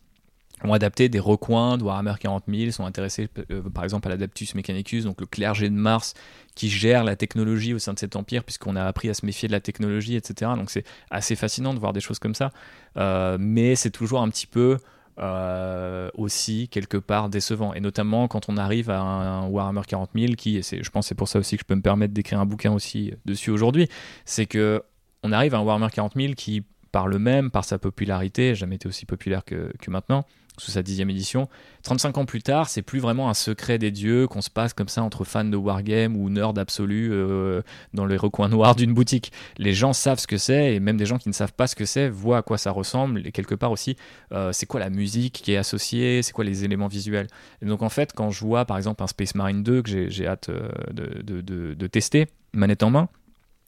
ont 0.64 0.72
adapté 0.72 1.08
des 1.08 1.20
recoins 1.20 1.76
de 1.76 1.84
Warhammer 1.84 2.14
40 2.18 2.44
000, 2.48 2.70
sont 2.70 2.86
intéressés 2.86 3.28
euh, 3.50 3.62
par 3.68 3.84
exemple 3.84 4.08
à 4.08 4.10
l'Adaptus 4.10 4.54
Mechanicus, 4.54 5.04
donc 5.04 5.20
le 5.20 5.26
clergé 5.26 5.68
de 5.68 5.74
Mars 5.74 6.14
qui 6.54 6.70
gère 6.70 7.04
la 7.04 7.14
technologie 7.14 7.74
au 7.74 7.78
sein 7.78 7.92
de 7.92 7.98
cet 7.98 8.16
empire, 8.16 8.42
puisqu'on 8.42 8.74
a 8.76 8.84
appris 8.84 9.10
à 9.10 9.14
se 9.14 9.26
méfier 9.26 9.48
de 9.48 9.52
la 9.52 9.60
technologie, 9.60 10.16
etc. 10.16 10.52
Donc 10.56 10.70
c'est 10.70 10.84
assez 11.10 11.36
fascinant 11.36 11.74
de 11.74 11.78
voir 11.78 11.92
des 11.92 12.00
choses 12.00 12.18
comme 12.18 12.34
ça, 12.34 12.50
Euh, 12.96 13.36
mais 13.38 13.76
c'est 13.76 13.90
toujours 13.90 14.22
un 14.22 14.30
petit 14.30 14.46
peu 14.46 14.78
euh, 15.18 16.10
aussi 16.14 16.68
quelque 16.68 16.96
part 16.98 17.28
décevant. 17.28 17.72
Et 17.74 17.80
notamment 17.80 18.28
quand 18.28 18.48
on 18.48 18.56
arrive 18.56 18.90
à 18.90 19.00
un 19.00 19.46
Warhammer 19.46 19.82
40 19.86 20.10
000 20.14 20.34
qui 20.34 20.62
je 20.62 20.90
pense 20.90 21.06
c'est 21.06 21.14
pour 21.14 21.28
ça 21.28 21.38
aussi 21.38 21.56
que 21.56 21.62
je 21.62 21.66
peux 21.66 21.74
me 21.74 21.82
permettre 21.82 22.12
d'écrire 22.12 22.38
un 22.40 22.46
bouquin 22.46 22.72
aussi 22.72 23.14
dessus 23.24 23.50
aujourd'hui 23.50 23.88
c'est 24.24 24.46
que 24.46 24.82
on 25.22 25.32
arrive 25.32 25.54
à 25.54 25.58
un 25.58 25.62
Warhammer 25.62 25.88
40 25.90 26.12
000 26.16 26.34
qui 26.34 26.64
par 26.96 27.08
le 27.08 27.18
même 27.18 27.50
par 27.50 27.66
sa 27.66 27.78
popularité 27.78 28.54
jamais 28.54 28.76
été 28.76 28.88
aussi 28.88 29.04
populaire 29.04 29.44
que, 29.44 29.70
maintenant 29.88 30.24
sous 30.56 30.70
sa 30.70 30.82
dixième 30.82 31.10
édition 31.10 31.46
35 31.82 32.16
ans 32.16 32.24
plus 32.24 32.40
tard 32.42 32.70
c'est 32.70 32.80
plus 32.80 33.00
vraiment 33.00 33.28
un 33.28 33.34
secret 33.34 33.76
des 33.76 33.90
dieux 33.90 34.26
qu'on 34.26 34.40
se 34.40 34.48
passe 34.48 34.72
comme 34.72 34.88
ça 34.88 35.02
entre 35.02 35.24
fans 35.24 35.44
de 35.44 35.58
wargame 35.58 36.16
ou 36.16 36.30
nerds 36.30 36.56
absolus 36.56 37.10
euh, 37.12 37.60
dans 37.92 38.06
les 38.06 38.16
recoins 38.16 38.48
noirs 38.48 38.74
d'une 38.74 38.94
boutique 38.94 39.30
les 39.58 39.74
gens 39.74 39.92
savent 39.92 40.18
ce 40.18 40.26
que 40.26 40.38
c'est 40.38 40.74
et 40.74 40.80
même 40.80 40.96
des 40.96 41.04
gens 41.04 41.18
qui 41.18 41.28
ne 41.28 41.34
savent 41.34 41.52
pas 41.52 41.66
ce 41.66 41.76
que 41.76 41.84
c'est 41.84 42.08
voient 42.08 42.38
à 42.38 42.42
quoi 42.42 42.56
ça 42.56 42.70
ressemble 42.70 43.26
et 43.26 43.30
quelque 43.30 43.54
part 43.54 43.72
aussi 43.72 43.96
euh, 44.32 44.50
c'est 44.54 44.64
quoi 44.64 44.80
la 44.80 44.88
musique 44.88 45.34
qui 45.44 45.52
est 45.52 45.58
associée, 45.58 46.22
c'est 46.22 46.32
quoi 46.32 46.44
les 46.46 46.64
éléments 46.64 46.88
visuels. 46.88 47.26
Et 47.60 47.66
donc 47.66 47.82
en 47.82 47.90
fait, 47.90 48.14
quand 48.14 48.30
je 48.30 48.40
vois 48.40 48.64
par 48.64 48.78
exemple 48.78 49.02
un 49.02 49.06
Space 49.06 49.34
Marine 49.34 49.62
2 49.62 49.82
que 49.82 50.08
j'ai- 50.08 50.26
hâte 50.26 50.48
euh, 50.48 50.70
de 50.94 51.86
tester, 51.86 52.28
manette 52.54 52.82
en 52.82 52.88
main, 52.90 53.08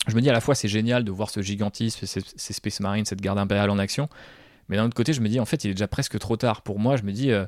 je 0.08 0.16
me 0.16 0.20
dis 0.20 0.28
à 0.28 0.32
la 0.32 0.40
fois 0.40 0.54
c'est 0.54 0.68
génial 0.68 1.04
de 1.04 1.10
voir 1.10 1.30
ce 1.30 1.40
gigantisme, 1.40 2.06
ces, 2.06 2.52
Space 2.52 2.80
Marines, 2.80 3.04
cette 3.04 3.20
garde 3.20 3.38
impériale 3.38 3.70
en 3.70 3.78
action, 3.78 4.08
mais 4.68 4.76
d'un 4.76 4.86
autre 4.86 4.96
côté, 4.96 5.12
je 5.12 5.20
me 5.20 5.28
dis 5.28 5.40
en 5.40 5.44
fait 5.44 5.64
il 5.64 5.70
est 5.70 5.74
déjà 5.74 5.88
presque 5.88 6.18
trop 6.18 6.36
tard. 6.36 6.62
Pour 6.62 6.78
moi, 6.78 6.96
je 6.96 7.02
me 7.02 7.12
dis. 7.12 7.30
euh, 7.30 7.46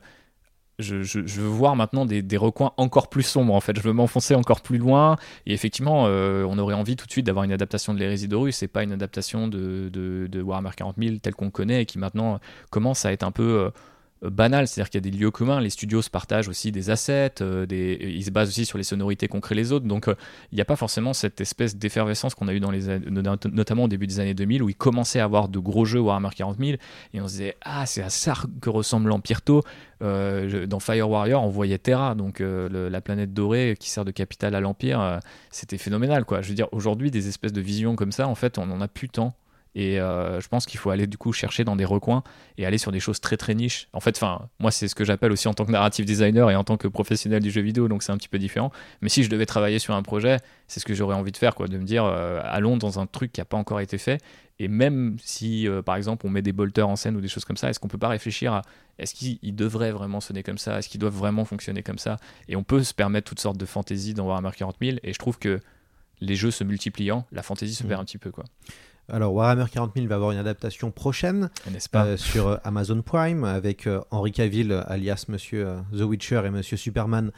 je, 0.81 1.41
veux 1.41 1.47
voir 1.47 1.77
maintenant 1.77 2.07
des, 2.07 2.37
recoins 2.37 2.73
encore 2.77 3.09
plus 3.09 3.23
sombres 3.23 3.55
en 3.55 3.61
fait. 3.61 3.77
Je 3.77 3.83
veux 3.83 3.93
m'enfoncer 3.93 4.35
encore 4.35 4.61
plus 4.61 4.79
loin. 4.79 5.17
Et 5.47 5.53
effectivement, 5.53 6.05
euh, 6.07 6.45
on 6.49 6.59
aurait 6.59 6.75
envie 6.75 6.97
tout 6.97 7.07
de 7.07 7.13
suite 7.13 7.27
d'avoir 7.27 7.45
une 7.45 7.53
adaptation 7.53 7.95
de 7.95 7.99
l'hérésie 7.99 8.29
d'Horus 8.29 8.63
et 8.63 8.69
pas 8.69 8.83
une 8.83 8.93
adaptation 8.93 9.49
de, 9.49 10.43
Warhammer 10.43 10.71
40 10.77 10.97
000 10.99 11.17
tel 11.23 11.35
qu'on 11.35 11.51
connaît 11.51 11.83
et 11.83 11.87
qui 11.87 11.99
maintenant 11.99 12.41
commence 12.71 13.05
à 13.05 13.13
être 13.13 13.23
un 13.23 13.31
peu 13.31 13.43
euh, 13.43 13.71
banal. 14.23 14.67
C'est-à-dire 14.69 14.91
qu'il 14.91 15.05
y 15.05 15.09
a 15.09 15.11
des 15.11 15.17
lieux 15.17 15.31
communs. 15.31 15.61
Les 15.61 15.71
studios 15.71 16.03
se 16.03 16.11
partagent 16.11 16.49
aussi 16.49 16.73
des 16.73 16.91
assets. 16.91 17.35
euh, 17.41 17.67
ils 17.71 18.25
se 18.25 18.31
basent 18.31 18.49
aussi 18.49 18.65
sur 18.67 18.79
les 18.79 18.85
sonorités 18.85 19.29
qu'ont 19.29 19.41
créé 19.41 19.57
les 19.57 19.73
autres. 19.73 19.87
Donc 19.87 20.09
euh, 20.09 20.15
il 20.53 20.57
n'y 20.57 20.61
a 20.61 20.65
pas 20.65 20.77
forcément 20.77 21.13
cette 21.13 21.41
espèce 21.41 21.77
d'effervescence 21.77 22.35
qu'on 22.35 22.49
a 22.49 22.53
eu 22.55 22.61
dans 22.61 22.71
les 22.71 22.99
notamment 23.51 23.85
au 23.85 23.89
début 23.89 24.07
des 24.07 24.21
années 24.21 24.35
2000 24.35 24.63
où 24.63 24.69
il 24.69 24.75
commençait 24.77 25.21
à 25.21 25.25
avoir 25.25 25.49
de 25.49 25.59
gros 25.59 25.85
jeux 25.85 26.01
Warhammer 26.01 26.31
40 26.35 26.59
000 26.59 26.71
et 27.15 27.21
on 27.21 27.27
se 27.29 27.33
disait 27.33 27.57
ah 27.63 27.87
c'est 27.87 28.03
à 28.03 28.11
ça 28.11 28.35
que 28.61 28.71
ressemble 28.71 29.09
l'Empire. 29.09 29.41
Euh, 30.03 30.49
je- 30.49 30.65
dans 30.65 30.81
Fire 30.81 31.09
Warrior, 31.09 31.43
on 31.45 31.49
voyait 31.49 31.79
Terra, 31.79 32.15
donc 32.15 32.41
euh, 32.41 32.89
la 32.91 33.01
planète 33.01 33.33
dorée 33.35 33.77
qui 33.79 33.91
sert 33.91 34.05
de 34.05 34.11
capitale 34.11 34.55
à 34.55 34.61
l'Empire. 34.61 35.01
euh, 35.01 35.19
c'était 35.51 35.79
phénoménal, 35.79 36.25
quoi. 36.25 36.41
Je 36.43 36.49
veux 36.49 36.55
dire, 36.55 36.69
aujourd'hui, 36.73 37.11
des 37.11 37.29
espèces 37.29 37.53
de 37.53 37.61
visions 37.61 37.97
comme 37.97 38.13
ça, 38.13 38.27
en 38.29 38.35
fait, 38.35 38.59
on 38.59 38.71
en 38.71 38.81
a 38.81 38.89
plus 38.89 39.09
tant. 39.09 39.35
Et 39.77 40.01
euh, 40.01 40.41
je 40.41 40.49
pense 40.49 40.67
qu'il 40.67 40.81
faut 40.81 40.91
aller 40.91 41.07
du 41.07 41.17
coup 41.17 41.33
chercher 41.33 41.63
dans 41.63 41.77
des 41.77 41.85
recoins 41.85 42.25
et 42.59 42.67
aller 42.67 42.79
sur 42.79 42.91
des 42.91 42.99
choses 42.99 43.21
très 43.21 43.37
très 43.37 43.55
niches. 43.55 43.87
En 43.93 44.01
fait, 44.01 44.17
enfin, 44.17 44.49
moi 44.59 44.71
c'est 44.73 44.89
ce 44.89 44.97
que 44.97 45.05
j'appelle 45.05 45.31
aussi 45.31 45.47
en 45.47 45.55
tant 45.55 45.65
que 45.65 45.71
narrative 45.71 46.05
designer 46.05 46.51
et 46.51 46.57
en 46.57 46.65
tant 46.65 46.77
que 46.77 46.89
professionnel 46.89 47.41
du 47.41 47.53
jeu 47.53 47.61
vidéo, 47.61 47.87
donc 47.87 48.03
c'est 48.03 48.11
un 48.11 48.17
petit 48.17 48.29
peu 48.29 48.39
différent. 48.41 48.73
Mais 49.01 49.09
si 49.09 49.23
je 49.23 49.31
devais 49.31 49.47
travailler 49.47 49.79
sur 49.79 49.95
un 49.95 50.03
projet, 50.03 50.39
c'est 50.67 50.81
ce 50.81 50.85
que 50.85 50.93
j'aurais 50.95 51.15
envie 51.15 51.31
de 51.31 51.37
faire, 51.37 51.55
quoi, 51.55 51.69
de 51.69 51.79
me 51.79 51.85
dire 51.85 52.05
euh, 52.05 52.41
allons 52.45 52.77
dans 52.79 52.99
un 52.99 53.07
truc 53.07 53.31
qui 53.33 53.41
n'a 53.41 53.45
pas 53.45 53.57
encore 53.57 53.79
été 53.81 53.97
fait. 53.97 54.21
Et 54.59 54.67
même 54.69 55.17
si, 55.23 55.67
euh, 55.69 55.81
par 55.83 55.95
exemple, 55.97 56.27
on 56.27 56.31
met 56.31 56.43
des 56.43 56.53
bolters 56.53 56.87
en 56.89 56.97
scène 56.97 57.17
ou 57.17 57.21
des 57.21 57.29
choses 57.29 57.45
comme 57.47 57.57
ça, 57.57 57.71
est-ce 57.71 57.79
qu'on 57.81 57.89
peut 57.89 57.97
pas 57.97 58.09
réfléchir 58.09 58.53
à 58.53 58.63
est-ce 58.99 59.15
qu'ils 59.15 59.39
ils 59.41 59.55
devraient 59.55 59.93
vraiment 59.93 60.21
sonner 60.21 60.43
comme 60.43 60.59
ça? 60.59 60.79
Est-ce 60.79 60.89
qu'ils 60.89 61.01
doivent 61.01 61.15
vraiment 61.17 61.45
fonctionner 61.47 61.83
comme 61.83 61.97
ça? 61.99 62.17
Et 62.49 62.57
on 62.57 62.63
peut 62.65 62.83
se 62.83 62.93
permettre 62.93 63.29
toutes 63.29 63.41
sortes 63.41 63.57
de 63.57 63.65
fantaisies 63.67 64.13
dans 64.15 64.27
Warhammer 64.27 64.51
40 64.55 64.77
000. 64.83 64.99
Et 65.05 65.13
je 65.15 65.19
trouve 65.19 65.39
que 65.39 65.61
les 66.21 66.35
jeux 66.37 66.51
se 66.51 66.65
multipliant, 66.65 67.25
la 67.33 67.43
fantaisie 67.43 67.75
se 67.75 67.85
Mhm. 67.85 67.89
perd 67.89 68.01
un 68.03 68.05
petit 68.05 68.19
peu, 68.19 68.31
quoi. 68.31 68.45
Alors 69.13 69.33
Warhammer 69.35 69.65
40 69.71 69.93
000 69.95 70.07
va 70.07 70.15
avoir 70.17 70.31
une 70.31 70.39
adaptation 70.39 70.91
prochaine 70.91 71.51
N'est-ce 71.71 71.89
pas 71.89 72.05
euh, 72.05 72.17
sur 72.17 72.49
euh, 72.49 72.57
Amazon 72.65 73.03
Prime 73.03 73.45
avec 73.45 73.87
euh, 73.87 74.01
Henry 74.11 74.33
Cavill 74.33 74.73
alias 74.87 75.25
Monsieur 75.29 75.67
euh, 75.67 75.81
The 75.97 76.03
Witcher 76.03 76.43
et 76.47 76.51
Monsieur 76.51 76.77
Superman 76.77 77.33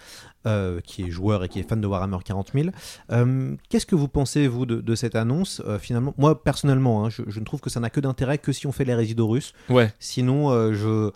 qui 0.85 1.05
est 1.05 1.11
joueur 1.11 1.45
et 1.45 1.49
qui 1.49 1.61
est 1.61 1.69
fan 1.69 1.81
de 1.81 1.87
Warhammer 1.87 2.19
40 2.25 2.51
000. 2.53 2.69
Euh, 3.13 3.55
Qu'est-ce 3.69 3.87
que 3.87 3.95
vous 3.95 4.09
pensez 4.09 4.49
vous 4.49 4.67
de, 4.67 4.81
de 4.81 4.95
cette 4.97 5.15
annonce? 5.15 5.63
Finalement, 5.79 6.15
moi 6.19 6.43
personnellement, 6.43 7.05
hein, 7.05 7.11
je, 7.11 7.23
je 7.29 7.39
ne 7.39 7.45
trouve 7.45 7.61
que 7.61 7.71
ça 7.71 7.79
n'a 7.79 7.91
que 7.91 8.01
d'intérêt 8.01 8.39
que 8.39 8.51
si 8.51 8.67
on 8.67 8.73
fait 8.73 8.85
les 8.85 8.97
Résidorus. 8.97 9.53
Ouais. 9.69 9.93
Sinon, 10.01 10.73
je 10.73 11.13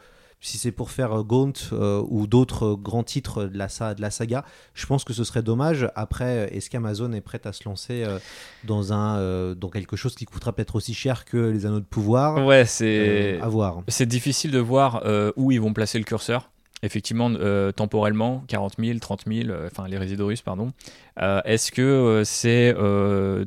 si 0.47 0.59
c'est 0.59 0.71
pour 0.71 0.91
faire 0.91 1.13
euh, 1.13 1.23
Gaunt 1.23 1.53
euh, 1.73 2.03
ou 2.09 2.27
d'autres 2.27 2.67
euh, 2.73 2.77
grands 2.77 3.03
titres 3.03 3.45
de 3.45 3.59
la, 3.59 3.69
sa- 3.69 3.95
de 3.95 4.01
la 4.01 4.11
saga, 4.11 4.45
je 4.75 4.87
pense 4.87 5.03
que 5.05 5.13
ce 5.13 5.25
serait 5.25 5.43
dommage. 5.43 5.89
Après, 5.97 6.49
est-ce 6.55 6.71
qu'Amazon 6.71 7.13
est 7.13 7.21
prête 7.21 7.47
à 7.47 7.53
se 7.53 7.69
lancer 7.69 8.05
euh, 8.05 8.19
dans, 8.65 8.93
un, 8.93 9.19
euh, 9.19 9.55
dans 9.55 9.69
quelque 9.69 9.97
chose 9.97 10.15
qui 10.15 10.25
coûtera 10.25 10.53
peut-être 10.53 10.77
aussi 10.77 10.95
cher 10.95 11.25
que 11.25 11.37
les 11.37 11.67
anneaux 11.67 11.81
de 11.81 11.85
pouvoir? 11.85 12.47
Ouais, 12.47 12.65
c'est 12.65 13.41
à 13.41 13.49
voir. 13.49 13.83
C'est 13.89 14.07
difficile 14.07 14.53
de 14.53 14.59
voir 14.61 15.03
où 15.37 15.51
ils 15.51 15.61
vont 15.61 15.73
placer 15.73 15.99
le 15.99 16.05
curseur. 16.05 16.51
Effectivement, 16.83 17.31
temporellement, 17.75 18.45
40 18.49 18.75
000, 18.79 18.99
30 18.99 19.25
000, 19.27 19.49
euh, 19.49 19.67
enfin 19.71 19.89
les 19.89 19.99
résidorus, 19.99 20.43
pardon. 20.43 20.73
Est-ce 21.19 21.73
que 21.73 22.23
c'est 22.25 22.75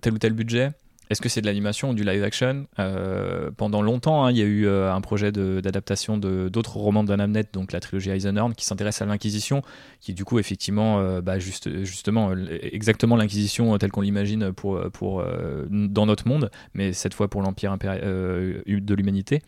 tel 0.01 0.13
ou 0.13 0.17
tel 0.17 0.33
budget? 0.33 0.71
Est-ce 1.09 1.21
que 1.21 1.29
c'est 1.29 1.41
de 1.41 1.45
l'animation 1.45 1.89
ou 1.89 1.93
du 1.93 2.03
live 2.03 2.23
action 2.23 2.67
Euh, 2.77 3.49
Pendant 3.57 3.81
longtemps, 3.81 4.25
hein, 4.25 4.31
il 4.31 4.37
y 4.37 4.41
a 4.41 4.45
eu 4.45 4.67
euh, 4.67 4.93
un 4.93 5.01
projet 5.01 5.31
de- 5.31 5.59
d'adaptation 5.61 6.17
de 6.17 6.49
d'autres 6.49 6.77
romans 6.77 7.03
d'Anne 7.03 7.21
Amnet, 7.21 7.45
donc 7.53 7.71
la 7.71 7.79
trilogie 7.79 8.09
Eisenhorn, 8.11 8.53
qui 8.53 8.65
s'intéresse 8.65 9.01
à 9.01 9.05
l'Inquisition, 9.05 9.61
qui 10.01 10.13
du 10.13 10.23
coup 10.25 10.39
effectivement, 10.39 10.99
euh, 10.99 11.21
bah, 11.21 11.39
juste, 11.39 11.83
justement, 11.83 12.31
exactement 12.61 13.15
l'Inquisition 13.15 13.77
telle 13.77 13.91
qu'on 13.91 14.01
l'imagine 14.01 14.53
pour, 14.53 14.79
pour 14.91 15.23
dans 15.69 16.05
notre 16.05 16.27
monde, 16.27 16.51
mais 16.73 16.93
cette 16.93 17.13
fois 17.13 17.27
pour 17.27 17.41
l'empire 17.41 17.77
de 17.77 18.93
l'humanité. 18.93 19.41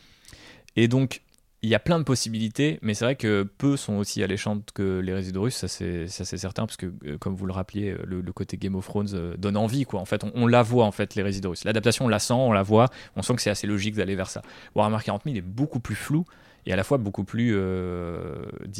Et 0.75 0.87
donc 0.87 1.21
il 1.63 1.69
y 1.69 1.75
a 1.75 1.79
plein 1.79 1.99
de 1.99 2.03
possibilités, 2.03 2.79
mais 2.81 2.95
c'est 2.95 3.05
vrai 3.05 3.15
que 3.15 3.43
peu 3.43 3.77
sont 3.77 3.97
aussi 3.97 4.23
alléchantes 4.23 4.71
que 4.73 4.99
les 4.99 5.13
résidus 5.13 5.37
russes, 5.37 5.55
ça 5.55 5.67
c'est 5.67 6.07
certain, 6.07 6.65
parce 6.65 6.77
que 6.77 6.91
euh, 7.05 7.17
comme 7.19 7.35
vous 7.35 7.45
le 7.45 7.53
rappeliez, 7.53 7.91
euh, 7.91 8.03
le, 8.03 8.33
côté 8.33 8.57
Game 8.57 8.73
of 8.73 8.85
Thrones 8.85 9.09
euh, 9.13 9.37
donne 9.37 9.55
envie, 9.55 9.83
quoi. 9.83 9.99
En 9.99 10.05
fait, 10.05 10.23
on, 10.33 10.47
la 10.47 10.63
voit 10.63 10.85
en 10.85 10.91
fait 10.91 11.13
les 11.13 11.21
résidus 11.21 11.47
russes. 11.47 11.63
L'adaptation, 11.63 12.05
on 12.05 12.07
la 12.07 12.17
sent, 12.17 12.33
on 12.33 12.51
la 12.51 12.63
voit, 12.63 12.89
on 13.15 13.21
sent 13.21 13.35
que 13.35 13.41
c'est 13.43 13.51
assez 13.51 13.67
logique 13.67 13.95
d'aller 13.95 14.15
vers 14.15 14.29
ça. 14.29 14.41
Warhammer 14.73 15.03
40 15.03 15.23
000 15.25 15.35
est 15.35 15.41
beaucoup 15.41 15.79
plus 15.79 15.93
flou 15.93 16.25
et 16.65 16.73
à 16.73 16.75
la 16.75 16.83
fois 16.83 16.97
beaucoup 16.97 17.23
plus, 17.23 17.55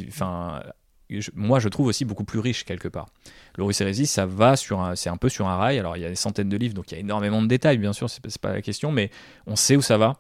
enfin. 0.08 0.64
moi, 1.36 1.60
je 1.60 1.70
trouve 1.70 1.86
aussi 1.86 2.04
beaucoup 2.04 2.24
plus 2.24 2.40
riche 2.40 2.66
quelque 2.66 2.88
part. 2.88 3.10
L'Horus 3.58 3.80
Heresy, 3.80 4.08
ça 4.08 4.26
va 4.26 4.56
sur 4.56 4.92
c'est 4.96 5.10
un 5.10 5.18
peu 5.18 5.30
sur 5.30 5.48
un 5.48 5.58
rail. 5.58 5.78
Alors, 5.78 5.98
il 5.98 6.02
y 6.02 6.06
a 6.06 6.10
des 6.10 6.16
centaines 6.16 6.50
de 6.50 6.58
livres, 6.58 6.74
donc 6.74 6.92
il 6.92 6.96
y 6.96 6.98
a 6.98 7.00
énormément 7.00 7.44
de 7.44 7.48
détails, 7.48 7.78
bien 7.78 7.94
sûr, 7.94 8.10
c'est 8.10 8.42
pas 8.42 8.54
la 8.54 8.62
question, 8.64 8.92
mais 8.92 9.12
on 9.46 9.56
sait 9.56 9.76
où 9.76 9.82
ça 9.82 9.98
va 9.98 10.18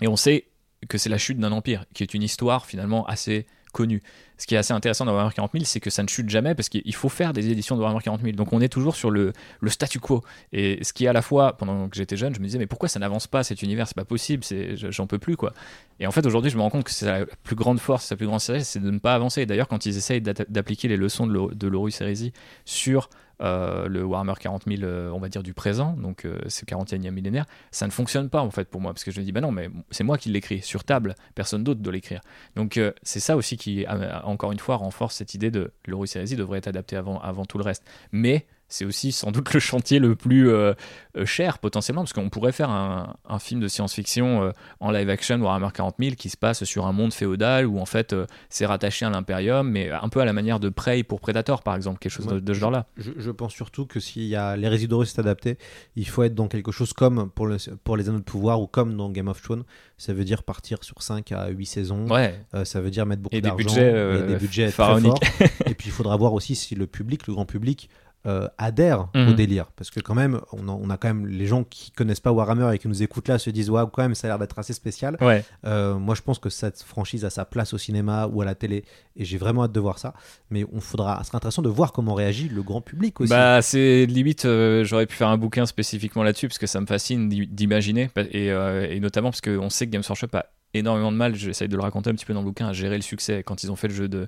et 0.00 0.08
on 0.08 0.16
sait 0.16 0.49
que 0.88 0.98
c'est 0.98 1.10
la 1.10 1.18
chute 1.18 1.38
d'un 1.38 1.52
empire, 1.52 1.84
qui 1.94 2.02
est 2.02 2.14
une 2.14 2.22
histoire 2.22 2.66
finalement 2.66 3.06
assez 3.06 3.46
connue. 3.72 4.02
Ce 4.36 4.46
qui 4.46 4.54
est 4.54 4.58
assez 4.58 4.72
intéressant 4.72 5.04
dans 5.04 5.12
Warhammer 5.12 5.34
40 5.34 5.52
000, 5.52 5.64
c'est 5.64 5.80
que 5.80 5.90
ça 5.90 6.02
ne 6.02 6.08
chute 6.08 6.28
jamais 6.28 6.54
parce 6.54 6.68
qu'il 6.68 6.94
faut 6.94 7.08
faire 7.08 7.32
des 7.32 7.50
éditions 7.50 7.76
de 7.76 7.80
Warhammer 7.80 8.02
40 8.02 8.22
000. 8.22 8.32
Donc 8.32 8.52
on 8.52 8.60
est 8.60 8.68
toujours 8.68 8.96
sur 8.96 9.10
le, 9.10 9.32
statu 9.68 10.00
quo. 10.00 10.22
Et 10.52 10.82
ce 10.82 10.92
qui 10.92 11.04
est 11.04 11.08
à 11.08 11.12
la 11.12 11.22
fois, 11.22 11.56
pendant 11.56 11.88
que 11.88 11.96
j'étais 11.96 12.16
jeune, 12.16 12.34
je 12.34 12.40
me 12.40 12.46
disais, 12.46 12.58
mais 12.58 12.66
pourquoi 12.66 12.88
ça 12.88 12.98
n'avance 12.98 13.26
pas 13.26 13.44
cet 13.44 13.62
univers? 13.62 13.86
C'est 13.86 13.96
pas 13.96 14.04
possible, 14.04 14.42
j'en 14.74 15.06
peux 15.06 15.18
plus 15.18 15.36
quoi. 15.36 15.52
Et 16.00 16.06
en 16.06 16.10
fait, 16.10 16.24
aujourd'hui, 16.24 16.50
je 16.50 16.56
me 16.56 16.62
rends 16.62 16.70
compte 16.70 16.84
que 16.84 16.90
c'est 16.90 17.06
la 17.06 17.26
plus 17.44 17.56
grande 17.56 17.78
force, 17.78 18.06
sa 18.06 18.16
plus 18.16 18.26
grande 18.26 18.40
sagesse, 18.40 18.68
c'est 18.68 18.80
de 18.80 18.90
ne 18.90 18.98
pas 18.98 19.14
avancer. 19.14 19.44
D'ailleurs, 19.44 19.68
quand 19.68 19.84
ils 19.84 19.96
essayent 19.96 20.22
d'appliquer 20.22 20.88
les 20.88 20.96
leçons 20.96 21.26
de 21.26 22.00
Heresy 22.00 22.32
sur 22.64 23.10
euh, 23.40 23.88
le 23.88 24.04
Warhammer 24.04 24.34
40 24.38 24.64
000, 24.66 24.82
euh, 24.82 25.10
on 25.10 25.18
va 25.18 25.28
dire 25.28 25.42
du 25.42 25.54
présent, 25.54 25.94
donc 25.94 26.24
euh, 26.24 26.38
ce 26.48 26.64
40e 26.64 27.10
millénaire, 27.10 27.46
ça 27.70 27.86
ne 27.86 27.92
fonctionne 27.92 28.28
pas 28.28 28.42
en 28.42 28.50
fait 28.50 28.68
pour 28.68 28.80
moi, 28.80 28.92
parce 28.92 29.04
que 29.04 29.10
je 29.10 29.20
me 29.20 29.24
dis, 29.24 29.32
bah 29.32 29.40
non, 29.40 29.52
mais 29.52 29.70
c'est 29.90 30.04
moi 30.04 30.18
qui 30.18 30.28
l'écris 30.28 30.62
sur 30.62 30.84
table, 30.84 31.14
personne 31.34 31.64
d'autre 31.64 31.80
doit 31.80 31.92
l'écrire. 31.92 32.20
Donc 32.56 32.76
euh, 32.76 32.92
c'est 33.02 33.20
ça 33.20 33.36
aussi 33.36 33.56
qui, 33.56 33.86
encore 34.24 34.52
une 34.52 34.58
fois, 34.58 34.76
renforce 34.76 35.16
cette 35.16 35.34
idée 35.34 35.50
de 35.50 35.72
Heresy 35.88 36.36
devrait 36.36 36.58
être 36.58 36.68
adapté 36.68 36.96
avant, 36.96 37.20
avant 37.20 37.44
tout 37.44 37.58
le 37.58 37.64
reste. 37.64 37.84
Mais 38.12 38.46
c'est 38.70 38.86
aussi 38.86 39.12
sans 39.12 39.30
doute 39.30 39.52
le 39.54 39.60
chantier 39.60 39.98
le 39.98 40.16
plus 40.16 40.48
euh, 40.48 40.72
euh, 41.18 41.26
cher 41.26 41.58
potentiellement, 41.58 42.02
parce 42.02 42.12
qu'on 42.14 42.30
pourrait 42.30 42.52
faire 42.52 42.70
un, 42.70 43.14
un 43.28 43.38
film 43.38 43.60
de 43.60 43.68
science-fiction 43.68 44.42
euh, 44.44 44.50
en 44.80 44.90
live 44.90 45.10
action 45.10 45.38
Warhammer 45.40 45.68
40 45.74 45.96
000 46.00 46.14
qui 46.14 46.30
se 46.30 46.36
passe 46.38 46.64
sur 46.64 46.86
un 46.86 46.92
monde 46.92 47.12
féodal 47.12 47.66
où 47.66 47.78
en 47.78 47.84
fait 47.86 48.12
euh, 48.12 48.26
c'est 48.48 48.64
rattaché 48.64 49.04
à 49.04 49.10
l'impérium, 49.10 49.68
mais 49.68 49.90
un 49.90 50.08
peu 50.08 50.20
à 50.20 50.24
la 50.24 50.32
manière 50.32 50.60
de 50.60 50.68
Prey 50.70 51.02
pour 51.02 51.20
Predator 51.20 51.62
par 51.62 51.76
exemple, 51.76 51.98
quelque 51.98 52.12
chose 52.12 52.26
de, 52.26 52.38
de 52.40 52.54
ce 52.54 52.58
genre-là. 52.58 52.86
Je, 52.96 53.10
je 53.16 53.30
pense 53.30 53.52
surtout 53.52 53.84
que 53.86 54.00
s'il 54.00 54.24
y 54.24 54.36
a 54.36 54.56
les 54.56 54.68
résidus 54.68 55.04
c'est 55.04 55.18
adapté, 55.18 55.58
il 55.96 56.08
faut 56.08 56.22
être 56.22 56.34
dans 56.34 56.48
quelque 56.48 56.72
chose 56.72 56.92
comme 56.92 57.28
pour, 57.30 57.46
le, 57.46 57.56
pour 57.84 57.96
les 57.96 58.08
anneaux 58.08 58.18
de 58.18 58.24
pouvoir 58.24 58.60
ou 58.60 58.66
comme 58.66 58.96
dans 58.96 59.10
Game 59.10 59.28
of 59.28 59.42
Thrones. 59.42 59.64
Ça 59.98 60.14
veut 60.14 60.24
dire 60.24 60.42
partir 60.44 60.82
sur 60.82 61.02
5 61.02 61.30
à 61.32 61.48
8 61.48 61.66
saisons. 61.66 62.08
Ouais. 62.08 62.40
Ça 62.64 62.80
veut 62.80 62.90
dire 62.90 63.04
mettre 63.04 63.20
beaucoup 63.20 63.36
Et 63.36 63.40
des 63.42 63.48
d'argent. 63.48 63.64
budgets, 63.64 64.18
et 64.18 64.22
des 64.26 64.36
budgets 64.36 64.62
très 64.66 64.72
pharaoniques. 64.72 65.24
forts. 65.26 65.46
et 65.66 65.74
puis 65.74 65.88
il 65.88 65.92
faudra 65.92 66.16
voir 66.16 66.32
aussi 66.32 66.54
si 66.54 66.74
le 66.74 66.86
public, 66.86 67.26
le 67.26 67.34
grand 67.34 67.44
public, 67.44 67.90
euh, 68.26 68.48
adhère 68.58 69.08
au 69.14 69.18
Mhm. 69.18 69.34
délire. 69.34 69.66
Parce 69.76 69.90
que 69.90 69.98
quand 70.00 70.14
même, 70.14 70.40
on 70.52 70.68
a, 70.68 70.72
on 70.72 70.90
a 70.90 70.96
quand 70.98 71.08
même 71.08 71.26
les 71.26 71.46
gens 71.46 71.64
qui 71.64 71.90
connaissent 71.90 72.20
pas 72.20 72.32
Warhammer 72.32 72.74
et 72.74 72.78
qui 72.78 72.86
nous 72.88 73.02
écoutent 73.02 73.28
là 73.28 73.38
se 73.38 73.48
disent 73.50 73.70
waouh, 73.70 73.86
quand 73.86 74.02
même, 74.02 74.14
ça 74.14 74.26
a 74.26 74.30
l'air 74.30 74.38
d'être 74.38 74.58
assez 74.58 74.74
spécial. 74.74 75.16
Ouais. 75.22 75.42
Euh, 75.64 75.94
moi, 75.94 76.14
je 76.14 76.20
pense 76.22 76.38
que 76.38 76.50
cette 76.50 76.82
franchise 76.82 77.24
a 77.24 77.30
sa 77.30 77.44
place 77.46 77.72
au 77.72 77.78
cinéma 77.78 78.26
ou 78.26 78.42
à 78.42 78.44
la 78.44 78.54
télé 78.54 78.84
et 79.16 79.24
j'ai 79.24 79.38
vraiment 79.38 79.64
hâte 79.64 79.72
de 79.72 79.80
voir 79.80 79.98
ça. 79.98 80.12
Mais 80.50 80.64
on 80.72 80.80
faudra, 80.80 81.18
ce 81.22 81.28
sera 81.28 81.38
intéressant 81.38 81.62
de 81.62 81.68
voir 81.70 81.92
comment 81.92 82.12
réagit 82.14 82.48
le 82.50 82.62
grand 82.62 82.82
public 82.82 83.20
aussi. 83.20 83.30
Bah, 83.30 83.62
c'est 83.62 84.04
limite, 84.06 84.44
euh, 84.44 84.84
j'aurais 84.84 85.06
pu 85.06 85.16
faire 85.16 85.28
un 85.28 85.38
bouquin 85.38 85.64
spécifiquement 85.64 86.22
là-dessus 86.22 86.48
parce 86.48 86.58
que 86.58 86.66
ça 86.66 86.80
me 86.80 86.86
fascine 86.86 87.28
d'i- 87.30 87.46
d'imaginer 87.46 88.10
et, 88.32 88.46
et 88.48 89.00
notamment 89.00 89.30
parce 89.30 89.40
qu'on 89.40 89.70
sait 89.70 89.86
que 89.86 89.92
Games 89.92 90.02
Workshop 90.06 90.28
a 90.34 90.44
énormément 90.74 91.12
de 91.12 91.16
mal, 91.16 91.34
j'essaye 91.34 91.68
de 91.68 91.76
le 91.76 91.82
raconter 91.82 92.10
un 92.10 92.14
petit 92.14 92.26
peu 92.26 92.34
dans 92.34 92.40
le 92.40 92.46
bouquin, 92.46 92.68
à 92.68 92.72
gérer 92.72 92.96
le 92.96 93.02
succès. 93.02 93.42
Quand 93.42 93.62
ils 93.62 93.72
ont 93.72 93.76
fait 93.76 93.88
le 93.88 93.94
jeu 93.94 94.08
de, 94.08 94.18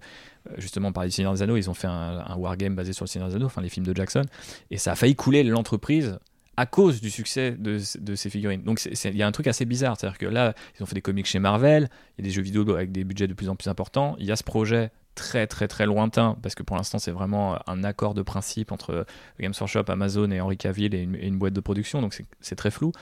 euh, 0.50 0.54
justement, 0.58 0.92
par 0.92 1.04
les 1.04 1.10
Seigneur 1.10 1.32
des 1.32 1.42
Anneaux, 1.42 1.56
ils 1.56 1.70
ont 1.70 1.74
fait 1.74 1.88
un, 1.88 2.24
un 2.26 2.36
wargame 2.36 2.74
basé 2.74 2.92
sur 2.92 3.04
le 3.04 3.08
Seigneur 3.08 3.28
des 3.28 3.36
Anneaux, 3.36 3.46
enfin 3.46 3.62
les 3.62 3.68
films 3.68 3.86
de 3.86 3.94
Jackson, 3.94 4.24
et 4.70 4.78
ça 4.78 4.92
a 4.92 4.94
failli 4.94 5.14
couler 5.14 5.42
l'entreprise 5.44 6.18
à 6.56 6.66
cause 6.66 7.00
du 7.00 7.10
succès 7.10 7.52
de, 7.52 7.78
de 7.98 8.14
ces 8.14 8.30
figurines. 8.30 8.62
Donc 8.62 8.84
il 8.84 9.16
y 9.16 9.22
a 9.22 9.26
un 9.26 9.32
truc 9.32 9.46
assez 9.46 9.64
bizarre, 9.64 9.98
c'est-à-dire 9.98 10.18
que 10.18 10.26
là, 10.26 10.54
ils 10.78 10.82
ont 10.82 10.86
fait 10.86 10.94
des 10.94 11.02
comics 11.02 11.26
chez 11.26 11.38
Marvel, 11.38 11.88
il 12.18 12.24
y 12.24 12.26
a 12.26 12.28
des 12.28 12.34
jeux 12.34 12.42
vidéo 12.42 12.74
avec 12.74 12.92
des 12.92 13.04
budgets 13.04 13.26
de 13.26 13.34
plus 13.34 13.48
en 13.48 13.56
plus 13.56 13.68
importants, 13.68 14.16
il 14.18 14.26
y 14.26 14.32
a 14.32 14.36
ce 14.36 14.44
projet 14.44 14.90
très 15.14 15.46
très 15.46 15.68
très 15.68 15.84
lointain 15.84 16.38
parce 16.42 16.54
que 16.54 16.62
pour 16.62 16.76
l'instant 16.76 16.98
c'est 16.98 17.10
vraiment 17.10 17.58
un 17.68 17.84
accord 17.84 18.14
de 18.14 18.22
principe 18.22 18.72
entre 18.72 19.04
Games 19.38 19.52
Workshop, 19.58 19.84
Amazon 19.88 20.30
et 20.30 20.40
Henry 20.40 20.56
Cavill 20.56 20.94
et 20.94 21.02
une, 21.02 21.16
et 21.16 21.26
une 21.26 21.38
boîte 21.38 21.52
de 21.52 21.60
production 21.60 22.00
donc 22.00 22.18
c'est 22.40 22.54
très 22.54 22.70
flou 22.70 22.92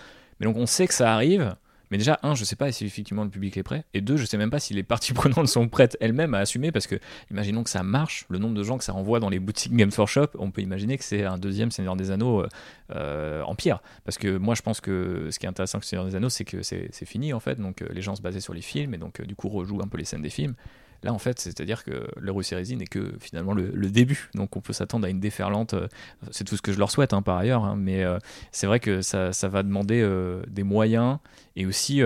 mais 0.40 0.46
donc 0.46 0.56
on 0.56 0.66
sait 0.66 0.88
que 0.88 0.94
ça 0.94 1.14
arrive 1.14 1.54
mais 1.90 1.98
déjà 1.98 2.18
un 2.22 2.34
je 2.34 2.44
sais 2.44 2.56
pas 2.56 2.70
si 2.72 2.84
effectivement 2.84 3.24
le 3.24 3.30
public 3.30 3.56
est 3.56 3.62
prêt. 3.62 3.84
Et 3.94 4.00
deux 4.00 4.16
je 4.16 4.24
sais 4.24 4.36
même 4.36 4.50
pas 4.50 4.60
si 4.60 4.74
les 4.74 4.82
parties 4.82 5.12
prenantes 5.14 5.48
sont 5.48 5.68
prêtes 5.68 5.96
elles-mêmes 6.00 6.34
à 6.34 6.38
assumer 6.38 6.72
parce 6.72 6.86
que 6.86 6.96
imaginons 7.30 7.62
que 7.62 7.70
ça 7.70 7.82
marche 7.82 8.26
le 8.28 8.38
nombre 8.38 8.54
de 8.54 8.62
gens 8.62 8.78
que 8.78 8.84
ça 8.84 8.92
renvoie 8.92 9.20
dans 9.20 9.28
les 9.28 9.38
boutiques 9.38 9.74
Games 9.74 9.90
Workshop 9.96 10.28
on 10.38 10.50
peut 10.50 10.62
imaginer 10.62 10.98
que 10.98 11.04
c'est 11.04 11.24
un 11.24 11.38
deuxième 11.38 11.70
Seigneur 11.70 11.96
des 11.96 12.10
Anneaux 12.10 12.42
euh, 12.42 12.48
euh, 12.94 13.42
en 13.42 13.54
pire 13.54 13.80
parce 14.04 14.18
que 14.18 14.36
moi 14.36 14.54
je 14.54 14.62
pense 14.62 14.80
que 14.80 15.28
ce 15.30 15.38
qui 15.38 15.46
est 15.46 15.48
intéressant 15.48 15.78
avec 15.78 15.84
Seigneur 15.84 16.06
des 16.06 16.16
Anneaux 16.16 16.28
c'est 16.28 16.44
que 16.44 16.62
c'est 16.62 17.04
fini 17.04 17.32
en 17.32 17.40
fait. 17.40 17.60
Donc 17.60 17.82
euh, 17.82 17.88
les 17.92 18.02
gens 18.02 18.14
se 18.14 18.22
basaient 18.22 18.40
sur 18.40 18.54
les 18.54 18.62
films 18.62 18.94
et 18.94 18.98
donc 18.98 19.20
du 19.22 19.34
coup 19.34 19.48
rejouent 19.48 19.82
un 19.82 19.88
peu 19.88 19.98
les 19.98 20.04
scènes 20.04 20.22
des 20.22 20.30
films 20.30 20.54
Là, 21.02 21.12
en 21.12 21.18
fait, 21.18 21.40
c'est-à-dire 21.40 21.84
que 21.84 22.08
l'Eurus 22.18 22.52
Heresy 22.52 22.76
n'est 22.76 22.86
que 22.86 23.14
finalement 23.20 23.54
le, 23.54 23.90
début. 23.90 24.30
Donc, 24.34 24.56
on 24.56 24.60
peut 24.60 24.72
s'attendre 24.72 25.06
à 25.06 25.10
une 25.10 25.20
déferlante. 25.20 25.74
euh, 25.74 25.88
C'est 26.30 26.44
tout 26.44 26.56
ce 26.56 26.62
que 26.62 26.72
je 26.72 26.78
leur 26.78 26.90
souhaite, 26.90 27.12
hein, 27.12 27.22
par 27.22 27.38
ailleurs. 27.38 27.64
hein, 27.64 27.76
mais 27.76 28.04
euh, 28.04 28.18
c'est 28.52 28.66
vrai 28.66 28.80
que 28.80 29.02
ça, 29.02 29.30
va 29.48 29.62
demander 29.62 30.00
euh, 30.00 30.42
des 30.46 30.62
moyens 30.62 31.18
et 31.56 31.66
aussi, 31.66 32.02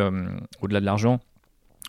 au-delà 0.61 0.81
de 0.81 0.87
l'argent, 0.87 1.21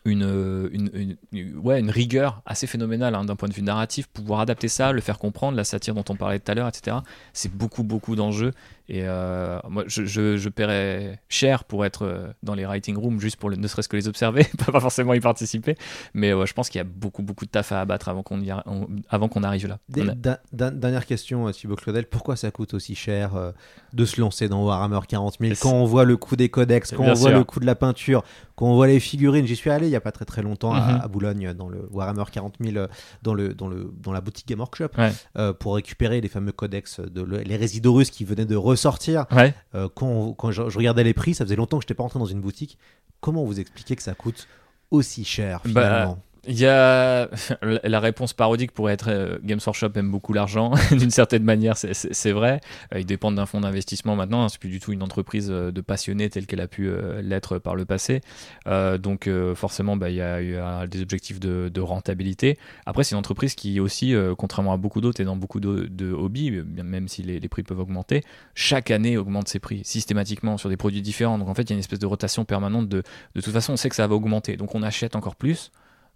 une, 0.05 0.23
euh, 0.23 0.69
une, 0.71 1.17
ouais, 1.57 1.79
une 1.79 1.89
rigueur 1.89 2.41
assez 2.45 2.67
phénoménale 2.67 3.15
hein, 3.15 3.25
d'un 3.25 3.35
point 3.35 3.49
de 3.49 3.53
vue 3.53 3.61
narratif. 3.63 4.07
Pouvoir 4.07 4.39
adapter 4.39 4.67
ça, 4.67 4.91
le 4.91 5.01
faire 5.01 5.17
comprendre, 5.17 5.57
la 5.57 5.63
satire 5.63 5.93
dont 5.95 6.05
on 6.09 6.15
parlait 6.15 6.39
tout 6.39 6.51
à 6.51 6.55
l'heure, 6.55 6.67
etc. 6.67 6.97
C'est 7.33 7.51
beaucoup, 7.51 7.83
beaucoup 7.83 8.15
d'enjeux. 8.15 8.51
Et 8.87 9.01
euh, 9.03 9.57
moi, 9.67 9.83
je, 9.87 10.05
je, 10.05 10.37
je 10.37 10.47
paierais 10.49 11.19
cher 11.27 11.63
pour 11.63 11.85
être 11.85 12.03
euh, 12.03 12.27
dans 12.43 12.53
les 12.53 12.65
writing 12.67 12.95
rooms, 12.95 13.19
juste 13.19 13.37
pour 13.37 13.49
le- 13.49 13.55
ne 13.55 13.67
serait-ce 13.67 13.89
que 13.89 13.95
les 13.97 14.07
observer, 14.07 14.45
pas 14.71 14.79
forcément 14.79 15.15
y 15.15 15.19
participer. 15.19 15.75
Mais 16.13 16.33
ouais, 16.33 16.45
je 16.45 16.53
pense 16.53 16.69
qu'il 16.69 16.77
y 16.77 16.81
a 16.81 16.85
beaucoup, 16.85 17.23
beaucoup 17.23 17.45
de 17.45 17.49
taf 17.49 17.71
à 17.71 17.81
abattre 17.81 18.09
avant 18.09 18.21
qu'on 18.21 18.39
on- 18.67 18.87
avant 19.09 19.27
qu'on 19.27 19.41
arrive 19.41 19.65
là. 19.67 19.79
A- 20.11 20.69
dernière 20.69 21.07
question, 21.07 21.49
Thibaut 21.51 21.75
Claudel, 21.75 22.05
pourquoi 22.05 22.35
ça 22.35 22.51
coûte 22.51 22.75
aussi 22.75 22.93
cher 22.93 23.35
euh, 23.35 23.51
de 23.93 24.05
se 24.05 24.21
lancer 24.21 24.47
dans 24.49 24.63
Warhammer 24.63 24.99
40 25.07 25.37
000 25.39 25.53
quand 25.59 25.73
on 25.73 25.85
voit 25.85 26.05
le 26.05 26.15
coût 26.15 26.35
des 26.35 26.49
codex, 26.49 26.91
quand 26.91 27.01
Bien 27.03 27.13
on 27.13 27.15
voit 27.15 27.31
le 27.39 27.43
coût 27.43 27.59
de 27.59 27.65
la 27.65 27.75
peinture, 27.75 28.23
quand 28.55 28.65
on 28.67 28.75
voit 28.75 28.87
les 28.87 28.99
figurines 28.99 29.45
J'y 29.45 29.55
suis 29.55 29.69
allé 29.69 29.87
il 29.87 29.91
y 29.91 29.95
a 29.95 30.01
pas 30.01 30.11
très 30.11 30.25
très 30.25 30.41
longtemps 30.41 30.73
à- 30.73 30.93
Mhm. 30.93 31.01
à, 31.03 31.07
Boulogne 31.07 31.53
dans 31.53 31.67
le 31.69 31.87
Warhammer 31.91 32.23
40 32.31 32.55
000 32.61 32.77
euh, 32.77 32.87
dans 33.21 33.33
le 33.33 33.53
dans 33.53 33.67
le 33.67 33.91
dans 34.01 34.11
la 34.11 34.21
boutique 34.21 34.47
Game 34.47 34.59
Workshop 34.59 34.89
Ouais. 34.97 35.11
euh, 35.37 35.53
pour 35.53 35.75
récupérer 35.75 36.21
les 36.21 36.27
fameux 36.29 36.51
codex 36.51 36.99
de 36.99 37.21
le- 37.21 37.39
les 37.39 37.55
Résidorus 37.57 38.09
qui 38.11 38.23
venaient 38.25 38.45
de 38.45 38.55
ressortir. 38.55 39.25
Ouais. 39.31 39.53
Euh, 39.75 39.87
quand 39.93 40.33
quand 40.33 40.51
je, 40.51 40.69
je 40.69 40.77
regardais 40.77 41.03
les 41.03 41.13
prix, 41.13 41.33
ça 41.33 41.43
faisait 41.45 41.55
longtemps 41.55 41.77
que 41.77 41.83
je 41.83 41.85
n'étais 41.85 41.93
pas 41.95 42.03
rentré 42.03 42.19
dans 42.19 42.25
une 42.25 42.41
boutique. 42.41 42.77
Comment 43.21 43.43
vous 43.43 43.59
expliquez 43.59 43.95
que 43.95 44.03
ça 44.03 44.13
coûte 44.15 44.47
aussi 44.91 45.23
cher 45.25 45.61
finalement? 45.65 46.13
Bah, 46.13 46.19
il 46.47 46.59
y 46.59 46.65
a 46.65 47.29
la 47.61 47.99
réponse 47.99 48.33
parodique 48.33 48.71
pourrait 48.71 48.93
être 48.93 49.09
euh, 49.09 49.37
Games 49.43 49.59
Workshop 49.65 49.91
aime 49.95 50.11
beaucoup 50.11 50.33
l'argent 50.33 50.73
d'une 50.91 51.11
certaine 51.11 51.43
manière 51.43 51.77
c'est- 51.77 52.31
vrai. 52.31 52.59
Euh, 52.93 52.99
ils 52.99 53.05
dépendent 53.05 53.35
d'un 53.35 53.45
fonds 53.45 53.61
d'investissement 53.61 54.15
maintenant 54.15 54.43
hein, 54.43 54.49
c'est 54.49 54.59
plus 54.59 54.69
du 54.69 54.79
tout 54.79 54.91
une 54.91 55.03
entreprise 55.03 55.49
euh, 55.51 55.71
de 55.71 55.81
passionnés 55.81 56.29
telle 56.29 56.45
qu'elle 56.47 56.61
a 56.61 56.67
pu 56.67 56.87
euh, 56.87 57.21
l'être 57.21 57.57
par 57.59 57.75
le 57.75 57.85
passé. 57.85 58.21
Donc 58.65 59.29
forcément 59.55 59.95
bah, 59.95 60.09
il 60.09 60.15
y, 60.15 60.21
a, 60.21 60.79
a 60.79 60.87
des 60.87 61.01
objectifs 61.01 61.39
de, 61.39 61.79
rentabilité. 61.79 62.57
Après 62.85 63.03
c'est 63.03 63.11
une 63.15 63.19
entreprise 63.19 63.55
qui 63.55 63.79
aussi 63.79 64.13
contrairement 64.37 64.73
à 64.73 64.77
beaucoup 64.77 65.01
d'autres 65.01 65.21
et 65.21 65.25
dans 65.25 65.35
beaucoup 65.35 65.59
de, 65.59 65.87
de 65.89 66.11
hobbies 66.11 66.51
même 66.51 67.07
si 67.07 67.21
les, 67.21 67.39
les 67.39 67.49
prix 67.49 67.63
peuvent 67.63 67.79
augmenter 67.79 68.23
chaque 68.55 68.91
année 68.91 69.17
augmente 69.17 69.47
ses 69.47 69.59
prix 69.59 69.81
systématiquement 69.83 70.57
sur 70.57 70.69
des 70.69 70.77
produits 70.77 71.01
différents. 71.01 71.37
Donc 71.37 71.49
en 71.49 71.53
fait 71.53 71.63
il 71.63 71.69
y 71.69 71.73
a 71.73 71.75
une 71.75 71.79
espèce 71.79 71.99
de 71.99 72.05
rotation 72.05 72.45
permanente 72.45 72.89
de 72.89 73.03
de 73.35 73.41
toute 73.41 73.53
façon 73.53 73.73
on 73.73 73.77
sait 73.77 73.89
que 73.89 73.95
ça 73.95 74.07
va 74.07 74.15
augmenter. 74.15 74.57
Donc 74.57 74.75
on 74.75 74.83
achète 74.83 75.15
encore 75.15 75.35
plus 75.35 75.71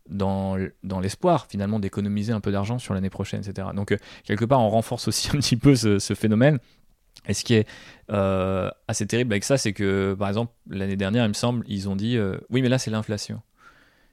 dans, 0.10 0.58
l'espoir 1.02 1.48
finalement 1.50 1.80
d'économiser 1.80 2.34
un 2.34 2.40
peu 2.40 2.52
d'argent 2.52 2.80
sur 2.80 2.94
l'année 2.94 3.10
prochaine, 3.10 3.42
etc. 3.46 3.70
Donc 3.74 3.92
euh, 3.92 3.98
quelque 4.24 4.46
part 4.46 4.60
on 4.60 4.70
renforce 4.70 5.08
aussi 5.08 5.30
un 5.34 5.40
petit 5.40 5.58
peu 5.58 5.76
ce, 5.76 6.00
phénomène. 6.14 6.60
Et 7.28 7.34
ce 7.34 7.44
qui 7.44 7.54
est 7.54 7.68
euh, 8.12 8.70
assez 8.88 9.06
terrible 9.06 9.34
avec 9.34 9.44
ça, 9.44 9.58
c'est 9.58 9.74
que 9.74 10.16
par 10.18 10.30
exemple 10.30 10.54
l'année 10.70 10.96
dernière, 10.96 11.26
il 11.26 11.30
me 11.30 11.34
semble, 11.34 11.64
ils 11.68 11.90
ont 11.90 11.96
dit 11.96 12.18
euh, 12.18 12.38
oui 12.50 12.62
mais 12.62 12.70
là 12.70 12.78
c'est 12.78 12.92
l'inflation. 12.92 13.42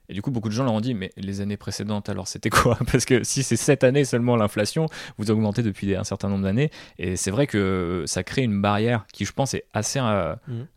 Et 0.09 0.13
du 0.13 0.21
coup, 0.21 0.31
beaucoup 0.31 0.47
de 0.47 0.53
gens 0.53 0.63
leur 0.63 0.71
ont 0.71 0.79
dit, 0.79 0.93
mais 0.93 1.11
les 1.17 1.41
années 1.41 1.57
précédentes, 1.57 2.07
alors 2.07 2.29
c'était 2.29 2.49
quoi? 2.49 2.79
Parce 2.91 3.03
que 3.03 3.25
si 3.25 3.43
c'est 3.43 3.57
cette 3.57 3.83
année 3.83 4.05
seulement 4.05 4.37
l'inflation, 4.37 4.85
vous 5.17 5.31
augmentez 5.31 5.63
depuis 5.63 5.97
un 5.97 6.05
certain 6.05 6.29
nombre 6.29 6.45
d'années. 6.45 6.71
Et 6.97 7.17
c'est 7.17 7.29
vrai 7.29 7.45
que 7.45 8.05
ça 8.07 8.23
crée 8.23 8.43
une 8.43 8.61
barrière 8.61 9.05
qui, 9.11 9.25
je 9.25 9.33
pense, 9.33 9.53
est 9.53 9.65
assez, 9.73 9.99
Mhm. 9.99 10.67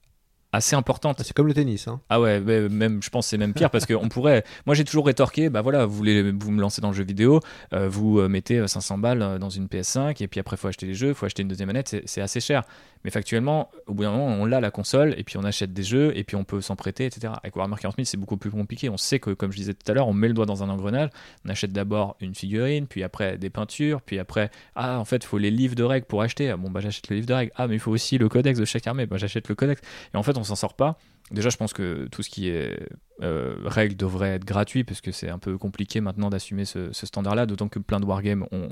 Assez 0.52 0.74
importante. 0.76 1.20
C'est 1.22 1.32
comme 1.32 1.46
le 1.46 1.54
tennis. 1.54 1.88
Hein. 1.88 2.00
Ah 2.08 2.20
ouais, 2.20 2.40
mais 2.40 2.68
même, 2.68 3.02
je 3.02 3.10
pense 3.10 3.26
que 3.26 3.30
c'est 3.30 3.38
même 3.38 3.54
pire 3.54 3.70
parce 3.70 3.86
qu'on 3.86 4.08
pourrait. 4.08 4.44
Moi, 4.66 4.74
j'ai 4.74 4.84
toujours 4.84 5.06
rétorqué, 5.06 5.48
bah 5.48 5.62
voilà, 5.62 5.86
vous 5.86 5.94
voulez 5.94 6.32
vous 6.32 6.50
me 6.50 6.60
lancez 6.60 6.80
dans 6.80 6.88
le 6.90 6.94
jeu 6.96 7.04
vidéo, 7.04 7.40
euh, 7.72 7.88
vous 7.88 8.18
euh, 8.18 8.28
mettez 8.28 8.58
euh, 8.58 8.66
500 8.66 8.98
balles 8.98 9.22
euh, 9.22 9.38
dans 9.38 9.50
une 9.50 9.66
PS5 9.66 10.22
et 10.22 10.28
puis 10.28 10.40
après, 10.40 10.56
il 10.56 10.58
faut 10.58 10.68
acheter 10.68 10.86
les 10.86 10.94
jeux, 10.94 11.08
il 11.08 11.14
faut 11.14 11.26
acheter 11.26 11.42
une 11.42 11.48
deuxième 11.48 11.68
manette, 11.68 12.02
c'est- 12.04 12.20
assez 12.20 12.40
cher. 12.40 12.64
Mais 13.02 13.10
factuellement, 13.10 13.70
au 13.86 13.94
bout 13.94 14.02
d'un 14.02 14.10
moment, 14.10 14.26
on 14.26 14.44
l'a 14.44 14.60
la 14.60 14.70
console 14.70 15.14
et 15.16 15.24
puis 15.24 15.38
on 15.38 15.44
achète 15.44 15.72
des 15.72 15.82
jeux 15.82 16.12
et 16.14 16.22
puis 16.22 16.36
on 16.36 16.44
peut 16.44 16.60
s'en 16.60 16.76
prêter, 16.76 17.06
etc. 17.06 17.32
Avec 17.42 17.56
Warhammer 17.56 17.76
40 17.80 17.96
000, 17.96 18.04
c'est 18.04 18.18
beaucoup 18.18 18.36
plus 18.36 18.50
compliqué. 18.50 18.90
On 18.90 18.98
sait 18.98 19.18
que, 19.18 19.30
comme 19.30 19.52
je 19.52 19.56
disais 19.56 19.72
tout 19.72 19.90
à 19.90 19.94
l'heure, 19.94 20.06
on 20.06 20.12
met 20.12 20.28
le 20.28 20.34
doigt 20.34 20.44
dans 20.44 20.62
un 20.62 20.68
engrenage, 20.68 21.08
on 21.46 21.48
achète 21.48 21.72
d'abord 21.72 22.16
une 22.20 22.34
figurine, 22.34 22.86
puis 22.86 23.02
après 23.02 23.38
des 23.38 23.48
peintures, 23.48 24.02
puis 24.02 24.18
après, 24.18 24.50
ah, 24.74 24.98
en 25.00 25.06
fait, 25.06 25.16
il 25.24 25.26
faut 25.26 25.38
les 25.38 25.50
livres 25.50 25.74
de 25.76 25.82
règles 25.82 26.04
pour 26.04 26.20
acheter. 26.20 26.50
Ah, 26.50 26.58
bon, 26.58 26.68
bah 26.70 26.80
j'achète 26.80 27.08
le 27.08 27.16
livre 27.16 27.26
de 27.26 27.32
règles. 27.32 27.52
Ah, 27.56 27.68
mais 27.68 27.76
il 27.76 27.80
faut 27.80 27.90
aussi 27.90 28.18
le 28.18 28.28
codex 28.28 28.58
de 28.58 28.66
chaque 28.66 28.86
armée. 28.86 29.06
Bah, 29.06 29.16
j'achète 29.16 29.48
le 29.48 29.54
codex. 29.54 29.80
Et 30.12 30.16
en 30.18 30.22
fait, 30.22 30.36
on 30.40 30.44
s'en 30.44 30.56
sort 30.56 30.74
pas. 30.74 30.98
Déjà, 31.30 31.48
je 31.48 31.56
pense 31.56 31.72
que 31.72 32.08
tout 32.10 32.22
ce 32.22 32.30
qui 32.30 32.48
est 32.48 32.76
euh, 33.22 33.56
règles 33.64 33.96
devrait 33.96 34.30
être 34.30 34.44
gratuit 34.44 34.82
parce 34.82 35.00
que 35.00 35.12
c'est 35.12 35.28
un 35.28 35.38
peu 35.38 35.58
compliqué 35.58 36.00
maintenant 36.00 36.28
d'assumer 36.28 36.64
ce, 36.64 36.90
standard-là, 36.92 37.46
d'autant 37.46 37.68
que 37.68 37.78
plein 37.78 38.00
de 38.00 38.04
wargames 38.04 38.46
ont, 38.50 38.68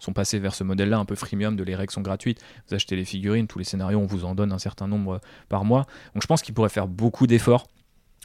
sont 0.00 0.12
passés 0.12 0.40
vers 0.40 0.54
ce 0.54 0.64
modèle-là, 0.64 0.98
un 0.98 1.04
peu 1.04 1.14
freemium, 1.14 1.54
de 1.54 1.62
les 1.62 1.76
règles 1.76 1.92
sont 1.92 2.00
gratuites. 2.00 2.40
Vous 2.68 2.74
achetez 2.74 2.96
les 2.96 3.04
figurines, 3.04 3.46
tous 3.46 3.58
les 3.58 3.64
scénarios, 3.64 4.00
on 4.00 4.06
vous 4.06 4.24
en 4.24 4.34
donne 4.34 4.52
un 4.52 4.58
certain 4.58 4.88
nombre 4.88 5.20
par 5.48 5.64
mois. 5.64 5.86
Donc 6.14 6.22
je 6.22 6.26
pense 6.26 6.42
qu'ils 6.42 6.54
pourraient 6.54 6.68
faire 6.68 6.88
beaucoup 6.88 7.26
d'efforts. 7.28 7.68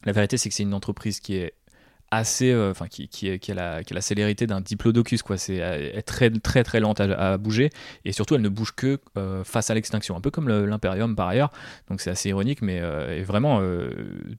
La 0.03 0.11
vérité, 0.11 0.37
c'est 0.37 0.49
que 0.49 0.55
c'est 0.55 0.63
une 0.63 0.73
entreprise 0.73 1.19
qui 1.19 1.35
est 1.35 1.53
assez, 2.12 2.51
euh, 2.51 2.72
enfin 2.72 2.88
qui, 2.88 3.08
qui, 3.08 3.30
a 3.30 3.53
la, 3.53 3.84
qui 3.84 3.93
la 3.93 4.01
célérité 4.01 4.47
d'un 4.47 4.62
diplodocus 4.62 5.22
quoi. 5.22 5.38
C'est 5.38 5.62
euh, 5.62 5.89
elle 5.91 5.97
est 5.97 6.01
très 6.01 6.30
très 6.30 6.64
très 6.64 6.80
lente 6.80 6.99
à, 6.99 7.38
bouger 7.38 7.70
et 8.06 8.12
surtout 8.12 8.36
elle 8.36 8.41
ne 8.41 8.49
bouge 8.49 8.74
que 8.76 8.99
euh, 9.18 9.43
face 9.43 9.70
à 9.70 9.74
l'extinction, 9.74 10.16
un 10.16 10.22
peu 10.22 10.32
comme 10.32 10.47
l'impérium 10.49 11.16
par 11.16 11.28
ailleurs. 11.28 11.51
Donc 11.89 12.01
c'est 12.01 12.10
assez 12.10 12.30
ironique, 12.30 12.62
mais 12.62 12.82
vraiment 13.24 13.62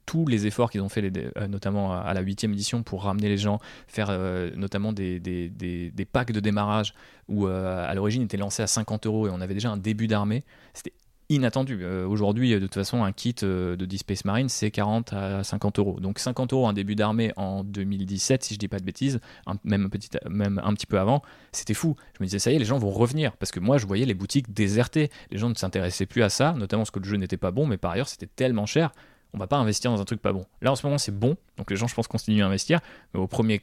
tous 0.05 0.25
les 0.27 0.47
efforts 0.47 0.71
qu'ils 0.71 0.81
ont 0.81 0.89
fait, 0.89 1.11
notamment 1.47 1.93
à, 1.93 2.13
la 2.13 2.21
huitième 2.21 2.53
édition, 2.53 2.83
pour 2.83 3.03
ramener 3.03 3.29
les 3.29 3.37
gens, 3.37 3.59
faire 3.87 4.17
notamment 4.55 4.93
des, 4.93 5.19
des, 5.19 5.49
des, 5.49 6.05
packs 6.05 6.31
de 6.31 6.39
démarrage 6.39 6.93
où 7.27 7.47
à 7.47 7.93
l'origine 7.93 8.23
était 8.23 8.37
lancé 8.37 8.63
à 8.63 8.67
50 8.67 9.05
euros 9.05 9.27
et 9.27 9.31
on 9.31 9.41
avait 9.41 9.53
déjà 9.53 9.69
un 9.69 9.77
début 9.77 10.07
d'armée. 10.07 10.43
C'était 10.73 10.93
inattendu. 11.29 11.79
Euh, 11.81 12.07
Aujourd'hui, 12.07 12.53
euh, 12.53 12.59
de 12.59 12.65
toute 12.65 12.75
façon, 12.75 13.03
un 13.03 13.11
kit 13.11 13.35
euh, 13.43 13.75
de 13.75 13.85
Deep 13.85 13.99
Space 13.99 14.25
Marine, 14.25 14.49
c'est 14.49 14.71
40 14.71 15.13
à 15.13 15.43
50 15.43 15.79
euros. 15.79 15.99
Donc 15.99 16.19
50 16.19 16.53
euros 16.53 16.67
un 16.67 16.73
début 16.73 16.95
d'armée 16.95 17.33
en 17.35 17.63
2017, 17.63 18.43
si 18.43 18.53
je 18.53 18.59
dis 18.59 18.67
pas 18.67 18.79
de 18.79 18.85
bêtises, 18.85 19.19
même, 19.63 19.85
un 19.85 20.73
petit, 20.73 20.85
peu 20.85 20.99
avant, 20.99 21.21
c'était 21.51 21.73
fou. 21.73 21.95
Je 22.17 22.23
me 22.23 22.25
disais, 22.25 22.39
ça 22.39 22.51
y 22.51 22.55
est, 22.55 22.59
les 22.59 22.65
gens 22.65 22.77
vont 22.77 22.91
revenir. 22.91 23.35
Parce 23.37 23.51
que 23.51 23.59
moi, 23.59 23.77
je 23.77 23.85
voyais 23.85 24.05
les 24.05 24.13
boutiques 24.13 24.53
désertées. 24.53 25.09
Les 25.31 25.37
gens 25.37 25.49
ne 25.49 25.55
s'intéressaient 25.55 26.05
plus 26.05 26.23
à 26.23 26.29
ça, 26.29 26.53
notamment 26.53 26.81
parce 26.81 26.91
que 26.91 26.99
le 26.99 27.05
jeu 27.05 27.17
n'était 27.17 27.37
pas 27.37 27.51
bon, 27.51 27.65
mais 27.65 27.77
par 27.77 27.91
ailleurs, 27.91 28.07
c'était 28.07 28.27
tellement 28.27 28.65
cher. 28.65 28.91
On 29.33 29.37
va 29.37 29.47
pas 29.47 29.57
investir 29.57 29.91
dans 29.91 29.99
un 29.99 30.05
truc 30.05 30.21
pas 30.21 30.31
bon. 30.31 30.45
Là, 30.61 30.71
en 30.71 30.75
ce 30.75 30.85
moment, 30.85 30.97
c'est 30.97 31.17
bon. 31.17 31.35
Donc 31.57 31.69
les 31.69 31.75
gens, 31.75 31.87
je 31.87 31.93
pense, 31.93 32.07
continuent 32.07 32.43
à 32.43 32.47
investir. 32.47 32.79
Mais 33.13 33.19
au 33.19 33.27
premier, 33.27 33.59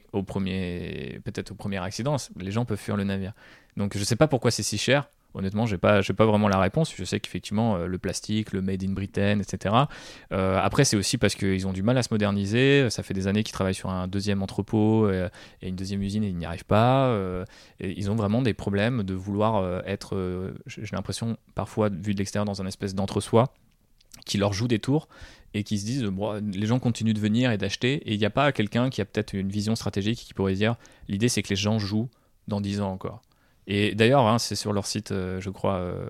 peut-être 1.23 1.51
au 1.51 1.55
premier 1.55 1.77
accident, 1.77 2.17
les 2.39 2.51
gens 2.51 2.65
peuvent 2.65 2.79
fuir 2.79 2.95
le 2.95 3.03
navire. 3.03 3.33
Donc 3.75 3.97
je 3.97 4.03
sais 4.03 4.15
pas 4.15 4.27
pourquoi 4.27 4.51
c'est 4.51 4.63
si 4.63 4.77
cher. 4.77 5.09
Honnêtement, 5.35 5.65
j'ai 5.65 5.77
pas, 5.77 6.01
pas 6.01 6.25
vraiment 6.25 6.47
la 6.47 6.59
réponse. 6.59 6.93
Je 6.95 7.03
sais 7.03 7.19
qu'effectivement, 7.19 7.75
euh, 7.75 7.87
le 7.87 7.97
plastique, 7.97 8.53
le 8.53 8.61
made 8.61 8.83
in 8.83 8.93
Britain, 8.93 9.39
etc. 9.39 9.75
Euh, 10.31 10.57
après, 10.61 10.85
c'est 10.85 10.95
aussi 10.95 11.17
parce 11.17 11.35
qu'ils 11.35 11.67
ont 11.67 11.73
du 11.73 11.83
mal 11.83 11.97
à 11.97 12.03
se 12.03 12.07
moderniser. 12.11 12.89
Ça 12.89 13.03
fait 13.03 13.13
des 13.13 13.27
années 13.27 13.43
qu'ils 13.43 13.53
travaillent 13.53 13.75
sur 13.75 13.89
un 13.89 14.07
deuxième 14.07 14.41
entrepôt 14.41 15.05
euh, 15.07 15.29
et 15.61 15.67
une 15.67 15.75
deuxième 15.75 16.01
usine 16.01 16.23
et 16.23 16.29
ils 16.29 16.37
n'y 16.37 16.45
arrivent 16.45 16.65
pas. 16.65 17.15
Ils 17.79 18.09
ont 18.09 18.15
vraiment 18.15 18.41
des 18.41 18.53
problèmes 18.53 19.03
de 19.03 19.13
vouloir 19.13 19.83
être, 19.85 20.53
j'ai 20.67 20.85
j'ai 20.85 20.95
l'impression, 20.95 21.35
parfois, 21.55 21.89
vu 21.89 22.13
de 22.13 22.19
l'extérieur, 22.19 22.45
dans 22.45 22.61
un 22.61 22.65
espèce 22.67 22.95
d'entre-soi 22.95 23.51
qui 24.25 24.37
leur 24.37 24.53
joue 24.53 24.67
des 24.67 24.79
tours 24.79 25.09
et 25.53 25.63
qui 25.63 25.79
se 25.79 25.85
disent 25.85 26.03
bon, 26.03 26.41
les 26.53 26.67
gens 26.67 26.79
continuent 26.79 27.13
de 27.13 27.19
venir 27.19 27.51
et 27.51 27.57
d'acheter 27.57 27.95
et 27.95 28.13
il 28.13 28.19
n'y 28.19 28.25
a 28.25 28.29
pas 28.29 28.51
quelqu'un 28.51 28.89
qui 28.89 29.01
a 29.01 29.05
peut-être 29.05 29.33
une 29.33 29.49
vision 29.49 29.75
stratégique 29.75 30.19
qui 30.19 30.33
pourrait 30.33 30.53
dire 30.53 30.75
l'idée 31.07 31.27
c'est 31.27 31.43
que 31.43 31.49
les 31.49 31.55
gens 31.55 31.79
jouent 31.79 32.09
dans 32.47 32.61
10 32.61 32.81
ans 32.81 32.91
encore 32.91 33.21
et 33.67 33.95
d'ailleurs 33.95 34.27
hein, 34.27 34.39
c'est 34.39 34.55
sur 34.55 34.73
leur 34.73 34.85
site 34.85 35.11
euh, 35.11 35.41
je 35.41 35.49
crois 35.49 35.75
euh, 35.75 36.05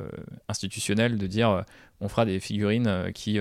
institutionnel 0.50 1.18
de 1.18 1.28
dire 1.28 1.50
euh, 1.50 1.62
on 2.02 2.10
fera 2.10 2.26
des 2.26 2.40
figurines 2.40 3.12
qui 3.14 3.40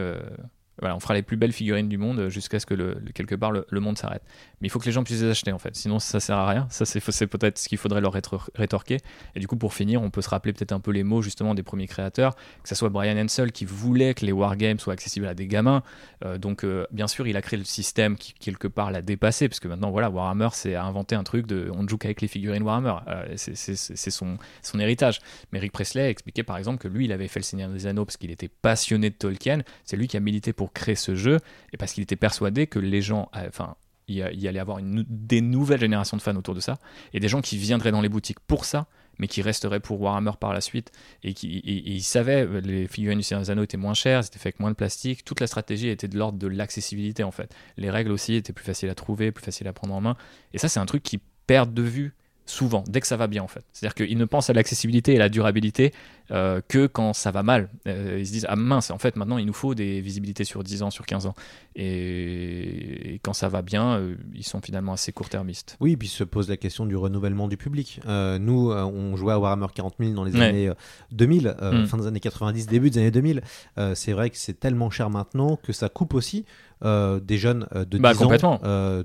voilà, 0.80 0.96
on 0.96 1.00
fera 1.00 1.14
les 1.14 1.22
plus 1.22 1.36
belles 1.36 1.52
figurines 1.52 1.88
du 1.88 1.98
monde 1.98 2.28
jusqu'à 2.28 2.58
ce 2.60 2.66
que 2.66 2.74
quelque 3.12 3.34
part 3.34 3.52
le 3.52 3.80
monde 3.80 3.98
s'arrête. 3.98 4.22
Mais 4.64 4.68
il 4.68 4.70
faut 4.70 4.78
que 4.78 4.86
les 4.86 4.92
gens 4.92 5.04
puissent 5.04 5.20
les 5.20 5.28
acheter 5.28 5.52
en 5.52 5.58
fait, 5.58 5.76
sinon 5.76 5.98
ça 5.98 6.20
sert 6.20 6.38
à 6.38 6.48
rien. 6.48 6.66
Ça 6.70 6.86
c'est 6.86 7.26
peut-être 7.26 7.58
ce 7.58 7.68
qu'il 7.68 7.76
faudrait 7.76 8.00
leur 8.00 8.14
rétro- 8.14 8.48
rétorquer. 8.54 8.96
Et 9.34 9.40
du 9.40 9.46
coup 9.46 9.58
pour 9.58 9.74
finir, 9.74 10.00
on 10.00 10.08
peut 10.08 10.22
se 10.22 10.30
rappeler 10.30 10.54
peut-être 10.54 10.72
un 10.72 10.80
peu 10.80 10.90
les 10.90 11.02
mots 11.02 11.20
justement 11.20 11.54
des 11.54 11.62
premiers 11.62 11.86
créateurs, 11.86 12.34
que 12.62 12.68
ce 12.70 12.74
soit 12.74 12.88
Brian 12.88 13.22
Hensel 13.22 13.52
qui 13.52 13.66
voulait 13.66 14.14
que 14.14 14.24
les 14.24 14.32
wargames 14.32 14.78
soient 14.78 14.94
accessibles 14.94 15.26
à 15.26 15.34
des 15.34 15.46
gamins. 15.48 15.82
Euh, 16.24 16.38
donc 16.38 16.64
euh, 16.64 16.86
bien 16.92 17.08
sûr 17.08 17.26
il 17.26 17.36
a 17.36 17.42
créé 17.42 17.58
le 17.58 17.66
système 17.66 18.16
qui 18.16 18.32
quelque 18.32 18.66
part 18.66 18.90
l'a 18.90 19.02
dépassé, 19.02 19.50
parce 19.50 19.60
que 19.60 19.68
maintenant 19.68 19.90
voilà 19.90 20.08
Warhammer 20.08 20.48
c'est 20.54 20.76
inventer 20.76 21.14
un 21.14 21.24
truc 21.24 21.46
de 21.46 21.70
on 21.70 21.86
joue 21.86 21.98
qu'avec 21.98 22.22
les 22.22 22.28
figurines 22.28 22.62
Warhammer. 22.62 22.94
Euh, 23.08 23.34
c'est- 23.36 24.10
son, 24.10 24.38
héritage. 24.78 25.20
Mais 25.52 25.58
Rick 25.58 25.72
Presley 25.72 26.08
expliquait 26.08 26.42
par 26.42 26.56
exemple 26.56 26.78
que 26.78 26.88
lui 26.88 27.04
il 27.04 27.12
avait 27.12 27.28
fait 27.28 27.40
le 27.40 27.44
Seigneur 27.44 27.68
des 27.68 27.86
Anneaux 27.86 28.06
parce 28.06 28.16
qu'il 28.16 28.30
était 28.30 28.48
passionné 28.48 29.10
de 29.10 29.14
Tolkien. 29.14 29.58
C'est 29.84 29.98
lui 29.98 30.08
qui 30.08 30.16
a 30.16 30.20
milité 30.20 30.54
pour 30.54 30.72
créer 30.72 30.94
ce 30.94 31.14
jeu 31.14 31.38
et 31.72 31.76
parce 31.76 31.92
qu'il 31.92 32.02
était 32.02 32.16
persuadé 32.16 32.66
que 32.66 32.78
les 32.78 33.02
gens, 33.02 33.28
enfin, 33.34 33.74
il 34.08 34.16
y, 34.16 34.48
allait 34.48 34.58
avoir 34.58 34.78
une, 34.78 35.04
des 35.08 35.40
nouvelles 35.40 35.80
générations 35.80 36.16
de 36.16 36.22
fans 36.22 36.36
autour 36.36 36.54
de 36.54 36.60
ça 36.60 36.78
et 37.12 37.20
des 37.20 37.28
gens 37.28 37.40
qui 37.40 37.56
viendraient 37.56 37.90
dans 37.90 38.00
les 38.00 38.08
boutiques 38.08 38.40
pour 38.40 38.64
ça, 38.64 38.86
mais 39.18 39.28
qui 39.28 39.40
resteraient 39.40 39.80
pour 39.80 40.00
Warhammer 40.00 40.32
par 40.38 40.52
la 40.52 40.60
suite 40.60 40.92
et 41.22 41.32
qui 41.32 41.58
et, 41.58 41.76
et 41.76 41.92
ils 41.92 42.02
savaient 42.02 42.60
les 42.60 42.86
figurines 42.86 43.18
du 43.18 43.24
Seigneur 43.24 43.42
des 43.42 43.50
Anneaux 43.50 43.62
étaient 43.62 43.76
moins 43.76 43.94
chères, 43.94 44.24
c'était 44.24 44.38
fait 44.38 44.48
avec 44.48 44.60
moins 44.60 44.70
de 44.70 44.76
plastique, 44.76 45.24
toute 45.24 45.40
la 45.40 45.46
stratégie 45.46 45.88
était 45.88 46.08
de 46.08 46.18
l'ordre 46.18 46.38
de 46.38 46.46
l'accessibilité 46.46 47.22
en 47.24 47.30
fait. 47.30 47.54
Les 47.76 47.90
règles 47.90 48.12
aussi 48.12 48.34
étaient 48.34 48.52
plus 48.52 48.64
faciles 48.64 48.90
à 48.90 48.94
trouver, 48.94 49.32
plus 49.32 49.44
faciles 49.44 49.68
à 49.68 49.72
prendre 49.72 49.94
en 49.94 50.00
main 50.00 50.16
et 50.52 50.58
ça 50.58 50.68
c'est 50.68 50.80
un 50.80 50.86
truc 50.86 51.02
qui 51.02 51.20
perdent 51.46 51.74
de 51.74 51.82
vue 51.82 52.14
souvent, 52.46 52.84
dès 52.86 53.00
que 53.00 53.06
ça 53.06 53.16
va 53.16 53.26
bien 53.26 53.42
en 53.42 53.48
fait. 53.48 53.64
C'est-à-dire 53.72 53.94
qu'ils 53.94 54.18
ne 54.18 54.24
pensent 54.26 54.50
à 54.50 54.52
l'accessibilité 54.52 55.14
et 55.14 55.18
la 55.18 55.28
durabilité 55.28 55.92
euh, 56.30 56.60
que 56.68 56.86
quand 56.86 57.12
ça 57.14 57.30
va 57.30 57.42
mal. 57.42 57.68
Euh, 57.88 58.16
ils 58.18 58.26
se 58.26 58.32
disent, 58.32 58.46
ah 58.48 58.56
mince, 58.56 58.90
en 58.90 58.98
fait 58.98 59.16
maintenant 59.16 59.38
il 59.38 59.46
nous 59.46 59.52
faut 59.54 59.74
des 59.74 60.00
visibilités 60.00 60.44
sur 60.44 60.62
10 60.62 60.82
ans, 60.82 60.90
sur 60.90 61.06
15 61.06 61.26
ans. 61.26 61.34
Et, 61.76 63.14
et 63.14 63.18
quand 63.22 63.32
ça 63.32 63.48
va 63.48 63.62
bien, 63.62 63.96
euh, 63.98 64.14
ils 64.34 64.44
sont 64.44 64.60
finalement 64.60 64.92
assez 64.92 65.12
court-termistes. 65.12 65.76
Oui, 65.80 65.96
puis 65.96 66.08
se 66.08 66.24
pose 66.24 66.48
la 66.48 66.56
question 66.56 66.86
du 66.86 66.96
renouvellement 66.96 67.48
du 67.48 67.56
public. 67.56 68.00
Nous, 68.06 68.70
on 68.72 69.16
jouait 69.16 69.32
à 69.32 69.38
Warhammer 69.38 69.66
40 69.74 69.94
000 69.98 70.12
dans 70.12 70.24
les 70.24 70.34
Ouais. 70.34 70.42
années 70.48 70.68
euh, 70.68 70.74
2000, 71.12 71.54
euh, 71.62 71.82
Mm. 71.82 71.86
fin 71.86 71.96
des 71.98 72.06
années 72.06 72.20
90, 72.20 72.66
début 72.66 72.90
des 72.90 72.98
années 73.00 73.10
2000. 73.10 73.42
Euh, 73.78 73.94
c'est 73.94 74.12
vrai 74.12 74.30
que 74.30 74.36
c'est 74.36 74.58
tellement 74.58 74.90
cher 74.90 75.10
maintenant 75.10 75.56
que 75.56 75.72
ça 75.72 75.88
coupe 75.88 76.14
aussi 76.14 76.44
euh, 76.84 77.18
des 77.20 77.38
jeunes 77.38 77.66
euh, 77.74 77.84
de 77.84 77.96
10 77.98 78.02
Bah, 78.02 78.12
ans. 78.12 78.18
complètement. 78.18 78.60
Euh, 78.64 79.02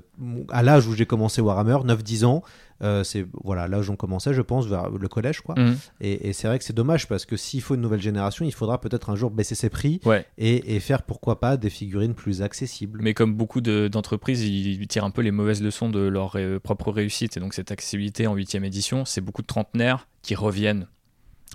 à 0.50 0.62
l'âge 0.62 0.86
où 0.86 0.94
j'ai 0.94 1.06
commencé 1.06 1.40
Warhammer, 1.40 1.78
9-10 1.84 2.24
ans, 2.24 2.42
c'est 3.04 3.26
voilà 3.44 3.68
l'âge 3.68 3.90
où 3.90 3.92
on 3.92 3.96
commençait, 3.96 4.32
je 4.32 4.40
pense, 4.40 4.66
vers 4.66 4.88
le 4.88 5.06
collège. 5.08 5.42
quoi. 5.42 5.54
Mhm. 5.58 5.76
Et, 6.00 6.28
et 6.28 6.32
c'est 6.32 6.48
vrai 6.48 6.58
que 6.58 6.64
c'est 6.64 6.72
dommage 6.72 7.08
parce 7.08 7.26
que 7.26 7.36
s'il 7.36 7.60
faut 7.60 7.74
une 7.74 7.82
nouvelle 7.82 8.00
génération, 8.00 8.44
il 8.46 8.52
faudra 8.52 8.80
peut-être 8.80 9.10
un 9.10 9.16
jour 9.16 9.30
baisser 9.30 9.54
ses 9.54 9.68
prix 9.68 10.00
Ouais. 10.06 10.24
et, 10.38 10.76
et 10.76 10.80
faire 10.80 11.02
pourquoi 11.02 11.40
pas 11.40 11.58
des 11.58 11.68
figurines 11.68 12.14
plus 12.14 12.40
accessibles. 12.40 13.00
Mais 13.02 13.12
comme 13.12 13.34
beaucoup 13.34 13.60
de- 13.60 13.88
d'entreprises, 13.88 14.42
ils 14.42 14.86
tirent 14.88 15.04
un 15.04 15.10
peu 15.10 15.20
les 15.20 15.30
mauvaises 15.30 15.62
leçons 15.62 15.90
de 15.90 16.00
leur 16.00 16.36
propre 16.62 16.90
réussite. 16.90 17.36
Et 17.36 17.40
donc 17.40 17.52
cette 17.52 17.70
accessibilité 17.70 18.26
en 18.26 18.34
huitième 18.34 18.64
édition, 18.64 19.04
c'est 19.04 19.20
beaucoup 19.20 19.42
de 19.42 19.46
trentenaires 19.46 20.08
qui 20.22 20.34
reviennent. 20.34 20.86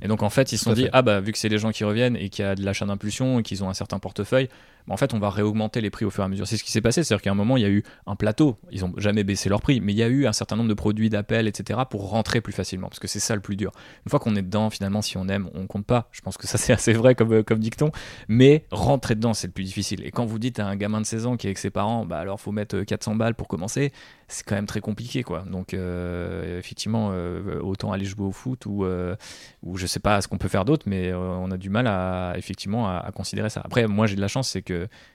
Et 0.04 0.08
donc 0.08 0.22
en 0.24 0.30
fait, 0.30 0.52
ils 0.52 0.58
se 0.60 0.66
sont 0.66 0.74
dit, 0.74 0.90
ah 0.94 1.02
bah 1.02 1.22
vu 1.22 1.32
que 1.32 1.38
c'est 1.40 1.50
les 1.50 1.58
gens 1.58 1.72
qui 1.72 1.86
reviennent 1.86 2.18
et 2.18 2.30
qu'il 2.30 2.44
y 2.46 2.48
a 2.48 2.54
de 2.54 2.64
l'achat 2.64 2.86
d'impulsion 2.86 3.40
et 3.40 3.44
qu'ils 3.44 3.64
ont 3.64 3.70
un 3.70 3.74
certain 3.74 3.98
portefeuille, 3.98 4.50
en 4.90 4.98
fait 4.98 5.14
on 5.14 5.20
va 5.20 5.30
réaugmenter 5.30 5.82
les 5.82 5.90
prix 5.90 6.06
au 6.06 6.10
fur 6.10 6.24
et 6.24 6.26
à 6.26 6.30
mesure. 6.30 6.48
C'est 6.48 6.58
ce 6.58 6.64
qui 6.64 6.72
s'est 6.72 6.82
passé, 6.82 7.04
c'est-à-dire 7.04 7.22
qu'à 7.22 7.32
un 7.32 7.36
moment 7.36 7.58
il 7.58 7.64
y 7.64 7.66
a 7.66 7.70
eu 7.70 7.84
un 8.06 8.16
plateau, 8.16 8.58
ils 8.72 8.86
ont 8.86 8.94
jamais 8.98 9.24
baissé 9.24 9.50
leur 9.50 9.62
prix, 9.62 9.82
mais 9.82 9.94
il 9.94 9.98
y 9.98 10.04
a 10.04 10.08
eu 10.08 10.28
un 10.28 10.34
certain 10.34 10.56
nombre 10.56 10.70
de 10.70 10.74
produits 10.74 11.10
d'appel, 11.10 11.48
etc. 11.48 11.82
pour 11.90 12.10
rentrer 12.10 12.42
plus 12.42 12.54
facilement, 12.54 12.88
parce 12.88 13.00
que 13.00 13.08
c'est 13.08 13.20
ça 13.20 13.36
le 13.36 13.42
plus 13.42 13.56
dur. 13.56 13.72
Une 14.06 14.10
fois 14.10 14.20
qu'on 14.20 14.36
est 14.36 14.42
dedans, 14.42 14.70
finalement, 14.70 15.02
si 15.02 15.18
on 15.18 15.28
aime, 15.28 15.50
on 15.54 15.68
compte 15.68 15.86
pas. 15.86 16.10
Je 16.12 16.22
pense 16.22 16.38
que 16.38 16.48
ça 16.48 16.58
c'est 16.66 16.74
assez 16.74 16.94
vrai 16.94 17.16
comme, 17.16 17.34
euh, 17.34 17.44
dicton, 17.56 17.92
mais 18.28 18.66
rentrer 18.72 19.16
dedans 19.16 19.34
c'est 19.34 19.48
le 19.48 19.54
plus 19.54 19.64
difficile. 19.64 20.06
Et 20.06 20.12
quand 20.12 20.26
vous 20.26 20.40
dites 20.40 20.60
à 20.60 20.68
un 20.68 20.76
gamin 20.76 21.02
de 21.02 21.06
16 21.06 21.26
ans 21.26 21.38
qui 21.38 21.48
est 21.48 21.50
avec 21.50 21.58
ses 21.58 21.70
parents, 21.70 22.06
bah 22.06 22.20
alors 22.20 22.40
faut 22.40 22.52
mettre 22.52 22.78
euh, 22.78 22.84
400 22.84 23.16
balles 23.16 23.36
pour 23.36 23.48
commencer, 23.48 23.92
c'est 24.28 24.44
quand 24.44 24.56
même 24.56 24.66
très 24.66 24.82
compliqué 24.82 25.24
quoi. 25.24 25.44
Donc 25.50 25.74
euh, 25.74 26.60
effectivement, 26.60 27.10
euh, 27.12 27.60
autant 27.62 27.92
aller 27.92 28.06
jouer 28.06 28.26
au 28.26 28.32
foot 28.32 28.66
ou, 28.66 28.86
euh, 28.86 29.16
ou 29.64 29.78
je 29.78 29.86
sais 29.86 30.00
pas 30.00 30.22
ce 30.22 30.28
qu'on 30.28 30.38
peut 30.38 30.48
faire 30.48 30.66
d'autre, 30.66 30.86
mais 30.88 31.10
euh, 31.10 31.18
on 31.18 31.52
a 31.52 31.58
du 31.58 31.70
mal 31.70 31.88
à 31.88 32.34
effectivement 32.38 32.88
à 32.88 33.12
considérer 33.14 33.50
ça. 33.50 33.62
Après, 33.64 33.88
moi 33.88 34.08
j'ai 34.08 34.16
de 34.16 34.22
la 34.22 34.28
chance, 34.28 34.50
c'est 34.50 34.62
que 34.62 34.74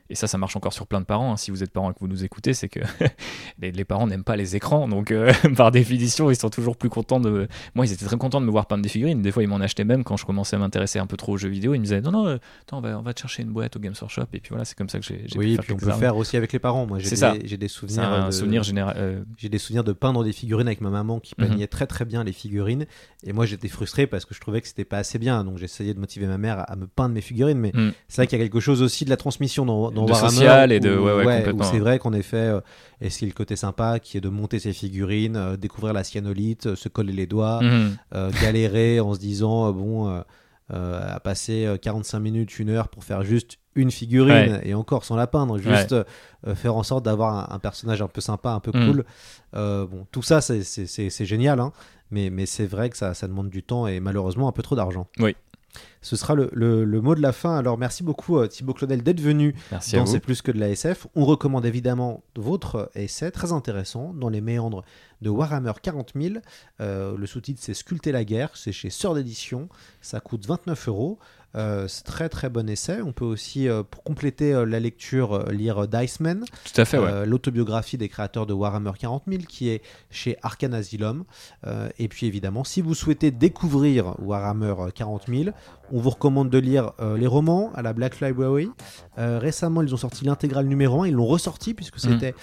et 0.08 0.14
ça, 0.16 0.26
ça 0.26 0.38
marche 0.38 0.56
encore 0.56 0.72
sur 0.72 0.86
plein 0.86 1.00
de 1.00 1.06
parents. 1.06 1.32
hein. 1.32 1.36
Si 1.36 1.50
vous 1.52 1.62
êtes 1.62 1.70
parents 1.70 1.90
et 1.90 1.94
que 1.94 2.00
vous 2.00 2.08
nous 2.08 2.24
écoutez, 2.24 2.52
c'est 2.52 2.68
que 2.68 2.80
les, 3.60 3.72
les 3.72 3.84
parents 3.84 4.06
n'aiment 4.06 4.24
pas 4.24 4.36
les 4.36 4.56
écrans, 4.56 4.88
donc 4.88 5.10
euh, 5.10 5.32
par 5.56 5.70
définition, 5.70 6.30
ils 6.30 6.36
sont 6.36 6.50
toujours 6.50 6.76
plus 6.76 6.88
contents 6.88 7.20
de. 7.20 7.48
Moi, 7.74 7.86
ils 7.86 7.92
étaient 7.92 8.06
très 8.06 8.16
contents 8.16 8.40
de 8.40 8.46
me 8.46 8.50
voir 8.50 8.66
peindre 8.66 8.82
des 8.82 8.88
figurines. 8.88 9.22
Des 9.22 9.30
fois, 9.32 9.42
ils 9.42 9.48
m'en 9.48 9.60
achetaient 9.60 9.84
même 9.84 10.04
quand 10.04 10.16
je 10.16 10.26
commençais 10.26 10.56
à 10.56 10.58
m'intéresser 10.58 10.98
un 10.98 11.06
peu 11.06 11.16
trop 11.16 11.32
aux 11.32 11.36
jeux 11.36 11.48
vidéo. 11.48 11.74
Ils 11.74 11.78
me 11.78 11.84
disaient 11.84 12.00
non, 12.00 12.10
non, 12.12 12.26
euh, 12.26 12.38
attends, 12.62 12.78
on 12.78 12.80
va, 12.80 12.98
on 12.98 13.02
va 13.02 13.14
te 13.14 13.20
chercher 13.20 13.42
une 13.42 13.50
boîte 13.50 13.76
au 13.76 13.80
Games 13.80 13.94
Workshop. 14.00 14.22
Et 14.32 14.40
puis 14.40 14.48
voilà, 14.50 14.64
c'est 14.64 14.76
comme 14.76 14.88
ça 14.88 14.98
que 14.98 15.04
j'ai. 15.04 15.22
j'ai 15.26 15.32
pu 15.32 15.38
Oui, 15.38 15.54
faire 15.54 15.64
puis 15.64 15.72
on 15.74 15.76
peut 15.76 15.90
faire 15.92 16.16
aussi 16.16 16.36
avec 16.36 16.52
les 16.52 16.58
parents. 16.58 16.86
Moi, 16.86 16.98
j'ai 16.98 17.10
des, 17.10 17.46
j'ai 17.46 17.56
des 17.56 17.68
souvenirs. 17.68 18.02
un 18.02 18.26
de- 18.26 18.30
souvenir 18.32 18.62
général. 18.62 18.94
euh, 18.98 19.22
J'ai 19.36 19.48
des 19.48 19.58
souvenirs 19.58 19.84
de 19.84 19.92
peindre 19.92 20.24
des 20.24 20.32
figurines 20.32 20.66
avec 20.66 20.80
ma 20.80 20.90
maman 20.90 21.20
qui 21.20 21.34
Mhm. 21.38 21.46
peignait 21.48 21.66
très 21.66 21.86
très 21.86 22.04
bien 22.04 22.24
les 22.24 22.32
figurines. 22.32 22.86
Et 23.24 23.32
moi, 23.32 23.46
j'étais 23.46 23.68
frustré 23.68 24.06
parce 24.06 24.24
que 24.24 24.34
je 24.34 24.40
trouvais 24.40 24.60
que 24.60 24.68
c'était 24.68 24.84
pas 24.84 24.98
assez 24.98 25.18
bien. 25.18 25.44
Donc, 25.44 25.58
j'essayais 25.58 25.94
de 25.94 26.00
motiver 26.00 26.26
ma 26.26 26.38
mère 26.38 26.58
à, 26.58 26.62
à 26.62 26.76
me 26.76 26.86
peindre 26.86 27.14
mes 27.14 27.20
figurines. 27.20 27.58
Mais 27.58 27.70
Mm. 27.74 27.92
c'est 28.08 28.16
vrai 28.16 28.26
qu'il 28.26 28.38
y 28.38 28.42
a 28.42 28.44
quelque 28.44 28.60
chose 28.60 28.82
aussi 28.82 29.04
de 29.04 29.10
la 29.10 29.16
transmission 29.16 29.49
dans, 29.58 29.90
dans 29.90 30.04
De 30.06 30.10
Warhammer. 30.10 30.30
social 30.30 30.72
et 30.72 30.80
de- 30.80 30.96
où- 30.96 31.04
ouais, 31.04 31.12
ouais, 31.12 31.22
où 31.34 31.36
complètement. 31.38 31.64
c'est 31.64 31.78
vrai 31.78 31.98
qu'en 31.98 32.12
effet, 32.12 32.36
euh, 32.36 32.60
et 33.00 33.10
c'est 33.10 33.26
le 33.26 33.32
côté 33.32 33.56
sympa 33.56 33.98
qui 33.98 34.16
est 34.16 34.20
de 34.20 34.28
monter 34.28 34.58
ses 34.58 34.72
figurines, 34.72 35.36
euh, 35.36 35.56
découvrir 35.56 35.92
la 35.92 36.04
cyanolite, 36.04 36.66
euh, 36.66 36.76
se 36.76 36.88
coller 36.88 37.12
les 37.12 37.26
doigts, 37.26 37.60
mhm. 37.62 37.96
euh, 38.14 38.30
galérer 38.42 39.00
en 39.00 39.14
se 39.14 39.18
disant 39.18 39.70
bon 39.72 40.22
à 40.72 41.18
passer 41.18 41.66
euh, 41.66 41.76
45 41.76 42.20
minutes 42.20 42.58
une 42.60 42.70
heure 42.70 42.88
pour 42.88 43.02
faire 43.02 43.24
juste 43.24 43.56
une 43.74 43.90
figurine 43.90 44.52
Ouais. 44.52 44.68
et 44.68 44.74
encore 44.74 45.04
sans 45.04 45.16
la 45.16 45.26
peindre 45.26 45.58
juste 45.58 45.92
euh, 45.92 46.54
faire 46.54 46.76
en 46.76 46.84
sorte 46.84 47.04
d'avoir 47.04 47.50
un, 47.50 47.54
un 47.56 47.58
personnage 47.58 48.00
un 48.02 48.06
peu 48.08 48.20
sympa 48.20 48.50
un 48.50 48.60
peu 48.60 48.70
Mm. 48.72 48.86
cool 48.86 49.04
Euh, 49.56 49.84
bon 49.86 50.06
tout 50.12 50.22
ça 50.22 50.40
c'est 50.40 51.24
génial 51.26 51.58
hein, 51.58 51.72
mais, 52.12 52.30
mais 52.30 52.46
c'est 52.46 52.66
vrai 52.66 52.88
que 52.88 52.96
ça, 52.96 53.14
ça 53.14 53.26
demande 53.26 53.50
du 53.50 53.64
temps 53.64 53.88
et 53.88 53.98
malheureusement 53.98 54.46
un 54.48 54.52
peu 54.52 54.62
trop 54.62 54.76
d'argent 54.76 55.08
Oui. 55.18 55.34
Ce 56.02 56.16
sera 56.16 56.34
le, 56.34 56.48
le- 56.52 56.84
le 56.84 57.00
mot 57.00 57.14
de 57.14 57.20
la 57.20 57.32
fin 57.32 57.56
alors 57.56 57.76
merci 57.78 58.02
beaucoup 58.02 58.38
euh, 58.38 58.46
Thibaut 58.48 58.72
Claudel 58.74 59.02
d'être 59.02 59.20
venu 59.20 59.54
Merci 59.70 59.96
dans. 59.96 60.06
C'est 60.06 60.20
plus 60.20 60.40
que 60.42 60.50
de 60.50 60.58
la 60.58 60.70
SF. 60.70 61.06
On 61.14 61.24
recommande 61.24 61.66
évidemment 61.66 62.22
votre 62.36 62.90
essai, 62.94 63.30
très 63.30 63.52
intéressant, 63.52 64.14
dans 64.14 64.28
les 64.28 64.40
méandres 64.40 64.82
de 65.20 65.28
Warhammer 65.28 65.72
40 65.82 66.12
000. 66.14 66.34
Euh, 66.80 67.16
le 67.16 67.26
sous-titre, 67.26 67.60
c'est 67.62 67.74
Sculpter 67.74 68.12
la 68.12 68.24
guerre. 68.24 68.50
C'est 68.54 68.72
chez 68.72 68.88
Sœur 68.88 69.14
d'édition. 69.14 69.68
Ça 70.00 70.20
coûte 70.20 70.46
29 70.46 70.88
euros. 70.88 71.18
Euh, 71.56 71.88
c'est 71.88 72.04
très 72.04 72.28
très 72.28 72.48
bon 72.48 72.68
essai. 72.70 73.02
On 73.02 73.12
peut 73.12 73.24
aussi, 73.24 73.68
euh, 73.68 73.82
pour 73.82 74.04
compléter 74.04 74.52
euh, 74.54 74.64
la 74.64 74.78
lecture, 74.78 75.34
euh, 75.34 75.50
lire 75.50 75.88
Diceman, 75.88 76.44
Tout 76.72 76.80
à 76.80 76.84
fait, 76.84 76.98
ouais. 76.98 77.26
l'autobiographie 77.26 77.98
des 77.98 78.08
créateurs 78.08 78.46
de 78.46 78.52
Warhammer 78.52 78.92
40 78.98 79.24
000, 79.26 79.42
qui 79.48 79.68
est 79.68 79.82
chez 80.10 80.36
Arcan 80.42 80.72
Asylum. 80.72 81.24
Et 81.98 82.08
puis 82.08 82.26
évidemment, 82.26 82.62
si 82.64 82.80
vous 82.82 82.94
souhaitez 82.94 83.30
découvrir 83.30 84.14
Warhammer 84.20 84.74
40 84.94 85.24
000, 85.28 85.50
on 85.92 85.98
vous 85.98 86.10
recommande 86.10 86.50
de 86.50 86.58
lire 86.58 86.92
les 87.16 87.26
romans 87.26 87.72
à 87.74 87.82
la 87.82 87.92
Black 87.92 88.20
Library. 88.20 88.70
Récemment, 89.16 89.82
ils 89.82 89.92
ont 89.92 89.96
sorti 89.98 90.24
l'intégrale 90.24 90.66
numéro 90.66 91.02
1. 91.02 91.08
Ils 91.08 91.14
l'ont 91.14 91.26
ressorti 91.26 91.74
puisque 91.74 91.96
Mm. 91.96 92.10
c'était, 92.10 92.34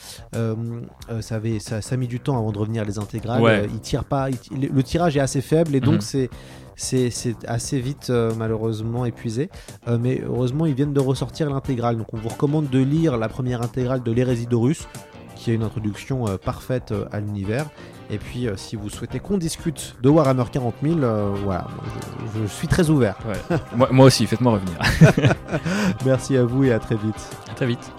ça, 1.22 1.36
avait, 1.36 1.60
ça, 1.60 1.82
ça 1.82 1.96
a 1.96 1.98
mis 1.98 2.08
du 2.08 2.20
temps 2.20 2.38
avant 2.38 2.52
de 2.52 2.58
revenir 2.60 2.84
les 2.86 3.00
intégrales. 3.00 3.42
Ouais. 3.42 3.68
Ils 3.74 3.80
tirent 3.80 4.04
pas, 4.06 4.30
ils- 4.30 4.70
le, 4.74 4.84
tirage 4.84 5.16
est 5.18 5.22
assez 5.22 5.42
faible 5.42 5.76
et 5.76 5.80
donc 5.80 5.96
Mhm. 5.96 6.02
c'est 6.02 6.30
c'est 6.78 7.36
assez 7.48 7.80
vite 7.80 8.08
euh, 8.10 8.32
malheureusement 8.38 9.06
épuisé. 9.06 9.50
Euh, 9.88 9.98
mais 10.00 10.22
heureusement, 10.26 10.66
ils 10.66 10.76
viennent 10.76 10.94
de 10.94 11.00
ressortir 11.00 11.50
l'intégrale. 11.50 11.98
Donc 11.98 12.14
on 12.14 12.18
vous 12.18 12.30
recommande 12.30 12.70
de 12.70 12.80
lire 12.80 13.18
la 13.18 13.28
première 13.28 13.62
intégrale 13.62 14.04
de 14.04 14.12
l'hérésie 14.12 14.46
d'Horus, 14.46 14.88
qui 15.36 15.52
est 15.52 15.56
une 15.56 15.64
introduction 15.64 16.28
euh, 16.28 16.38
parfaite 16.38 16.94
à 17.12 17.20
l'univers. 17.20 17.66
Et 18.10 18.20
puis, 18.20 18.48
si 18.56 18.78
vous 18.78 18.90
souhaitez 18.90 19.20
qu'on 19.20 19.38
discute 19.38 19.98
de 20.02 20.08
Warhammer 20.08 20.46
40 20.50 20.76
000, 20.82 21.00
euh, 21.00 21.34
voilà, 21.44 21.68
je, 22.34 22.44
je 22.44 22.48
suis 22.48 22.70
très 22.70 22.90
ouvert. 22.90 23.18
Ouais. 23.28 23.58
moi, 23.76 23.90
moi 23.92 24.06
aussi, 24.06 24.26
faites-moi 24.26 24.54
revenir. 24.54 24.78
Merci 26.06 26.38
à 26.38 26.46
vous 26.46 26.64
et 26.64 26.72
à 26.72 26.80
très 26.80 26.96
vite. 26.96 27.30
à 27.52 27.54
très 27.54 27.66
vite. 27.66 27.92